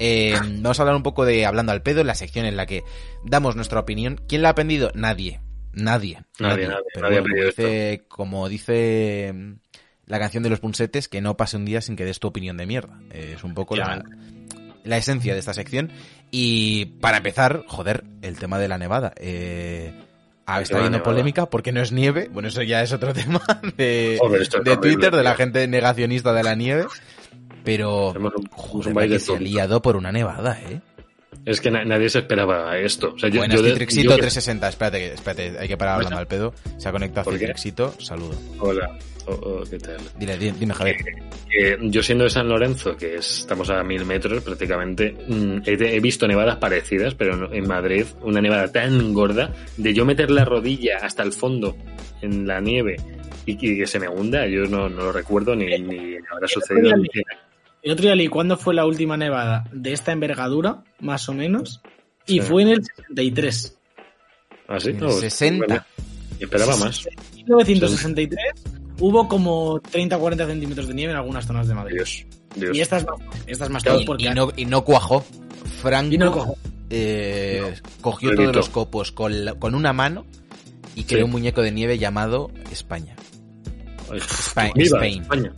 Eh, 0.00 0.34
vamos 0.60 0.78
a 0.78 0.82
hablar 0.82 0.96
un 0.96 1.02
poco 1.04 1.24
de 1.24 1.46
Hablando 1.46 1.70
al 1.72 1.82
pedo, 1.82 2.02
la 2.04 2.14
sección 2.14 2.46
en 2.46 2.56
la 2.56 2.66
que 2.66 2.82
damos 3.24 3.54
nuestra 3.56 3.78
opinión. 3.80 4.20
¿Quién 4.28 4.42
la 4.42 4.48
ha 4.48 4.52
aprendido? 4.52 4.90
Nadie. 4.94 5.40
Nadie. 5.72 6.22
Nadie, 6.38 6.68
nadie, 6.68 6.82
Pero 6.94 7.06
nadie 7.06 7.18
ha 7.18 7.20
bueno, 7.22 7.46
dice, 7.46 8.04
como 8.08 8.48
dice 8.48 9.32
mm, 9.34 9.52
la 10.06 10.18
canción 10.18 10.42
de 10.42 10.50
los 10.50 10.60
punsetes, 10.60 11.08
que 11.08 11.20
no 11.20 11.36
pase 11.36 11.56
un 11.56 11.64
día 11.64 11.80
sin 11.80 11.96
que 11.96 12.04
des 12.04 12.20
tu 12.20 12.28
opinión 12.28 12.56
de 12.56 12.66
mierda. 12.66 13.00
Eh, 13.10 13.34
es 13.36 13.44
un 13.44 13.54
poco 13.54 13.74
la, 13.76 14.04
la 14.84 14.96
esencia 14.96 15.32
de 15.32 15.40
esta 15.40 15.54
sección. 15.54 15.90
Y 16.30 16.86
para 17.00 17.18
empezar, 17.18 17.64
joder, 17.66 18.04
el 18.22 18.38
tema 18.38 18.58
de 18.58 18.68
la 18.68 18.78
nevada. 18.78 19.12
Eh, 19.16 19.92
ah, 20.46 20.60
está 20.60 20.78
habiendo 20.78 21.02
polémica 21.02 21.46
porque 21.46 21.72
no 21.72 21.80
es 21.80 21.92
nieve. 21.92 22.28
Bueno, 22.32 22.48
eso 22.48 22.62
ya 22.62 22.82
es 22.82 22.92
otro 22.92 23.12
tema 23.14 23.40
de, 23.76 24.16
Joder, 24.20 24.42
esto 24.42 24.58
es 24.58 24.64
de 24.64 24.70
horrible, 24.72 24.94
Twitter, 24.96 25.16
de 25.16 25.22
la 25.22 25.34
gente 25.34 25.66
negacionista 25.68 26.32
de 26.32 26.42
la 26.42 26.54
nieve. 26.54 26.86
Pero, 27.64 28.10
un, 28.12 28.30
joder, 28.50 29.08
que 29.08 29.18
se 29.18 29.34
ha 29.34 29.38
liado 29.40 29.80
por 29.80 29.96
una 29.96 30.12
nevada, 30.12 30.60
¿eh? 30.68 30.80
Es 31.46 31.60
que 31.60 31.70
na- 31.70 31.84
nadie 31.84 32.08
se 32.08 32.20
esperaba 32.20 32.76
esto. 32.78 33.12
O 33.14 33.18
sea, 33.18 33.28
yo, 33.28 33.42
Citrixito 33.42 34.10
yo 34.10 34.16
que- 34.16 34.22
360. 34.22 34.68
Espérate, 34.68 35.14
espérate, 35.14 35.58
hay 35.58 35.68
que 35.68 35.76
parar 35.76 35.96
hablando 35.96 36.18
al 36.18 36.26
pedo. 36.26 36.54
Se 36.78 36.88
ha 36.88 36.92
conectado. 36.92 37.30
Citrixito. 37.30 37.94
Saludo. 38.00 38.34
Hola. 38.60 38.96
Oh, 39.26 39.32
oh, 39.32 39.62
¿Qué 39.68 39.78
tal? 39.78 39.96
Dile, 40.18 40.36
dime, 40.36 40.74
Javier. 40.74 40.96
Que 41.50 41.78
yo 41.82 42.02
siendo 42.02 42.24
de 42.24 42.30
San 42.30 42.46
Lorenzo, 42.48 42.94
que 42.96 43.14
es- 43.16 43.38
estamos 43.40 43.70
a 43.70 43.82
mil 43.82 44.04
metros 44.04 44.42
prácticamente, 44.42 45.16
mm, 45.28 45.62
he, 45.64 45.96
he 45.96 46.00
visto 46.00 46.26
nevadas 46.28 46.56
parecidas, 46.56 47.14
pero 47.14 47.52
en 47.52 47.66
Madrid 47.66 48.04
una 48.22 48.40
nevada 48.42 48.70
tan 48.70 49.14
gorda 49.14 49.50
de 49.78 49.94
yo 49.94 50.04
meter 50.04 50.30
la 50.30 50.44
rodilla 50.44 50.98
hasta 51.02 51.22
el 51.22 51.32
fondo 51.32 51.76
en 52.20 52.46
la 52.46 52.60
nieve 52.60 52.96
y, 53.46 53.52
y 53.52 53.78
que 53.78 53.86
se 53.86 53.98
me 53.98 54.08
hunda, 54.08 54.46
yo 54.46 54.64
no, 54.64 54.88
no 54.90 55.04
lo 55.04 55.12
recuerdo 55.12 55.54
ni, 55.56 55.66
ni 55.78 56.16
habrá 56.30 56.46
sucedido. 56.46 56.90
El 57.82 57.92
otro 57.92 58.02
día 58.04 58.14
leí 58.14 58.28
cuándo 58.28 58.56
fue 58.58 58.74
la 58.74 58.84
última 58.86 59.16
nevada 59.16 59.64
de 59.72 59.92
esta 59.92 60.12
envergadura, 60.12 60.82
más 61.00 61.28
o 61.28 61.34
menos, 61.34 61.80
y 62.26 62.34
Sí. 62.34 62.40
fue 62.40 62.62
en 62.62 62.68
el 62.68 62.84
63. 62.84 63.78
¿Ah, 64.68 64.80
sí? 64.80 64.90
En 64.90 64.98
No, 65.00 65.10
60. 65.10 65.86
Esperaba 66.40 66.76
más. 66.78 67.06
En 67.06 67.44
1963 67.44 68.38
hubo 69.00 69.28
como 69.28 69.80
30 69.80 70.16
o 70.16 70.20
40 70.20 70.46
centímetros 70.46 70.88
de 70.88 70.94
nieve 70.94 71.12
en 71.12 71.18
algunas 71.18 71.46
zonas 71.46 71.66
de 71.68 71.74
Madrid. 71.74 71.94
Dios, 71.96 72.26
Dios. 72.56 72.76
Y 72.76 72.80
esta 72.80 72.96
es 72.98 73.06
más, 73.06 73.16
esta 73.46 73.64
es 73.64 73.70
más 73.70 73.82
Claro, 73.82 74.00
porque 74.06 74.24
Y 74.24 74.30
no, 74.30 74.50
y 74.56 74.64
no 74.66 74.84
cuajó. 74.84 75.24
Franco 75.82 76.14
y 76.14 76.18
no 76.18 76.30
cojo. 76.32 76.56
eh, 76.90 77.74
cogió 78.00 78.30
lo 78.30 78.36
todos 78.36 78.44
evitó. 78.46 78.58
los 78.60 78.68
copos 78.68 79.12
con, 79.12 79.44
la- 79.44 79.54
con 79.54 79.74
una 79.74 79.92
mano 79.92 80.24
y 80.94 81.04
creó 81.04 81.20
Sí. 81.20 81.24
un 81.24 81.30
muñeco 81.32 81.62
de 81.62 81.72
nieve 81.72 81.98
llamado 81.98 82.50
España. 82.70 83.16
Viva 84.10 84.24
Spain. 84.98 85.22
España. 85.22 85.52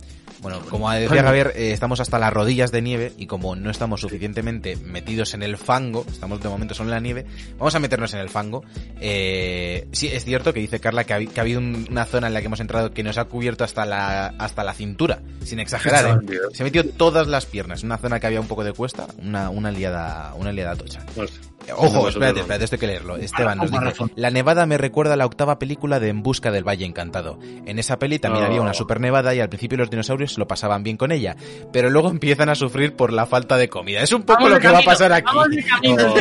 Bueno, 0.47 0.61
como 0.69 0.89
decía 0.91 1.23
Javier, 1.23 1.53
eh, 1.55 1.71
estamos 1.71 1.99
hasta 1.99 2.17
las 2.19 2.31
rodillas 2.31 2.71
de 2.71 2.81
nieve 2.81 3.13
y 3.17 3.25
como 3.27 3.55
no 3.55 3.69
estamos 3.69 4.01
suficientemente 4.01 4.75
metidos 4.77 5.33
en 5.33 5.43
el 5.43 5.57
fango, 5.57 6.05
estamos 6.09 6.41
de 6.41 6.47
momento 6.49 6.73
solo 6.73 6.89
en 6.89 6.95
la 6.95 6.99
nieve, 7.01 7.25
vamos 7.57 7.75
a 7.75 7.79
meternos 7.79 8.13
en 8.13 8.19
el 8.21 8.29
fango. 8.29 8.63
Eh, 9.01 9.87
sí, 9.91 10.07
es 10.07 10.25
cierto 10.25 10.53
que 10.53 10.59
dice 10.59 10.79
Carla 10.79 11.03
que 11.03 11.13
ha, 11.13 11.17
habi- 11.19 11.29
que 11.29 11.39
ha 11.39 11.43
habido 11.43 11.59
un- 11.59 11.87
una 11.89 12.05
zona 12.05 12.27
en 12.27 12.33
la 12.33 12.39
que 12.41 12.47
hemos 12.47 12.59
entrado 12.59 12.91
que 12.91 13.03
nos 13.03 13.17
ha 13.17 13.25
cubierto 13.25 13.63
hasta 13.63 13.85
la, 13.85 14.27
hasta 14.37 14.63
la 14.63 14.73
cintura, 14.73 15.19
sin 15.43 15.59
exagerar. 15.59 16.21
¿eh? 16.29 16.37
Se 16.53 16.63
metió 16.63 16.87
todas 16.89 17.27
las 17.27 17.45
piernas, 17.45 17.83
una 17.83 17.97
zona 17.97 18.19
que 18.19 18.27
había 18.27 18.41
un 18.41 18.47
poco 18.47 18.63
de 18.63 18.73
cuesta, 18.73 19.07
una, 19.21 19.49
una 19.49 19.71
liada, 19.71 20.33
una 20.37 20.51
liada 20.51 20.75
tocha. 20.75 21.05
Pues, 21.15 21.39
Ojo, 21.75 22.03
no, 22.03 22.07
espérate, 22.07 22.39
espérate, 22.39 22.63
esto 22.63 22.75
hay 22.75 22.79
que 22.79 22.87
leerlo. 22.87 23.17
Esteban 23.17 23.57
nos 23.57 23.69
dice, 23.69 24.05
la 24.15 24.31
nevada 24.31 24.65
me 24.65 24.77
recuerda 24.77 25.15
a 25.15 25.17
la 25.17 25.25
octava 25.25 25.59
película 25.59 25.99
de 25.99 26.07
En 26.07 26.23
busca 26.23 26.49
del 26.49 26.63
Valle 26.65 26.85
Encantado. 26.85 27.39
En 27.65 27.77
esa 27.77 27.99
peli 27.99 28.19
también 28.19 28.45
Oh. 28.45 28.47
había 28.47 28.61
una 28.61 28.73
super 28.73 29.01
nevada 29.01 29.35
y 29.35 29.41
al 29.41 29.49
principio 29.49 29.77
los 29.77 29.89
dinosaurios 29.89 30.36
lo 30.37 30.47
pasaban 30.47 30.83
bien 30.83 30.97
con 30.97 31.11
ella, 31.11 31.35
pero 31.73 31.89
luego 31.89 32.09
empiezan 32.11 32.49
a 32.49 32.55
sufrir 32.55 32.93
por 32.93 33.11
la 33.13 33.25
falta 33.25 33.57
de 33.57 33.69
comida. 33.69 34.01
Es 34.01 34.11
un 34.13 34.23
poco 34.23 34.43
Vamos 34.43 34.51
lo 34.51 34.59
que 34.59 34.67
va 34.69 34.79
a 34.79 34.83
pasar 34.83 35.11
aquí. 35.11 35.25
vamos 35.25 35.49
de 35.49 35.63
camino. 35.63 36.13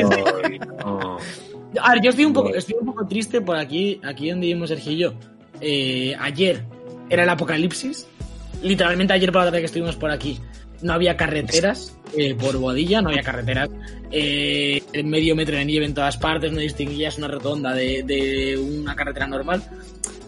Ay, 0.45 0.59
no. 0.59 1.17
A 1.83 1.93
ver, 1.93 2.03
yo 2.03 2.11
estoy 2.11 2.25
un 2.25 2.33
poco, 2.33 2.45
Bueno. 2.49 2.59
estoy 2.59 2.77
un 2.81 2.87
poco 2.87 3.07
triste 3.07 3.41
por 3.43 3.57
aquí, 3.57 4.01
aquí 4.05 4.31
donde 4.31 4.47
vivimos 4.47 4.69
Sergio 4.71 4.93
y 4.93 4.97
yo. 4.99 5.15
Eh, 5.61 6.15
ayer 6.19 6.65
era 7.11 7.23
el 7.25 7.29
apocalipsis. 7.29 8.07
Literalmente 8.63 9.13
ayer 9.13 9.31
por 9.31 9.41
la 9.43 9.47
tarde 9.47 9.61
que 9.61 9.67
estuvimos 9.67 9.97
por 9.97 10.11
aquí 10.11 10.41
no 10.83 10.93
había 10.93 11.17
carreteras 11.17 11.97
eh, 12.17 12.35
por 12.35 12.57
Boadilla, 12.59 13.01
no 13.03 13.09
había 13.11 13.23
carreteras. 13.23 13.69
Eh, 14.11 14.83
medio 15.05 15.35
metro 15.37 15.57
de 15.57 15.65
nieve 15.65 15.85
en 15.87 15.95
todas 15.95 16.17
partes, 16.17 16.53
no 16.53 16.61
distinguías 16.61 17.19
una 17.19 17.29
rotonda 17.29 17.73
de, 17.75 18.03
de 18.03 18.57
una 18.59 18.95
carretera 18.95 19.27
normal. 19.27 19.63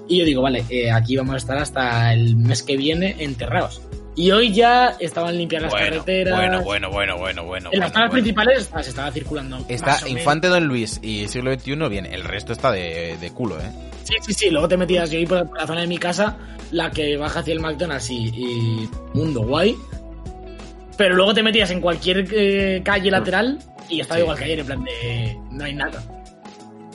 Y 0.08 0.18
yo 0.18 0.24
digo, 0.24 0.42
vale, 0.42 0.64
eh, 0.70 0.90
aquí 0.90 1.16
vamos 1.16 1.34
a 1.34 1.38
estar 1.38 1.58
hasta 1.58 2.12
el 2.14 2.34
mes 2.36 2.62
que 2.62 2.76
viene 2.76 3.16
enterrados. 3.18 3.82
Y 4.16 4.32
hoy 4.32 4.52
ya 4.52 4.96
estaban 4.98 5.36
limpias 5.38 5.62
las 5.62 5.70
Bueno, 5.70 5.86
carreteras. 5.90 6.34
bueno, 6.34 6.62
bueno, 6.64 6.90
bueno, 6.90 7.16
bueno, 7.18 7.44
bueno. 7.44 7.70
en 7.72 7.78
las 7.78 7.90
bueno, 7.90 7.92
zonas 7.92 8.08
bueno. 8.10 8.12
principales 8.12 8.58
está- 8.62 8.82
se 8.82 8.90
estaba 8.90 9.12
circulando. 9.12 9.64
Está 9.68 9.86
más 9.86 10.02
o 10.02 10.06
menos. 10.06 10.18
Infante 10.20 10.48
Don 10.48 10.64
Luis 10.66 10.98
y 11.02 11.28
siglo 11.28 11.52
XXI, 11.54 11.76
bien, 11.88 12.06
el 12.06 12.24
resto 12.24 12.52
está 12.52 12.72
de, 12.72 13.16
de 13.20 13.30
culo, 13.30 13.58
¿eh? 13.60 13.70
Sí, 14.02 14.14
sí, 14.26 14.32
sí. 14.32 14.50
Luego 14.50 14.66
te 14.66 14.76
metías 14.76 15.10
yo 15.10 15.18
ahí 15.18 15.26
por 15.26 15.56
la 15.56 15.66
zona 15.66 15.82
de 15.82 15.86
mi 15.86 15.98
casa, 15.98 16.36
la 16.72 16.90
que 16.90 17.16
baja 17.16 17.40
hacia 17.40 17.52
el 17.52 17.60
McDonald's 17.60 18.10
y, 18.10 18.28
y 18.28 18.88
mundo 19.14 19.42
guay. 19.42 19.76
Pero 20.96 21.14
luego 21.14 21.32
te 21.34 21.42
metías 21.44 21.70
en 21.70 21.80
cualquier 21.80 22.26
eh, 22.32 22.82
calle 22.84 23.10
lateral 23.10 23.58
y 23.88 24.00
estaba 24.00 24.16
Sí. 24.16 24.22
igual 24.22 24.38
que 24.38 24.44
ayer, 24.44 24.58
en 24.58 24.66
plan 24.66 24.82
de 24.84 25.36
no 25.52 25.64
hay 25.64 25.74
nada. 25.74 26.02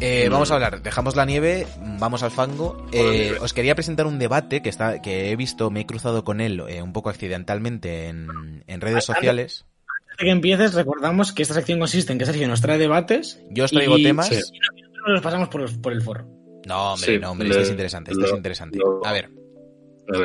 Eh, 0.01 0.25
No. 0.25 0.33
vamos 0.33 0.51
a 0.51 0.55
hablar, 0.55 0.81
dejamos 0.81 1.15
la 1.15 1.25
nieve, 1.25 1.65
vamos 1.99 2.23
al 2.23 2.31
fango. 2.31 2.85
Eh, 2.91 3.35
os 3.39 3.53
quería 3.53 3.75
presentar 3.75 4.05
un 4.05 4.19
debate 4.19 4.61
que 4.61 4.69
está, 4.69 5.01
que 5.01 5.31
he 5.31 5.35
visto, 5.35 5.69
me 5.71 5.81
he 5.81 5.85
cruzado 5.85 6.23
con 6.23 6.41
él 6.41 6.61
eh, 6.67 6.81
un 6.81 6.91
poco 6.93 7.09
accidentalmente 7.09 8.07
en, 8.07 8.63
en 8.67 8.81
redes 8.81 9.05
sociales. 9.05 9.65
Antes 10.09 10.17
de 10.19 10.25
que 10.25 10.31
empieces, 10.31 10.73
recordamos 10.73 11.31
que 11.31 11.41
esta 11.43 11.53
sección 11.53 11.79
consiste 11.79 12.11
en 12.11 12.19
que 12.19 12.25
Sergio 12.25 12.47
nos 12.47 12.61
trae 12.61 12.77
debates 12.77 13.41
Yo 13.49 13.65
os 13.65 13.71
traigo 13.71 13.97
y- 13.97 14.03
temas. 14.03 14.27
Sí. 14.27 14.35
y 14.35 14.81
nosotros 14.81 15.07
los 15.13 15.21
pasamos 15.21 15.47
por, 15.49 15.61
los- 15.61 15.73
por 15.77 15.93
el 15.93 16.01
foro. 16.01 16.27
No, 16.65 16.93
hombre, 16.93 17.13
Sí, 17.13 17.19
no, 17.19 17.31
hombre, 17.31 17.47
le- 17.47 17.51
esto 17.53 17.63
es 17.63 17.69
interesante, 17.71 18.11
esto 18.11 18.23
es 18.25 18.31
lo- 18.31 18.37
interesante. 18.37 18.77
lo- 18.77 19.05
A 19.05 19.11
ver, 19.13 19.25
A 19.25 19.27
ver. 19.27 19.42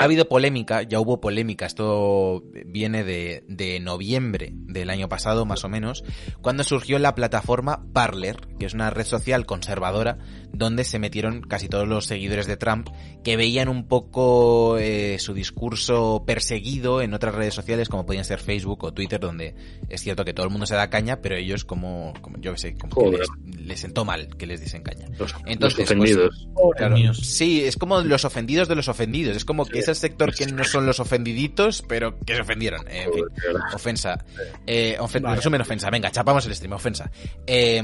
Ha 0.00 0.04
habido 0.04 0.28
polémica, 0.28 0.82
ya 0.82 1.00
hubo 1.00 1.20
polémica, 1.20 1.66
esto 1.66 2.42
viene 2.66 3.04
de, 3.04 3.44
de 3.48 3.80
noviembre 3.80 4.52
del 4.52 4.90
año 4.90 5.08
pasado, 5.08 5.44
más 5.44 5.64
o 5.64 5.68
menos, 5.68 6.04
cuando 6.40 6.64
surgió 6.64 6.98
la 6.98 7.14
plataforma 7.14 7.84
Parler, 7.92 8.36
que 8.58 8.66
es 8.66 8.74
una 8.74 8.90
red 8.90 9.04
social 9.04 9.46
conservadora, 9.46 10.18
donde 10.52 10.84
se 10.84 10.98
metieron 10.98 11.42
casi 11.42 11.68
todos 11.68 11.86
los 11.86 12.06
seguidores 12.06 12.46
de 12.46 12.56
Trump, 12.56 12.88
que 13.22 13.36
veían 13.36 13.68
un 13.68 13.86
poco 13.86 14.78
eh, 14.78 15.18
su 15.18 15.34
discurso 15.34 16.24
perseguido 16.26 17.02
en 17.02 17.14
otras 17.14 17.34
redes 17.34 17.54
sociales, 17.54 17.88
como 17.88 18.06
podían 18.06 18.24
ser 18.24 18.40
Facebook 18.40 18.84
o 18.84 18.92
Twitter, 18.92 19.20
donde 19.20 19.54
es 19.88 20.00
cierto 20.00 20.24
que 20.24 20.34
todo 20.34 20.46
el 20.46 20.50
mundo 20.50 20.66
se 20.66 20.74
da 20.74 20.90
caña, 20.90 21.20
pero 21.20 21.36
ellos 21.36 21.64
como, 21.64 22.14
como 22.20 22.38
yo 22.38 22.52
que 22.52 22.58
sé, 22.58 22.74
como 22.76 22.94
que 23.10 23.18
les, 23.18 23.28
les 23.58 23.80
sentó 23.80 24.04
mal 24.04 24.36
que 24.36 24.46
les 24.46 24.60
dicen 24.60 24.82
caña. 24.82 25.06
Los, 25.18 25.34
Entonces, 25.46 25.78
los 25.78 25.90
ofendidos. 25.90 26.48
Pobres 26.54 26.78
Claro, 26.78 27.14
sí, 27.14 27.62
es 27.64 27.76
como 27.76 28.00
los 28.00 28.24
ofendidos 28.24 28.68
de 28.68 28.74
los 28.74 28.88
ofendidos. 28.88 29.36
Es 29.36 29.44
como 29.44 29.64
que 29.68 29.78
es 29.80 29.88
el 29.88 29.96
sector 29.96 30.34
que 30.34 30.46
no 30.46 30.64
son 30.64 30.86
los 30.86 31.00
ofendiditos, 31.00 31.82
pero 31.88 32.18
que 32.20 32.34
se 32.34 32.40
ofendieron. 32.42 32.86
Eh, 32.88 33.04
en 33.04 33.12
fin, 33.12 33.24
ofensa. 33.74 34.24
Eh, 34.66 34.96
ofen- 34.98 35.22
Vale. 35.22 35.36
Resumen, 35.36 35.60
ofensa. 35.60 35.90
Venga, 35.90 36.10
chapamos 36.10 36.46
el 36.46 36.54
stream, 36.54 36.72
ofensa. 36.72 37.10
Eh, 37.46 37.82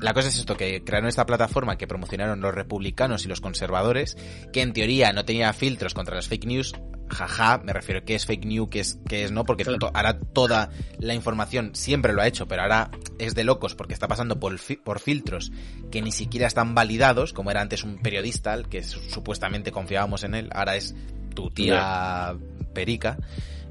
la 0.00 0.12
cosa 0.12 0.28
es 0.28 0.38
esto, 0.38 0.56
que 0.56 0.82
crearon 0.84 1.08
esta 1.08 1.24
plataforma 1.26 1.76
que 1.78 1.86
promocionaron 1.86 2.40
los 2.40 2.54
republicanos 2.54 3.24
y 3.24 3.28
los 3.28 3.40
conservadores, 3.40 4.16
que 4.52 4.60
en 4.62 4.72
teoría 4.72 5.12
no 5.12 5.24
tenía 5.24 5.52
filtros 5.52 5.94
contra 5.94 6.14
las 6.16 6.28
fake 6.28 6.46
news. 6.46 6.74
Jaja, 7.14 7.58
me 7.64 7.72
refiero 7.72 8.00
a 8.00 8.04
qué 8.04 8.14
es 8.14 8.26
fake 8.26 8.44
news, 8.44 8.68
qué 8.70 8.80
es, 8.80 8.98
qué 9.08 9.24
es 9.24 9.30
no, 9.32 9.44
porque 9.44 9.64
Claro. 9.64 9.78
to- 9.78 9.90
ahora 9.94 10.18
toda 10.18 10.70
la 10.98 11.14
información 11.14 11.70
siempre 11.74 12.12
lo 12.12 12.20
ha 12.22 12.26
hecho, 12.26 12.46
pero 12.48 12.62
ahora 12.62 12.90
es 13.18 13.34
de 13.34 13.44
locos 13.44 13.74
porque 13.74 13.94
está 13.94 14.08
pasando 14.08 14.38
por, 14.40 14.58
fi- 14.58 14.76
por 14.76 14.98
filtros 15.00 15.52
que 15.90 16.02
ni 16.02 16.12
siquiera 16.12 16.46
están 16.46 16.74
validados, 16.74 17.32
como 17.32 17.50
era 17.50 17.60
antes 17.60 17.84
un 17.84 17.98
periodista, 17.98 18.52
al 18.52 18.68
que 18.68 18.82
su- 18.82 19.00
supuestamente 19.00 19.72
confiábamos 19.72 20.24
en 20.24 20.34
él, 20.34 20.50
ahora 20.52 20.76
es 20.76 20.94
tu 21.34 21.50
tía 21.50 22.34
Perica. 22.74 23.16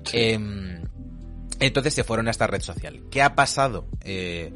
Sí. 0.06 0.18
Em, 0.18 0.82
entonces 1.60 1.94
se 1.94 2.04
fueron 2.04 2.28
a 2.28 2.32
esta 2.32 2.48
red 2.48 2.62
social. 2.62 3.04
¿Qué 3.12 3.22
ha 3.22 3.36
pasado? 3.36 3.88
Eh, 4.02 4.52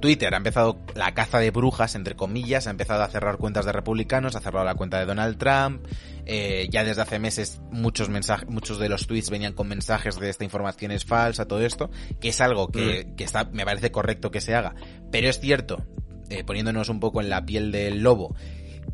Twitter 0.00 0.32
ha 0.34 0.36
empezado 0.36 0.78
la 0.94 1.14
caza 1.14 1.38
de 1.38 1.50
brujas, 1.50 1.94
entre 1.94 2.16
comillas, 2.16 2.66
ha 2.66 2.70
empezado 2.70 3.02
a 3.02 3.08
cerrar 3.08 3.38
cuentas 3.38 3.64
de 3.64 3.72
republicanos, 3.72 4.36
ha 4.36 4.40
cerrado 4.40 4.64
la 4.64 4.74
cuenta 4.74 4.98
de 4.98 5.06
Donald 5.06 5.38
Trump, 5.38 5.86
eh, 6.24 6.68
ya 6.70 6.84
desde 6.84 7.02
hace 7.02 7.18
meses 7.18 7.60
muchos 7.70 8.08
mensajes, 8.08 8.48
muchos 8.48 8.78
de 8.78 8.88
los 8.88 9.06
tweets 9.06 9.30
venían 9.30 9.52
con 9.52 9.68
mensajes 9.68 10.18
de 10.18 10.28
esta 10.28 10.44
información 10.44 10.90
es 10.92 11.04
falsa, 11.04 11.46
todo 11.46 11.60
esto, 11.60 11.90
que 12.20 12.28
es 12.28 12.40
algo 12.40 12.68
que, 12.68 13.12
que 13.16 13.24
está, 13.24 13.44
me 13.44 13.64
parece 13.64 13.90
correcto 13.90 14.30
que 14.30 14.40
se 14.40 14.54
haga, 14.54 14.74
pero 15.10 15.28
es 15.28 15.40
cierto, 15.40 15.84
eh, 16.28 16.44
poniéndonos 16.44 16.88
un 16.88 17.00
poco 17.00 17.20
en 17.20 17.30
la 17.30 17.46
piel 17.46 17.70
del 17.70 18.02
lobo, 18.02 18.34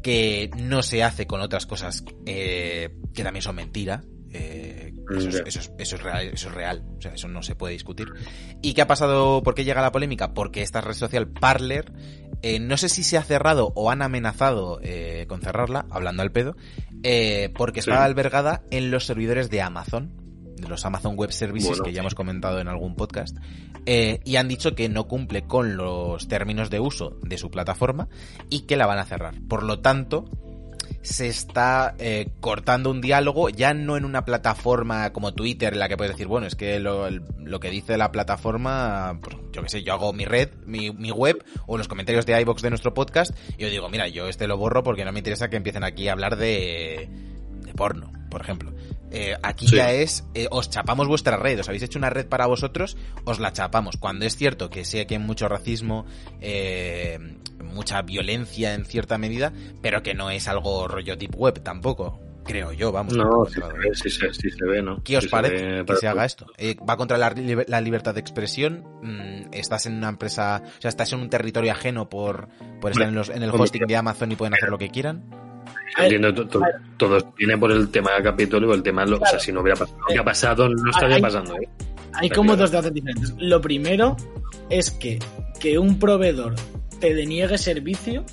que 0.03 0.51
no 0.59 0.83
se 0.83 1.03
hace 1.03 1.27
con 1.27 1.41
otras 1.41 1.67
cosas 1.67 2.05
eh, 2.27 2.91
que 3.15 3.23
también 3.23 3.43
son 3.43 3.57
mentira. 3.57 4.03
Eh, 4.33 4.93
eso, 5.17 5.29
es, 5.29 5.35
Ya. 5.35 5.41
eso, 5.47 5.61
es, 5.61 5.73
eso 5.79 5.97
es 5.97 6.03
real, 6.03 6.27
eso 6.33 6.49
es 6.49 6.55
real, 6.55 6.85
o 6.99 7.01
sea, 7.01 7.13
eso 7.15 7.29
no 7.29 7.43
se 7.43 7.55
puede 7.55 7.73
discutir. 7.75 8.09
¿Y 8.63 8.75
qué 8.75 8.83
ha 8.83 8.87
pasado? 8.87 9.43
¿Por 9.43 9.55
qué 9.55 9.65
llega 9.65 9.83
la 9.83 9.93
polémica? 9.93 10.35
Porque 10.35 10.63
esta 10.63 10.81
red 10.81 10.95
social 10.95 11.29
Parler, 11.29 11.93
eh, 12.43 12.59
no 12.61 12.77
sé 12.77 12.89
si 12.89 13.03
se 13.05 13.17
ha 13.19 13.23
cerrado 13.23 13.73
o 13.77 13.91
han 13.91 14.03
amenazado 14.03 14.81
eh, 14.83 15.27
con 15.29 15.41
cerrarla, 15.43 15.87
hablando 15.91 16.23
al 16.23 16.33
pedo, 16.33 16.57
eh, 17.03 17.53
porque 17.57 17.83
Sí. 17.83 17.91
está 17.91 18.05
albergada 18.05 18.63
en 18.71 18.91
los 18.91 19.05
servidores 19.07 19.51
de 19.51 19.61
Amazon, 19.63 20.13
de 20.57 20.69
los 20.69 20.85
Amazon 20.87 21.17
Web 21.17 21.33
Services 21.33 21.71
Bueno, 21.71 21.85
que 21.85 21.93
ya 21.93 22.01
hemos 22.01 22.15
comentado 22.15 22.61
en 22.61 22.69
algún 22.69 22.95
podcast, 22.95 23.37
y 23.85 24.37
han 24.37 24.47
dicho 24.47 24.77
que 24.77 24.89
no 24.89 25.09
cumple 25.09 25.43
con 25.43 25.77
los 25.77 26.29
términos 26.29 26.71
de 26.71 26.79
uso 26.79 27.19
de 27.25 27.37
su 27.37 27.51
plataforma 27.51 28.09
y 28.49 28.61
que 28.61 28.77
la 28.77 28.87
van 28.87 29.01
a 29.01 29.05
cerrar. 29.05 29.35
Por 29.49 29.65
lo 29.65 29.81
tanto, 29.81 30.25
se 31.03 31.27
está 31.27 31.95
eh, 31.99 32.29
cortando 32.41 32.91
un 32.91 33.01
diálogo 33.01 33.49
ya 33.49 33.75
no 33.75 33.97
en 33.97 34.05
una 34.05 34.25
plataforma 34.25 35.13
como 35.13 35.35
Twitter 35.35 35.73
en 35.73 35.81
la 35.81 35.89
que 35.89 35.97
puedes 35.97 36.13
decir, 36.13 36.29
bueno, 36.29 36.47
es 36.47 36.55
que 36.55 36.79
lo, 36.79 37.11
lo 37.11 37.61
que 37.61 37.71
dice 37.71 37.97
la 37.97 38.13
plataforma, 38.13 39.19
pues, 39.21 39.37
yo 39.53 39.63
qué 39.63 39.69
sé, 39.69 39.83
yo 39.83 39.93
hago 39.93 40.13
mi 40.13 40.25
red, 40.25 40.51
mi, 40.65 40.91
mi 40.91 41.11
web 41.11 41.45
o 41.67 41.77
los 41.77 41.89
comentarios 41.89 42.25
de 42.25 42.41
iBox 42.41 42.63
de 42.63 42.71
nuestro 42.71 42.95
podcast 42.95 43.37
y 43.59 43.63
yo 43.63 43.71
digo, 43.71 43.89
mira, 43.89 44.09
yo 44.09 44.29
este 44.29 44.47
lo 44.47 44.57
borro 44.57 44.83
porque 44.83 45.05
no 45.05 45.13
me 45.13 45.19
interesa 45.19 45.51
que 45.51 45.57
empiecen 45.57 45.85
aquí 45.85 46.09
a 46.09 46.13
hablar 46.13 46.37
de, 46.37 47.09
de 47.51 47.75
porno, 47.75 48.13
por 48.33 48.41
ejemplo. 48.41 48.73
Eh, 49.11 49.37
aquí 49.43 49.69
Sí. 49.69 49.77
ya 49.77 49.93
es, 49.93 50.25
eh, 50.35 50.49
os 50.51 50.71
chapamos 50.71 51.07
vuestra 51.07 51.37
red, 51.37 51.61
os 51.61 51.69
habéis 51.69 51.83
hecho 51.83 51.99
una 51.99 52.09
red 52.11 52.27
para 52.27 52.47
vosotros, 52.47 52.97
os 53.25 53.39
la 53.39 53.53
chapamos. 53.53 53.97
Cuando 53.99 54.25
es 54.25 54.37
cierto 54.37 54.71
que 54.71 54.85
sí 54.87 55.05
que 55.05 55.15
hay 55.17 55.21
mucho 55.21 55.49
racismo, 55.49 56.07
eh, 56.41 57.19
mucha 57.63 58.01
violencia 58.03 58.75
en 58.75 58.85
cierta 58.87 59.19
medida, 59.19 59.53
pero 59.83 60.03
que 60.03 60.15
no 60.15 60.31
es 60.31 60.49
algo 60.49 60.89
rollo 60.89 61.15
deep 61.17 61.37
web 61.37 61.63
tampoco. 61.63 62.21
Creo 62.45 62.73
yo, 62.73 62.91
vamos. 62.91 63.15
No, 63.15 63.45
sí 63.47 63.53
se 63.55 63.61
conservador. 63.61 63.79
ve, 63.79 63.95
sí 63.95 64.11
se, 64.11 64.35
sí 64.35 64.51
se 64.51 64.65
ve, 64.67 64.83
¿no? 64.83 65.01
¿Qué 65.05 65.17
os 65.17 65.25
se 65.25 65.31
parece 65.31 65.65
ve 65.65 65.85
que 65.85 65.97
se 65.97 66.09
haga 66.09 66.25
esto? 66.25 66.47
Eh, 66.59 66.75
¿Va 66.89 66.97
contra 66.97 67.17
la, 67.17 67.33
la 67.69 67.81
libertad 67.81 68.15
de 68.15 68.21
expresión? 68.21 68.83
Mm, 69.03 69.51
¿Estás 69.53 69.87
en 69.87 69.95
una 69.95 70.09
empresa, 70.09 70.61
o 70.65 70.81
sea, 70.81 70.89
estás 70.89 71.13
en 71.13 71.21
un 71.21 71.31
territorio 71.31 71.71
ajeno 71.71 72.09
por, 72.09 72.49
por 72.81 72.91
estar 72.91 73.07
en, 73.09 73.15
los, 73.15 73.29
en 73.29 73.45
el 73.45 73.51
hosting 73.51 73.87
de 73.87 73.95
Amazon 73.97 74.33
y 74.33 74.37
pueden 74.37 74.55
hacer 74.55 74.71
lo 74.71 74.79
que 74.79 74.89
quieran? 74.89 75.23
Entiendo, 75.99 76.35
to- 76.35 76.47
to- 76.47 76.61
todo 76.97 77.35
viene 77.37 77.57
por 77.59 77.71
el 77.73 77.89
tema 77.91 78.13
del 78.13 78.23
Capitolio, 78.23 78.73
el 78.75 78.83
tema, 78.83 79.05
lo- 79.05 79.19
o 79.19 79.27
sea, 79.27 79.39
si 79.39 79.53
no 79.53 79.61
hubiera 79.61 79.77
pasado 79.79 79.99
lo 80.01 80.07
que 80.07 80.19
ha 80.19 80.25
pasado, 80.25 80.69
no 80.69 80.91
estaría 80.91 81.17
Hay- 81.17 81.23
pasando. 81.23 81.55
¿eh? 81.57 81.69
Hay 82.15 82.27
Está 82.27 82.37
como 82.37 82.49
claro. 82.51 82.63
dos 82.63 82.71
debates 82.71 82.95
diferentes. 82.95 83.35
Lo 83.39 83.61
primero 83.61 84.17
es 84.71 84.91
que, 84.91 85.19
que 85.61 85.79
un 85.79 85.99
proveedor 85.99 86.55
te 87.01 87.15
deniegue 87.15 87.57
servicio, 87.59 88.25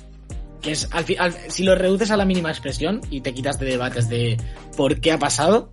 que 0.62 0.72
es 0.72 0.88
al 0.92 1.04
al- 1.18 1.34
si 1.48 1.64
lo 1.64 1.74
reduces 1.74 2.10
a 2.10 2.16
la 2.16 2.24
mínima 2.24 2.50
expresión 2.50 3.00
y 3.10 3.20
te 3.22 3.32
quitas 3.34 3.58
de 3.58 3.66
debates 3.66 4.08
de 4.08 4.36
por 4.76 5.00
qué 5.00 5.12
ha 5.12 5.18
pasado, 5.18 5.70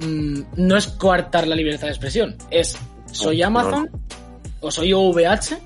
mm, 0.00 0.40
no 0.56 0.76
es 0.76 0.86
coartar 0.88 1.46
la 1.46 1.54
libertad 1.56 1.86
de 1.86 1.92
expresión, 1.92 2.36
es 2.50 2.76
soy 3.12 3.38
No, 3.40 3.46
Amazon 3.46 3.90
o 4.60 4.70
soy 4.70 4.92
OVH 4.92 5.56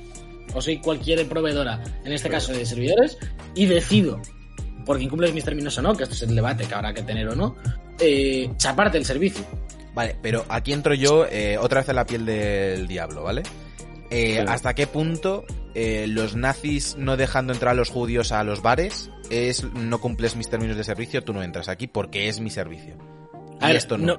o 0.54 0.60
soy 0.60 0.78
cualquier 0.78 1.26
proveedora, 1.26 1.82
en 2.04 2.12
este 2.12 2.28
caso 2.28 2.52
de 2.52 2.66
servidores, 2.66 3.16
y 3.54 3.64
decido, 3.66 4.20
porque 4.84 5.04
incumples 5.04 5.32
mis 5.34 5.44
términos 5.44 5.76
o 5.78 5.82
no, 5.82 5.94
que 5.96 6.02
esto 6.04 6.14
es 6.14 6.22
el 6.22 6.34
debate 6.34 6.66
que 6.66 6.74
habrá 6.74 6.92
que 6.94 7.02
tener 7.02 7.28
o 7.28 7.34
no, 7.36 7.56
eh, 7.98 8.50
chaparte 8.56 8.98
el 8.98 9.04
servicio. 9.04 9.44
Vale, 9.94 10.16
pero 10.22 10.44
aquí 10.48 10.72
entro 10.72 10.94
yo 10.94 11.26
eh, 11.30 11.58
otra 11.58 11.80
vez 11.80 11.88
en 11.90 11.96
la 11.96 12.06
piel 12.06 12.24
del 12.24 12.86
diablo, 12.88 13.22
¿vale? 13.24 13.42
Eh, 14.10 14.38
Sí. 14.40 14.44
¿Hasta 14.46 14.74
qué 14.74 14.86
punto 14.86 15.44
eh, 15.74 16.06
los 16.08 16.36
nazis 16.36 16.96
no 16.98 17.16
dejando 17.16 17.52
entrar 17.52 17.72
a 17.72 17.74
los 17.74 17.88
judíos 17.90 18.30
a 18.32 18.44
los 18.44 18.60
bares 18.62 19.10
es 19.30 19.64
no 19.72 20.00
cumples 20.00 20.36
mis 20.36 20.48
términos 20.50 20.76
de 20.76 20.84
servicio, 20.84 21.22
tú 21.24 21.32
no 21.32 21.42
entras 21.42 21.68
aquí 21.68 21.86
porque 21.86 22.28
es 22.28 22.40
mi 22.40 22.50
servicio? 22.50 22.94
A 23.60 23.66
Y 23.66 23.68
ver, 23.68 23.76
esto 23.76 23.96
no. 23.98 24.16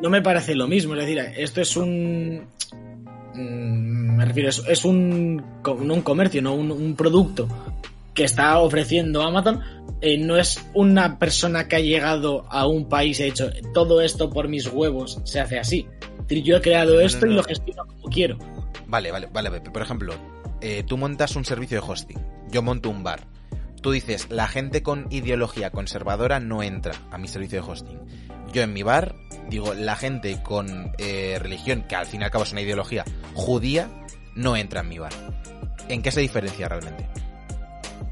no 0.00 0.10
me 0.10 0.22
parece 0.22 0.54
lo 0.54 0.68
mismo. 0.68 0.94
Es 0.94 1.00
decir, 1.00 1.18
esto 1.36 1.60
es 1.60 1.76
un. 1.76 2.46
mm, 3.34 4.16
Me 4.16 4.24
refiero, 4.24 4.48
es, 4.48 4.62
es 4.68 4.84
un, 4.84 5.36
no 5.36 5.94
un 5.94 6.02
comercio, 6.02 6.42
no 6.42 6.54
un, 6.54 6.70
un 6.70 6.94
producto 6.94 7.48
que 8.14 8.24
está 8.24 8.58
ofreciendo 8.58 9.22
Amazon. 9.22 9.60
Eh, 10.02 10.18
no 10.18 10.36
es 10.36 10.60
una 10.74 11.18
persona 11.18 11.68
que 11.68 11.76
ha 11.76 11.80
llegado 11.80 12.44
a 12.50 12.66
un 12.66 12.88
país 12.88 13.20
y 13.20 13.22
ha 13.22 13.26
dicho 13.26 13.50
todo 13.72 14.00
esto 14.00 14.28
por 14.30 14.48
mis 14.48 14.66
huevos 14.66 15.20
se 15.24 15.40
hace 15.40 15.58
así. 15.58 15.86
Yo 16.28 16.56
he 16.56 16.60
creado 16.60 16.94
No, 16.94 17.00
esto 17.00 17.26
no. 17.26 17.32
y 17.32 17.34
lo 17.36 17.44
gestiono 17.44 17.86
como 17.86 18.08
quiero. 18.08 18.38
Vale, 18.86 19.10
vale, 19.12 19.28
vale. 19.32 19.48
vale. 19.50 19.70
Por 19.70 19.82
ejemplo, 19.82 20.14
eh, 20.60 20.82
tú 20.86 20.96
montas 20.98 21.36
un 21.36 21.44
servicio 21.44 21.80
de 21.80 21.86
hosting, 21.88 22.18
yo 22.50 22.62
monto 22.62 22.90
un 22.90 23.02
bar. 23.02 23.26
Tú 23.80 23.90
dices, 23.90 24.28
la 24.30 24.46
gente 24.48 24.82
con 24.82 25.06
ideología 25.10 25.70
conservadora 25.70 26.40
no 26.40 26.62
entra 26.62 26.94
a 27.10 27.18
mi 27.18 27.28
servicio 27.28 27.62
de 27.62 27.68
hosting. 27.68 27.98
Yo 28.52 28.62
en 28.62 28.72
mi 28.72 28.82
bar 28.82 29.14
digo, 29.48 29.74
la 29.74 29.96
gente 29.96 30.42
con 30.42 30.92
eh, 30.98 31.38
religión, 31.40 31.84
que 31.88 31.96
al 31.96 32.06
fin 32.06 32.20
y 32.20 32.24
al 32.24 32.30
cabo 32.30 32.44
es 32.44 32.52
una 32.52 32.60
ideología 32.60 33.04
judía, 33.34 33.88
no 34.34 34.56
entra 34.56 34.80
en 34.80 34.88
mi 34.88 34.98
bar. 34.98 35.12
¿En 35.88 36.00
qué 36.02 36.10
se 36.10 36.20
diferencia 36.20 36.68
realmente? 36.68 37.06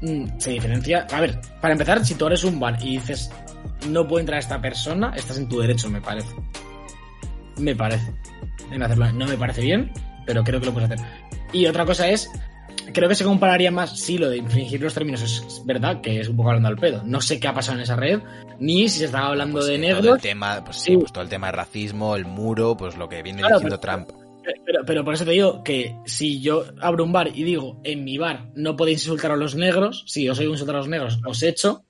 Mm, 0.01 0.39
se 0.39 0.51
diferencia. 0.51 1.07
A 1.11 1.21
ver, 1.21 1.39
para 1.61 1.73
empezar, 1.73 2.03
si 2.05 2.15
tú 2.15 2.27
eres 2.27 2.43
un 2.43 2.59
bar 2.59 2.77
y 2.81 2.97
dices 2.97 3.29
no 3.89 4.07
puede 4.07 4.21
entrar 4.21 4.39
esta 4.39 4.59
persona, 4.61 5.13
estás 5.15 5.37
en 5.37 5.47
tu 5.49 5.59
derecho, 5.59 5.89
me 5.89 6.01
parece. 6.01 6.33
Me 7.57 7.75
parece. 7.75 8.11
En 8.71 8.81
hacerlo. 8.83 9.11
No 9.13 9.27
me 9.27 9.37
parece 9.37 9.61
bien, 9.61 9.91
pero 10.25 10.43
creo 10.43 10.59
que 10.59 10.67
lo 10.67 10.73
puedes 10.73 10.89
hacer. 10.91 11.05
Y 11.53 11.65
otra 11.67 11.85
cosa 11.85 12.07
es, 12.07 12.29
creo 12.93 13.09
que 13.09 13.15
se 13.15 13.23
compararía 13.23 13.69
más 13.71 13.99
si 13.99 14.17
lo 14.17 14.29
de 14.29 14.37
infringir 14.37 14.81
los 14.81 14.93
términos 14.93 15.21
es 15.21 15.61
verdad, 15.65 16.01
que 16.01 16.19
es 16.19 16.29
un 16.29 16.37
poco 16.37 16.49
hablando 16.49 16.69
al 16.69 16.77
pedo. 16.77 17.01
No 17.05 17.21
sé 17.21 17.39
qué 17.39 17.47
ha 17.47 17.53
pasado 17.53 17.77
en 17.77 17.83
esa 17.83 17.95
red, 17.95 18.21
ni 18.59 18.87
si 18.89 18.99
se 18.99 19.05
estaba 19.05 19.27
hablando 19.27 19.55
Pues 19.57 19.65
de 19.67 19.75
sí, 19.75 19.81
todo 19.81 19.87
negros. 20.01 20.15
el 20.15 20.21
tema, 20.21 20.63
pues 20.63 20.77
sí, 20.77 20.91
Sí. 20.93 20.97
pues 20.97 21.11
todo 21.11 21.23
el 21.23 21.29
tema 21.29 21.47
de 21.47 21.53
racismo, 21.53 22.15
el 22.15 22.25
muro, 22.25 22.77
pues 22.77 22.97
lo 22.97 23.09
que 23.09 23.21
viene 23.21 23.39
Claro, 23.41 23.55
diciendo 23.59 23.79
pero- 23.81 24.05
Trump. 24.05 24.20
Pero, 24.43 24.85
pero 24.85 25.05
por 25.05 25.13
eso 25.13 25.25
te 25.25 25.31
digo 25.31 25.63
que 25.63 25.95
si 26.05 26.41
yo 26.41 26.65
abro 26.79 27.03
un 27.03 27.11
bar 27.11 27.31
y 27.33 27.43
digo, 27.43 27.79
en 27.83 28.03
mi 28.03 28.17
bar 28.17 28.51
no 28.55 28.75
podéis 28.75 29.03
insultar 29.03 29.31
a 29.31 29.35
los 29.35 29.55
negros, 29.55 30.03
si 30.07 30.27
soy 30.33 30.45
un 30.47 30.53
insultar 30.53 30.75
a 30.75 30.79
los 30.79 30.87
negros, 30.87 31.19
os 31.25 31.43
echo. 31.43 31.83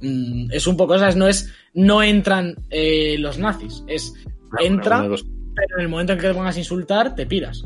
mm, 0.00 0.50
es 0.52 0.66
un 0.66 0.76
poco, 0.76 0.98
¿sabes? 0.98 1.16
No 1.16 1.28
es, 1.28 1.52
no 1.74 2.02
entran 2.02 2.56
eh, 2.70 3.16
los 3.18 3.38
nazis, 3.38 3.84
es, 3.86 4.12
entra, 4.58 5.02
pero 5.02 5.76
en 5.76 5.82
el 5.82 5.88
momento 5.88 6.12
en 6.12 6.18
que 6.18 6.28
te 6.28 6.34
pongas 6.34 6.56
a 6.56 6.60
insultar, 6.60 7.14
te 7.14 7.26
piras. 7.26 7.64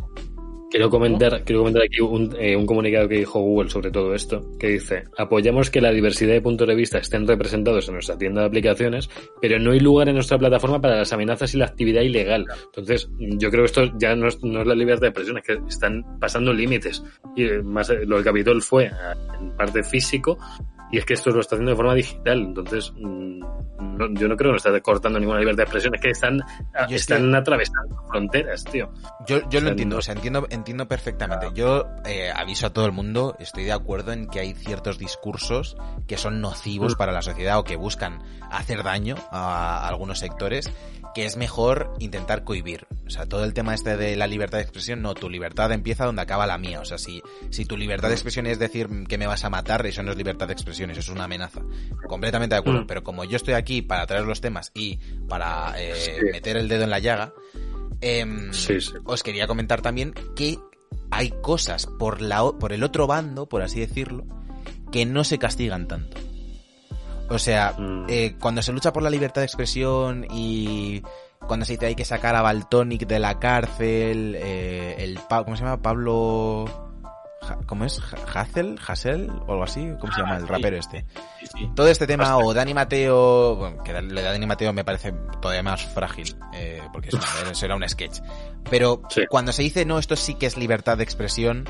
Quiero 0.75 0.91
comentar, 0.91 1.45
quiero 1.45 1.61
comentar 1.61 1.85
aquí 1.85 2.01
un, 2.01 2.35
eh, 2.37 2.57
un 2.57 2.66
comunicado 2.66 3.09
que 3.09 3.18
dijo 3.18 3.39
Google 3.39 3.70
sobre 3.70 3.93
todo 3.93 4.12
esto, 4.12 4.45
que 4.59 4.70
dice, 4.70 5.05
apoyamos 5.16 5.70
que 5.70 5.81
la 5.81 5.93
diversidad 5.93 6.33
de 6.33 6.43
puntos 6.43 6.66
de 6.66 6.75
vista 6.75 6.99
estén 6.99 7.29
representados 7.29 7.87
en 7.87 7.95
nuestra 7.95 8.18
tienda 8.18 8.41
de 8.41 8.49
aplicaciones, 8.49 9.09
pero 9.41 9.61
no 9.61 9.70
hay 9.70 9.79
lugar 9.79 10.09
en 10.09 10.16
nuestra 10.16 10.37
plataforma 10.37 10.81
para 10.81 10.97
las 10.97 11.12
amenazas 11.12 11.55
y 11.55 11.59
la 11.59 11.66
actividad 11.66 12.03
ilegal. 12.03 12.47
Entonces, 12.64 13.09
yo 13.20 13.53
creo 13.53 13.62
que 13.62 13.66
esto 13.66 13.93
ya 14.01 14.16
no 14.16 14.27
es, 14.27 14.43
no 14.43 14.62
es 14.62 14.66
la 14.66 14.75
libertad 14.75 15.03
de 15.03 15.09
expresión, 15.11 15.39
es 15.39 15.45
que 15.45 15.61
están 15.68 16.18
pasando 16.18 16.53
límites. 16.53 17.05
Y 17.37 17.45
eh, 17.45 17.62
más 17.62 17.91
lo 17.91 18.16
del 18.16 18.25
Capitol 18.25 18.61
fue 18.61 18.87
eh, 18.87 18.91
en 19.41 19.57
parte 19.57 19.85
físico, 19.85 20.41
y 20.95 20.99
es 20.99 21.05
que 21.05 21.14
esto 21.14 21.30
lo 21.30 21.40
está 21.40 21.57
haciendo 21.57 21.70
de 21.72 21.76
forma 21.76 21.95
digital. 21.95 22.40
Entonces, 22.40 22.92
mm, 22.97 23.40
no- 23.97 24.09
yo 24.14 24.28
no 24.28 24.36
creo 24.36 24.51
que 24.51 24.53
no 24.53 24.57
está 24.57 24.80
cortando 24.80 25.18
ninguna 25.18 25.40
libertad 25.40 25.59
de 25.59 25.62
expresión, 25.64 25.95
es 25.95 26.01
que 26.01 26.11
están, 26.11 26.40
ah, 26.74 26.86
Yo 26.88 26.97
están 26.97 27.34
atravesando 27.34 27.97
fronteras, 28.09 28.64
tío. 28.64 28.92
Yo, 29.26 29.38
yo 29.40 29.47
O 29.47 29.51
sea, 29.51 29.61
lo 29.62 29.68
entiendo, 29.70 29.95
no- 29.97 29.99
o 29.99 30.03
sea, 30.03 30.14
entiendo, 30.14 30.47
entiendo 30.51 30.86
perfectamente. 30.88 31.49
Yo 31.55 31.84
eh, 32.05 32.30
aviso 32.34 32.66
a 32.66 32.70
todo 32.72 32.86
el 32.86 32.92
mundo, 32.92 33.34
estoy 33.40 33.64
de 33.64 33.72
acuerdo 33.72 34.12
en 34.12 34.26
que 34.28 34.40
hay 34.40 34.55
ciertos 34.55 34.99
discursos 34.99 35.76
que 36.07 36.16
son 36.16 36.40
nocivos 36.40 36.95
Mm. 36.95 36.99
para 36.99 37.12
la 37.12 37.22
sociedad 37.22 37.59
o 37.59 37.64
que 37.64 37.76
buscan 37.76 38.22
hacer 38.51 38.82
daño 38.82 39.16
a, 39.30 39.86
algunos 39.88 40.18
sectores, 40.20 40.70
que 41.15 41.25
es 41.27 41.37
mejor 41.37 41.95
intentar 42.01 42.45
cohibir. 42.45 42.87
O 43.07 43.11
sea, 43.11 43.27
todo 43.27 43.45
el 43.45 43.55
tema 43.55 43.75
este 43.75 43.97
de 43.97 44.17
la 44.17 44.27
libertad 44.27 44.59
de 44.59 44.62
expresión, 44.65 45.01
no, 45.03 45.15
tu 45.15 45.29
libertad 45.31 45.71
empieza 45.73 46.05
donde 46.07 46.23
acaba 46.23 46.47
la 46.47 46.59
mía. 46.59 46.81
O 46.81 46.85
sea, 46.85 46.99
si, 46.99 47.23
si 47.51 47.65
tu 47.67 47.77
libertad 47.77 48.09
de 48.09 48.15
expresión 48.15 48.47
es 48.47 48.59
decir 48.59 48.89
que 49.09 49.19
me 49.19 49.27
vas 49.27 49.45
a 49.45 49.51
matar, 49.51 49.85
eso 49.87 50.03
no 50.03 50.11
es 50.12 50.17
libertad 50.17 50.47
de 50.47 50.53
expresión, 50.55 50.91
eso 50.91 51.01
es 51.01 51.09
una 51.09 51.25
amenaza. 51.25 51.61
Completamente 52.09 52.55
de 52.55 52.61
acuerdo. 52.61 52.83
Mm. 52.83 52.87
Pero 52.87 53.05
como 53.05 53.25
yo 53.25 53.37
estoy 53.37 53.55
aquí 53.55 53.83
para 53.83 54.07
traer 54.07 54.25
los 54.25 54.41
temas 54.41 54.73
y 54.75 54.99
para 55.29 55.75
eh, 55.81 55.95
Sí. 55.95 56.11
meter 56.33 56.57
el 56.57 56.69
dedo 56.69 56.85
en 56.85 56.91
la 56.91 56.99
llaga, 56.99 57.33
em, 58.01 58.53
Sí, 58.53 58.81
sí. 58.81 58.93
os 59.05 59.23
quería 59.23 59.47
comentar 59.47 59.83
también 59.83 60.15
que 60.35 60.59
hay 61.11 61.31
cosas 61.43 61.87
por, 61.99 62.21
la, 62.21 62.43
por 62.59 62.73
el 62.73 62.83
otro 62.83 63.07
bando, 63.07 63.49
por 63.49 63.62
así 63.62 63.79
decirlo, 63.81 64.25
que 64.91 65.07
no 65.07 65.23
se 65.25 65.39
castigan 65.39 65.87
tanto. 65.87 66.17
O 67.29 67.39
sea, 67.39 67.75
Mm. 67.79 68.07
eh, 68.09 68.37
cuando 68.41 68.62
se 68.62 68.72
lucha 68.72 68.93
por 68.93 69.03
la 69.03 69.11
libertad 69.11 69.41
de 69.41 69.47
expresión 69.47 70.27
y 70.31 71.03
cuando 71.47 71.64
se 71.66 71.72
dice 71.72 71.87
hay 71.87 71.95
que 71.95 72.05
sacar 72.05 72.37
a 72.37 72.43
Baltonic 72.43 73.07
de 73.07 73.18
la 73.18 73.39
cárcel, 73.39 74.35
eh, 74.39 74.97
el 74.99 75.18
¿cómo 75.29 75.57
se 75.57 75.64
llama? 75.64 75.81
Pablo 75.83 76.64
¿cómo 77.66 77.85
es? 77.85 78.01
Hassel, 78.35 78.79
Hassel 78.87 79.31
o 79.47 79.53
algo 79.53 79.64
así, 79.64 79.87
¿cómo 80.01 80.11
se 80.14 80.20
llama 80.22 80.39
el 80.39 80.49
rapero 80.49 80.79
este? 80.79 81.05
Sí, 81.41 81.47
sí. 81.59 81.70
Todo 81.77 81.89
este 81.89 82.07
tema, 82.07 82.39
o 82.39 82.55
Dani 82.55 82.72
Mateo, 82.72 83.57
bueno, 83.57 83.83
que 83.83 83.93
lo 83.93 84.14
de 84.14 84.22
Dani 84.22 84.47
Mateo 84.47 84.72
me 84.72 84.83
parece 84.83 85.12
todavía 85.43 85.62
más 85.62 85.83
frágil, 85.85 86.35
eh, 86.55 86.81
porque 86.91 87.09
eso, 87.09 87.18
eso 87.53 87.64
era 87.66 87.77
un 87.77 87.87
sketch. 87.87 88.20
Pero 88.70 89.03
Sí. 89.11 89.25
cuando 89.29 89.53
se 89.53 89.62
dice, 89.62 89.85
no, 89.85 89.99
esto 89.99 90.16
sí 90.16 90.35
que 90.37 90.47
es 90.47 90.57
libertad 90.57 90.97
de 90.97 91.05
expresión, 91.05 91.68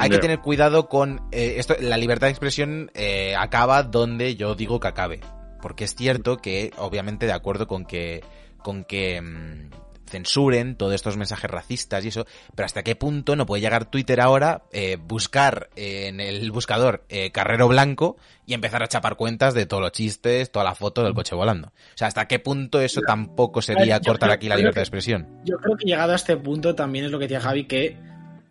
hay 0.00 0.10
que 0.10 0.18
tener 0.18 0.40
cuidado 0.40 0.88
con 0.88 1.20
eh, 1.32 1.54
esto. 1.58 1.74
La 1.80 1.96
libertad 1.96 2.26
de 2.26 2.32
expresión 2.32 2.90
eh, 2.94 3.34
acaba 3.38 3.82
donde 3.82 4.36
yo 4.36 4.54
digo 4.54 4.80
que 4.80 4.88
acabe. 4.88 5.20
Porque 5.62 5.84
es 5.84 5.94
cierto 5.94 6.38
que, 6.38 6.72
obviamente, 6.78 7.26
de 7.26 7.32
acuerdo 7.32 7.66
con 7.66 7.84
que, 7.84 8.22
con 8.62 8.84
que 8.84 9.20
mm, 9.20 9.70
censuren 10.06 10.74
todos 10.74 10.94
estos 10.94 11.16
mensajes 11.16 11.50
racistas 11.50 12.04
y 12.04 12.08
eso, 12.08 12.26
pero 12.56 12.66
hasta 12.66 12.82
qué 12.82 12.96
punto 12.96 13.36
no 13.36 13.46
puede 13.46 13.60
llegar 13.60 13.84
Twitter 13.84 14.20
ahora, 14.20 14.62
eh, 14.72 14.96
buscar 15.00 15.70
eh, 15.76 16.08
en 16.08 16.18
el 16.20 16.50
buscador 16.50 17.04
eh, 17.08 17.30
Carrero 17.30 17.68
Blanco 17.68 18.16
y 18.46 18.54
empezar 18.54 18.82
a 18.82 18.88
chapar 18.88 19.16
cuentas 19.16 19.54
de 19.54 19.66
todos 19.66 19.82
los 19.82 19.92
chistes, 19.92 20.50
toda 20.50 20.64
la 20.64 20.74
foto 20.74 21.04
del 21.04 21.14
coche 21.14 21.34
volando. 21.36 21.68
O 21.68 21.72
sea, 21.96 22.08
hasta 22.08 22.26
qué 22.26 22.38
punto 22.40 22.80
eso 22.80 23.02
tampoco 23.06 23.62
sería 23.62 24.00
cortar 24.00 24.30
creo- 24.30 24.34
aquí 24.34 24.48
la 24.48 24.56
libertad 24.56 24.74
que- 24.76 24.80
de 24.80 24.84
expresión. 24.84 25.28
Yo 25.44 25.58
creo 25.58 25.76
que 25.76 25.84
llegado 25.84 26.12
a 26.12 26.16
este 26.16 26.36
punto 26.36 26.74
también 26.74 27.04
es 27.04 27.10
lo 27.12 27.18
que 27.18 27.26
decía 27.26 27.40
Javi, 27.40 27.64
que 27.66 27.96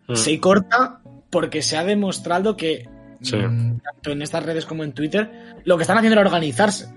Mm. 0.08 0.14
se 0.16 0.40
corta 0.40 0.99
porque 1.30 1.62
se 1.62 1.76
ha 1.76 1.84
demostrado 1.84 2.56
que 2.56 2.88
Sí. 3.22 3.36
mm, 3.36 3.80
tanto 3.80 4.10
en 4.12 4.22
estas 4.22 4.44
redes 4.44 4.64
como 4.66 4.82
en 4.84 4.92
Twitter 4.92 5.30
lo 5.64 5.76
que 5.76 5.82
están 5.82 5.96
haciendo 5.98 6.18
era 6.18 6.26
organizarse 6.28 6.88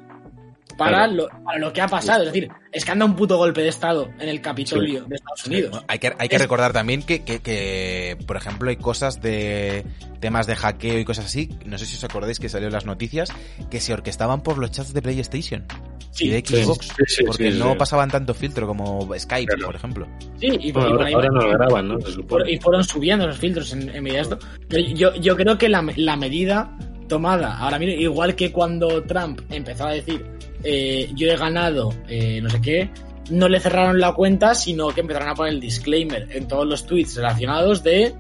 para, 0.78 1.06
Claro. 1.06 1.14
lo, 1.14 1.44
para 1.44 1.60
lo 1.60 1.72
que 1.74 1.82
ha 1.82 1.88
pasado. 1.88 2.24
Es 2.24 2.32
decir, 2.34 2.50
es 2.72 2.84
que 2.86 2.92
anda 2.92 3.06
un 3.06 3.16
puto 3.16 3.38
golpe 3.38 3.62
de 3.62 3.68
Estado 3.68 4.10
en 4.20 4.30
el 4.30 4.42
Capitolio 4.42 5.04
de 5.06 5.16
Estados 5.16 5.46
Unidos. 5.46 5.70
Bueno, 5.72 5.86
hay 5.88 6.00
que, 6.00 6.14
hay 6.18 6.30
que 6.30 6.38
Es- 6.38 6.42
recordar 6.42 6.74
también 6.74 7.04
que, 7.04 7.24
que, 7.24 7.42
que, 7.42 8.18
por 8.26 8.38
ejemplo, 8.38 8.70
hay 8.70 8.78
cosas 8.78 9.22
de 9.22 9.86
temas 10.20 10.48
de 10.48 10.56
hackeo 10.56 10.98
y 10.98 11.06
cosas 11.06 11.26
así. 11.26 11.50
No 11.66 11.78
sé 11.78 11.86
si 11.86 11.98
os 11.98 12.04
acordáis 12.04 12.40
que 12.40 12.50
salió 12.50 12.68
en 12.68 12.74
las 12.74 12.86
noticias 12.86 13.30
que 13.70 13.80
se 13.82 13.94
orquestaban 13.94 14.42
por 14.42 14.58
los 14.58 14.72
chats 14.72 14.94
de 14.94 15.02
PlayStation 15.04 15.66
Sí, 16.14 16.26
y 16.28 16.30
de 16.30 16.40
Xbox. 16.46 16.88
sí, 16.88 16.94
sí, 17.08 17.24
porque 17.26 17.52
sí, 17.52 17.58
no 17.58 17.72
sí. 17.72 17.78
pasaban 17.78 18.10
tanto 18.10 18.34
filtro 18.34 18.68
como 18.68 19.10
Skype, 19.18 19.48
Claro. 19.54 19.66
por 19.66 19.76
ejemplo. 19.76 20.08
sí, 20.40 20.48
y, 20.60 20.72
Bueno, 20.72 20.90
y 20.90 20.92
ahora, 20.92 21.06
ahí 21.08 21.14
ahora 21.14 21.28
va- 21.30 21.34
no 21.34 21.42
lo 21.42 21.58
graban, 21.58 21.88
¿no? 21.88 21.98
Por- 22.28 22.48
y 22.50 22.60
fueron 22.60 22.84
subiendo 22.84 23.26
los 23.28 23.38
filtros 23.38 23.74
en, 23.74 23.90
en 23.90 24.04
medida 24.04 24.18
de 24.18 24.22
esto. 24.24 24.40
Pero 24.70 24.88
yo, 24.94 25.16
yo 25.16 25.36
creo 25.36 25.58
que 25.58 25.68
la, 25.70 25.84
la 25.96 26.16
medida 26.16 26.78
tomada 27.10 27.58
ahora 27.58 27.80
mismo, 27.80 28.00
igual 28.02 28.36
que 28.36 28.52
cuando 28.52 29.04
Trump 29.04 29.42
empezó 29.50 29.86
a 29.88 29.92
decir 29.92 30.26
eh, 30.64 31.10
yo 31.16 31.28
he 31.32 31.36
ganado 31.36 31.94
eh, 32.08 32.40
no 32.42 32.50
sé 32.50 32.62
qué, 32.62 32.90
no 33.32 33.50
le 33.50 33.60
cerraron 33.60 34.00
la 34.00 34.14
cuenta, 34.14 34.54
sino 34.56 34.88
que 34.90 35.02
empezaron 35.02 35.30
a 35.30 35.34
poner 35.36 35.54
el 35.54 35.60
disclaimer 35.60 36.28
en 36.32 36.48
todos 36.48 36.66
los 36.68 36.86
tweets 36.86 37.16
relacionados 37.16 37.84
de 37.84 38.14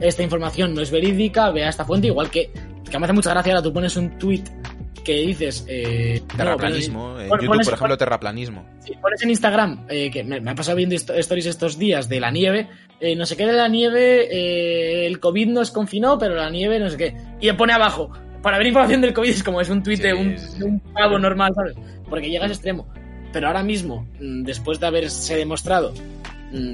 esta 0.00 0.22
información 0.22 0.74
no 0.74 0.82
es 0.82 0.90
verídica, 0.90 1.50
vea 1.50 1.68
esta 1.68 1.84
fuente, 1.84 2.06
igual 2.08 2.30
que, 2.30 2.50
que 2.88 2.98
me 2.98 3.04
hace 3.06 3.12
mucha 3.12 3.30
gracia 3.30 3.52
ahora 3.54 3.62
tú 3.62 3.72
pones 3.72 3.96
un 3.96 4.16
tweet 4.18 4.44
que 5.04 5.14
dices... 5.20 5.64
Eh, 5.68 6.22
Terraplanismo. 6.36 7.14
pones- 7.14 7.22
En 7.24 7.28
pones- 7.28 7.42
YouTube, 7.44 7.64
por 7.64 7.74
ejemplo, 7.74 7.96
terraplanismo. 7.98 8.66
Sí, 8.80 8.92
pones 9.00 9.22
en 9.22 9.30
Instagram, 9.30 9.86
eh, 9.88 10.10
que 10.10 10.24
me, 10.24 10.40
me 10.40 10.50
ha 10.50 10.54
pasado 10.54 10.76
viendo 10.76 10.94
stories 10.94 11.46
estos 11.46 11.78
días 11.78 12.08
de 12.08 12.20
la 12.20 12.30
nieve, 12.30 12.68
eh, 13.00 13.14
no 13.16 13.26
sé 13.26 13.36
qué 13.36 13.46
de 13.46 13.52
la 13.52 13.68
nieve, 13.68 14.28
eh, 14.30 15.06
el 15.06 15.20
COVID 15.20 15.48
nos 15.48 15.70
confinó, 15.70 16.18
pero 16.18 16.34
la 16.34 16.50
nieve 16.50 16.78
no 16.78 16.88
sé 16.90 16.96
qué. 16.96 17.16
Y 17.40 17.50
pone 17.52 17.72
abajo, 17.72 18.10
para 18.42 18.58
ver 18.58 18.66
información 18.68 19.00
del 19.00 19.12
COVID 19.14 19.30
es 19.30 19.42
como 19.44 19.60
es 19.60 19.68
un 19.68 19.82
de, 20.02 20.12
Sí, 20.12 20.18
un, 20.18 20.38
sí, 20.38 20.46
sí. 20.52 20.58
de 20.58 20.64
un 20.64 20.80
pavo 20.80 21.18
normal, 21.18 21.52
¿sabes? 21.54 21.74
Porque 22.08 22.28
llega 22.30 22.44
a 22.44 22.46
ese 22.46 22.54
extremo. 22.54 22.88
Pero 23.32 23.48
ahora 23.48 23.62
mismo, 23.62 24.06
mm, 24.20 24.42
después 24.44 24.80
de 24.80 24.86
haberse 24.86 25.36
demostrado 25.36 25.92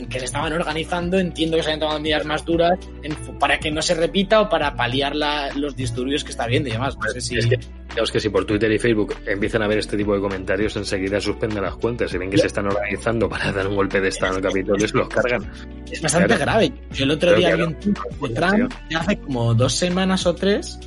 que 0.08 0.18
se 0.20 0.24
estaban 0.26 0.52
organizando, 0.52 1.18
entiendo 1.18 1.56
que 1.56 1.62
se 1.64 1.70
hayan 1.70 1.80
tomado 1.80 1.98
medidas 2.00 2.24
más 2.24 2.44
duras 2.44 2.78
en- 3.02 3.14
para 3.38 3.58
que 3.58 3.70
no 3.70 3.82
se 3.82 3.94
repita 3.94 4.40
o 4.40 4.48
para 4.48 4.74
paliar 4.76 5.16
la- 5.16 5.52
los 5.54 5.74
disturbios 5.74 6.22
que 6.24 6.30
está 6.30 6.44
habiendo 6.44 6.68
y 6.68 6.72
demás. 6.72 6.96
No 6.96 7.08
sé 7.10 7.20
si... 7.20 7.36
Es 7.38 7.46
que, 7.46 7.58
es 8.00 8.10
que 8.10 8.20
si 8.20 8.28
por 8.28 8.44
Twitter 8.44 8.70
y 8.70 8.78
Facebook 8.78 9.14
empiezan 9.26 9.62
a 9.62 9.66
ver 9.68 9.78
este 9.78 9.96
tipo 9.96 10.14
de 10.14 10.20
comentarios, 10.20 10.76
enseguida 10.76 11.20
suspenden 11.20 11.62
las 11.62 11.74
cuentas. 11.76 12.10
Si 12.10 12.18
ven 12.18 12.30
que 12.30 12.38
se 12.38 12.46
están 12.46 12.66
organizando 12.66 13.28
para 13.28 13.50
dar 13.52 13.66
un 13.66 13.74
golpe 13.76 14.00
de 14.00 14.08
estado 14.08 14.32
en 14.38 14.44
el 14.44 14.48
Capitolio, 14.50 14.86
se 14.88 14.96
los 14.96 15.08
cargan. 15.08 15.50
Es 15.90 16.00
bastante 16.00 16.28
Claro. 16.28 16.40
grave. 16.42 16.72
Yo 16.92 17.04
el 17.04 17.10
otro 17.10 17.30
Pero 17.34 17.38
día 17.56 17.64
un 17.66 17.74
tuit 17.74 17.98
de 18.20 18.28
Trump 18.30 18.72
hace 18.96 19.18
como 19.18 19.54
dos 19.54 19.72
semanas 19.74 20.24
o 20.26 20.34
tres 20.34 20.78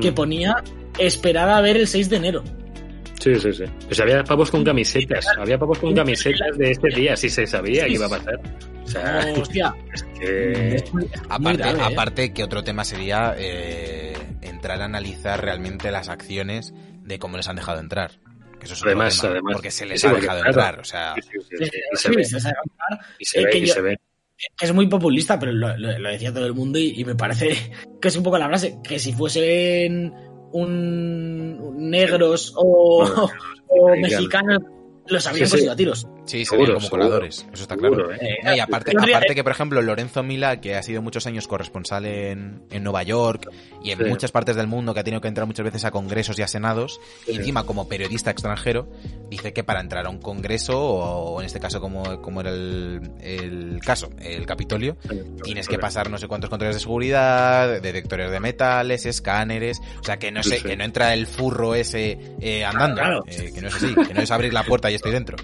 que 0.00 0.10
Mm. 0.12 0.14
ponía 0.14 0.56
esperar 0.98 1.48
a 1.48 1.60
ver 1.60 1.76
el 1.76 1.86
6 1.88 2.08
de 2.10 2.16
enero. 2.16 2.44
Sí, 3.20 3.34
sí, 3.34 3.52
sí. 3.52 3.64
Pues 3.86 3.98
había 4.00 4.22
pavos 4.22 4.50
con 4.50 4.64
camisetas. 4.64 5.26
Había 5.36 5.58
pavos 5.58 5.78
con 5.78 5.94
camisetas 5.94 6.56
de 6.56 6.70
este 6.70 6.88
día, 6.88 7.16
si 7.16 7.28
se 7.28 7.46
sabía 7.46 7.84
que 7.86 7.92
iba 7.94 8.06
a 8.06 8.10
pasar. 8.10 8.40
O 8.84 8.86
sea, 8.86 9.26
hostia, 9.40 9.74
es 9.92 10.02
que... 10.18 10.84
Aparte, 11.28 11.58
grave, 11.62 11.78
¿eh? 11.78 11.82
aparte 11.92 12.32
que 12.32 12.44
otro 12.44 12.62
tema 12.62 12.84
sería 12.84 13.34
eh, 13.36 14.12
entrar 14.42 14.80
a 14.80 14.84
analizar 14.84 15.42
realmente 15.42 15.90
las 15.90 16.08
acciones 16.08 16.72
de 17.02 17.18
cómo 17.18 17.36
les 17.36 17.48
han 17.48 17.56
dejado 17.56 17.80
entrar. 17.80 18.12
Que 18.58 18.64
eso 18.66 18.74
es 18.74 18.80
otro 18.80 18.90
Además, 18.90 19.20
tema, 19.20 19.32
además. 19.32 19.52
porque 19.54 19.70
se 19.70 19.86
les 19.86 20.00
Sí, 20.00 20.06
ha 20.06 20.12
dejado 20.12 20.40
claro. 20.42 20.48
entrar. 20.48 20.80
O 20.80 20.84
sea, 20.84 21.14
Sí, 21.16 21.22
sí, 21.22 21.56
sí, 21.94 22.10
Sí, 22.14 23.34
sí, 23.50 23.66
sí. 23.66 23.80
Es 24.60 24.72
muy 24.72 24.86
populista, 24.86 25.36
pero 25.38 25.50
lo, 25.50 25.76
lo- 25.76 25.98
lo 25.98 26.08
decía 26.10 26.32
todo 26.32 26.46
el 26.46 26.54
mundo 26.54 26.78
y, 26.78 26.92
y 27.00 27.04
me 27.04 27.16
parece 27.16 27.72
que 28.00 28.06
es 28.08 28.16
un 28.16 28.22
poco 28.22 28.38
la 28.38 28.46
frase, 28.46 28.78
que 28.84 29.00
si 29.00 29.12
fuesen 29.12 30.14
un, 30.52 31.90
negros 31.90 32.52
o, 32.56 33.30
o 33.68 33.96
mexicanos, 33.96 34.62
los 35.06 35.26
habrían 35.26 35.48
Sí, 35.48 35.68
a 35.68 35.76
tiros. 35.76 36.06
Sí, 36.28 36.44
se 36.44 36.56
ven 36.56 36.66
como 36.66 36.80
seguro. 36.80 36.90
coladores. 36.90 37.46
Eso 37.52 37.62
está 37.62 37.74
Seguro, 37.74 38.06
claro. 38.08 38.22
¿eh? 38.22 38.38
No, 38.44 38.54
y 38.54 38.60
aparte, 38.60 38.92
aparte 38.96 39.34
que, 39.34 39.42
por 39.42 39.52
ejemplo, 39.52 39.82
Lorenzo 39.82 40.22
Mila, 40.22 40.60
que 40.60 40.76
ha 40.76 40.82
sido 40.82 41.02
muchos 41.02 41.26
años 41.26 41.48
corresponsal 41.48 42.06
en, 42.06 42.62
en 42.70 42.84
Nueva 42.84 43.02
York 43.02 43.48
y 43.82 43.90
en 43.92 43.98
Sí. 43.98 44.04
muchas 44.04 44.30
partes 44.30 44.54
del 44.56 44.66
mundo, 44.68 44.94
que 44.94 45.00
ha 45.00 45.04
tenido 45.04 45.20
que 45.20 45.28
entrar 45.28 45.46
muchas 45.46 45.64
veces 45.64 45.84
a 45.84 45.90
congresos 45.90 46.38
y 46.38 46.42
a 46.42 46.48
senados, 46.48 47.00
y 47.26 47.36
encima 47.36 47.64
como 47.64 47.88
periodista 47.88 48.30
extranjero, 48.30 48.88
dice 49.30 49.52
que 49.52 49.64
para 49.64 49.80
entrar 49.80 50.06
a 50.06 50.10
un 50.10 50.18
congreso, 50.18 50.78
o, 50.80 51.34
o 51.34 51.40
en 51.40 51.46
este 51.46 51.58
caso 51.60 51.80
como, 51.80 52.20
como 52.22 52.40
era 52.42 52.50
el, 52.50 53.00
el 53.20 53.80
caso, 53.84 54.10
el 54.20 54.46
Capitolio, 54.46 54.96
tienes 55.42 55.66
que 55.68 55.78
pasar 55.78 56.10
no 56.10 56.18
sé 56.18 56.28
cuántos 56.28 56.50
controles 56.50 56.76
de 56.76 56.80
seguridad, 56.80 57.80
detectores 57.80 58.30
de 58.30 58.40
metales, 58.40 59.06
escáneres, 59.06 59.80
o 60.00 60.04
sea 60.04 60.18
que 60.18 60.30
no 60.30 60.42
sé, 60.42 60.58
sí. 60.58 60.62
que 60.64 60.76
no 60.76 60.84
entra 60.84 61.14
el 61.14 61.26
furro 61.26 61.74
ese 61.74 62.18
eh, 62.40 62.64
andando, 62.64 62.96
Claro. 63.00 63.24
eh, 63.26 63.50
que 63.54 63.60
no 63.60 63.68
es 63.68 63.74
así, 63.74 63.94
que 63.94 64.14
no 64.14 64.20
es 64.20 64.30
abrir 64.30 64.52
la 64.52 64.62
puerta 64.64 64.90
y 64.90 64.94
estoy 64.94 65.12
dentro. 65.12 65.36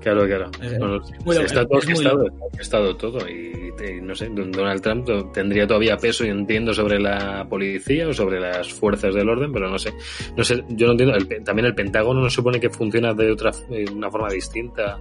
Claro, 0.00 0.26
claro. 0.26 0.50
Es- 0.62 0.78
Bueno, 1.24 1.42
está 1.42 1.66
todo 1.66 1.78
es 1.78 1.84
orquestado, 1.84 2.26
está 2.26 2.44
orquestado 2.46 2.96
todo. 2.96 3.28
Y, 3.28 3.72
y 3.86 4.00
no 4.00 4.14
sé, 4.14 4.28
Donald 4.30 4.80
Trump 4.80 5.06
tendría 5.32 5.66
todavía 5.66 5.96
peso, 5.96 6.24
y 6.24 6.28
entiendo, 6.28 6.72
sobre 6.72 6.98
la 6.98 7.46
policía 7.48 8.08
o 8.08 8.12
sobre 8.14 8.40
las 8.40 8.72
fuerzas 8.72 9.14
del 9.14 9.28
orden, 9.28 9.52
pero 9.52 9.68
no 9.68 9.78
sé. 9.78 9.92
No 10.36 10.42
sé, 10.44 10.64
yo 10.70 10.86
no 10.86 10.92
entiendo. 10.92 11.14
El- 11.16 11.44
también 11.44 11.66
el 11.66 11.74
Pentágono 11.74 12.20
no 12.20 12.30
supone 12.30 12.58
que 12.58 12.70
funciona 12.70 13.12
de 13.14 13.30
otra 13.30 13.50
de 13.68 13.84
una 13.92 14.10
forma 14.10 14.28
distinta. 14.30 14.98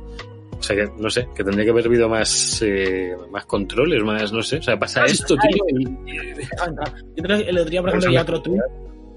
O 0.57 0.61
sea 0.61 0.75
que, 0.75 0.91
no 1.01 1.09
sé, 1.09 1.25
que 1.33 1.41
tendría 1.45 1.63
que 1.63 1.71
haber 1.71 1.85
habido 1.85 2.09
más, 2.09 2.61
eh, 2.61 3.15
más 3.31 3.45
controles, 3.45 4.03
más, 4.03 4.33
no 4.33 4.43
sé. 4.43 4.57
O 4.57 4.61
sea, 4.61 4.77
pasa 4.77 5.07
Sí, 5.07 5.13
esto, 5.13 5.35
sí. 5.41 5.47
tío. 5.47 5.63
y- 6.05 6.11
y- 6.11 6.33
Deja 6.33 6.65
entrar. 6.67 6.93
Yo 7.15 7.23
creo 7.23 7.37
que 7.37 7.49
el 7.49 7.57
otro 7.57 7.69
día, 7.69 7.81
por 7.81 7.89
ejemplo, 7.95 8.21
otro 8.21 8.43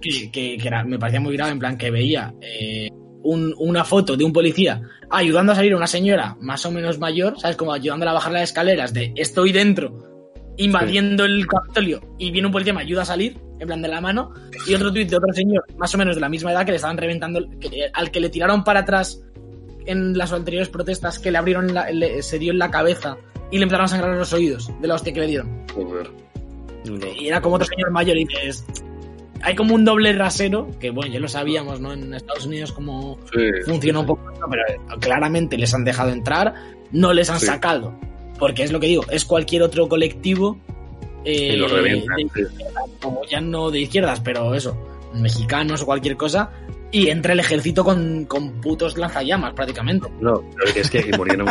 que, 0.01 0.31
que, 0.31 0.57
que 0.59 0.69
era, 0.69 0.85
me 0.85 0.99
parecía 0.99 1.21
muy 1.21 1.35
grave, 1.37 1.51
en 1.53 1.59
plan 1.59 1.77
que 1.77 1.91
veía 1.91 2.33
eh, 2.41 2.89
un- 3.23 3.55
una 3.59 3.85
foto 3.85 4.17
de 4.17 4.25
un 4.25 4.33
policía 4.33 4.83
ayudando 5.11 5.53
a 5.53 5.55
salir 5.55 5.73
a 5.73 5.77
una 5.77 5.87
señora 5.87 6.37
más 6.41 6.65
o 6.67 6.71
menos 6.71 6.99
mayor, 6.99 7.39
¿sabes? 7.39 7.57
Como 7.57 7.73
ayudándola 7.73 8.11
a 8.13 8.15
bajar 8.15 8.33
las 8.33 8.43
escaleras 8.45 8.93
de 8.93 9.13
estoy 9.17 9.53
dentro, 9.53 9.93
invadiendo 10.57 11.25
el 11.25 11.47
Capitolio 11.47 12.01
y 12.19 12.31
viene 12.31 12.47
un 12.47 12.53
policía, 12.53 12.75
me 12.75 12.83
ayuda 12.83 13.03
a 13.03 13.07
salir, 13.07 13.39
en 13.59 13.67
plan 13.67 13.81
de 13.83 13.89
la 13.89 14.01
mano, 14.01 14.33
y 14.67 14.75
otro 14.75 14.93
tuit 14.93 15.09
de 15.09 15.17
otro 15.17 15.33
señor 15.33 15.65
más 15.77 15.95
o 15.95 15.99
menos 15.99 16.15
de 16.17 16.21
la 16.21 16.29
misma 16.29 16.53
edad 16.53 16.65
que 16.65 16.73
le 16.73 16.77
estaban 16.77 16.97
reventando, 16.97 17.41
que- 17.61 17.91
al 17.93 18.11
que 18.11 18.21
le 18.21 18.29
tiraron 18.29 18.65
para 18.65 18.81
atrás 18.81 19.23
en 19.87 20.17
las 20.17 20.33
anteriores 20.33 20.69
protestas, 20.69 21.19
que 21.19 21.31
le 21.31 21.39
abrieron, 21.39 21.73
la- 21.75 21.91
le- 21.91 22.23
se 22.23 22.39
dio 22.39 22.53
en 22.53 22.59
la 22.59 22.71
cabeza 22.71 23.17
y 23.51 23.59
le 23.59 23.65
empezaron 23.65 23.85
a 23.87 23.89
sangrar 23.89 24.17
los 24.17 24.33
oídos 24.33 24.71
de 24.81 24.89
la 24.89 24.95
hostia 24.95 25.13
que 25.13 25.21
le 25.21 25.27
dieron. 25.27 25.67
Joder. 25.75 26.11
No. 26.87 26.99
Y 27.21 27.29
era 27.29 27.41
como 27.41 27.57
otro 27.57 27.67
señor 27.69 27.91
mayor 27.93 28.17
y 28.17 28.25
dices, 28.25 28.65
hay 29.43 29.55
como 29.55 29.75
un 29.75 29.85
doble 29.85 30.13
rasero, 30.13 30.71
que 30.81 30.91
bueno, 30.91 31.13
ya 31.13 31.21
lo 31.21 31.29
sabíamos, 31.29 31.81
¿no? 31.81 31.93
En 31.93 32.15
Estados 32.15 32.47
Unidos 32.47 32.73
como 32.73 33.19
Sí, 33.33 33.41
funciona 33.65 34.01
un 34.01 34.07
poco, 34.07 34.23
pero 34.51 34.63
claramente 35.01 35.59
les 35.59 35.75
han 35.75 35.85
dejado 35.85 36.11
entrar, 36.11 36.55
no 36.93 37.13
les 37.13 37.29
han 37.31 37.41
Sí. 37.41 37.47
sacado. 37.47 37.93
Porque 38.39 38.63
es 38.65 38.73
lo 38.73 38.81
que 38.81 38.87
digo, 38.89 39.05
es 39.11 39.25
cualquier 39.25 39.63
otro 39.63 39.89
colectivo 39.89 40.59
eh, 41.25 41.57
lo 41.57 41.69
revientan. 41.69 42.17
de- 42.35 42.49
como 43.01 43.25
ya 43.27 43.41
no 43.41 43.71
de 43.71 43.81
izquierdas, 43.81 44.21
pero 44.21 44.55
eso, 44.55 44.77
mexicanos 45.15 45.83
o 45.83 45.87
cualquier 45.87 46.17
cosa, 46.17 46.51
y 46.93 47.09
entra 47.09 47.33
el 47.33 47.41
ejército 47.41 47.83
con, 47.83 48.27
con 48.27 48.61
putos 48.61 48.97
lanzallamas 48.99 49.55
prácticamente. 49.55 50.09
No, 50.21 50.45
pero 50.57 50.71
es 50.77 50.91
que 50.91 51.11
murieron, 51.17 51.47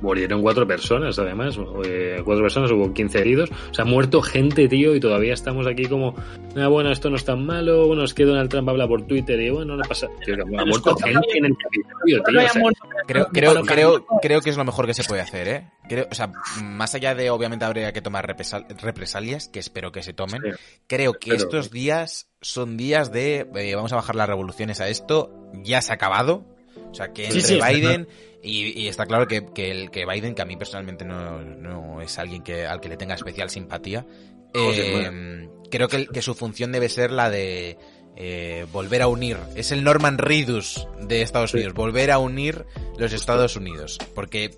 murieron 0.00 0.42
cuatro 0.42 0.66
personas, 0.66 1.18
además. 1.18 1.58
eh, 1.84 2.22
cuatro 2.24 2.44
personas, 2.44 2.70
hubo 2.70 2.92
15 2.92 3.18
heridos. 3.18 3.50
O 3.70 3.74
sea, 3.74 3.84
ha 3.84 3.88
muerto 3.88 4.22
gente, 4.22 4.68
tío, 4.68 4.94
y 4.94 5.00
todavía 5.00 5.34
estamos 5.34 5.66
aquí 5.66 5.86
como, 5.86 6.14
ah, 6.56 6.68
bueno, 6.68 6.90
esto 6.92 7.10
no 7.10 7.16
es 7.16 7.24
tan 7.24 7.44
malo. 7.44 7.88
Bueno, 7.88 8.04
es 8.04 8.14
que 8.14 8.24
Donald 8.24 8.48
Trump 8.48 8.68
habla 8.68 8.86
por 8.86 9.02
Twitter 9.02 9.40
y 9.40 9.50
bueno, 9.50 9.76
no 9.76 9.82
pasa. 9.84 10.08
Tío, 10.24 10.34
ha 10.34 10.64
muerto 10.64 10.94
gente 10.96 11.38
en 11.38 11.44
el 11.46 11.56
Capitolio, 11.56 12.22
tío. 12.22 12.38
o 12.38 12.48
sea, 12.48 12.62
Creo, 13.06 13.26
creo, 13.32 13.62
creo, 13.64 14.06
creo 14.22 14.40
que 14.40 14.50
es 14.50 14.56
lo 14.56 14.64
mejor 14.64 14.86
que 14.86 14.94
se 14.94 15.04
puede 15.04 15.20
hacer, 15.20 15.48
¿eh? 15.48 15.64
Creo, 15.88 16.06
o 16.10 16.14
sea, 16.14 16.32
más 16.62 16.94
allá 16.94 17.14
de 17.14 17.30
obviamente 17.30 17.64
habría 17.64 17.92
que 17.92 18.00
tomar 18.00 18.26
represalias, 18.26 19.48
que 19.48 19.58
espero 19.58 19.92
que 19.92 20.02
se 20.02 20.12
tomen, 20.14 20.40
Sí. 20.42 20.50
creo 20.86 21.12
que 21.14 21.30
Espero. 21.30 21.44
estos 21.44 21.70
días 21.70 22.28
son 22.40 22.76
días 22.76 23.12
de 23.12 23.46
eh, 23.54 23.74
vamos 23.74 23.92
a 23.92 23.96
bajar 23.96 24.14
las 24.16 24.28
revoluciones 24.28 24.80
a 24.80 24.88
esto, 24.88 25.50
ya 25.62 25.82
se 25.82 25.92
ha 25.92 25.96
acabado. 25.96 26.46
O 26.90 26.94
sea, 26.94 27.12
que 27.12 27.26
entre 27.26 27.40
sí, 27.42 27.58
Biden 27.60 28.08
y, 28.42 28.80
y 28.80 28.88
está 28.88 29.06
claro 29.06 29.26
que, 29.26 29.46
que, 29.52 29.70
el, 29.70 29.90
que 29.90 30.06
Biden, 30.06 30.34
que 30.34 30.42
a 30.42 30.44
mí 30.44 30.56
personalmente 30.56 31.04
no, 31.04 31.42
no 31.42 32.00
es 32.00 32.18
alguien 32.18 32.42
que, 32.42 32.66
al 32.66 32.80
que 32.80 32.88
le 32.88 32.96
tenga 32.96 33.14
especial 33.14 33.50
simpatía, 33.50 34.06
eh, 34.54 35.48
creo 35.70 35.88
que, 35.88 36.06
que 36.06 36.22
su 36.22 36.34
función 36.34 36.70
debe 36.72 36.88
ser 36.88 37.10
la 37.10 37.30
de 37.30 37.78
eh, 38.16 38.66
volver 38.72 39.02
a 39.02 39.08
unir. 39.08 39.38
Es 39.56 39.72
el 39.72 39.82
Norman 39.82 40.18
Reedus 40.18 40.86
de 41.00 41.22
Estados. 41.22 41.52
Unidos, 41.54 41.74
volver 41.74 42.10
a 42.10 42.18
unir 42.18 42.64
los 42.96 43.12
Estados 43.12 43.56
Unidos. 43.56 43.98
Porque 44.14 44.52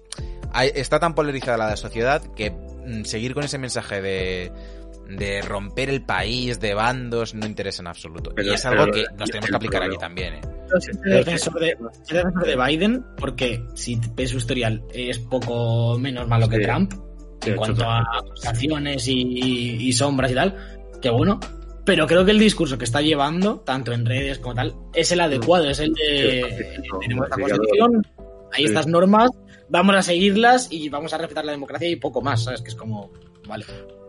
está 0.64 0.98
tan 0.98 1.14
polarizada 1.14 1.56
la 1.58 1.76
sociedad 1.76 2.22
que 2.34 2.50
mm, 2.50 3.04
seguir 3.04 3.34
con 3.34 3.44
ese 3.44 3.58
mensaje 3.58 4.00
de, 4.00 4.52
de 5.10 5.42
romper 5.42 5.90
el 5.90 6.02
país, 6.02 6.58
de 6.60 6.74
bandos, 6.74 7.34
no 7.34 7.46
interesa 7.46 7.82
en 7.82 7.88
absoluto. 7.88 8.32
Pero- 8.34 8.48
y 8.50 8.54
es 8.54 8.64
algo 8.66 8.84
pero- 8.84 8.94
que 8.94 9.04
nos 9.18 9.28
tenemos 9.30 9.50
que 9.50 9.56
aplicar 9.56 9.82
aquí 9.82 9.96
también, 9.98 10.34
¿eh? 10.34 10.40
Yo 10.42 10.80
soy 10.80 11.12
defensor 11.12 11.60
de, 11.60 11.76
soy 12.02 12.16
defensor 12.18 12.44
de 12.46 12.56
Biden 12.56 13.04
porque 13.16 13.62
si 13.74 14.00
ves 14.14 14.30
su 14.30 14.38
historial 14.38 14.82
es 14.92 15.18
poco 15.20 15.98
menos 15.98 16.26
malo 16.26 16.48
que 16.48 16.56
Sí. 16.56 16.62
Trump 16.62 16.92
Sí, 17.42 17.50
en 17.50 17.56
cuanto 17.56 17.84
a 17.84 18.02
acusaciones 18.18 19.06
y, 19.08 19.76
y 19.78 19.92
sombras 19.92 20.32
y 20.32 20.34
tal, 20.34 20.56
que 21.02 21.10
bueno. 21.10 21.38
Pero 21.84 22.06
creo 22.08 22.24
que 22.24 22.32
el 22.32 22.38
discurso 22.40 22.76
que 22.78 22.84
está 22.84 23.00
llevando, 23.00 23.60
tanto 23.60 23.92
en 23.92 24.04
redes 24.06 24.40
como 24.40 24.54
tal, 24.56 24.74
es 24.92 25.12
el 25.12 25.20
adecuado, 25.20 25.70
es 25.70 25.78
el 25.78 25.92
de 25.92 26.80
tenemos 27.00 27.26
esta 27.26 27.36
constitución, 27.40 28.02
hay 28.52 28.62
Sí. 28.62 28.64
estas 28.64 28.86
normas, 28.88 29.30
vamos 29.68 29.96
a 29.96 30.02
seguirlas 30.02 30.68
y 30.70 30.88
vamos 30.88 31.12
a 31.12 31.18
respetar 31.18 31.44
la 31.44 31.52
democracia 31.52 31.88
y 31.88 31.96
poco 31.96 32.20
más, 32.22 32.44
¿sabes? 32.44 32.62
Que 32.62 32.68
es 32.68 32.74
como, 32.74 33.10
vale. 33.46 33.64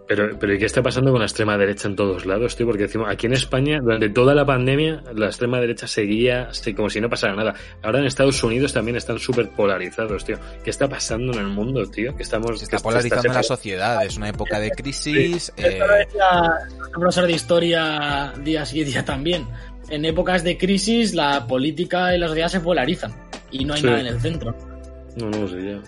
Pero, 0.09 0.39
pero 0.39 0.53
¿y 0.53 0.57
qué 0.57 0.65
está 0.65 0.81
pasando 0.81 1.11
con 1.11 1.19
la 1.19 1.25
extrema 1.25 1.57
derecha 1.57 1.89
en 1.89 1.97
todos 1.97 2.25
lados, 2.25 2.55
tío? 2.55 2.65
Porque 2.65 2.83
decimos, 2.83 3.09
aquí 3.11 3.25
en 3.25 3.33
España, 3.33 3.79
durante 3.81 4.07
toda 4.07 4.33
la 4.33 4.45
pandemia, 4.45 5.03
la 5.13 5.25
extrema 5.25 5.59
derecha 5.59 5.85
seguía 5.85 6.47
como 6.77 6.89
si 6.89 7.01
no 7.01 7.09
pasara 7.09 7.35
nada. 7.35 7.55
Ahora 7.83 7.99
en 7.99 8.05
Estados 8.05 8.41
Unidos 8.41 8.71
también 8.71 8.95
están 8.95 9.19
súper 9.19 9.49
polarizados, 9.49 10.23
tío. 10.23 10.37
¿Qué 10.63 10.69
está 10.69 10.87
pasando 10.87 11.33
en 11.33 11.39
el 11.39 11.47
mundo, 11.47 11.85
tío? 11.87 12.15
Que 12.15 12.23
estamos... 12.23 12.57
Se 12.57 12.63
está 12.63 12.77
que 12.77 12.83
polarizando 12.83 13.33
la 13.33 13.43
sociedad, 13.43 14.05
es 14.05 14.15
una 14.15 14.29
época 14.29 14.61
de 14.61 14.71
crisis. 14.71 15.51
eh, 15.57 15.71
Esto 15.73 15.85
lo 15.87 15.93
decía 15.95 16.51
el 16.85 16.91
profesor 16.91 17.27
de 17.27 17.33
historia 17.33 18.33
día 18.41 18.65
sí 18.65 18.85
día 18.85 19.03
también. 19.03 19.45
En 19.89 20.05
épocas 20.05 20.41
de 20.41 20.57
crisis, 20.57 21.13
la 21.15 21.45
política 21.47 22.15
y 22.15 22.19
la 22.19 22.29
sociedad 22.29 22.47
se 22.47 22.61
polarizan 22.61 23.13
y 23.51 23.65
no 23.65 23.73
hay 23.73 23.81
Sí. 23.81 23.87
nada 23.87 23.99
en 23.99 24.07
el 24.07 24.21
centro. 24.21 24.55
No, 25.17 25.29
no 25.29 25.47
sé 25.47 25.55
ya. 25.63 25.81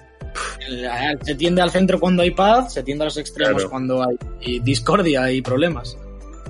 El- 0.68 1.20
Se 1.26 1.36
tiende 1.36 1.62
al 1.62 1.72
centro 1.72 2.00
cuando 2.00 2.22
hay 2.24 2.32
paz, 2.32 2.74
se 2.74 2.84
tiende 2.84 3.04
a 3.04 3.06
los 3.06 3.18
extremos 3.18 3.54
Claro. 3.56 3.70
cuando 3.70 4.04
hay 4.04 4.60
discordia 4.60 5.32
y 5.32 5.42
problemas. 5.42 5.98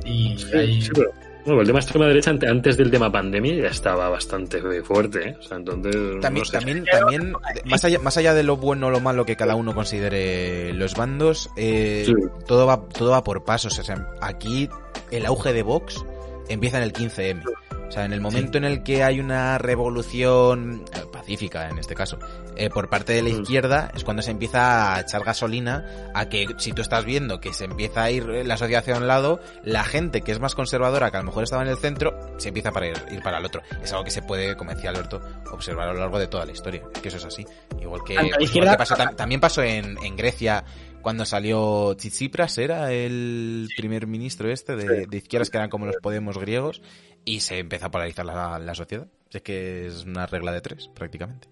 Y 0.06 0.36
hay- 0.54 0.82
Sí, 0.82 0.90
pero- 0.94 1.12
bueno, 1.46 1.62
el 1.62 1.68
tema 1.68 1.80
extrema 1.80 2.06
derecha 2.08 2.30
ante- 2.32 2.48
antes 2.48 2.78
del 2.78 2.92
tema 2.92 3.12
pandemia 3.12 3.56
ya 3.56 3.68
estaba 3.70 4.10
bastante 4.10 4.62
fuerte, 4.84 5.30
¿eh? 5.30 5.36
O 5.40 5.44
sea, 5.44 5.58
entonces... 5.58 5.96
También, 6.22 6.42
no 6.42 6.46
sé. 6.46 6.52
también, 6.58 6.86
también 6.86 7.34
más, 7.66 7.86
allá, 7.86 8.00
más 8.00 8.18
allá 8.18 8.34
de 8.34 8.44
lo 8.44 8.58
bueno 8.58 8.88
o 8.88 8.90
lo 8.90 9.00
malo 9.00 9.26
que 9.26 9.36
cada 9.36 9.56
uno 9.56 9.74
considere 9.74 10.74
los 10.74 10.96
bandos, 10.96 11.50
eh, 11.56 12.04
Sí. 12.06 12.14
todo, 12.46 12.66
va, 12.68 12.88
todo 12.90 13.12
va 13.12 13.24
por 13.24 13.44
pasos. 13.46 13.80
O 13.80 13.84
sea, 13.84 14.08
aquí 14.22 14.70
el 15.12 15.26
auge 15.26 15.54
de 15.54 15.64
Vox 15.64 16.04
empieza 16.50 16.78
en 16.78 16.84
el 16.84 16.94
15M. 16.94 17.42
O 17.90 17.92
sea, 17.92 18.06
en 18.06 18.14
el 18.14 18.22
momento 18.22 18.58
en 18.60 18.64
el 18.66 18.84
que 18.84 19.04
hay 19.04 19.20
una 19.20 19.58
revolución 19.58 20.86
eh, 20.94 21.02
pacífica, 21.12 21.70
en 21.70 21.80
este 21.80 21.96
caso, 21.96 22.20
eh, 22.56 22.70
por 22.70 22.88
parte 22.88 23.14
de 23.14 23.24
la 23.24 23.30
izquierda, 23.30 23.92
es 23.96 24.04
cuando 24.04 24.22
se 24.22 24.32
empieza 24.32 24.94
a 24.96 25.02
echar 25.02 25.24
gasolina 25.24 26.12
a 26.14 26.30
que 26.30 26.46
si 26.58 26.72
tú 26.72 26.82
estás 26.84 27.04
viendo 27.04 27.40
que 27.42 27.52
se 27.54 27.66
empieza 27.66 28.04
a 28.04 28.12
ir 28.12 28.26
la 28.46 28.58
sociedad 28.58 28.82
hacia 28.84 28.96
un 28.98 29.08
lado, 29.08 29.40
la 29.64 29.84
gente 29.84 30.22
que 30.22 30.32
es 30.32 30.40
más 30.40 30.56
conservadora, 30.56 31.10
que 31.12 31.18
a 31.18 31.22
lo 31.22 31.26
mejor 31.26 31.44
estaba 31.44 31.64
en 31.64 31.70
el 31.70 31.78
centro, 31.78 32.16
se 32.38 32.50
empieza 32.50 32.72
para 32.72 32.88
ir, 32.88 32.98
ir 33.12 33.22
para 33.22 33.40
el 33.40 33.46
otro. 33.46 33.62
Es 33.84 33.92
algo 33.92 34.04
que 34.06 34.12
se 34.12 34.22
puede, 34.22 34.56
como 34.56 34.72
decía 34.72 34.92
Alberto, 34.92 35.20
observar 35.52 35.90
a 35.90 35.94
lo 35.94 36.00
largo 36.00 36.20
de 36.20 36.28
toda 36.28 36.46
la 36.46 36.52
historia. 36.52 36.84
Es 36.94 37.02
que 37.02 37.08
eso 37.10 37.18
es 37.18 37.26
así. 37.26 37.46
Igual 37.82 38.02
que, 38.06 38.14
Tanto 38.16 38.28
a 38.28 38.32
la 38.32 38.38
pues, 38.38 38.50
igual 38.56 38.68
izquierda- 38.68 38.72
que 38.72 38.78
pasó 38.78 38.96
tam- 38.96 39.16
también 39.16 39.42
pasó 39.42 39.64
en, 39.64 39.98
en 40.04 40.16
Grecia 40.16 40.64
cuando 41.02 41.24
salió 41.26 41.96
Tsipras, 41.96 42.58
era 42.58 42.92
el 42.92 43.70
primer 43.78 44.06
ministro 44.06 44.52
este 44.52 44.76
de, 44.76 45.08
de 45.08 45.18
izquierdas 45.18 45.50
que 45.50 45.56
eran 45.58 45.70
como 45.70 45.86
los 45.86 45.96
Podemos 46.02 46.38
griegos 46.38 46.82
y 47.26 47.40
se 47.42 47.60
empezó 47.60 47.88
a 47.88 47.92
polarizar 47.92 48.26
la, 48.26 48.58
la 48.60 48.76
sociedad. 48.76 49.08
Es 49.32 49.42
que 49.42 49.86
es 49.88 50.06
una 50.06 50.26
regla 50.26 50.52
de 50.52 50.62
tres, 50.62 50.90
prácticamente. 50.94 51.48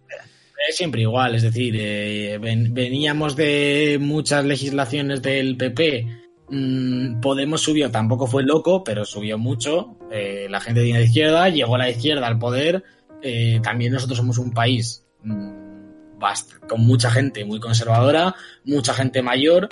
Es 0.67 0.75
siempre 0.75 1.01
igual, 1.01 1.35
es 1.35 1.43
decir, 1.43 1.75
eh, 1.79 2.37
ven- 2.41 2.73
veníamos 2.73 3.35
de 3.35 3.97
muchas 4.01 4.43
legislaciones 4.45 5.21
del 5.21 5.55
PP. 5.55 6.07
mm, 6.49 7.19
Podemos 7.21 7.61
subió, 7.61 7.91
tampoco 7.91 8.25
fue 8.25 8.43
loco, 8.43 8.83
pero 8.83 9.05
subió 9.05 9.37
mucho. 9.37 9.95
eh, 10.11 10.47
la 10.49 10.59
gente 10.61 10.79
de 10.81 11.03
izquierda, 11.03 11.49
llegó 11.49 11.77
la 11.77 11.89
izquierda 11.89 12.27
al 12.27 12.39
poder. 12.39 12.83
eh, 13.21 13.59
también 13.63 13.93
nosotros 13.93 14.17
somos 14.17 14.37
un 14.37 14.51
país 14.51 15.03
mm, 15.23 15.51
con 16.67 16.81
mucha 16.85 17.09
gente 17.11 17.45
muy 17.45 17.59
conservadora, 17.59 18.35
mucha 18.65 18.93
gente 18.93 19.21
mayor. 19.21 19.69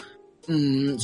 mm, 0.48 0.98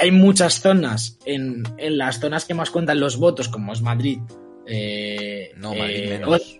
hay 0.00 0.10
muchas 0.10 0.60
zonas, 0.60 1.18
en, 1.24 1.62
en 1.78 1.98
las 1.98 2.20
zonas 2.20 2.44
que 2.44 2.54
más 2.54 2.70
cuentan 2.70 3.00
los 3.00 3.16
votos, 3.16 3.48
como 3.48 3.72
es 3.72 3.82
Madrid. 3.82 4.18
eh, 4.66 5.52
No, 5.56 5.70
Madrid 5.74 5.94
eh, 5.96 6.18
menos. 6.20 6.58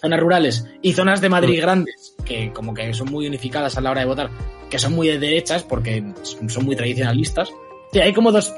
zonas 0.00 0.20
rurales 0.20 0.66
y 0.82 0.92
zonas 0.92 1.20
de 1.20 1.28
Madrid 1.28 1.60
grandes, 1.60 2.14
que 2.24 2.52
como 2.52 2.74
que 2.74 2.92
son 2.94 3.10
muy 3.10 3.26
unificadas 3.26 3.76
a 3.76 3.80
la 3.80 3.90
hora 3.90 4.00
de 4.00 4.06
votar, 4.06 4.30
que 4.70 4.78
son 4.78 4.94
muy 4.94 5.08
de 5.08 5.18
derechas 5.18 5.62
porque 5.62 6.02
son 6.48 6.64
muy 6.64 6.76
tradicionalistas. 6.76 7.50
Sí, 7.92 8.00
hay 8.00 8.12
como 8.12 8.32
dos 8.32 8.52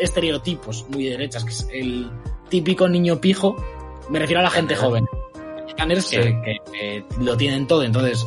estereotipos 0.00 0.86
muy 0.90 1.04
de 1.04 1.10
derechas, 1.12 1.44
que 1.44 1.50
es 1.50 1.68
el 1.72 2.10
típico 2.48 2.88
niño 2.88 3.20
pijo, 3.20 3.56
me 4.10 4.18
refiero 4.18 4.40
a 4.40 4.44
la 4.44 4.50
gente 4.50 4.76
joven. 4.76 5.06
Scanners 5.70 6.06
Sí. 6.06 6.16
que, 6.16 6.40
que- 6.42 6.58
que 6.72 7.04
lo 7.20 7.36
tienen 7.36 7.66
todo, 7.66 7.82
entonces, 7.84 8.24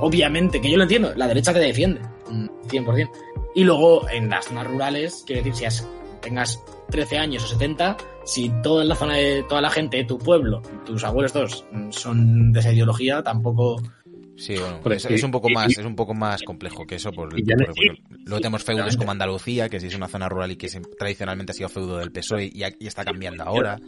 obviamente, 0.00 0.60
que 0.60 0.70
yo 0.70 0.76
lo 0.76 0.84
entiendo, 0.84 1.12
la 1.14 1.26
derecha 1.28 1.52
te 1.52 1.58
defiende, 1.60 2.00
mm, 2.30 2.46
100%. 2.68 3.10
Y 3.56 3.64
luego, 3.64 4.08
en 4.08 4.28
las 4.30 4.44
zonas 4.44 4.66
rurales, 4.68 5.24
quiero 5.26 5.42
decir, 5.42 5.56
si 5.56 5.64
has- 5.64 5.88
tengas 6.20 6.62
13 6.90 7.18
años 7.18 7.42
o 7.44 7.46
70, 7.48 7.96
si 8.24 8.50
toda 8.62 8.84
la 8.84 8.94
zona 8.94 9.14
de 9.14 9.42
toda 9.48 9.60
la 9.60 9.70
gente 9.70 9.96
de 9.96 10.04
tu 10.04 10.18
pueblo, 10.18 10.60
tus 10.84 11.02
abuelos 11.04 11.32
todos, 11.32 11.64
mm, 11.72 11.90
son 11.90 12.52
de 12.52 12.60
esa 12.60 12.72
ideología, 12.72 13.22
tampoco... 13.22 13.82
Sí, 14.38 14.54
bueno, 14.82 14.98
es, 15.14 15.22
un 15.22 15.30
poco 15.30 15.48
más, 15.48 15.70
y- 15.74 15.80
es 15.80 15.86
un 15.86 15.96
poco 15.96 16.12
más 16.12 16.42
complejo 16.42 16.86
que 16.86 16.96
eso, 16.96 17.10
por, 17.10 17.30
por- 17.30 17.96
luego 18.26 18.40
tenemos 18.40 18.62
feudos 18.64 18.94
como 18.98 19.10
Andalucía, 19.12 19.70
que 19.70 19.80
sí 19.80 19.86
es 19.86 19.94
una 19.94 20.08
zona 20.08 20.28
rural 20.28 20.50
y 20.52 20.56
que 20.56 20.68
tradicionalmente 20.98 21.52
ha 21.52 21.54
sido 21.54 21.70
feudo 21.70 21.96
del 21.96 22.12
PSOE 22.12 22.44
y, 22.44 22.62
y 22.78 22.86
está 22.86 23.02
cambiando 23.06 23.44
ahora. 23.44 23.80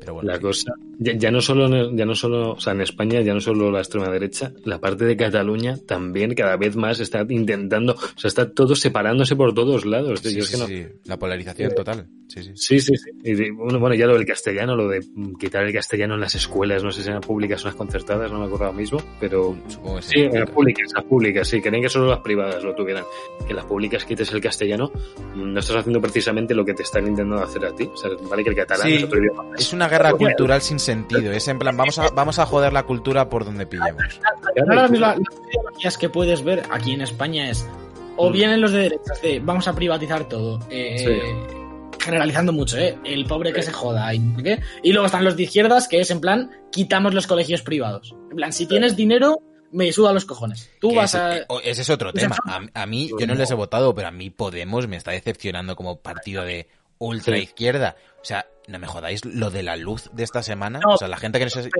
Pero 0.00 0.14
bueno, 0.14 0.28
La 0.30 0.36
sí. 0.36 0.42
cosa, 0.42 0.72
ya, 0.98 1.14
ya 1.14 1.30
no 1.30 1.40
solo, 1.40 1.92
ya 1.94 2.04
no 2.04 2.14
solo, 2.14 2.52
o 2.52 2.60
sea, 2.60 2.72
en 2.74 2.80
España 2.82 3.20
ya 3.22 3.34
no 3.34 3.40
solo 3.40 3.70
la 3.70 3.78
extrema 3.80 4.08
derecha, 4.10 4.52
la 4.64 4.78
parte 4.80 5.04
de 5.04 5.16
Cataluña 5.16 5.76
también 5.86 6.34
cada 6.34 6.56
vez 6.56 6.76
más 6.76 7.00
está 7.00 7.24
intentando, 7.28 7.94
o 7.94 8.18
sea, 8.20 8.28
está 8.28 8.50
todo 8.52 8.74
separándose 8.76 9.34
por 9.36 9.54
todos 9.54 9.84
lados. 9.86 10.20
Sí, 10.20 10.34
Yo 10.34 10.40
es 10.40 10.46
sí, 10.48 10.52
que 10.54 10.58
no- 10.60 10.66
sí, 10.66 10.86
la 11.04 11.18
polarización 11.18 11.74
total. 11.74 12.06
Sí, 12.28 12.42
sí. 12.42 12.50
Sí, 12.56 12.80
sí, 12.80 12.92
sí. 12.96 13.10
Y 13.24 13.50
bueno, 13.52 13.78
bueno, 13.78 13.94
ya 13.94 14.06
lo 14.06 14.14
del 14.14 14.26
castellano, 14.26 14.74
lo 14.76 14.88
de 14.88 15.00
quitar 15.38 15.64
el 15.64 15.72
castellano 15.72 16.14
en 16.14 16.20
las 16.20 16.34
escuelas, 16.34 16.82
no 16.82 16.90
sé 16.90 17.02
si 17.02 17.08
eran 17.08 17.20
públicas 17.20 17.62
o 17.64 17.68
las 17.68 17.76
concertadas, 17.76 18.30
no 18.32 18.40
me 18.40 18.46
acuerdo 18.46 18.66
ahora 18.66 18.76
mismo, 18.76 19.00
pero 19.20 19.56
Supongo 19.68 19.96
que 19.96 20.02
sí. 20.02 20.08
sí, 20.14 20.20
en 20.20 20.40
las 20.40 20.50
públicas, 20.50 20.90
las 20.94 21.04
públicas, 21.04 21.48
sí, 21.48 21.62
querían 21.62 21.82
que 21.82 21.88
solo 21.88 22.08
las 22.08 22.20
privadas 22.20 22.62
lo 22.64 22.74
tuvieran. 22.74 23.04
Que 23.46 23.54
las 23.54 23.64
públicas 23.64 24.04
quites 24.04 24.30
el 24.32 24.40
castellano, 24.40 24.90
no 25.36 25.58
estás 25.60 25.76
haciendo 25.76 26.00
precisamente 26.00 26.52
lo 26.54 26.64
que 26.64 26.74
te 26.74 26.82
están 26.82 27.06
intentando 27.06 27.42
hacer 27.42 27.64
a 27.64 27.74
ti. 27.74 27.84
O 27.92 27.96
sea, 27.96 28.10
vale 28.28 28.42
que 28.42 28.50
el 28.50 28.56
catalán 28.56 28.88
Sí. 28.88 28.94
es 28.94 29.04
otro 29.04 29.18
idioma. 29.20 29.44
Es 29.56 29.72
una 29.72 29.85
guerra 29.88 30.10
Bueno. 30.12 30.26
cultural 30.28 30.60
sin 30.62 30.78
sentido. 30.78 31.32
Es 31.32 31.48
en 31.48 31.58
plan, 31.58 31.76
vamos 31.76 31.98
a, 31.98 32.08
vamos 32.10 32.38
a 32.38 32.46
joder 32.46 32.72
la 32.72 32.82
cultura 32.84 33.28
por 33.28 33.44
donde 33.44 33.66
pillemos. 33.66 34.20
Ahora 34.68 34.88
mismo, 34.88 35.06
las 35.06 35.18
ideologías 35.18 35.98
que 35.98 36.08
puedes 36.08 36.42
ver 36.44 36.62
aquí 36.70 36.92
en 36.92 37.00
España 37.02 37.50
es 37.50 37.66
o 38.16 38.30
Mm. 38.30 38.32
vienen 38.32 38.60
los 38.60 38.72
de 38.72 38.78
derechas 38.80 39.20
de 39.22 39.40
vamos 39.40 39.68
a 39.68 39.74
privatizar 39.74 40.28
todo, 40.28 40.58
eh, 40.70 41.34
generalizando 41.98 42.52
mucho, 42.52 42.78
¿eh? 42.78 42.96
el 43.04 43.26
pobre 43.26 43.52
que 43.52 43.62
Sí. 43.62 43.68
se 43.68 43.72
joda 43.74 44.12
y, 44.14 44.20
qué. 44.42 44.60
y 44.82 44.92
luego 44.92 45.06
están 45.06 45.24
los 45.24 45.36
de 45.36 45.42
izquierdas 45.44 45.88
que 45.88 46.00
es 46.00 46.10
en 46.10 46.20
plan 46.20 46.50
quitamos 46.70 47.14
los 47.14 47.26
colegios 47.26 47.62
privados. 47.62 48.14
En 48.30 48.36
plan, 48.36 48.52
si 48.52 48.66
tienes 48.66 48.96
dinero, 48.96 49.40
me 49.72 49.90
suda 49.92 50.12
los 50.12 50.24
cojones. 50.24 50.70
Tú 50.80 50.94
vas 50.94 51.14
ese, 51.14 51.22
a... 51.22 51.36
eh, 51.38 51.46
ese 51.64 51.82
es 51.82 51.90
otro 51.90 52.12
sea, 52.12 52.28
tema. 52.30 52.36
A, 52.74 52.82
a 52.82 52.86
mí, 52.86 53.10
yo 53.18 53.26
no 53.26 53.34
les 53.34 53.50
he 53.50 53.54
votado, 53.54 53.94
pero 53.94 54.08
a 54.08 54.12
mí 54.12 54.30
Podemos 54.30 54.86
me 54.86 54.96
está 54.96 55.10
decepcionando 55.10 55.74
como 55.76 56.00
partido 56.00 56.42
de 56.44 56.68
ultra 56.98 57.36
Sí. 57.36 57.42
izquierda. 57.42 57.96
O 58.26 58.28
sea, 58.28 58.44
no 58.66 58.80
me 58.80 58.88
jodáis 58.88 59.24
lo 59.24 59.50
de 59.52 59.62
la 59.62 59.76
luz 59.76 60.10
de 60.12 60.24
esta 60.24 60.42
semana. 60.42 60.80
No. 60.80 60.94
o 60.94 60.98
sea, 60.98 61.06
la 61.06 61.16
gente 61.16 61.38
que 61.38 61.44
no 61.44 61.50
se... 61.52 61.60
Ahí, 61.60 61.70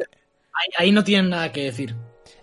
ahí 0.79 0.93
no 0.93 1.03
tienen 1.03 1.31
nada 1.31 1.51
que 1.51 1.65
decir. 1.65 1.97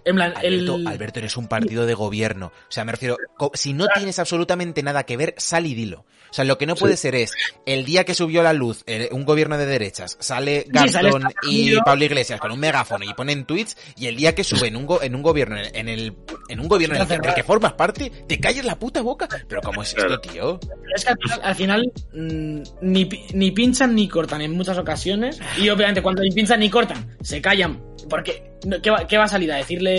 En 0.06 0.16
plan, 0.16 0.34
Alberto, 0.36 0.76
el... 0.76 0.88
Alberto, 0.88 1.20
eres 1.20 1.38
un 1.38 1.48
partido 1.48 1.86
de 1.86 1.94
gobierno. 1.94 2.48
O 2.48 2.72
sea, 2.72 2.84
me 2.86 2.92
refiero, 2.92 3.18
si 3.54 3.74
no 3.74 3.88
tienes 3.96 4.20
absolutamente 4.20 4.84
nada 4.84 5.06
que 5.06 5.18
ver, 5.18 5.34
sal 5.38 5.66
y 5.66 5.74
dilo. 5.76 6.06
O 6.30 6.36
sea, 6.36 6.46
lo 6.46 6.58
que 6.58 6.66
no 6.66 6.76
puede 6.76 6.98
ser 6.98 7.14
es, 7.14 7.32
el 7.68 7.86
día 7.86 8.06
que 8.06 8.16
subió 8.16 8.42
la 8.42 8.54
luz 8.54 8.84
eh, 8.88 9.08
un 9.12 9.24
gobierno 9.24 9.56
de 9.56 9.68
derechas, 9.68 10.18
sale 10.20 10.64
Sí, 10.64 10.90
sale 10.90 11.10
Garzón 11.12 11.28
esta 11.28 11.48
y. 11.48 11.76
Pablo 11.86 12.06
Iglesias 12.06 12.40
con 12.40 12.52
un 12.52 12.60
megáfono 12.60 13.06
y 13.06 13.14
ponen 13.14 13.46
tweets, 13.46 13.78
y 13.98 14.08
el 14.08 14.16
día 14.18 14.34
que 14.34 14.44
sube 14.44 14.68
en 14.68 14.76
un, 14.76 14.88
go- 14.88 15.02
en 15.04 15.14
un 15.14 15.22
gobierno, 15.22 15.58
en, 15.58 15.76
en 15.76 15.90
el, 15.90 16.16
en 16.50 16.60
un 16.60 16.68
gobierno 16.68 16.96
en 16.96 17.02
el 17.04 17.08
que, 17.08 17.20
del 17.20 17.36
que 17.36 17.44
formas 17.44 17.74
parte, 17.74 18.12
te 18.28 18.40
calles 18.40 18.66
la 18.66 18.80
puta 18.80 19.04
boca. 19.04 19.28
Pero 19.48 19.62
¿cómo 19.62 19.84
es 19.84 19.94
esto, 19.96 20.20
tío? 20.22 20.60
Pero 20.60 20.74
es 20.96 21.06
que 21.06 21.12
al 21.12 21.18
final, 21.22 21.40
al 21.44 21.56
final, 21.56 21.92
mm, 22.14 22.62
ni, 22.82 23.10
ni 23.36 23.52
pinchan 23.52 23.94
ni 23.94 24.08
cortan 24.08 24.42
en 24.42 24.54
muchas 24.54 24.80
ocasiones. 24.80 25.40
Y 25.60 25.70
obviamente 25.70 26.02
cuando 26.02 26.24
ni 26.24 26.32
pinchan 26.32 26.60
ni 26.60 26.70
cortan, 26.72 27.16
se 27.22 27.42
callan. 27.44 27.80
Porque, 28.10 28.58
no, 28.66 28.82
¿qué 28.82 28.90
va, 28.90 29.08
qué 29.08 29.18
va 29.18 29.26
a 29.26 29.28
salir? 29.30 29.52
¿A 29.52 29.58
decirle 29.58 29.93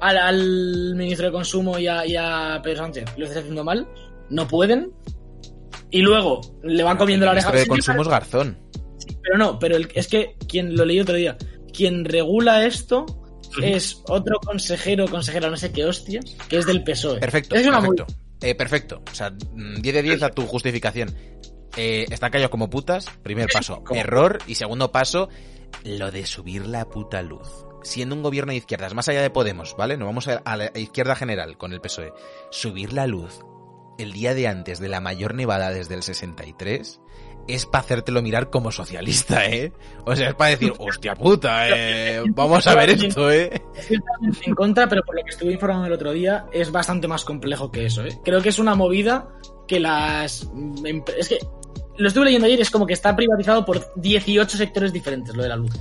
al, 0.00 0.16
al 0.18 0.94
ministro 0.94 1.26
de 1.26 1.32
Consumo 1.32 1.78
y 1.78 1.86
a, 1.86 2.06
y 2.06 2.16
a 2.16 2.60
Pedro 2.62 2.78
Sánchez, 2.84 3.04
lo 3.16 3.24
estás 3.24 3.38
haciendo 3.40 3.64
mal? 3.64 3.88
No 4.30 4.46
pueden. 4.46 4.92
Y 5.90 6.02
luego 6.02 6.40
le 6.62 6.82
van 6.82 6.96
comiendo 6.96 7.24
la 7.26 7.32
El 7.32 7.38
oreja. 7.38 7.50
ministro 7.50 7.74
de 7.74 7.78
consumo 7.80 8.02
es 8.02 8.08
Garzón. 8.08 8.58
Pero 9.22 9.38
no, 9.38 9.58
pero 9.58 9.76
el- 9.76 9.88
es 9.94 10.06
que 10.08 10.36
quien 10.48 10.76
lo 10.76 10.84
leí 10.84 11.00
otro 11.00 11.14
día, 11.16 11.36
quien 11.72 12.04
regula 12.04 12.64
esto 12.64 13.06
es 13.62 14.02
otro 14.08 14.38
consejero, 14.40 15.06
consejera, 15.08 15.48
no 15.48 15.56
sé 15.56 15.72
qué 15.72 15.84
hostias, 15.86 16.24
que 16.48 16.58
es 16.58 16.66
del 16.66 16.84
PSOE. 16.84 17.18
Perfecto, 17.20 17.54
Es 17.56 17.66
una 17.66 17.80
muy- 17.80 17.96
perfecto. 17.96 18.20
Eh, 18.40 18.54
perfecto. 18.54 19.02
O 19.10 19.14
sea, 19.14 19.30
mm, 19.30 19.80
10 19.80 19.94
de 19.94 20.02
10 20.02 20.22
a 20.22 20.28
tu 20.30 20.42
justificación. 20.46 21.12
Eh, 21.76 22.06
están 22.10 22.30
callados 22.30 22.50
como 22.50 22.68
putas. 22.70 23.06
Primer 23.22 23.48
paso, 23.52 23.82
error. 23.94 24.38
Y 24.46 24.54
segundo 24.56 24.92
paso, 24.92 25.28
lo 25.84 26.10
de 26.10 26.24
subir 26.26 26.66
la 26.66 26.84
puta 26.88 27.22
luz. 27.22 27.48
Siendo 27.88 28.14
un 28.14 28.22
gobierno 28.22 28.52
de 28.52 28.58
izquierdas, 28.58 28.92
más 28.92 29.08
allá 29.08 29.22
de 29.22 29.30
Podemos, 29.30 29.74
¿vale? 29.74 29.96
Nos 29.96 30.06
vamos 30.06 30.28
a, 30.28 30.56
la 30.58 30.78
izquierda 30.78 31.16
general 31.16 31.56
con 31.56 31.72
el 31.72 31.80
PSOE. 31.80 32.12
Subir 32.50 32.92
la 32.92 33.06
luz 33.06 33.40
el 33.96 34.12
día 34.12 34.34
de 34.34 34.46
antes 34.46 34.78
de 34.78 34.88
la 34.88 35.00
mayor 35.00 35.34
nevada 35.34 35.70
desde 35.70 35.94
el 35.94 36.02
63 36.02 37.00
es 37.48 37.64
para 37.64 37.80
hacértelo 37.80 38.20
mirar 38.20 38.50
como 38.50 38.70
socialista, 38.72 39.46
¿eh? 39.46 39.72
O 40.04 40.14
sea, 40.14 40.28
es 40.28 40.34
para 40.34 40.50
decir, 40.50 40.74
hostia 40.78 41.14
puta, 41.14 41.66
eh, 41.70 42.22
vamos 42.34 42.66
a 42.66 42.74
ver 42.74 42.90
esto, 42.90 43.32
¿eh? 43.32 43.62
En 44.42 44.54
contra, 44.54 44.86
pero 44.86 45.02
por 45.02 45.16
lo 45.16 45.24
que 45.24 45.30
estuve 45.30 45.52
informando 45.52 45.86
el 45.86 45.94
otro 45.94 46.12
día, 46.12 46.44
es 46.52 46.70
bastante 46.70 47.08
más 47.08 47.24
complejo 47.24 47.72
que 47.72 47.86
eso, 47.86 48.04
¿eh? 48.04 48.20
Creo 48.22 48.42
que 48.42 48.50
es 48.50 48.58
una 48.58 48.74
movida 48.74 49.30
que 49.66 49.80
las... 49.80 50.46
Es 51.16 51.28
que 51.30 51.38
lo 51.96 52.08
estuve 52.08 52.26
leyendo 52.26 52.46
ayer, 52.46 52.60
es 52.60 52.70
como 52.70 52.86
que 52.86 52.92
está 52.92 53.16
privatizado 53.16 53.64
por 53.64 53.94
18 53.96 54.58
sectores 54.58 54.92
diferentes 54.92 55.34
lo 55.34 55.42
de 55.42 55.48
la 55.48 55.56
luz. 55.56 55.72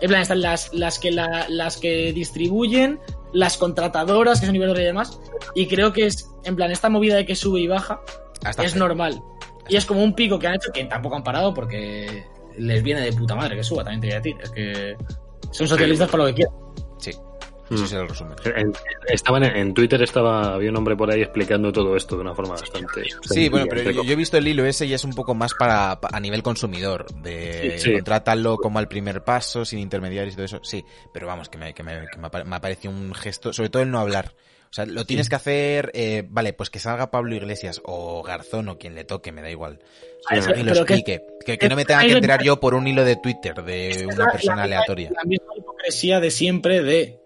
En 0.00 0.08
plan, 0.08 0.20
están 0.22 0.40
las, 0.42 0.72
las, 0.74 0.98
que, 0.98 1.10
la- 1.10 1.46
las 1.48 1.76
que 1.78 2.12
distribuyen, 2.12 3.00
las 3.32 3.56
contratadoras, 3.56 4.40
que 4.40 4.46
son 4.46 4.54
Iberdrola 4.56 4.82
y 4.82 4.84
demás, 4.84 5.20
y 5.54 5.66
creo 5.66 5.92
que 5.92 6.06
es, 6.06 6.28
en 6.44 6.54
plan, 6.56 6.70
esta 6.70 6.88
movida 6.88 7.16
de 7.16 7.24
que 7.26 7.34
sube 7.34 7.60
y 7.60 7.66
baja, 7.66 8.00
Hasta 8.44 8.64
es 8.64 8.72
fe. 8.74 8.78
normal. 8.78 9.20
Y 9.68 9.76
es 9.76 9.84
como 9.86 10.02
un 10.04 10.14
pico 10.14 10.38
que 10.38 10.46
han 10.46 10.54
hecho 10.54 10.70
que 10.72 10.84
tampoco 10.84 11.16
han 11.16 11.24
parado 11.24 11.52
porque 11.54 12.24
les 12.58 12.82
viene 12.82 13.00
de 13.00 13.12
puta 13.12 13.34
madre 13.34 13.56
que 13.56 13.64
suba, 13.64 13.82
también 13.84 14.00
te 14.00 14.06
voy 14.08 14.14
a 14.14 14.18
decir. 14.20 14.36
Es 14.42 14.50
que 14.50 14.96
son 15.50 15.66
socialistas 15.66 16.08
para 16.08 16.22
lo 16.24 16.28
que 16.28 16.34
quieran. 16.34 16.54
Sí, 17.68 17.74
Mm. 17.74 17.76
ese 17.76 17.84
es 17.84 17.92
el 17.94 18.08
resumen. 18.08 18.36
En, 18.44 18.72
estaban 19.08 19.42
en, 19.44 19.56
en 19.56 19.74
Twitter 19.74 20.00
estaba 20.02 20.54
había 20.54 20.70
un 20.70 20.76
hombre 20.76 20.94
por 20.96 21.10
ahí 21.10 21.22
explicando 21.22 21.72
todo 21.72 21.96
esto 21.96 22.14
de 22.16 22.22
una 22.22 22.34
forma 22.34 22.54
bastante 22.54 23.02
Sí, 23.28 23.48
bueno, 23.48 23.66
pero 23.68 23.90
yo, 23.90 24.04
yo 24.04 24.12
he 24.12 24.16
visto 24.16 24.36
el 24.36 24.46
hilo 24.46 24.64
ese 24.64 24.86
y 24.86 24.94
es 24.94 25.02
un 25.04 25.12
poco 25.14 25.34
más 25.34 25.52
para, 25.54 26.00
pa- 26.00 26.08
a 26.12 26.20
nivel 26.20 26.42
consumidor, 26.42 27.06
de 27.22 27.76
Sí. 27.78 27.92
como 28.62 28.78
al 28.78 28.88
primer 28.88 29.24
paso, 29.24 29.64
sin 29.64 29.80
intermediarios 29.80 30.34
y 30.34 30.36
todo 30.36 30.46
eso. 30.46 30.60
Sí, 30.62 30.84
pero 31.12 31.26
vamos, 31.26 31.48
que 31.48 31.58
me, 31.58 31.74
que 31.74 31.82
me, 31.82 32.06
que 32.12 32.18
me 32.18 32.44
me 32.44 32.56
ha 32.56 32.60
parecido 32.60 32.92
un 32.94 33.12
gesto, 33.14 33.52
sobre 33.52 33.68
todo 33.68 33.82
el 33.82 33.90
no 33.90 33.98
hablar. 33.98 34.34
O 34.68 34.72
sea, 34.76 34.84
lo 34.84 35.04
tienes 35.04 35.28
que 35.28 35.36
hacer, 35.36 35.90
eh, 35.94 36.24
vale, 36.28 36.52
pues 36.52 36.70
que 36.70 36.78
salga 36.80 37.10
Pablo 37.10 37.34
Iglesias 37.34 37.80
o 37.84 38.22
Garzón 38.22 38.68
o 38.68 38.78
quien 38.78 38.94
le 38.94 39.04
toque, 39.04 39.32
me 39.32 39.40
da 39.40 39.50
igual. 39.50 39.78
Ah, 40.28 40.36
es 40.36 40.46
Y 40.46 40.62
lo 40.62 40.72
que- 40.84 40.94
explique. 40.94 41.22
Que, 41.44 41.56
que 41.56 41.68
no 41.68 41.76
me 41.76 41.84
tenga 41.84 42.02
que 42.04 42.12
enterar 42.12 42.42
yo 42.42 42.58
por 42.60 42.74
un 42.74 42.86
hilo 42.86 43.04
de 43.04 43.16
Twitter 43.16 43.54
de 43.62 44.06
una 44.06 44.26
la- 44.26 44.32
persona 44.32 44.56
la- 44.56 44.62
aleatoria. 44.64 45.10
La 45.14 45.24
misma 45.24 45.52
hipocresía 45.56 46.20
de 46.20 46.30
siempre 46.30 46.82
de... 46.82 47.20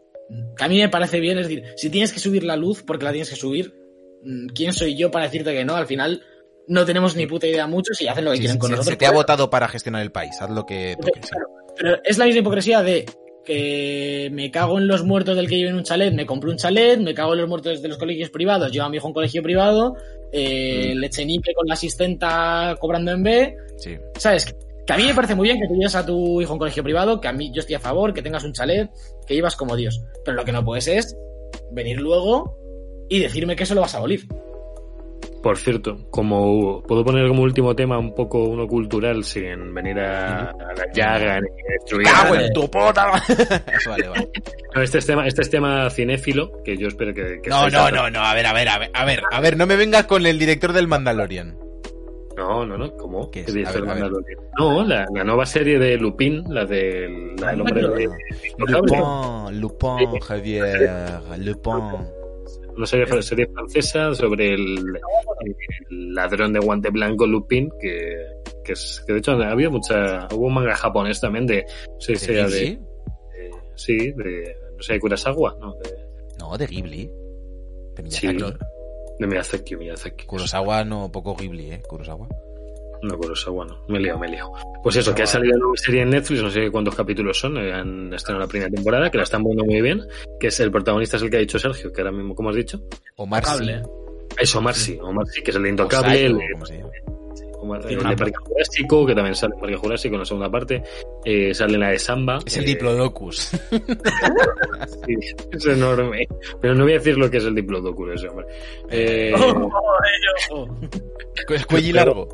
Que 0.57 0.65
a 0.65 0.69
mí 0.69 0.79
me 0.79 0.89
parece 0.89 1.19
bien, 1.21 1.39
es 1.39 1.49
decir, 1.49 1.65
si 1.77 1.91
tienes 1.91 2.13
que 2.13 2.21
subir 2.21 2.45
la 2.45 2.57
luz 2.57 2.83
porque 2.87 3.05
la 3.05 3.13
tienes 3.13 3.31
que 3.31 3.37
subir, 3.37 3.75
mm, 4.23 4.47
¿quién 4.49 4.73
soy 4.73 4.97
yo 4.97 5.11
para 5.11 5.25
decirte 5.27 5.53
que 5.53 5.65
no? 5.65 5.75
Al 5.77 5.87
final 5.87 6.23
no 6.69 6.85
tenemos 6.85 7.17
ni 7.17 7.27
puta 7.27 7.47
idea 7.47 7.67
muchos 7.67 8.01
y 8.01 8.07
hacen 8.09 8.25
lo 8.25 8.31
que 8.31 8.37
Sí, 8.37 8.43
quieren 8.43 8.59
con 8.59 8.69
se, 8.71 8.77
nosotros. 8.77 8.93
se 8.93 8.97
te 8.99 9.07
ha 9.07 9.11
votado 9.13 9.51
para 9.51 9.67
gestionar 9.69 10.03
el 10.03 10.13
país, 10.13 10.31
haz 10.41 10.51
lo 10.51 10.65
que 10.67 10.97
toque. 11.01 11.21
sí. 11.23 11.29
Claro, 11.31 11.47
Pero 11.77 11.99
es 12.05 12.19
la 12.19 12.27
misma 12.27 12.41
hipocresía 12.41 12.83
de 12.83 13.07
que 13.45 14.29
me 14.33 14.51
cago 14.51 14.79
en 14.79 14.87
los 14.87 15.03
muertos 15.03 15.35
del 15.37 15.49
que 15.49 15.57
vive 15.57 15.71
en 15.71 15.77
un 15.77 15.83
chalet, 15.83 16.13
me 16.15 16.27
compro 16.27 16.51
un 16.51 16.57
chalet, 16.59 17.01
me 17.01 17.15
cago 17.15 17.33
en 17.33 17.41
los 17.41 17.49
muertos 17.49 17.81
de 17.83 17.89
los 17.89 17.97
colegios 17.99 18.31
privados, 18.31 18.71
llevo 18.71 18.85
a 18.87 18.89
mi 18.91 18.99
hijo 18.99 19.07
a 19.07 19.11
un 19.11 19.15
colegio 19.15 19.43
privado, 19.43 19.97
eh, 20.33 20.95
Mm. 20.95 21.27
nipe 21.27 21.55
con 21.55 21.67
la 21.67 21.75
asistenta 21.75 22.77
cobrando 22.79 23.11
en 23.13 23.23
B, 23.23 23.57
Sí. 23.79 23.97
¿sabes? 24.19 24.55
Que 24.91 24.95
a 24.95 24.97
mí 24.97 25.07
me 25.07 25.15
parece 25.15 25.37
muy 25.37 25.47
bien 25.47 25.61
que 25.61 25.69
tú 25.69 25.75
lleves 25.75 25.95
a 25.95 26.05
tu 26.05 26.43
hijo 26.43 26.51
a 26.51 26.55
un 26.55 26.59
colegio 26.59 26.83
privado, 26.83 27.21
que 27.21 27.29
a 27.29 27.33
mí 27.33 27.53
yo 27.55 27.61
estoy 27.61 27.77
a 27.77 27.79
favor, 27.79 28.13
que 28.13 28.23
tengas 28.23 28.43
un 28.43 28.53
chalet, 28.53 28.91
que 29.25 29.35
llevas 29.35 29.55
como 29.55 29.77
Dios. 29.77 30.03
Pero 30.25 30.37
lo 30.37 30.45
que 30.45 30.51
no 30.51 30.65
puedes 30.65 30.89
es 30.89 31.17
venir 31.71 32.01
luego 32.01 32.59
y 33.09 33.21
decirme 33.21 33.55
que 33.55 33.63
eso 33.63 33.77
lo 33.77 33.83
vas 33.83 33.95
a 33.95 33.99
abolir. 33.99 34.27
Por 35.45 35.59
cierto, 35.59 36.09
como 36.11 36.83
puedo 36.83 37.05
poner 37.05 37.29
como 37.29 37.43
último 37.43 37.77
tema 37.77 38.01
un 38.01 38.17
poco 38.17 38.43
uno 38.43 38.67
cultural 38.67 39.23
sin 39.23 39.73
venir 39.73 40.01
a, 40.01 40.51
a 40.51 40.75
la 40.77 40.93
llaga 40.93 41.41
ni 41.41 41.49
destruir 41.73 42.09
¡Cago 42.09 42.35
en 42.35 42.53
tu 42.53 42.69
puta! 42.69 43.13
Eso 43.29 43.91
vale, 43.91 44.09
vale. 44.09 44.31
No, 44.75 44.83
este 44.83 44.99
es 44.99 45.07
tema, 45.07 45.25
este 45.25 45.43
es 45.43 45.51
tema 45.51 45.89
cinéfilo 45.91 46.65
que 46.65 46.77
yo 46.77 46.89
espero 46.89 47.15
que, 47.15 47.41
que 47.41 47.49
No, 47.49 47.71
no, 47.71 47.93
no, 47.93 48.11
no, 48.11 48.19
a 48.19 48.35
ver, 48.35 48.45
a 48.45 48.53
ver, 48.53 48.69
a 48.69 48.79
ver, 48.79 48.91
a 48.93 49.05
ver, 49.05 49.23
a 49.31 49.41
ver, 49.41 49.57
no 49.57 49.67
me 49.67 49.77
vengas 49.77 50.07
con 50.07 50.27
el 50.27 50.37
director 50.37 50.73
del 50.73 50.89
Mandalorian. 50.89 51.70
No, 52.37 52.65
no, 52.65 52.79
no, 52.79 52.97
¿cómo? 52.97 53.31
¿Qué 53.31 53.41
es? 53.41 53.47
ver? 53.85 54.11
No, 54.59 54.85
la, 54.85 55.07
la 55.15 55.25
nueva 55.25 55.45
serie 55.47 55.79
de 55.79 55.97
Lupin, 55.97 56.43
la 56.49 56.65
del 56.65 57.37
del 57.37 57.61
hombre 57.61 57.83
de 57.83 57.89
Lupin, 58.69 59.61
Lupin, 59.61 60.21
Javier, 60.21 61.21
Lupin. 61.39 61.73
una 62.77 62.87
serie, 62.87 63.23
serie 63.23 63.47
francesa 63.53 64.15
sobre 64.15 64.55
el, 64.55 64.79
el 65.91 66.15
ladrón 66.15 66.53
de 66.53 66.61
guante 66.61 66.91
blanco 66.91 67.27
Lupin 67.27 67.69
que, 67.81 68.15
que 68.65 68.73
es 68.73 69.03
que 69.07 69.13
de 69.15 69.19
hecho 69.19 69.33
había 69.33 69.69
mucha 69.69 70.29
hubo 70.33 70.47
un 70.47 70.55
manga 70.55 70.75
japonés 70.77 71.21
también 71.21 71.47
de 71.47 71.65
sé 71.99 72.17
si 72.17 72.33
¿De 72.33 72.35
de, 72.35 72.43
de- 72.49 72.79
sí 73.75 74.13
de 74.13 74.57
no 74.77 74.83
sé 74.83 74.95
de 74.95 75.01
Kurosawa 75.01 75.57
no 75.61 75.75
de, 75.75 75.91
No, 76.39 76.57
de 76.57 76.67
Ghibli. 76.67 77.11
De 77.97 78.11
Sí. 78.11 78.29
De 79.21 79.27
Miyazaki 79.27 79.77
Miyazaki 79.77 80.27
Kurosawa 80.27 80.83
no, 80.85 81.13
poco 81.13 81.37
Ghibli, 81.37 81.71
eh, 81.73 81.83
Kurosawa. 81.87 82.27
no 83.03 83.17
Kurosawa 83.19 83.67
no. 83.67 83.85
Me 83.89 83.99
he 83.99 84.01
liado 84.03 84.19
me 84.19 84.27
he 84.27 84.31
liado. 84.31 84.53
Pues 84.83 84.97
eso 84.97 85.15
que 85.15 85.23
ha 85.23 85.27
salido 85.27 85.57
una 85.59 85.77
serie 85.77 86.03
en 86.03 86.11
Netflix 86.11 86.43
no 86.43 86.51
sé 86.51 86.71
cuántos 86.71 86.95
capítulos 86.95 87.39
son 87.39 87.57
han 87.59 88.13
estrenado 88.15 88.47
la 88.47 88.49
primera 88.49 88.71
temporada 88.71 89.11
que 89.11 89.19
la 89.19 89.25
están 89.25 89.45
viendo 89.45 89.65
muy 89.65 89.81
bien 89.81 90.03
que 90.39 90.49
es 90.49 90.59
el 90.61 90.71
protagonista 90.71 91.17
es 91.19 91.23
el 91.23 91.31
que 91.31 91.37
ha 91.37 91.41
dicho 91.41 91.59
Sergio 91.59 91.93
que 91.93 92.01
ahora 92.01 92.13
mismo 92.13 92.35
como 92.35 92.51
has 92.51 92.57
dicho 92.57 92.81
Omar. 93.17 93.43
Cable. 93.43 93.83
es 94.39 94.55
Omar 94.57 94.75
sí 94.75 94.99
Omar 95.01 95.27
sí 95.27 95.43
que 95.43 95.51
es 95.51 95.57
el 95.57 95.63
de 95.65 95.69
Intocable 95.71 96.15
Sayo, 96.15 96.27
el 96.27 96.39
como 97.61 97.77
el, 97.77 97.83
de 97.83 97.97
Parque 98.17 98.33
Jurásico, 98.45 99.07
que 99.07 99.15
también 99.15 99.35
sale 99.35 99.55
en 99.55 99.61
Parque 99.61 99.77
Jurásico 99.77 100.15
en 100.15 100.19
la 100.21 100.25
segunda 100.25 100.51
parte, 100.51 100.83
eh, 101.25 101.55
sale 101.55 101.79
la 101.79 101.91
de 101.91 101.99
Samba. 101.99 102.39
Es 102.45 102.57
el 102.57 102.65
eh, 102.65 102.67
Diplodocus. 102.69 103.37
sí, 105.07 105.15
es 105.53 105.67
enorme. 105.67 106.27
Pero 106.61 106.75
no 106.75 106.85
voy 106.85 106.93
a 106.93 106.97
decir 106.97 107.17
lo 107.17 107.31
que 107.31 107.37
es 107.39 107.45
el 107.45 107.55
Diplodocus 107.55 108.15
ese 108.15 108.29
hombre. 108.29 108.47
Eh, 108.91 109.33
Es 111.55 111.67
cuello 111.67 111.95
largo. 111.95 112.29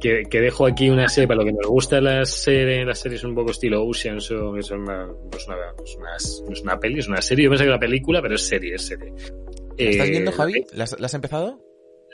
que, 0.00 0.22
que 0.28 0.40
dejo 0.40 0.66
aquí 0.66 0.90
una 0.90 1.08
serie, 1.08 1.28
para 1.28 1.40
lo 1.40 1.46
que 1.46 1.52
nos 1.52 1.66
gusta 1.66 2.00
las 2.00 2.30
series, 2.30 2.86
las 2.86 2.98
series 2.98 3.22
un 3.24 3.34
poco 3.34 3.50
estilo 3.52 3.84
Ocean, 3.84 4.20
son, 4.20 4.54
que 4.56 4.62
son 4.62 4.80
una, 4.82 5.06
no 5.06 5.14
es 5.36 5.46
una, 5.46 5.56
no 5.56 5.84
es 5.84 5.96
una, 5.96 6.10
no 6.46 6.52
es 6.52 6.62
una 6.62 6.78
peli, 6.78 6.98
es 7.00 7.08
una 7.08 7.22
serie, 7.22 7.44
yo 7.44 7.50
pensé 7.50 7.64
que 7.64 7.68
era 7.68 7.76
una 7.76 7.80
película, 7.80 8.20
pero 8.22 8.34
es 8.34 8.42
serie, 8.46 8.74
es 8.74 8.82
serie. 8.86 9.12
¿La 9.78 9.90
estás 9.90 10.06
Eh, 10.06 10.10
viendo, 10.10 10.32
Javi? 10.32 10.64
¿La 10.72 10.84
has, 10.84 10.98
la 10.98 11.06
has 11.06 11.14
empezado? 11.14 11.58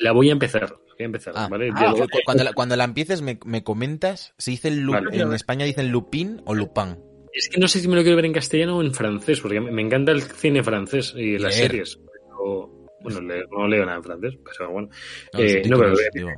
La 0.01 0.13
voy 0.13 0.29
a 0.29 0.33
empezar, 0.33 0.63
la 0.63 0.69
voy 0.77 1.03
a 1.03 1.05
empezar, 1.05 1.33
Ah, 1.37 1.49
¿vale? 1.51 1.71
ah, 1.75 1.93
cu- 1.99 2.07
cuando, 2.25 2.45
la, 2.45 2.53
cuando 2.53 2.77
la 2.77 2.85
empieces 2.85 3.21
me, 3.23 3.39
me 3.45 3.65
comentas 3.65 4.35
si 4.39 4.53
dice 4.53 4.71
Lu- 4.71 4.93
Vale. 4.93 5.17
en 5.21 5.33
España 5.33 5.65
dicen 5.65 5.91
Lupin 5.91 6.41
o 6.45 6.55
Lupin. 6.55 6.97
Es 7.33 7.49
que 7.49 7.61
no 7.61 7.69
sé 7.69 7.81
si 7.81 7.89
me 7.89 7.97
lo 7.97 8.03
quiero 8.03 8.17
ver 8.17 8.25
en 8.27 8.33
castellano 8.33 8.79
o 8.79 8.83
en 8.83 8.93
francés, 8.95 9.41
porque 9.41 9.61
me 9.61 9.83
encanta 9.83 10.13
el 10.13 10.23
cine 10.23 10.63
francés 10.63 11.15
y 11.17 11.39
las 11.39 11.55
series. 11.55 11.99
Pero, 12.29 12.89
bueno, 13.03 13.21
no 13.51 13.69
leo 13.69 13.85
nada 13.85 13.99
en 13.99 14.05
francés, 14.05 14.35
pero 14.45 14.71
bueno. 14.73 14.89
No, 15.33 15.41
Eh, 15.41 15.63
no, 15.69 15.79
pero- 15.79 15.95
digo. 16.15 16.31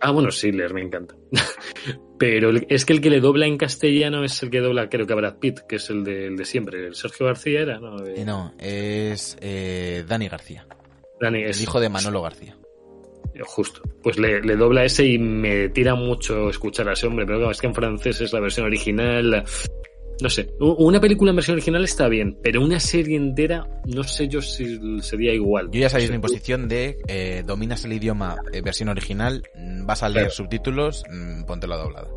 Ah, 0.00 0.10
bueno, 0.10 0.30
sí, 0.30 0.52
leer 0.52 0.74
me 0.74 0.82
encanta. 0.82 1.14
pero 2.18 2.50
es 2.68 2.84
que 2.84 2.92
el 2.92 3.00
que 3.00 3.10
le 3.10 3.20
dobla 3.20 3.46
en 3.46 3.56
castellano 3.56 4.22
es 4.24 4.42
el 4.42 4.50
que 4.50 4.60
dobla, 4.60 4.88
creo 4.88 5.06
que 5.06 5.12
a 5.12 5.16
Brad 5.16 5.38
Pitt, 5.38 5.60
que 5.68 5.76
es 5.76 5.88
el 5.90 6.04
de, 6.04 6.26
el 6.26 6.36
de 6.36 6.44
siempre. 6.44 6.86
El 6.86 6.94
Sergio 6.94 7.26
García 7.26 7.60
era, 7.60 7.78
¿no? 7.78 7.96
De- 7.98 8.20
Eh, 8.20 8.24
no, 8.24 8.52
es 8.58 9.36
eh, 9.40 10.04
Dani 10.06 10.28
García, 10.28 10.66
Dani, 11.20 11.42
el 11.42 11.60
hijo 11.60 11.80
de 11.80 11.88
Manolo 11.88 12.22
García. 12.22 12.56
Justo. 13.42 13.82
Pues 14.02 14.18
le, 14.18 14.40
le 14.42 14.56
dobla 14.56 14.84
ese 14.84 15.04
y 15.06 15.18
me 15.18 15.68
tira 15.70 15.94
mucho 15.94 16.48
escuchar 16.50 16.88
a 16.88 16.92
ese 16.92 17.06
hombre, 17.06 17.26
pero 17.26 17.50
es 17.50 17.60
que 17.60 17.66
en 17.66 17.74
francés 17.74 18.20
es 18.20 18.32
la 18.32 18.40
versión 18.40 18.66
original. 18.66 19.30
la- 19.30 19.44
No 20.20 20.30
sé, 20.30 20.48
una 20.60 21.00
película 21.00 21.30
en 21.30 21.36
versión 21.36 21.54
original 21.56 21.82
está 21.82 22.06
bien, 22.08 22.38
pero 22.40 22.62
una 22.62 22.78
serie 22.78 23.16
entera, 23.16 23.66
no 23.86 24.04
sé 24.04 24.28
yo 24.28 24.40
si 24.40 24.78
sería 25.02 25.34
igual. 25.34 25.68
Yo 25.72 25.80
ya 25.80 25.88
sabéis 25.90 26.10
mi 26.12 26.18
posición 26.18 26.68
de 26.68 26.98
eh, 27.08 27.42
dominas 27.44 27.84
el 27.84 27.94
idioma 27.94 28.36
eh, 28.52 28.60
versión 28.60 28.88
original, 28.90 29.42
mm, 29.56 29.84
vas 29.86 30.04
a 30.04 30.08
leer 30.08 30.26
Claro. 30.26 30.34
subtítulos, 30.36 31.02
mm, 31.10 31.44
póntelo 31.46 31.76
doblada. 31.76 32.08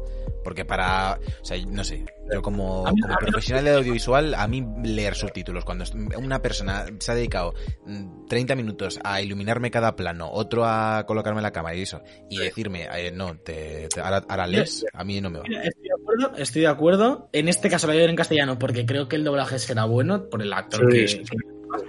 Porque 0.48 0.64
para, 0.64 1.20
o 1.42 1.46
sea, 1.46 1.58
no 1.68 1.84
sé, 1.84 2.06
yo 2.34 2.42
como, 2.42 2.86
mí- 2.94 3.02
profesional 3.20 3.66
de 3.66 3.72
audiovisual, 3.74 4.34
a 4.34 4.48
mí 4.48 4.66
leer 4.82 5.14
subtítulos, 5.14 5.66
cuando 5.66 5.84
una 6.18 6.42
persona 6.42 6.86
se 7.00 7.12
ha 7.12 7.16
dedicado 7.16 7.54
mm, 7.86 8.28
30 8.30 8.56
minutos 8.56 8.98
a 9.04 9.22
iluminarme 9.22 9.70
cada 9.72 9.98
plano, 9.98 10.30
otro 10.32 10.64
a 10.66 11.04
colocarme 11.06 11.42
la 11.42 11.52
cámara 11.52 11.76
y 11.76 11.82
eso, 11.82 12.02
y 12.30 12.38
decirme, 12.38 12.88
eh, 12.96 13.12
no, 13.12 13.38
te, 13.40 13.90
te- 13.94 14.00
ahora, 14.00 14.24
ahora 14.30 14.48
lees, 14.48 14.86
a 14.94 15.04
mí 15.04 15.20
no 15.20 15.30
me 15.30 15.40
va. 15.40 15.44
Mira, 15.50 15.64
Estoy 15.64 15.84
de 15.84 15.92
acuerdo, 16.02 16.38
estoy 16.38 16.62
de 16.62 16.68
acuerdo. 16.70 17.30
En 17.34 17.50
este 17.50 17.70
caso 17.70 17.88
la 17.88 17.92
voy 17.92 18.00
a 18.00 18.04
ver 18.04 18.10
en 18.12 18.16
castellano 18.16 18.58
porque 18.58 18.86
creo 18.86 19.10
que 19.10 19.18
el 19.18 19.26
doblaje 19.26 19.60
será 19.60 19.84
bueno 19.84 20.30
por 20.30 20.42
el 20.42 20.54
actor 20.54 20.90
Sí, 20.90 20.98
que, 21.00 21.08
sí, 21.10 21.22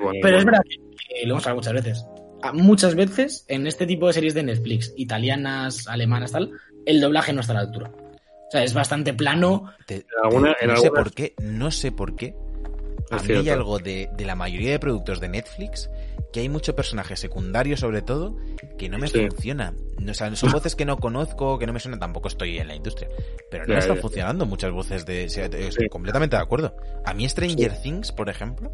bueno, 0.02 0.18
Pero 0.20 0.38
es 0.38 0.44
verdad 0.44 0.62
que, 0.68 0.76
que 1.20 1.26
lo 1.28 1.34
hemos 1.34 1.46
hablado 1.46 1.58
muchas 1.58 1.74
veces. 1.74 2.04
Ah, 2.42 2.52
Muchas 2.52 2.94
veces 2.96 3.44
en 3.46 3.68
este 3.68 3.86
tipo 3.86 4.08
de 4.08 4.14
series 4.14 4.34
de 4.34 4.42
Netflix, 4.42 4.92
italianas, 4.96 5.86
alemanas, 5.86 6.32
tal, 6.32 6.50
el 6.86 7.00
doblaje 7.00 7.32
no 7.32 7.40
está 7.40 7.52
a 7.52 7.56
la 7.56 7.60
altura. 7.62 7.92
O 8.48 8.50
sea, 8.50 8.64
es 8.64 8.72
bastante 8.74 9.12
plano. 9.12 9.72
Te- 9.86 10.06
alguna- 10.24 10.54
te- 10.54 10.64
en 10.64 10.70
no 10.72 10.76
sé 10.78 10.90
por 10.90 11.12
qué, 11.12 11.34
no 11.42 11.70
sé 11.70 11.92
por 11.92 12.16
qué. 12.16 12.34
A 13.10 13.16
Es 13.16 13.24
mí 13.28 13.34
hay 13.36 13.48
algo 13.50 13.78
de, 13.78 14.08
de 14.16 14.24
la 14.24 14.34
mayoría 14.34 14.70
de 14.72 14.78
productos 14.78 15.20
de 15.20 15.28
Netflix 15.28 15.88
que 16.32 16.40
hay 16.40 16.48
mucho 16.48 16.76
personaje 16.76 17.16
secundario 17.16 17.76
sobre 17.76 18.02
todo 18.02 18.36
que 18.78 18.88
no 18.88 18.98
me 18.98 19.08
Sí. 19.08 19.26
funciona. 19.28 19.72
No, 19.98 20.10
o 20.12 20.14
sea, 20.14 20.34
son 20.36 20.52
voces 20.52 20.76
que 20.76 20.84
no 20.84 20.98
conozco, 20.98 21.58
que 21.58 21.66
no 21.66 21.72
me 21.72 21.80
suenan, 21.80 21.98
tampoco 22.00 22.28
estoy 22.28 22.58
en 22.58 22.68
la 22.68 22.74
industria. 22.74 23.08
Pero 23.50 23.66
no 23.66 23.72
Ya, 23.72 23.78
están 23.80 23.96
ya. 23.96 24.02
funcionando 24.02 24.46
muchas 24.46 24.70
voces 24.72 25.04
de... 25.06 25.24
Estoy 25.24 25.72
Sí. 25.72 25.88
completamente 25.88 26.36
de 26.36 26.42
acuerdo. 26.42 26.76
A 27.04 27.14
mí 27.14 27.28
Stranger 27.28 27.72
Things, 27.82 28.12
por 28.12 28.28
ejemplo, 28.28 28.72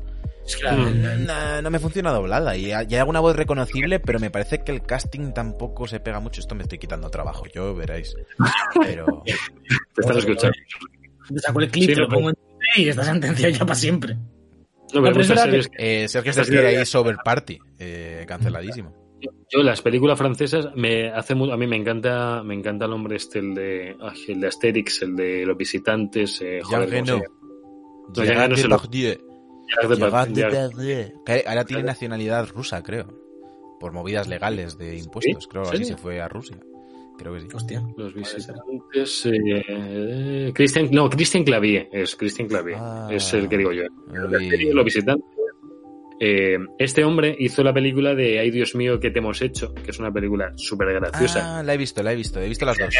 Mm. 0.63 1.25
No, 1.25 1.63
no 1.63 1.71
me 1.71 1.79
funciona 1.79 2.11
doblada 2.13 2.55
y 2.55 2.71
hay, 2.71 2.95
alguna 2.97 3.21
voz 3.21 3.35
reconocible, 3.35 3.99
pero 3.99 4.21
me 4.21 4.31
parece 4.31 4.63
que 4.63 4.73
el 4.73 4.83
casting 4.83 5.33
tampoco 5.33 5.87
se 5.89 6.01
pega 6.01 6.21
mucho. 6.21 6.43
Esto 6.43 6.55
me 6.55 6.65
estoy 6.65 6.79
quitando 6.79 7.09
trabajo, 7.09 7.45
yo 7.55 7.75
veréis. 7.75 8.15
Pero 8.83 9.07
Te 9.25 9.33
están 10.03 10.19
escuchando. 10.19 10.55
te 11.33 11.39
saco 11.41 11.61
el 11.61 11.71
clip, 11.71 11.89
Sí, 11.89 11.95
te 11.95 12.01
lo 12.03 12.09
pongo 12.11 12.29
en 12.29 12.37
y 12.77 12.89
está 12.89 13.05
sentenciado 13.05 13.55
ya 13.55 13.61
para 13.61 13.75
siempre. 13.75 14.19
Pero 15.03 15.15
pero 15.15 15.16
muchas 15.16 15.43
series 15.43 15.71
eh, 15.77 16.09
Sergio 16.09 16.31
Esta 16.31 16.45
se 16.45 16.51
quiere 16.51 16.66
serie- 16.66 16.79
ahí 16.81 16.87
Sober 16.87 17.16
Party, 17.25 17.59
eh, 17.79 18.25
canceladísimo. 18.27 18.93
Yo 19.51 19.62
las 19.62 19.81
películas 19.81 20.19
francesas 20.19 20.69
me 20.75 21.11
hace 21.11 21.33
a 21.33 21.57
mí 21.57 21.66
me 21.66 21.77
encanta 21.77 22.43
me 22.43 22.55
encanta 22.55 22.85
el 22.85 22.93
hombre 22.93 23.16
este 23.16 23.39
el 23.39 23.55
de 23.55 23.97
ay, 24.01 24.19
el 24.29 24.41
de 24.41 24.49
Asterix 24.49 25.03
el 25.03 25.16
de 25.16 25.47
los 25.47 25.57
visitantes 25.57 26.41
eh, 26.43 26.61
joder, 26.62 26.91
Jean. 26.91 27.23
Que 31.25 31.45
Ahora 31.47 31.65
tiene 31.65 31.83
nacionalidad 31.85 32.49
rusa, 32.49 32.83
creo. 32.83 33.07
Por 33.81 33.93
movidas 33.93 34.29
legales 34.29 34.77
de 34.79 34.99
impuestos, 34.99 35.47
creo. 35.49 35.65
¿En 35.65 35.75
Así 35.75 35.85
se 35.85 35.97
fue 35.97 36.21
a 36.21 36.29
Rusia. 36.29 36.59
Creo 37.16 37.35
que 37.35 37.41
sí. 37.41 37.49
Hostia. 37.55 37.82
Los 37.97 38.15
visitantes 38.15 39.27
eh, 39.27 40.53
Christian 40.55 40.89
no 40.91 41.09
Christian 41.09 41.45
Clavier 41.45 41.89
es 41.93 42.16
Christian 42.16 42.49
Clavier 42.49 42.77
Ah. 42.81 43.09
es 43.11 43.32
el 43.35 43.49
que 43.49 43.59
digo 43.59 43.73
yo 43.73 43.85
Los 44.09 44.85
visitantes 44.85 45.24
eh, 46.20 46.59
este 46.78 47.05
hombre 47.05 47.35
hizo 47.39 47.62
la 47.62 47.73
película 47.73 48.15
de 48.15 48.39
Ay 48.39 48.51
Dios 48.51 48.74
mío 48.74 49.01
¿qué 49.01 49.11
te 49.11 49.19
hemos 49.19 49.43
hecho? 49.43 49.74
que 49.74 49.91
es 49.91 49.99
una 49.99 50.12
película 50.12 50.53
súper 50.57 50.93
graciosa 50.93 51.59
Ah, 51.59 51.62
la 51.62 51.74
he 51.74 51.77
visto, 51.77 52.03
la 52.03 52.12
he 52.12 52.16
visto. 52.16 52.41
He 52.41 52.49
visto 52.49 52.65
las 52.65 52.78
dos. 52.78 52.95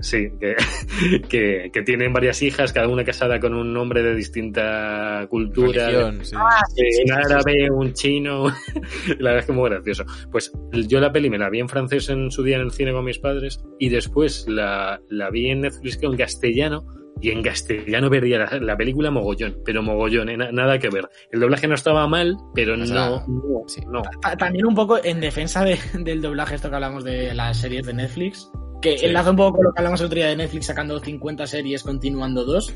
Sí, 0.00 0.28
que, 0.40 0.56
que, 1.28 1.70
que 1.72 1.82
tienen 1.82 2.12
varias 2.12 2.42
hijas, 2.42 2.72
cada 2.72 2.88
una 2.88 3.04
casada 3.04 3.38
con 3.38 3.54
un 3.54 3.76
hombre 3.76 4.02
de 4.02 4.14
distinta 4.14 5.26
cultura. 5.30 5.86
Religión, 5.86 6.24
sí. 6.24 6.36
Eh, 6.36 7.04
un 7.06 7.12
árabe, 7.12 7.70
un 7.70 7.92
chino. 7.92 8.46
la 9.18 9.30
verdad 9.30 9.38
es 9.38 9.46
que 9.46 9.52
muy 9.52 9.70
gracioso. 9.70 10.04
Pues 10.30 10.52
yo 10.88 11.00
la 11.00 11.12
peli 11.12 11.30
me 11.30 11.38
la 11.38 11.48
vi 11.48 11.60
en 11.60 11.68
francés 11.68 12.08
en 12.10 12.30
su 12.30 12.42
día 12.42 12.56
en 12.56 12.62
el 12.62 12.72
cine 12.72 12.92
con 12.92 13.04
mis 13.04 13.18
padres 13.18 13.64
y 13.78 13.88
después 13.88 14.46
la, 14.48 15.00
la 15.08 15.30
vi 15.30 15.50
en 15.50 15.62
Netflix 15.62 15.98
en 16.02 16.16
castellano 16.16 16.84
y 17.20 17.30
en 17.30 17.42
castellano 17.42 18.10
vería 18.10 18.38
la, 18.38 18.58
la 18.60 18.76
película 18.76 19.10
mogollón, 19.10 19.58
pero 19.64 19.82
mogollón, 19.82 20.28
eh, 20.28 20.36
na- 20.36 20.52
nada 20.52 20.78
que 20.78 20.90
ver. 20.90 21.08
El 21.30 21.40
doblaje 21.40 21.66
no 21.68 21.74
estaba 21.74 22.06
mal, 22.06 22.36
pero 22.54 22.76
no, 22.76 22.84
no, 22.86 23.24
sí. 23.66 23.80
no. 23.86 24.02
Ta- 24.20 24.36
También 24.36 24.66
un 24.66 24.74
poco 24.74 25.02
en 25.02 25.20
defensa 25.20 25.64
de- 25.64 25.78
del 25.98 26.20
doblaje, 26.20 26.54
esto 26.56 26.68
que 26.68 26.74
hablamos 26.74 27.04
de 27.04 27.32
las 27.34 27.56
series 27.58 27.86
de 27.86 27.94
Netflix, 27.94 28.50
que 28.82 28.98
Sí. 28.98 29.06
enlaza 29.06 29.30
un 29.30 29.36
poco 29.36 29.56
con 29.56 29.64
lo 29.64 29.72
que 29.72 29.80
hablamos 29.80 30.00
el 30.00 30.06
otro 30.06 30.16
día 30.16 30.26
de 30.28 30.36
Netflix 30.36 30.66
sacando 30.66 30.98
50 31.00 31.46
series 31.46 31.82
continuando 31.82 32.44
dos. 32.44 32.74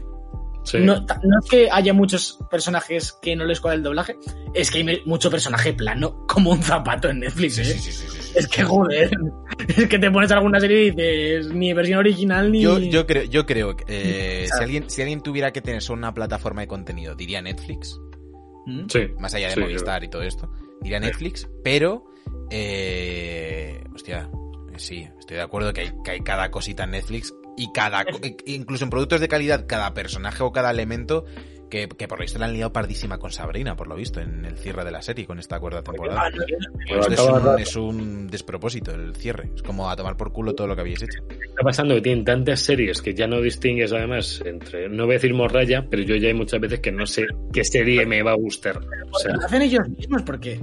Sí. 0.64 0.78
No, 0.80 0.96
no 1.00 1.38
es 1.42 1.50
que 1.50 1.68
haya 1.70 1.94
muchos 1.94 2.38
personajes 2.50 3.12
que 3.22 3.34
no 3.36 3.44
les 3.46 3.60
cuadra 3.60 3.76
el 3.76 3.82
doblaje, 3.82 4.16
es 4.54 4.70
que 4.70 4.78
hay 4.78 5.02
mucho 5.06 5.30
personaje 5.30 5.72
plano 5.72 6.26
como 6.26 6.50
un 6.50 6.62
zapato 6.62 7.08
en 7.08 7.20
Netflix, 7.20 7.58
¿eh? 7.58 7.64
Sí, 7.64 7.78
sí, 7.78 7.92
sí, 7.92 8.06
sí, 8.08 8.08
sí. 8.08 8.17
Es 8.34 8.48
que 8.48 8.62
joder, 8.62 9.10
es 9.76 9.88
que 9.88 9.98
te 9.98 10.10
pones 10.10 10.30
alguna 10.30 10.60
serie 10.60 10.84
y 10.84 10.90
dices 10.90 11.52
ni 11.52 11.72
versión 11.72 11.98
original 11.98 12.52
ni... 12.52 12.62
Yo, 12.62 12.78
yo 12.78 13.06
creo, 13.06 13.24
yo 13.24 13.46
creo 13.46 13.76
que 13.76 13.84
eh, 13.88 14.46
si, 14.46 14.62
alguien, 14.62 14.90
si 14.90 15.02
alguien 15.02 15.20
tuviera 15.20 15.52
que 15.52 15.60
tener 15.60 15.82
solo 15.82 15.98
una 15.98 16.14
plataforma 16.14 16.60
de 16.62 16.68
contenido, 16.68 17.14
diría 17.14 17.42
Netflix, 17.42 17.98
¿Mm? 18.66 18.86
Sí. 18.88 19.00
más 19.18 19.34
allá 19.34 19.48
de 19.48 19.54
Sí, 19.54 19.60
Movistar 19.60 20.04
y 20.04 20.08
todo 20.08 20.22
esto, 20.22 20.50
diría 20.80 21.00
Netflix, 21.00 21.48
pero, 21.64 22.04
eh, 22.50 23.82
hostia, 23.94 24.30
sí, 24.76 25.08
estoy 25.18 25.36
de 25.36 25.42
acuerdo 25.42 25.72
que 25.72 25.82
hay, 25.82 25.92
que 26.04 26.10
hay 26.12 26.20
cada 26.20 26.50
cosita 26.50 26.84
en 26.84 26.92
Netflix 26.92 27.34
y 27.56 27.72
cada, 27.72 28.04
incluso 28.46 28.84
en 28.84 28.90
productos 28.90 29.20
de 29.20 29.28
calidad, 29.28 29.66
cada 29.66 29.92
personaje 29.94 30.42
o 30.42 30.52
cada 30.52 30.70
elemento 30.70 31.24
que, 31.68 31.88
que 31.88 32.08
por 32.08 32.18
lo 32.18 32.22
visto 32.22 32.38
le 32.38 32.44
han 32.46 32.52
liado 32.52 32.72
pardísima 32.72 33.18
con 33.18 33.30
Sabrina, 33.30 33.76
por 33.76 33.86
lo 33.88 33.94
visto, 33.96 34.20
en 34.20 34.44
el 34.44 34.56
cierre 34.56 34.84
de 34.84 34.90
la 34.90 35.02
serie, 35.02 35.26
con 35.26 35.38
esta 35.38 35.58
cuarta 35.60 35.82
temporada. 35.82 36.22
Ah, 36.26 36.30
Pues 36.88 37.06
es, 37.08 37.20
un, 37.20 37.58
es 37.60 37.76
un 37.76 38.26
despropósito 38.28 38.92
el 38.92 39.14
cierre, 39.14 39.50
es 39.54 39.62
como 39.62 39.88
a 39.90 39.96
tomar 39.96 40.16
por 40.16 40.32
culo 40.32 40.54
todo 40.54 40.66
lo 40.66 40.74
que 40.74 40.80
habéis 40.82 41.02
hecho. 41.02 41.22
está 41.30 41.62
pasando 41.62 41.94
que 41.94 42.00
tienen 42.02 42.24
tantas 42.24 42.60
series 42.60 43.02
que 43.02 43.14
ya 43.14 43.26
no 43.26 43.40
distingues 43.40 43.92
además 43.92 44.42
entre, 44.44 44.88
no 44.88 45.04
voy 45.04 45.14
a 45.14 45.18
decir 45.18 45.34
morralla, 45.34 45.86
pero 45.88 46.02
yo 46.02 46.16
ya 46.16 46.28
hay 46.28 46.34
muchas 46.34 46.60
veces 46.60 46.80
que 46.80 46.92
no 46.92 47.06
sé 47.06 47.26
qué 47.52 47.64
serie 47.64 48.04
me 48.06 48.22
va 48.22 48.32
a 48.32 48.36
gustar. 48.36 48.78
O 49.12 49.18
sea, 49.18 49.34
lo 49.34 49.44
hacen 49.44 49.62
ellos 49.62 49.88
mismos 49.88 50.22
porque 50.22 50.60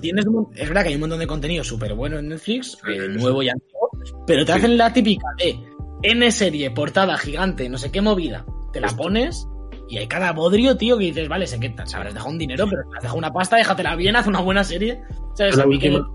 tienes 0.00 0.26
un 0.26 0.48
es 0.54 0.68
verdad 0.68 0.82
que 0.82 0.88
hay 0.88 0.94
un 0.94 1.00
montón 1.02 1.18
de 1.18 1.26
contenido 1.26 1.64
súper 1.64 1.94
bueno 1.94 2.18
en 2.18 2.28
Netflix, 2.28 2.78
Sí, 2.84 2.92
eh, 2.92 3.08
nuevo 3.08 3.42
y 3.42 3.48
antiguo, 3.48 3.90
pero 4.26 4.44
te 4.44 4.52
Sí. 4.52 4.58
hacen 4.58 4.78
la 4.78 4.92
típica 4.92 5.26
de 5.38 5.56
N 6.02 6.30
serie, 6.32 6.70
portada 6.70 7.16
gigante, 7.18 7.68
no 7.68 7.78
sé 7.78 7.90
qué 7.90 8.00
movida, 8.00 8.44
te 8.72 8.80
la 8.80 8.88
pones 8.88 9.46
y 9.88 9.98
hay 9.98 10.06
cada 10.06 10.32
bodrio, 10.32 10.76
tío, 10.76 10.96
que 10.98 11.04
dices, 11.04 11.28
vale, 11.28 11.46
sé 11.46 11.58
que 11.60 11.68
te 11.70 11.82
habrás 11.94 12.14
dejado 12.14 12.30
un 12.30 12.38
dinero, 12.38 12.66
pero 12.68 12.82
te 12.90 12.96
has 12.96 13.02
dejado 13.02 13.18
una 13.18 13.32
pasta, 13.32 13.56
déjatela 13.56 13.96
bien, 13.96 14.16
haz 14.16 14.26
una 14.26 14.40
buena 14.40 14.64
serie. 14.64 15.00
¿Sabes? 15.34 15.56
la 15.56 15.64
A 15.64 15.66
mí 15.66 15.78
que- 15.78 15.90
última, 15.90 16.10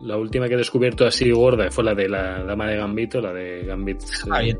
la 0.00 0.16
última 0.16 0.48
que 0.48 0.54
he 0.54 0.58
descubierto 0.58 1.06
así 1.06 1.30
gorda 1.30 1.70
fue 1.70 1.84
la 1.84 1.94
de 1.94 2.08
la 2.08 2.44
dama 2.44 2.66
de 2.68 2.76
Gambito, 2.76 3.20
la 3.20 3.32
de 3.32 3.64
Gambit. 3.64 4.00
Ah, 4.30 4.40
bien. 4.40 4.58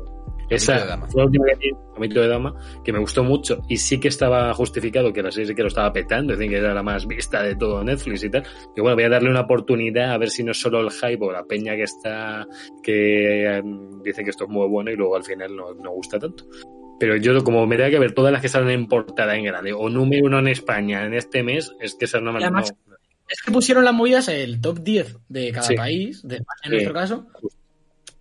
Esa 0.49 0.83
dama. 0.83 1.05
fue 1.07 1.21
la 1.21 1.25
última 1.27 1.45
que 1.45 1.55
vi, 1.67 1.71
Gambito 1.93 2.21
de 2.21 2.27
Dama, 2.27 2.55
que 2.83 2.91
me 2.91 2.97
gustó 2.97 3.23
mucho 3.23 3.59
y 3.69 3.77
sí 3.77 3.99
que 3.99 4.07
estaba 4.07 4.51
justificado 4.55 5.13
que 5.13 5.21
la 5.21 5.29
serie 5.31 5.45
sí 5.49 5.53
que 5.53 5.61
lo 5.61 5.67
estaba 5.67 5.93
petando, 5.93 6.33
es 6.33 6.39
decir, 6.39 6.51
que 6.51 6.57
era 6.57 6.73
la 6.73 6.81
más 6.81 7.05
vista 7.05 7.43
de 7.43 7.55
todo 7.55 7.83
Netflix 7.83 8.23
y 8.23 8.31
tal. 8.31 8.41
Que 8.75 8.81
bueno, 8.81 8.95
voy 8.95 9.03
a 9.03 9.09
darle 9.09 9.29
una 9.29 9.41
oportunidad 9.41 10.11
a 10.11 10.17
ver 10.17 10.31
si 10.31 10.43
no 10.43 10.51
es 10.51 10.59
solo 10.59 10.79
el 10.79 10.89
hype 10.89 11.23
o 11.23 11.31
la 11.31 11.43
peña 11.43 11.75
que 11.75 11.83
está, 11.83 12.47
que 12.81 13.57
eh, 13.59 13.61
dice 14.03 14.23
que 14.23 14.31
esto 14.31 14.45
es 14.45 14.49
muy 14.49 14.67
bueno 14.67 14.89
y 14.89 14.95
luego 14.95 15.17
al 15.17 15.23
final 15.23 15.55
no, 15.55 15.71
no 15.75 15.91
gusta 15.91 16.17
tanto. 16.17 16.45
Pero 16.99 17.15
yo, 17.15 17.43
como 17.43 17.65
me 17.65 17.77
tenga 17.77 17.89
que 17.89 17.99
ver 17.99 18.13
todas 18.13 18.31
las 18.31 18.41
que 18.41 18.49
salen 18.49 18.69
en 18.69 18.87
portada 18.87 19.35
en 19.35 19.45
grande 19.45 19.73
o 19.73 19.89
número 19.89 20.25
uno 20.25 20.39
en 20.39 20.47
España 20.49 21.05
en 21.05 21.13
este 21.13 21.43
mes, 21.43 21.71
es 21.79 21.95
que 21.95 22.05
esas 22.05 22.21
no 22.21 22.33
me 22.33 22.39
además, 22.39 22.73
no. 22.85 22.95
Es 23.27 23.41
que 23.41 23.51
pusieron 23.51 23.85
las 23.85 23.93
movidas 23.93 24.27
el 24.27 24.59
top 24.59 24.79
10 24.79 25.17
de 25.29 25.51
cada 25.51 25.67
Sí. 25.67 25.75
país, 25.75 26.21
de 26.27 26.37
España 26.37 26.59
en 26.63 26.69
Sí. 26.69 26.75
nuestro 26.75 26.93
caso, 26.93 27.27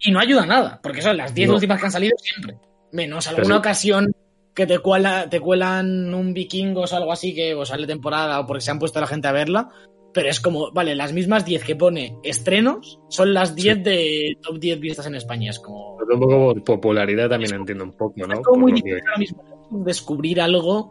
y 0.00 0.10
no 0.12 0.20
ayuda 0.20 0.42
a 0.42 0.46
nada, 0.46 0.80
porque 0.82 1.00
son 1.02 1.16
las 1.16 1.34
10 1.34 1.48
No. 1.48 1.54
últimas 1.54 1.80
que 1.80 1.86
han 1.86 1.92
salido 1.92 2.16
siempre. 2.18 2.56
Menos 2.92 3.26
alguna 3.26 3.46
sí. 3.46 3.52
ocasión 3.58 4.12
que 4.54 4.66
te, 4.66 4.78
cuela, 4.80 5.28
te 5.30 5.40
cuelan 5.40 6.12
un 6.14 6.34
vikingos 6.34 6.92
o 6.92 6.96
algo 6.96 7.12
así 7.12 7.34
que 7.34 7.54
o 7.54 7.64
sale 7.64 7.86
temporada 7.86 8.40
o 8.40 8.46
porque 8.46 8.60
se 8.60 8.70
han 8.70 8.78
puesto 8.78 8.98
a 8.98 9.02
la 9.02 9.06
gente 9.08 9.28
a 9.28 9.32
verla. 9.32 9.70
Pero 10.18 10.30
es 10.30 10.40
como, 10.40 10.72
vale, 10.72 10.96
las 10.96 11.12
mismas 11.12 11.44
10 11.44 11.62
que 11.62 11.76
pone 11.76 12.18
estrenos 12.24 12.98
son 13.08 13.32
las 13.32 13.54
10 13.54 13.84
de 13.84 14.36
top 14.42 14.58
10 14.58 14.80
vistas 14.80 15.06
en 15.06 15.14
España. 15.14 15.50
Es 15.50 15.60
como. 15.60 15.96
Pero 15.96 16.14
un 16.14 16.20
poco 16.20 16.38
por 16.54 16.64
popularidad 16.64 17.28
también 17.28 17.54
entiendo 17.54 17.84
un 17.84 17.92
poco, 17.96 18.14
¿no? 18.26 18.34
es 18.34 18.40
como 18.40 18.62
muy 18.62 18.72
difícil 18.72 18.98
ahora 19.06 19.18
mismo 19.18 19.44
descubrir 19.84 20.40
algo 20.40 20.90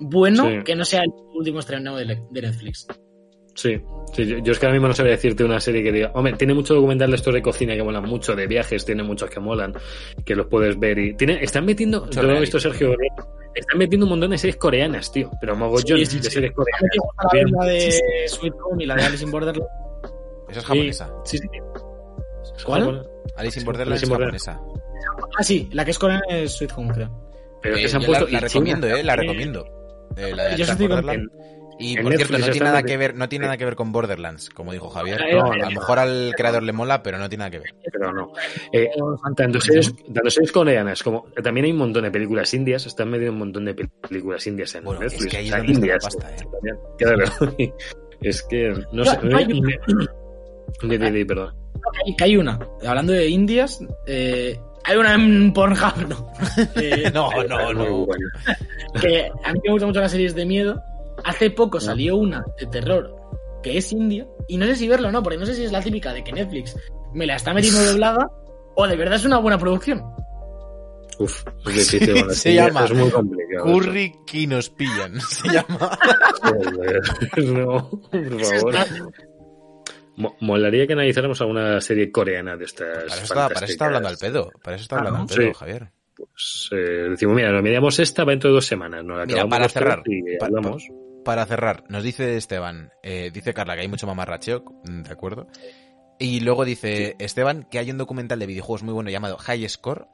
bueno 0.00 0.48
Sí. 0.48 0.64
que 0.64 0.74
no 0.74 0.86
sea 0.86 1.02
el 1.02 1.12
último 1.34 1.58
estreno 1.58 1.96
de, 1.96 2.18
de 2.30 2.40
Netflix. 2.42 2.86
Sí, 3.54 3.78
sí, 4.14 4.26
yo, 4.26 4.38
yo 4.38 4.52
es 4.52 4.58
que 4.58 4.66
ahora 4.66 4.74
mismo 4.74 4.88
no 4.88 4.94
sabría 4.94 5.14
decirte 5.16 5.44
una 5.44 5.60
serie 5.60 5.82
que 5.82 5.92
diga, 5.92 6.10
hombre, 6.14 6.32
tiene 6.34 6.54
mucho 6.54 6.74
documental 6.74 7.10
de 7.10 7.16
estos 7.16 7.34
de 7.34 7.42
cocina 7.42 7.74
que 7.74 7.82
molan 7.82 8.04
mucho, 8.04 8.34
de 8.34 8.46
viajes, 8.46 8.84
tiene 8.84 9.02
muchos 9.02 9.28
que 9.28 9.40
molan, 9.40 9.74
que 10.24 10.34
los 10.34 10.46
puedes 10.46 10.78
ver 10.78 10.98
y 10.98 11.14
tiene, 11.14 11.42
están 11.42 11.66
metiendo, 11.66 12.00
Mucho 12.00 12.22
yo 12.22 12.28
lo 12.28 12.36
he 12.36 12.40
visto. 12.40 12.58
Sergio, 12.58 12.96
están 13.54 13.78
metiendo 13.78 14.06
un 14.06 14.10
montón 14.10 14.30
de 14.30 14.38
series 14.38 14.56
coreanas, 14.56 15.12
tío, 15.12 15.30
pero 15.40 15.54
mogollón 15.54 15.98
Sí, 15.98 16.06
sí, 16.06 16.16
de 16.18 16.22
sí. 16.24 16.30
series 16.30 16.52
coreanas. 16.52 16.90
la, 17.22 17.30
Bien. 17.32 17.46
la 17.52 17.66
de 17.66 18.28
Sweet 18.28 18.54
Home 18.64 18.84
y 18.84 18.86
la 18.86 18.94
de 18.96 19.02
Alice 19.04 19.24
in 19.24 19.30
Borderland. 19.30 19.68
Esa 20.48 20.60
es 20.60 20.64
japonesa. 20.66 21.14
Sí, 21.24 21.38
sí. 21.38 21.48
¿Cuál? 22.64 23.06
Alice 23.36 23.58
in 23.60 23.66
Borderland 23.66 24.02
es 24.02 24.08
japonesa. 24.08 24.60
Ah, 25.38 25.42
sí, 25.42 25.68
la 25.72 25.84
que 25.84 25.90
es 25.90 25.98
coreana 25.98 26.22
es 26.30 26.52
Sweet 26.52 26.72
Home, 26.76 26.92
creo. 26.94 27.10
Pero 27.60 27.76
Eh, 27.76 27.82
que 27.82 27.88
se 27.88 27.96
han 27.96 28.02
yo 28.02 28.06
puesto 28.08 28.26
la, 28.28 28.40
recomiendo, 28.40 28.86
eh, 28.86 29.02
la 29.02 29.16
recomiendo. 29.16 29.64
Eh, 30.16 30.32
la 30.34 30.44
de 30.44 30.56
Yo 30.56 30.64
Alice 30.64 30.82
in 30.82 30.88
Borderland. 30.88 31.30
Y 31.82 31.96
En 31.96 32.02
por 32.02 32.12
Netflix 32.12 32.28
cierto, 32.28 32.46
no 32.46 32.52
tiene 32.52 32.66
nada 32.66 32.82
que 32.82 32.96
ver, 32.96 33.14
no 33.16 33.28
tiene 33.28 33.44
nada 33.46 33.56
que 33.56 33.64
ver 33.64 33.74
con 33.76 33.92
Borderlands, 33.92 34.50
como 34.50 34.72
dijo 34.72 34.88
Javier. 34.90 35.20
No, 35.34 35.52
a 35.52 35.56
lo 35.56 35.70
mejor 35.70 35.98
al 35.98 36.32
creador 36.36 36.62
le 36.62 36.72
mola, 36.72 37.02
pero 37.02 37.18
no 37.18 37.28
tiene 37.28 37.40
nada 37.42 37.50
que 37.50 37.58
ver. 37.58 37.74
Pero 37.92 38.12
no. 38.12 38.32
Eh, 38.72 38.88
tanto, 39.36 39.60
series, 39.60 39.92
tanto 40.12 40.30
series 40.30 40.52
coreanas 40.52 41.02
como 41.02 41.26
también 41.42 41.66
hay 41.66 41.72
un 41.72 41.78
montón 41.78 42.04
de 42.04 42.10
películas 42.10 42.52
indias, 42.54 42.86
están 42.86 43.10
metiendo 43.10 43.32
un 43.32 43.38
montón 43.38 43.64
de 43.64 43.74
películas 43.74 44.46
indias 44.46 44.74
en 44.76 44.84
Bueno, 44.84 45.00
Netflix. 45.00 45.24
es 45.24 45.30
que 45.30 45.36
ahí 45.38 45.46
es 45.48 45.52
o 45.52 45.56
sea, 45.56 45.58
donde 45.58 45.72
está 45.72 45.86
la 45.86 45.92
indias, 45.92 46.04
pasta, 46.04 46.30
¿eh? 46.30 46.48
también. 46.52 46.76
Claro. 46.98 47.74
es 48.20 48.42
que 48.44 48.74
no 48.92 49.04
sé. 49.04 49.18
No, 49.22 49.36
hay 49.36 49.44
un- 49.52 49.66
Di, 50.88 50.96
di, 50.98 51.10
di, 51.10 51.24
perdón. 51.24 51.54
Que 52.16 52.24
hay, 52.24 52.36
una. 52.36 52.58
Hablando 52.86 53.12
de 53.12 53.28
indias, 53.28 53.80
eh, 54.06 54.58
hay 54.84 54.96
una 54.96 55.14
en 55.14 55.52
Pornhub, 55.52 56.08
¿no? 56.08 56.32
Eh, 56.76 57.10
No, 57.12 57.28
no, 57.48 57.72
no. 57.72 58.06
que 59.00 59.26
a 59.44 59.52
mí 59.52 59.60
me 59.64 59.70
gustan 59.72 59.88
mucho 59.88 60.00
las 60.00 60.10
series 60.12 60.34
de 60.34 60.46
miedo. 60.46 60.80
Hace 61.24 61.50
poco 61.50 61.80
salió 61.80 62.16
una 62.16 62.44
de 62.58 62.66
terror 62.66 63.14
que 63.62 63.78
es 63.78 63.92
india. 63.92 64.26
Y 64.48 64.56
no 64.58 64.66
sé 64.66 64.74
si 64.76 64.88
verlo 64.88 65.08
o 65.08 65.12
no, 65.12 65.22
porque 65.22 65.38
no 65.38 65.46
sé 65.46 65.54
si 65.54 65.64
es 65.64 65.72
la 65.72 65.80
típica 65.80 66.12
de 66.12 66.24
que 66.24 66.32
Netflix 66.32 66.76
me 67.14 67.26
la 67.26 67.36
está 67.36 67.54
metiendo 67.54 67.82
doblada 67.92 68.30
o 68.74 68.86
de 68.86 68.96
verdad 68.96 69.14
es 69.16 69.24
una 69.24 69.38
buena 69.38 69.58
producción. 69.58 70.02
Uf, 71.18 71.44
es 71.66 71.74
difícil. 71.92 72.12
bueno, 72.14 72.30
Se 72.34 72.50
sí, 72.50 72.54
llama 72.54 72.84
Es 72.86 72.92
muy 72.94 73.10
complicado. 73.10 73.64
Curry 73.66 74.14
que 74.26 74.46
nos 74.46 74.70
pillan, 74.70 75.20
se 75.20 75.48
llama. 75.48 75.98
No, 77.36 77.90
por 78.10 78.44
favor. 78.44 78.74
Mo- 80.16 80.36
Molaría 80.40 80.86
que 80.86 80.92
analizáramos 80.94 81.40
alguna 81.40 81.80
serie 81.80 82.10
coreana 82.10 82.56
de 82.56 82.64
estas. 82.64 82.88
Para 82.88 83.06
eso, 83.14 83.22
está, 83.24 83.48
para 83.48 83.64
eso 83.66 83.72
está 83.72 83.84
hablando 83.86 84.08
al 84.08 84.16
pedo. 84.18 84.50
Para 84.62 84.76
eso 84.76 84.82
está 84.82 84.96
Ah, 84.96 84.98
hablando 84.98 85.18
¿no? 85.18 85.22
al 85.24 85.28
pedo, 85.28 85.48
Sí. 85.48 85.54
Javier. 85.54 85.88
Pues, 86.14 86.68
eh, 86.72 87.06
decimos, 87.10 87.34
mira, 87.36 87.50
nos 87.52 87.62
miramos 87.62 87.98
esta 87.98 88.24
va 88.24 88.32
dentro 88.32 88.50
de 88.50 88.54
dos 88.54 88.66
semanas. 88.66 89.04
Nos 89.04 89.16
la 89.18 89.24
Mira, 89.26 89.42
acabamos 89.42 89.58
para 89.58 89.68
cerrar, 89.68 90.02
Y 90.06 90.36
pa- 90.38 90.46
hablamos. 90.46 90.84
para 90.86 90.98
cerrar, 91.46 91.84
nos 91.88 92.02
dice 92.02 92.36
Esteban, 92.36 92.90
eh, 93.02 93.30
dice 93.32 93.54
Carla 93.54 93.74
que 93.74 93.82
hay 93.82 93.88
mucho 93.88 94.06
mamarracheo, 94.06 94.64
mm, 94.84 95.02
de 95.02 95.12
acuerdo. 95.12 95.46
Y 96.18 96.40
luego 96.40 96.64
dice 96.64 97.16
Esteban 97.18 97.66
que 97.70 97.78
hay 97.78 97.90
un 97.90 97.98
documental 97.98 98.38
de 98.38 98.46
videojuegos 98.46 98.82
muy 98.82 98.94
bueno 98.94 99.10
llamado 99.10 99.36
High 99.38 99.68
Score. 99.68 100.06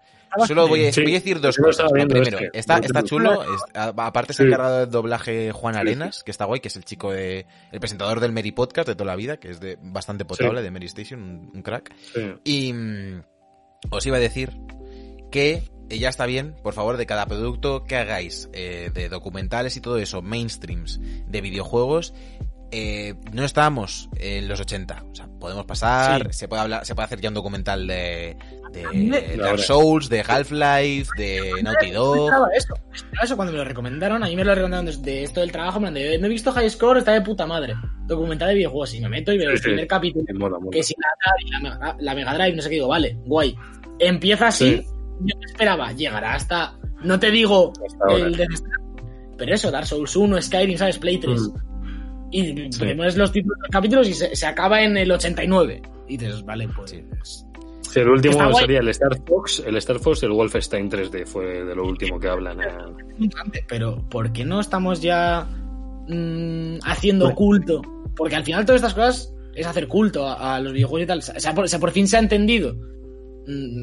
Solo 0.47 0.69
voy 0.69 0.87
a, 0.87 0.93
Sí, 0.93 1.03
voy 1.03 1.13
a 1.13 1.15
decir 1.15 1.41
dos 1.41 1.57
cosas. 1.57 1.91
Lo 1.93 2.07
primero, 2.07 2.39
este. 2.39 2.59
está, 2.59 3.03
chulo. 3.03 3.43
es- 3.43 3.63
aparte 3.75 4.33
se 4.35 4.43
ha 4.43 4.47
encargado 4.47 4.81
del 4.81 4.91
doblaje 4.91 5.53
Juan. 5.53 5.77
Arenas, 5.77 6.23
que 6.23 6.31
está 6.31 6.45
guay, 6.45 6.61
que 6.61 6.69
es 6.69 6.77
el 6.77 6.85
chico 6.85 7.11
de, 7.13 7.47
el 7.73 7.81
presentador 7.81 8.21
del 8.21 8.33
Mary 8.33 8.53
Podcast 8.53 8.89
de 8.89 8.95
toda 8.95 9.07
la 9.07 9.17
vida, 9.17 9.39
que 9.39 9.51
es 9.51 9.61
de 9.61 9.79
bastante 9.83 10.25
potable, 10.25 10.63
de 10.63 10.71
Mary 10.71 10.87
Station, 10.87 11.23
un, 11.23 11.51
un 11.55 11.63
crack. 11.63 11.95
Y 12.45 12.73
mm, 12.73 13.23
os 13.91 14.07
iba 14.07 14.17
a 14.19 14.21
decir 14.21 14.53
que 15.31 15.63
ya 15.91 16.09
está 16.09 16.27
bien, 16.27 16.55
por 16.63 16.75
favor, 16.75 16.97
de 16.97 17.07
cada 17.07 17.27
producto 17.27 17.85
que 17.85 17.97
hagáis, 17.97 18.49
eh, 18.53 18.91
de 18.93 19.09
documentales 19.09 19.77
y 19.77 19.81
todo 19.81 19.97
eso, 19.99 20.21
mainstreams, 20.23 21.01
de 21.27 21.41
videojuegos, 21.41 22.13
eh, 22.71 23.15
no 23.33 23.45
estamos 23.45 24.11
en 24.19 24.47
los 24.49 24.61
80. 24.61 25.05
O 25.11 25.15
sea, 25.15 25.27
podemos 25.41 25.65
pasar, 25.65 26.35
se 26.35 26.49
puede 26.49 26.61
hablar, 26.63 26.85
se 26.85 26.95
puede 26.95 27.07
hacer 27.07 27.21
ya 27.23 27.29
un 27.31 27.35
documental 27.35 27.87
de, 27.87 28.37
de 28.73 28.85
me- 28.93 29.37
Dark. 29.39 29.61
Souls, 29.61 30.11
de 30.11 30.21
Half-Life, 30.21 31.09
de 31.17 31.63
Naughty 31.63 31.91
Dog. 31.93 32.31
Eso, 32.55 32.75
eso 33.23 33.37
cuando 33.37 33.53
me 33.53 33.59
lo 33.59 33.65
recomendaron. 33.65 34.23
A 34.23 34.27
mí 34.27 34.37
me 34.37 34.45
lo 34.45 34.55
recomendaron 34.55 34.85
desde 34.85 35.23
esto 35.23 35.41
del 35.41 35.51
trabajo. 35.51 35.81
Me 35.81 35.89
han 35.89 35.95
dicho, 35.95 36.19
no 36.21 36.27
he 36.27 36.29
visto 36.29 36.53
High 36.53 36.69
Score, 36.69 36.99
está 36.99 37.13
de 37.13 37.23
puta 37.23 37.47
madre. 37.47 37.75
Documental 38.05 38.49
de 38.49 38.55
videojuegos. 38.57 38.93
Y 38.95 39.01
me 39.01 39.09
meto 39.09 39.33
y 39.33 39.39
veo 39.39 39.49
el 39.51 39.57
sí. 39.57 39.63
primer 39.65 39.87
capítulo. 39.87 40.27
Sí, 40.29 40.35
mola, 40.35 40.59
mola. 40.59 40.71
Que 40.71 40.83
si 40.83 40.95
la, 41.01 41.61
la, 41.71 41.97
la 41.99 42.15
Mega 42.15 42.35
Drive, 42.35 42.55
no 42.55 42.61
sé 42.61 42.69
qué 42.69 42.75
digo, 42.75 42.89
vale, 42.89 43.17
guay. 43.25 43.57
Empieza 43.99 44.49
así. 44.49 44.85
Yo 45.21 45.37
me 45.39 45.47
esperaba, 45.47 45.93
llegará 45.93 46.35
hasta. 46.35 46.79
No 47.03 47.19
te 47.19 47.31
digo 47.31 47.73
Hasta 47.87 48.15
el 48.27 48.37
de 48.37 48.47
pero 49.37 49.55
eso, 49.55 49.71
Dark 49.71 49.87
Souls 49.87 50.17
1, 50.17 50.43
Skyrim, 50.43 50.77
¿sabes? 50.77 50.99
Play 50.99 51.19
3. 51.19 51.41
Y 52.33 52.73
Sí. 52.73 52.85
vemos 52.85 53.17
los 53.17 53.31
títulos 53.31 53.57
de 53.59 53.63
los 53.63 53.71
capítulos 53.71 54.09
y 54.09 54.15
se, 54.15 54.35
se 54.35 54.47
acaba 54.47 54.83
en 54.83 54.97
el 54.97 55.11
89. 55.13 55.81
Y 56.09 56.17
dices, 56.17 56.45
vale, 56.45 56.69
pues. 56.75 56.91
Sí, 57.83 58.01
el 58.01 58.09
último 58.09 58.35
guay. 58.37 58.55
sería 58.57 58.81
el 58.81 58.89
Star 58.89 59.17
Fox, 59.27 59.63
el 59.65 59.77
Star 59.77 59.99
Fox 60.01 60.23
y 60.23 60.27
el 60.27 60.33
Wolfenstein 60.33 60.91
3D 60.91 61.25
fue 61.25 61.65
de 61.65 61.75
lo 61.75 61.87
último 61.87 62.19
que 62.19 62.29
hablan. 62.29 62.61
eh. 62.61 63.29
Pero, 63.69 64.03
¿por 64.11 64.33
qué 64.33 64.45
no 64.45 64.61
estamos 64.61 65.01
ya 65.01 65.47
mm, 66.09 66.79
haciendo 66.85 67.33
culto? 67.35 67.81
Porque 68.17 68.35
al 68.37 68.45
final 68.45 68.67
todas 68.67 68.81
estas 68.83 68.95
cosas 68.95 69.33
es 69.55 69.67
hacer 69.67 69.87
culto 69.89 70.27
a, 70.27 70.57
a 70.57 70.61
los 70.61 70.73
videojuegos 70.73 71.05
y 71.05 71.07
tal. 71.07 71.19
O 71.21 71.23
sea, 71.41 71.55
por, 71.55 71.65
o 71.65 71.69
sea, 71.69 71.79
por 71.79 71.93
fin 71.93 72.09
se 72.09 72.17
ha 72.17 72.21
entendido 72.21 72.75
mm, 72.75 72.98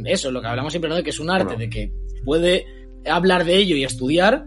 eso, 0.06 0.32
lo 0.32 0.42
que 0.42 0.48
hablamos 0.48 0.72
siempre, 0.74 0.90
¿no? 0.90 0.96
De 0.96 1.04
que 1.04 1.10
es 1.12 1.20
un 1.20 1.30
arte, 1.30 1.46
Bueno. 1.56 1.60
de 1.60 1.70
que 1.70 1.92
puede 2.24 2.66
hablar 3.06 3.46
de 3.46 3.56
ello 3.58 3.76
y 3.76 3.84
estudiar, 3.84 4.46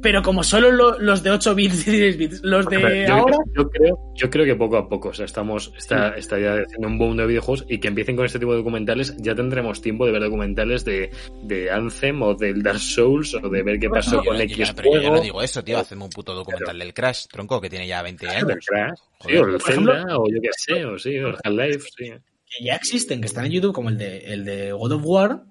pero 0.00 0.20
como 0.22 0.42
solo 0.42 0.72
lo- 0.72 0.98
los 0.98 1.22
de 1.22 1.30
8 1.30 1.54
bits 1.54 1.86
y 1.86 1.90
16 1.92 2.16
bits, 2.16 2.40
los 2.42 2.66
de 2.66 3.04
yo, 3.06 3.14
ahora... 3.14 3.36
yo 3.56 3.70
creo, 3.70 3.98
yo 4.16 4.30
creo 4.30 4.44
que 4.44 4.56
poco 4.56 4.76
a 4.76 4.88
poco, 4.88 5.10
o 5.10 5.12
sea, 5.14 5.26
estamos, 5.26 5.72
está, 5.78 6.16
está 6.16 6.40
ya 6.40 6.54
haciendo 6.54 6.88
un 6.88 6.98
boom 6.98 7.16
de 7.18 7.26
videojuegos 7.26 7.64
y 7.68 7.78
que 7.78 7.86
empiecen 7.86 8.16
con 8.16 8.26
este 8.26 8.40
tipo 8.40 8.50
de 8.50 8.58
documentales, 8.58 9.14
ya 9.18 9.34
tendremos 9.36 9.80
tiempo 9.80 10.04
de 10.04 10.10
ver 10.10 10.22
documentales 10.22 10.84
de, 10.84 11.10
de 11.44 11.70
Anthem 11.70 12.20
o 12.22 12.34
del 12.34 12.64
Dark 12.64 12.80
Souls 12.80 13.32
o 13.34 13.48
de 13.48 13.62
ver 13.62 13.78
qué 13.78 13.88
pasó 13.88 14.16
Yo- 14.16 14.24
con 14.24 14.36
yo- 14.38 14.42
X 14.42 14.72
pero 14.74 14.86
yo 14.92 15.00
juego. 15.02 15.14
no 15.16 15.22
digo 15.22 15.40
eso, 15.42 15.62
tío. 15.62 15.78
Hacemos 15.78 16.06
un 16.06 16.10
puto 16.10 16.34
documental 16.34 16.76
del 16.80 16.92
Crash, 16.92 17.26
tronco, 17.30 17.60
que 17.60 17.70
tiene 17.70 17.86
ya 17.86 18.02
20 18.02 18.26
del 18.26 18.34
años. 18.36 18.66
Crash, 18.66 18.98
sí, 19.24 19.36
o 19.36 19.46
el 19.46 19.60
Zelda, 19.60 20.04
o 20.18 20.24
yo 20.28 20.40
qué 20.42 20.48
sé, 20.56 20.84
o 20.84 20.98
sí, 20.98 21.16
o 21.18 21.28
el 21.28 21.36
Half-Life, 21.44 21.86
sí. 21.96 22.12
Que 22.58 22.64
ya 22.64 22.74
existen, 22.74 23.20
que 23.20 23.26
están 23.26 23.44
en 23.46 23.52
YouTube, 23.52 23.72
como 23.72 23.88
el 23.88 23.98
de, 23.98 24.18
el 24.18 24.44
de 24.44 24.72
God 24.72 24.92
of 24.92 25.02
War, 25.04 25.42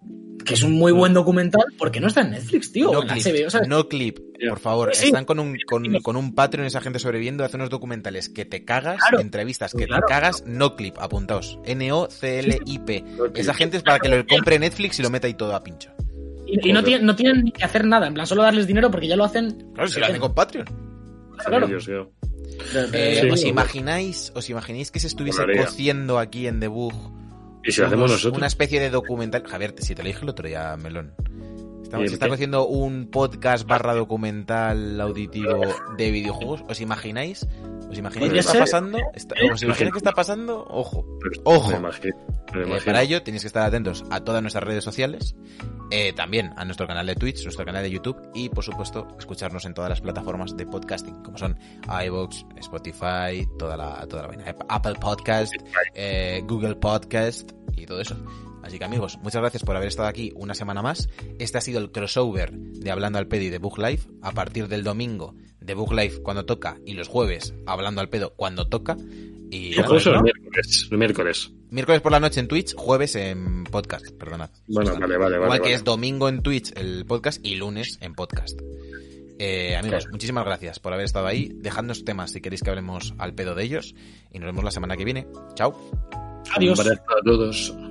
que 0.45 0.53
es 0.55 0.63
un 0.63 0.73
muy 0.73 0.91
buen 0.91 1.13
documental, 1.13 1.63
porque 1.77 1.99
no 1.99 2.07
está 2.07 2.21
en 2.21 2.31
Netflix, 2.31 2.71
tío, 2.71 2.91
No 2.91 3.01
en 3.03 3.07
clip, 3.09 3.25
HBO, 3.25 3.49
¿sabes? 3.49 3.67
no 3.67 3.87
clip, 3.87 4.17
Ya. 4.39 4.49
por 4.49 4.59
favor. 4.59 4.89
Sí, 4.93 5.01
sí. 5.01 5.05
Están 5.07 5.25
con 5.25 5.39
un, 5.39 5.57
con, 5.67 5.83
con 6.01 6.15
un 6.15 6.33
Patreon 6.33 6.65
esa 6.67 6.81
gente 6.81 6.97
sobreviviendo, 6.99 7.43
hace 7.43 7.57
unos 7.57 7.69
documentales 7.69 8.27
que 8.29 8.45
te 8.45 8.63
cagas, 8.65 8.97
Claro. 8.99 9.19
entrevistas 9.19 9.73
que 9.73 9.85
Claro. 9.85 10.03
te 10.07 10.11
cagas, 10.13 10.43
no 10.47 10.75
clip, 10.75 10.95
apuntaos. 10.99 11.59
N-O-C-L-I-P. 11.65 13.01
No 13.17 13.23
clip. 13.25 13.37
Esa 13.37 13.53
gente 13.53 13.77
es 13.77 13.83
para 13.83 13.99
que 13.99 14.09
lo 14.09 14.25
compre 14.25 14.57
Netflix 14.59 14.99
y 14.99 15.03
lo 15.03 15.09
meta 15.09 15.27
ahí 15.27 15.33
todo 15.35 15.55
a 15.55 15.63
pincho. 15.63 15.91
Y, 16.47 16.69
y 16.69 16.73
no, 16.73 16.83
tienen, 16.83 17.05
no 17.05 17.15
tienen 17.15 17.43
ni 17.43 17.51
que 17.51 17.63
hacer 17.63 17.85
nada, 17.85 18.07
en 18.07 18.13
plan, 18.13 18.25
solo 18.27 18.41
darles 18.43 18.67
dinero 18.67 18.89
porque 18.91 19.07
ya 19.07 19.15
lo 19.15 19.23
hacen. 19.23 19.71
Claro, 19.73 19.87
si 19.89 19.99
lo 19.99 20.05
hacen 20.07 20.19
con 20.19 20.33
Patreon. 20.33 20.65
Claro. 21.45 21.67
Eh, 22.93 23.19
Sí. 23.21 23.29
¿os, 23.29 23.43
imagináis, 23.43 24.31
¿Os 24.35 24.49
imagináis 24.49 24.91
que 24.91 24.99
se 24.99 25.07
estuviese 25.07 25.41
Molaría. 25.41 25.65
cociendo 25.65 26.19
aquí 26.19 26.47
en 26.47 26.59
Debug 26.59 26.93
Y 27.63 27.71
si 27.71 27.81
lo 27.81 27.87
hacemos 27.87 28.11
nosotros. 28.11 28.37
una 28.37 28.47
especie 28.47 28.79
de 28.79 28.89
documental? 28.89 29.43
Javier, 29.47 29.73
si 29.79 29.95
te 29.95 30.03
lo 30.03 30.07
dije 30.07 30.21
el 30.21 30.29
otro 30.29 30.47
día, 30.47 30.75
Melón. 30.77 31.13
Estamos, 31.83 32.05
¿Y 32.05 32.07
se 32.09 32.13
está 32.15 32.27
haciendo 32.33 32.67
un 32.67 33.07
podcast 33.11 33.67
barra 33.67 33.93
documental 33.93 34.99
auditivo 35.01 35.61
de 35.97 36.11
videojuegos. 36.11 36.63
¿Os 36.69 36.79
imagináis? 36.79 37.45
¿Os 37.89 37.97
imagináis 37.97 38.31
qué 38.31 38.39
está 38.39 38.59
pasando? 38.59 38.97
Está- 39.13 39.35
¿Os 39.51 39.61
imagináis 39.63 39.91
qué 39.91 39.97
está 39.97 40.11
pasando? 40.13 40.65
Ojo. 40.69 41.05
Ojo. 41.43 41.71
Eh, 41.73 42.79
para 42.85 43.01
ello 43.01 43.21
tenéis 43.23 43.43
que 43.43 43.47
estar 43.47 43.63
atentos 43.65 44.05
a 44.09 44.21
todas 44.21 44.41
nuestras 44.41 44.63
redes 44.63 44.83
sociales, 44.83 45.35
eh, 45.89 46.13
también 46.13 46.51
a 46.55 46.63
nuestro 46.65 46.87
canal 46.87 47.05
de 47.07 47.15
Twitch, 47.15 47.43
nuestro 47.43 47.65
canal 47.65 47.83
de 47.83 47.91
YouTube 47.91 48.17
y 48.33 48.47
por 48.49 48.63
supuesto 48.63 49.07
escucharnos 49.19 49.65
en 49.65 49.73
todas 49.73 49.89
las 49.89 49.99
plataformas 50.01 50.55
de 50.55 50.65
podcasting 50.65 51.21
como 51.23 51.37
son 51.37 51.57
iVoox, 52.05 52.45
Spotify, 52.57 53.47
toda 53.59 53.75
la, 53.75 54.05
toda 54.07 54.21
la 54.23 54.27
vaina, 54.29 54.55
Apple 54.69 54.95
Podcast, 54.99 55.53
eh, 55.93 56.41
Google 56.47 56.75
Podcast 56.75 57.51
y 57.75 57.85
todo 57.85 57.99
eso. 58.01 58.15
Así 58.63 58.77
que 58.79 58.85
amigos, 58.85 59.17
muchas 59.21 59.41
gracias 59.41 59.63
por 59.63 59.75
haber 59.75 59.87
estado 59.87 60.07
aquí 60.07 60.31
una 60.35 60.53
semana 60.53 60.81
más. 60.81 61.09
Este 61.39 61.57
ha 61.57 61.61
sido 61.61 61.79
el 61.79 61.91
crossover 61.91 62.51
de 62.51 62.91
Hablando 62.91 63.17
al 63.19 63.27
Pedo 63.27 63.43
y 63.43 63.49
de 63.49 63.57
Bug 63.57 63.77
Life. 63.79 64.07
A 64.21 64.31
partir 64.31 64.67
del 64.67 64.83
domingo 64.83 65.33
de 65.59 65.73
Bug 65.73 65.93
Life 65.93 66.21
cuando 66.21 66.45
toca 66.45 66.77
y 66.85 66.93
los 66.93 67.07
jueves 67.07 67.53
Hablando 67.65 68.01
al 68.01 68.09
Pedo 68.09 68.33
cuando 68.35 68.67
toca. 68.67 68.97
Y 69.49 69.71
El 69.71 69.77
nada, 69.77 69.87
jueves 69.89 70.07
o 70.07 70.09
el 70.11 70.15
¿no? 70.15 70.21
miércoles. 70.23 70.87
El 70.91 70.97
miércoles. 70.97 71.51
Miércoles 71.71 72.01
por 72.01 72.11
la 72.13 72.19
noche 72.21 72.39
en 72.39 72.47
Twitch, 72.47 72.73
jueves 72.75 73.15
en 73.15 73.63
podcast, 73.65 74.09
perdonad. 74.11 74.49
Bueno, 74.67 74.91
vale, 74.97 75.17
vale, 75.17 75.35
Igual 75.35 75.49
vale. 75.49 75.59
que 75.61 75.69
vale. 75.69 75.73
es 75.75 75.83
domingo 75.83 76.29
en 76.29 76.41
Twitch 76.41 76.71
el 76.77 77.05
podcast 77.05 77.45
y 77.45 77.55
lunes 77.55 77.97
en 78.01 78.13
podcast. 78.13 78.59
Eh, 79.39 79.75
amigos, 79.75 80.07
muchísimas 80.11 80.45
gracias 80.45 80.79
por 80.79 80.93
haber 80.93 81.05
estado 81.05 81.25
ahí. 81.27 81.51
Dejadnos 81.55 82.05
temas 82.05 82.31
si 82.31 82.41
queréis 82.41 82.61
que 82.61 82.69
hablemos 82.69 83.13
al 83.17 83.33
pedo 83.33 83.55
de 83.55 83.63
ellos. 83.63 83.95
Y 84.31 84.39
nos 84.39 84.45
vemos 84.45 84.63
la 84.63 84.71
semana 84.71 84.95
que 84.95 85.03
viene. 85.03 85.27
Chao. 85.55 85.75
Adiós. 86.55 86.79
Un 86.79 86.85
abrazo 86.85 87.03
a 87.09 87.23
todos. 87.25 87.90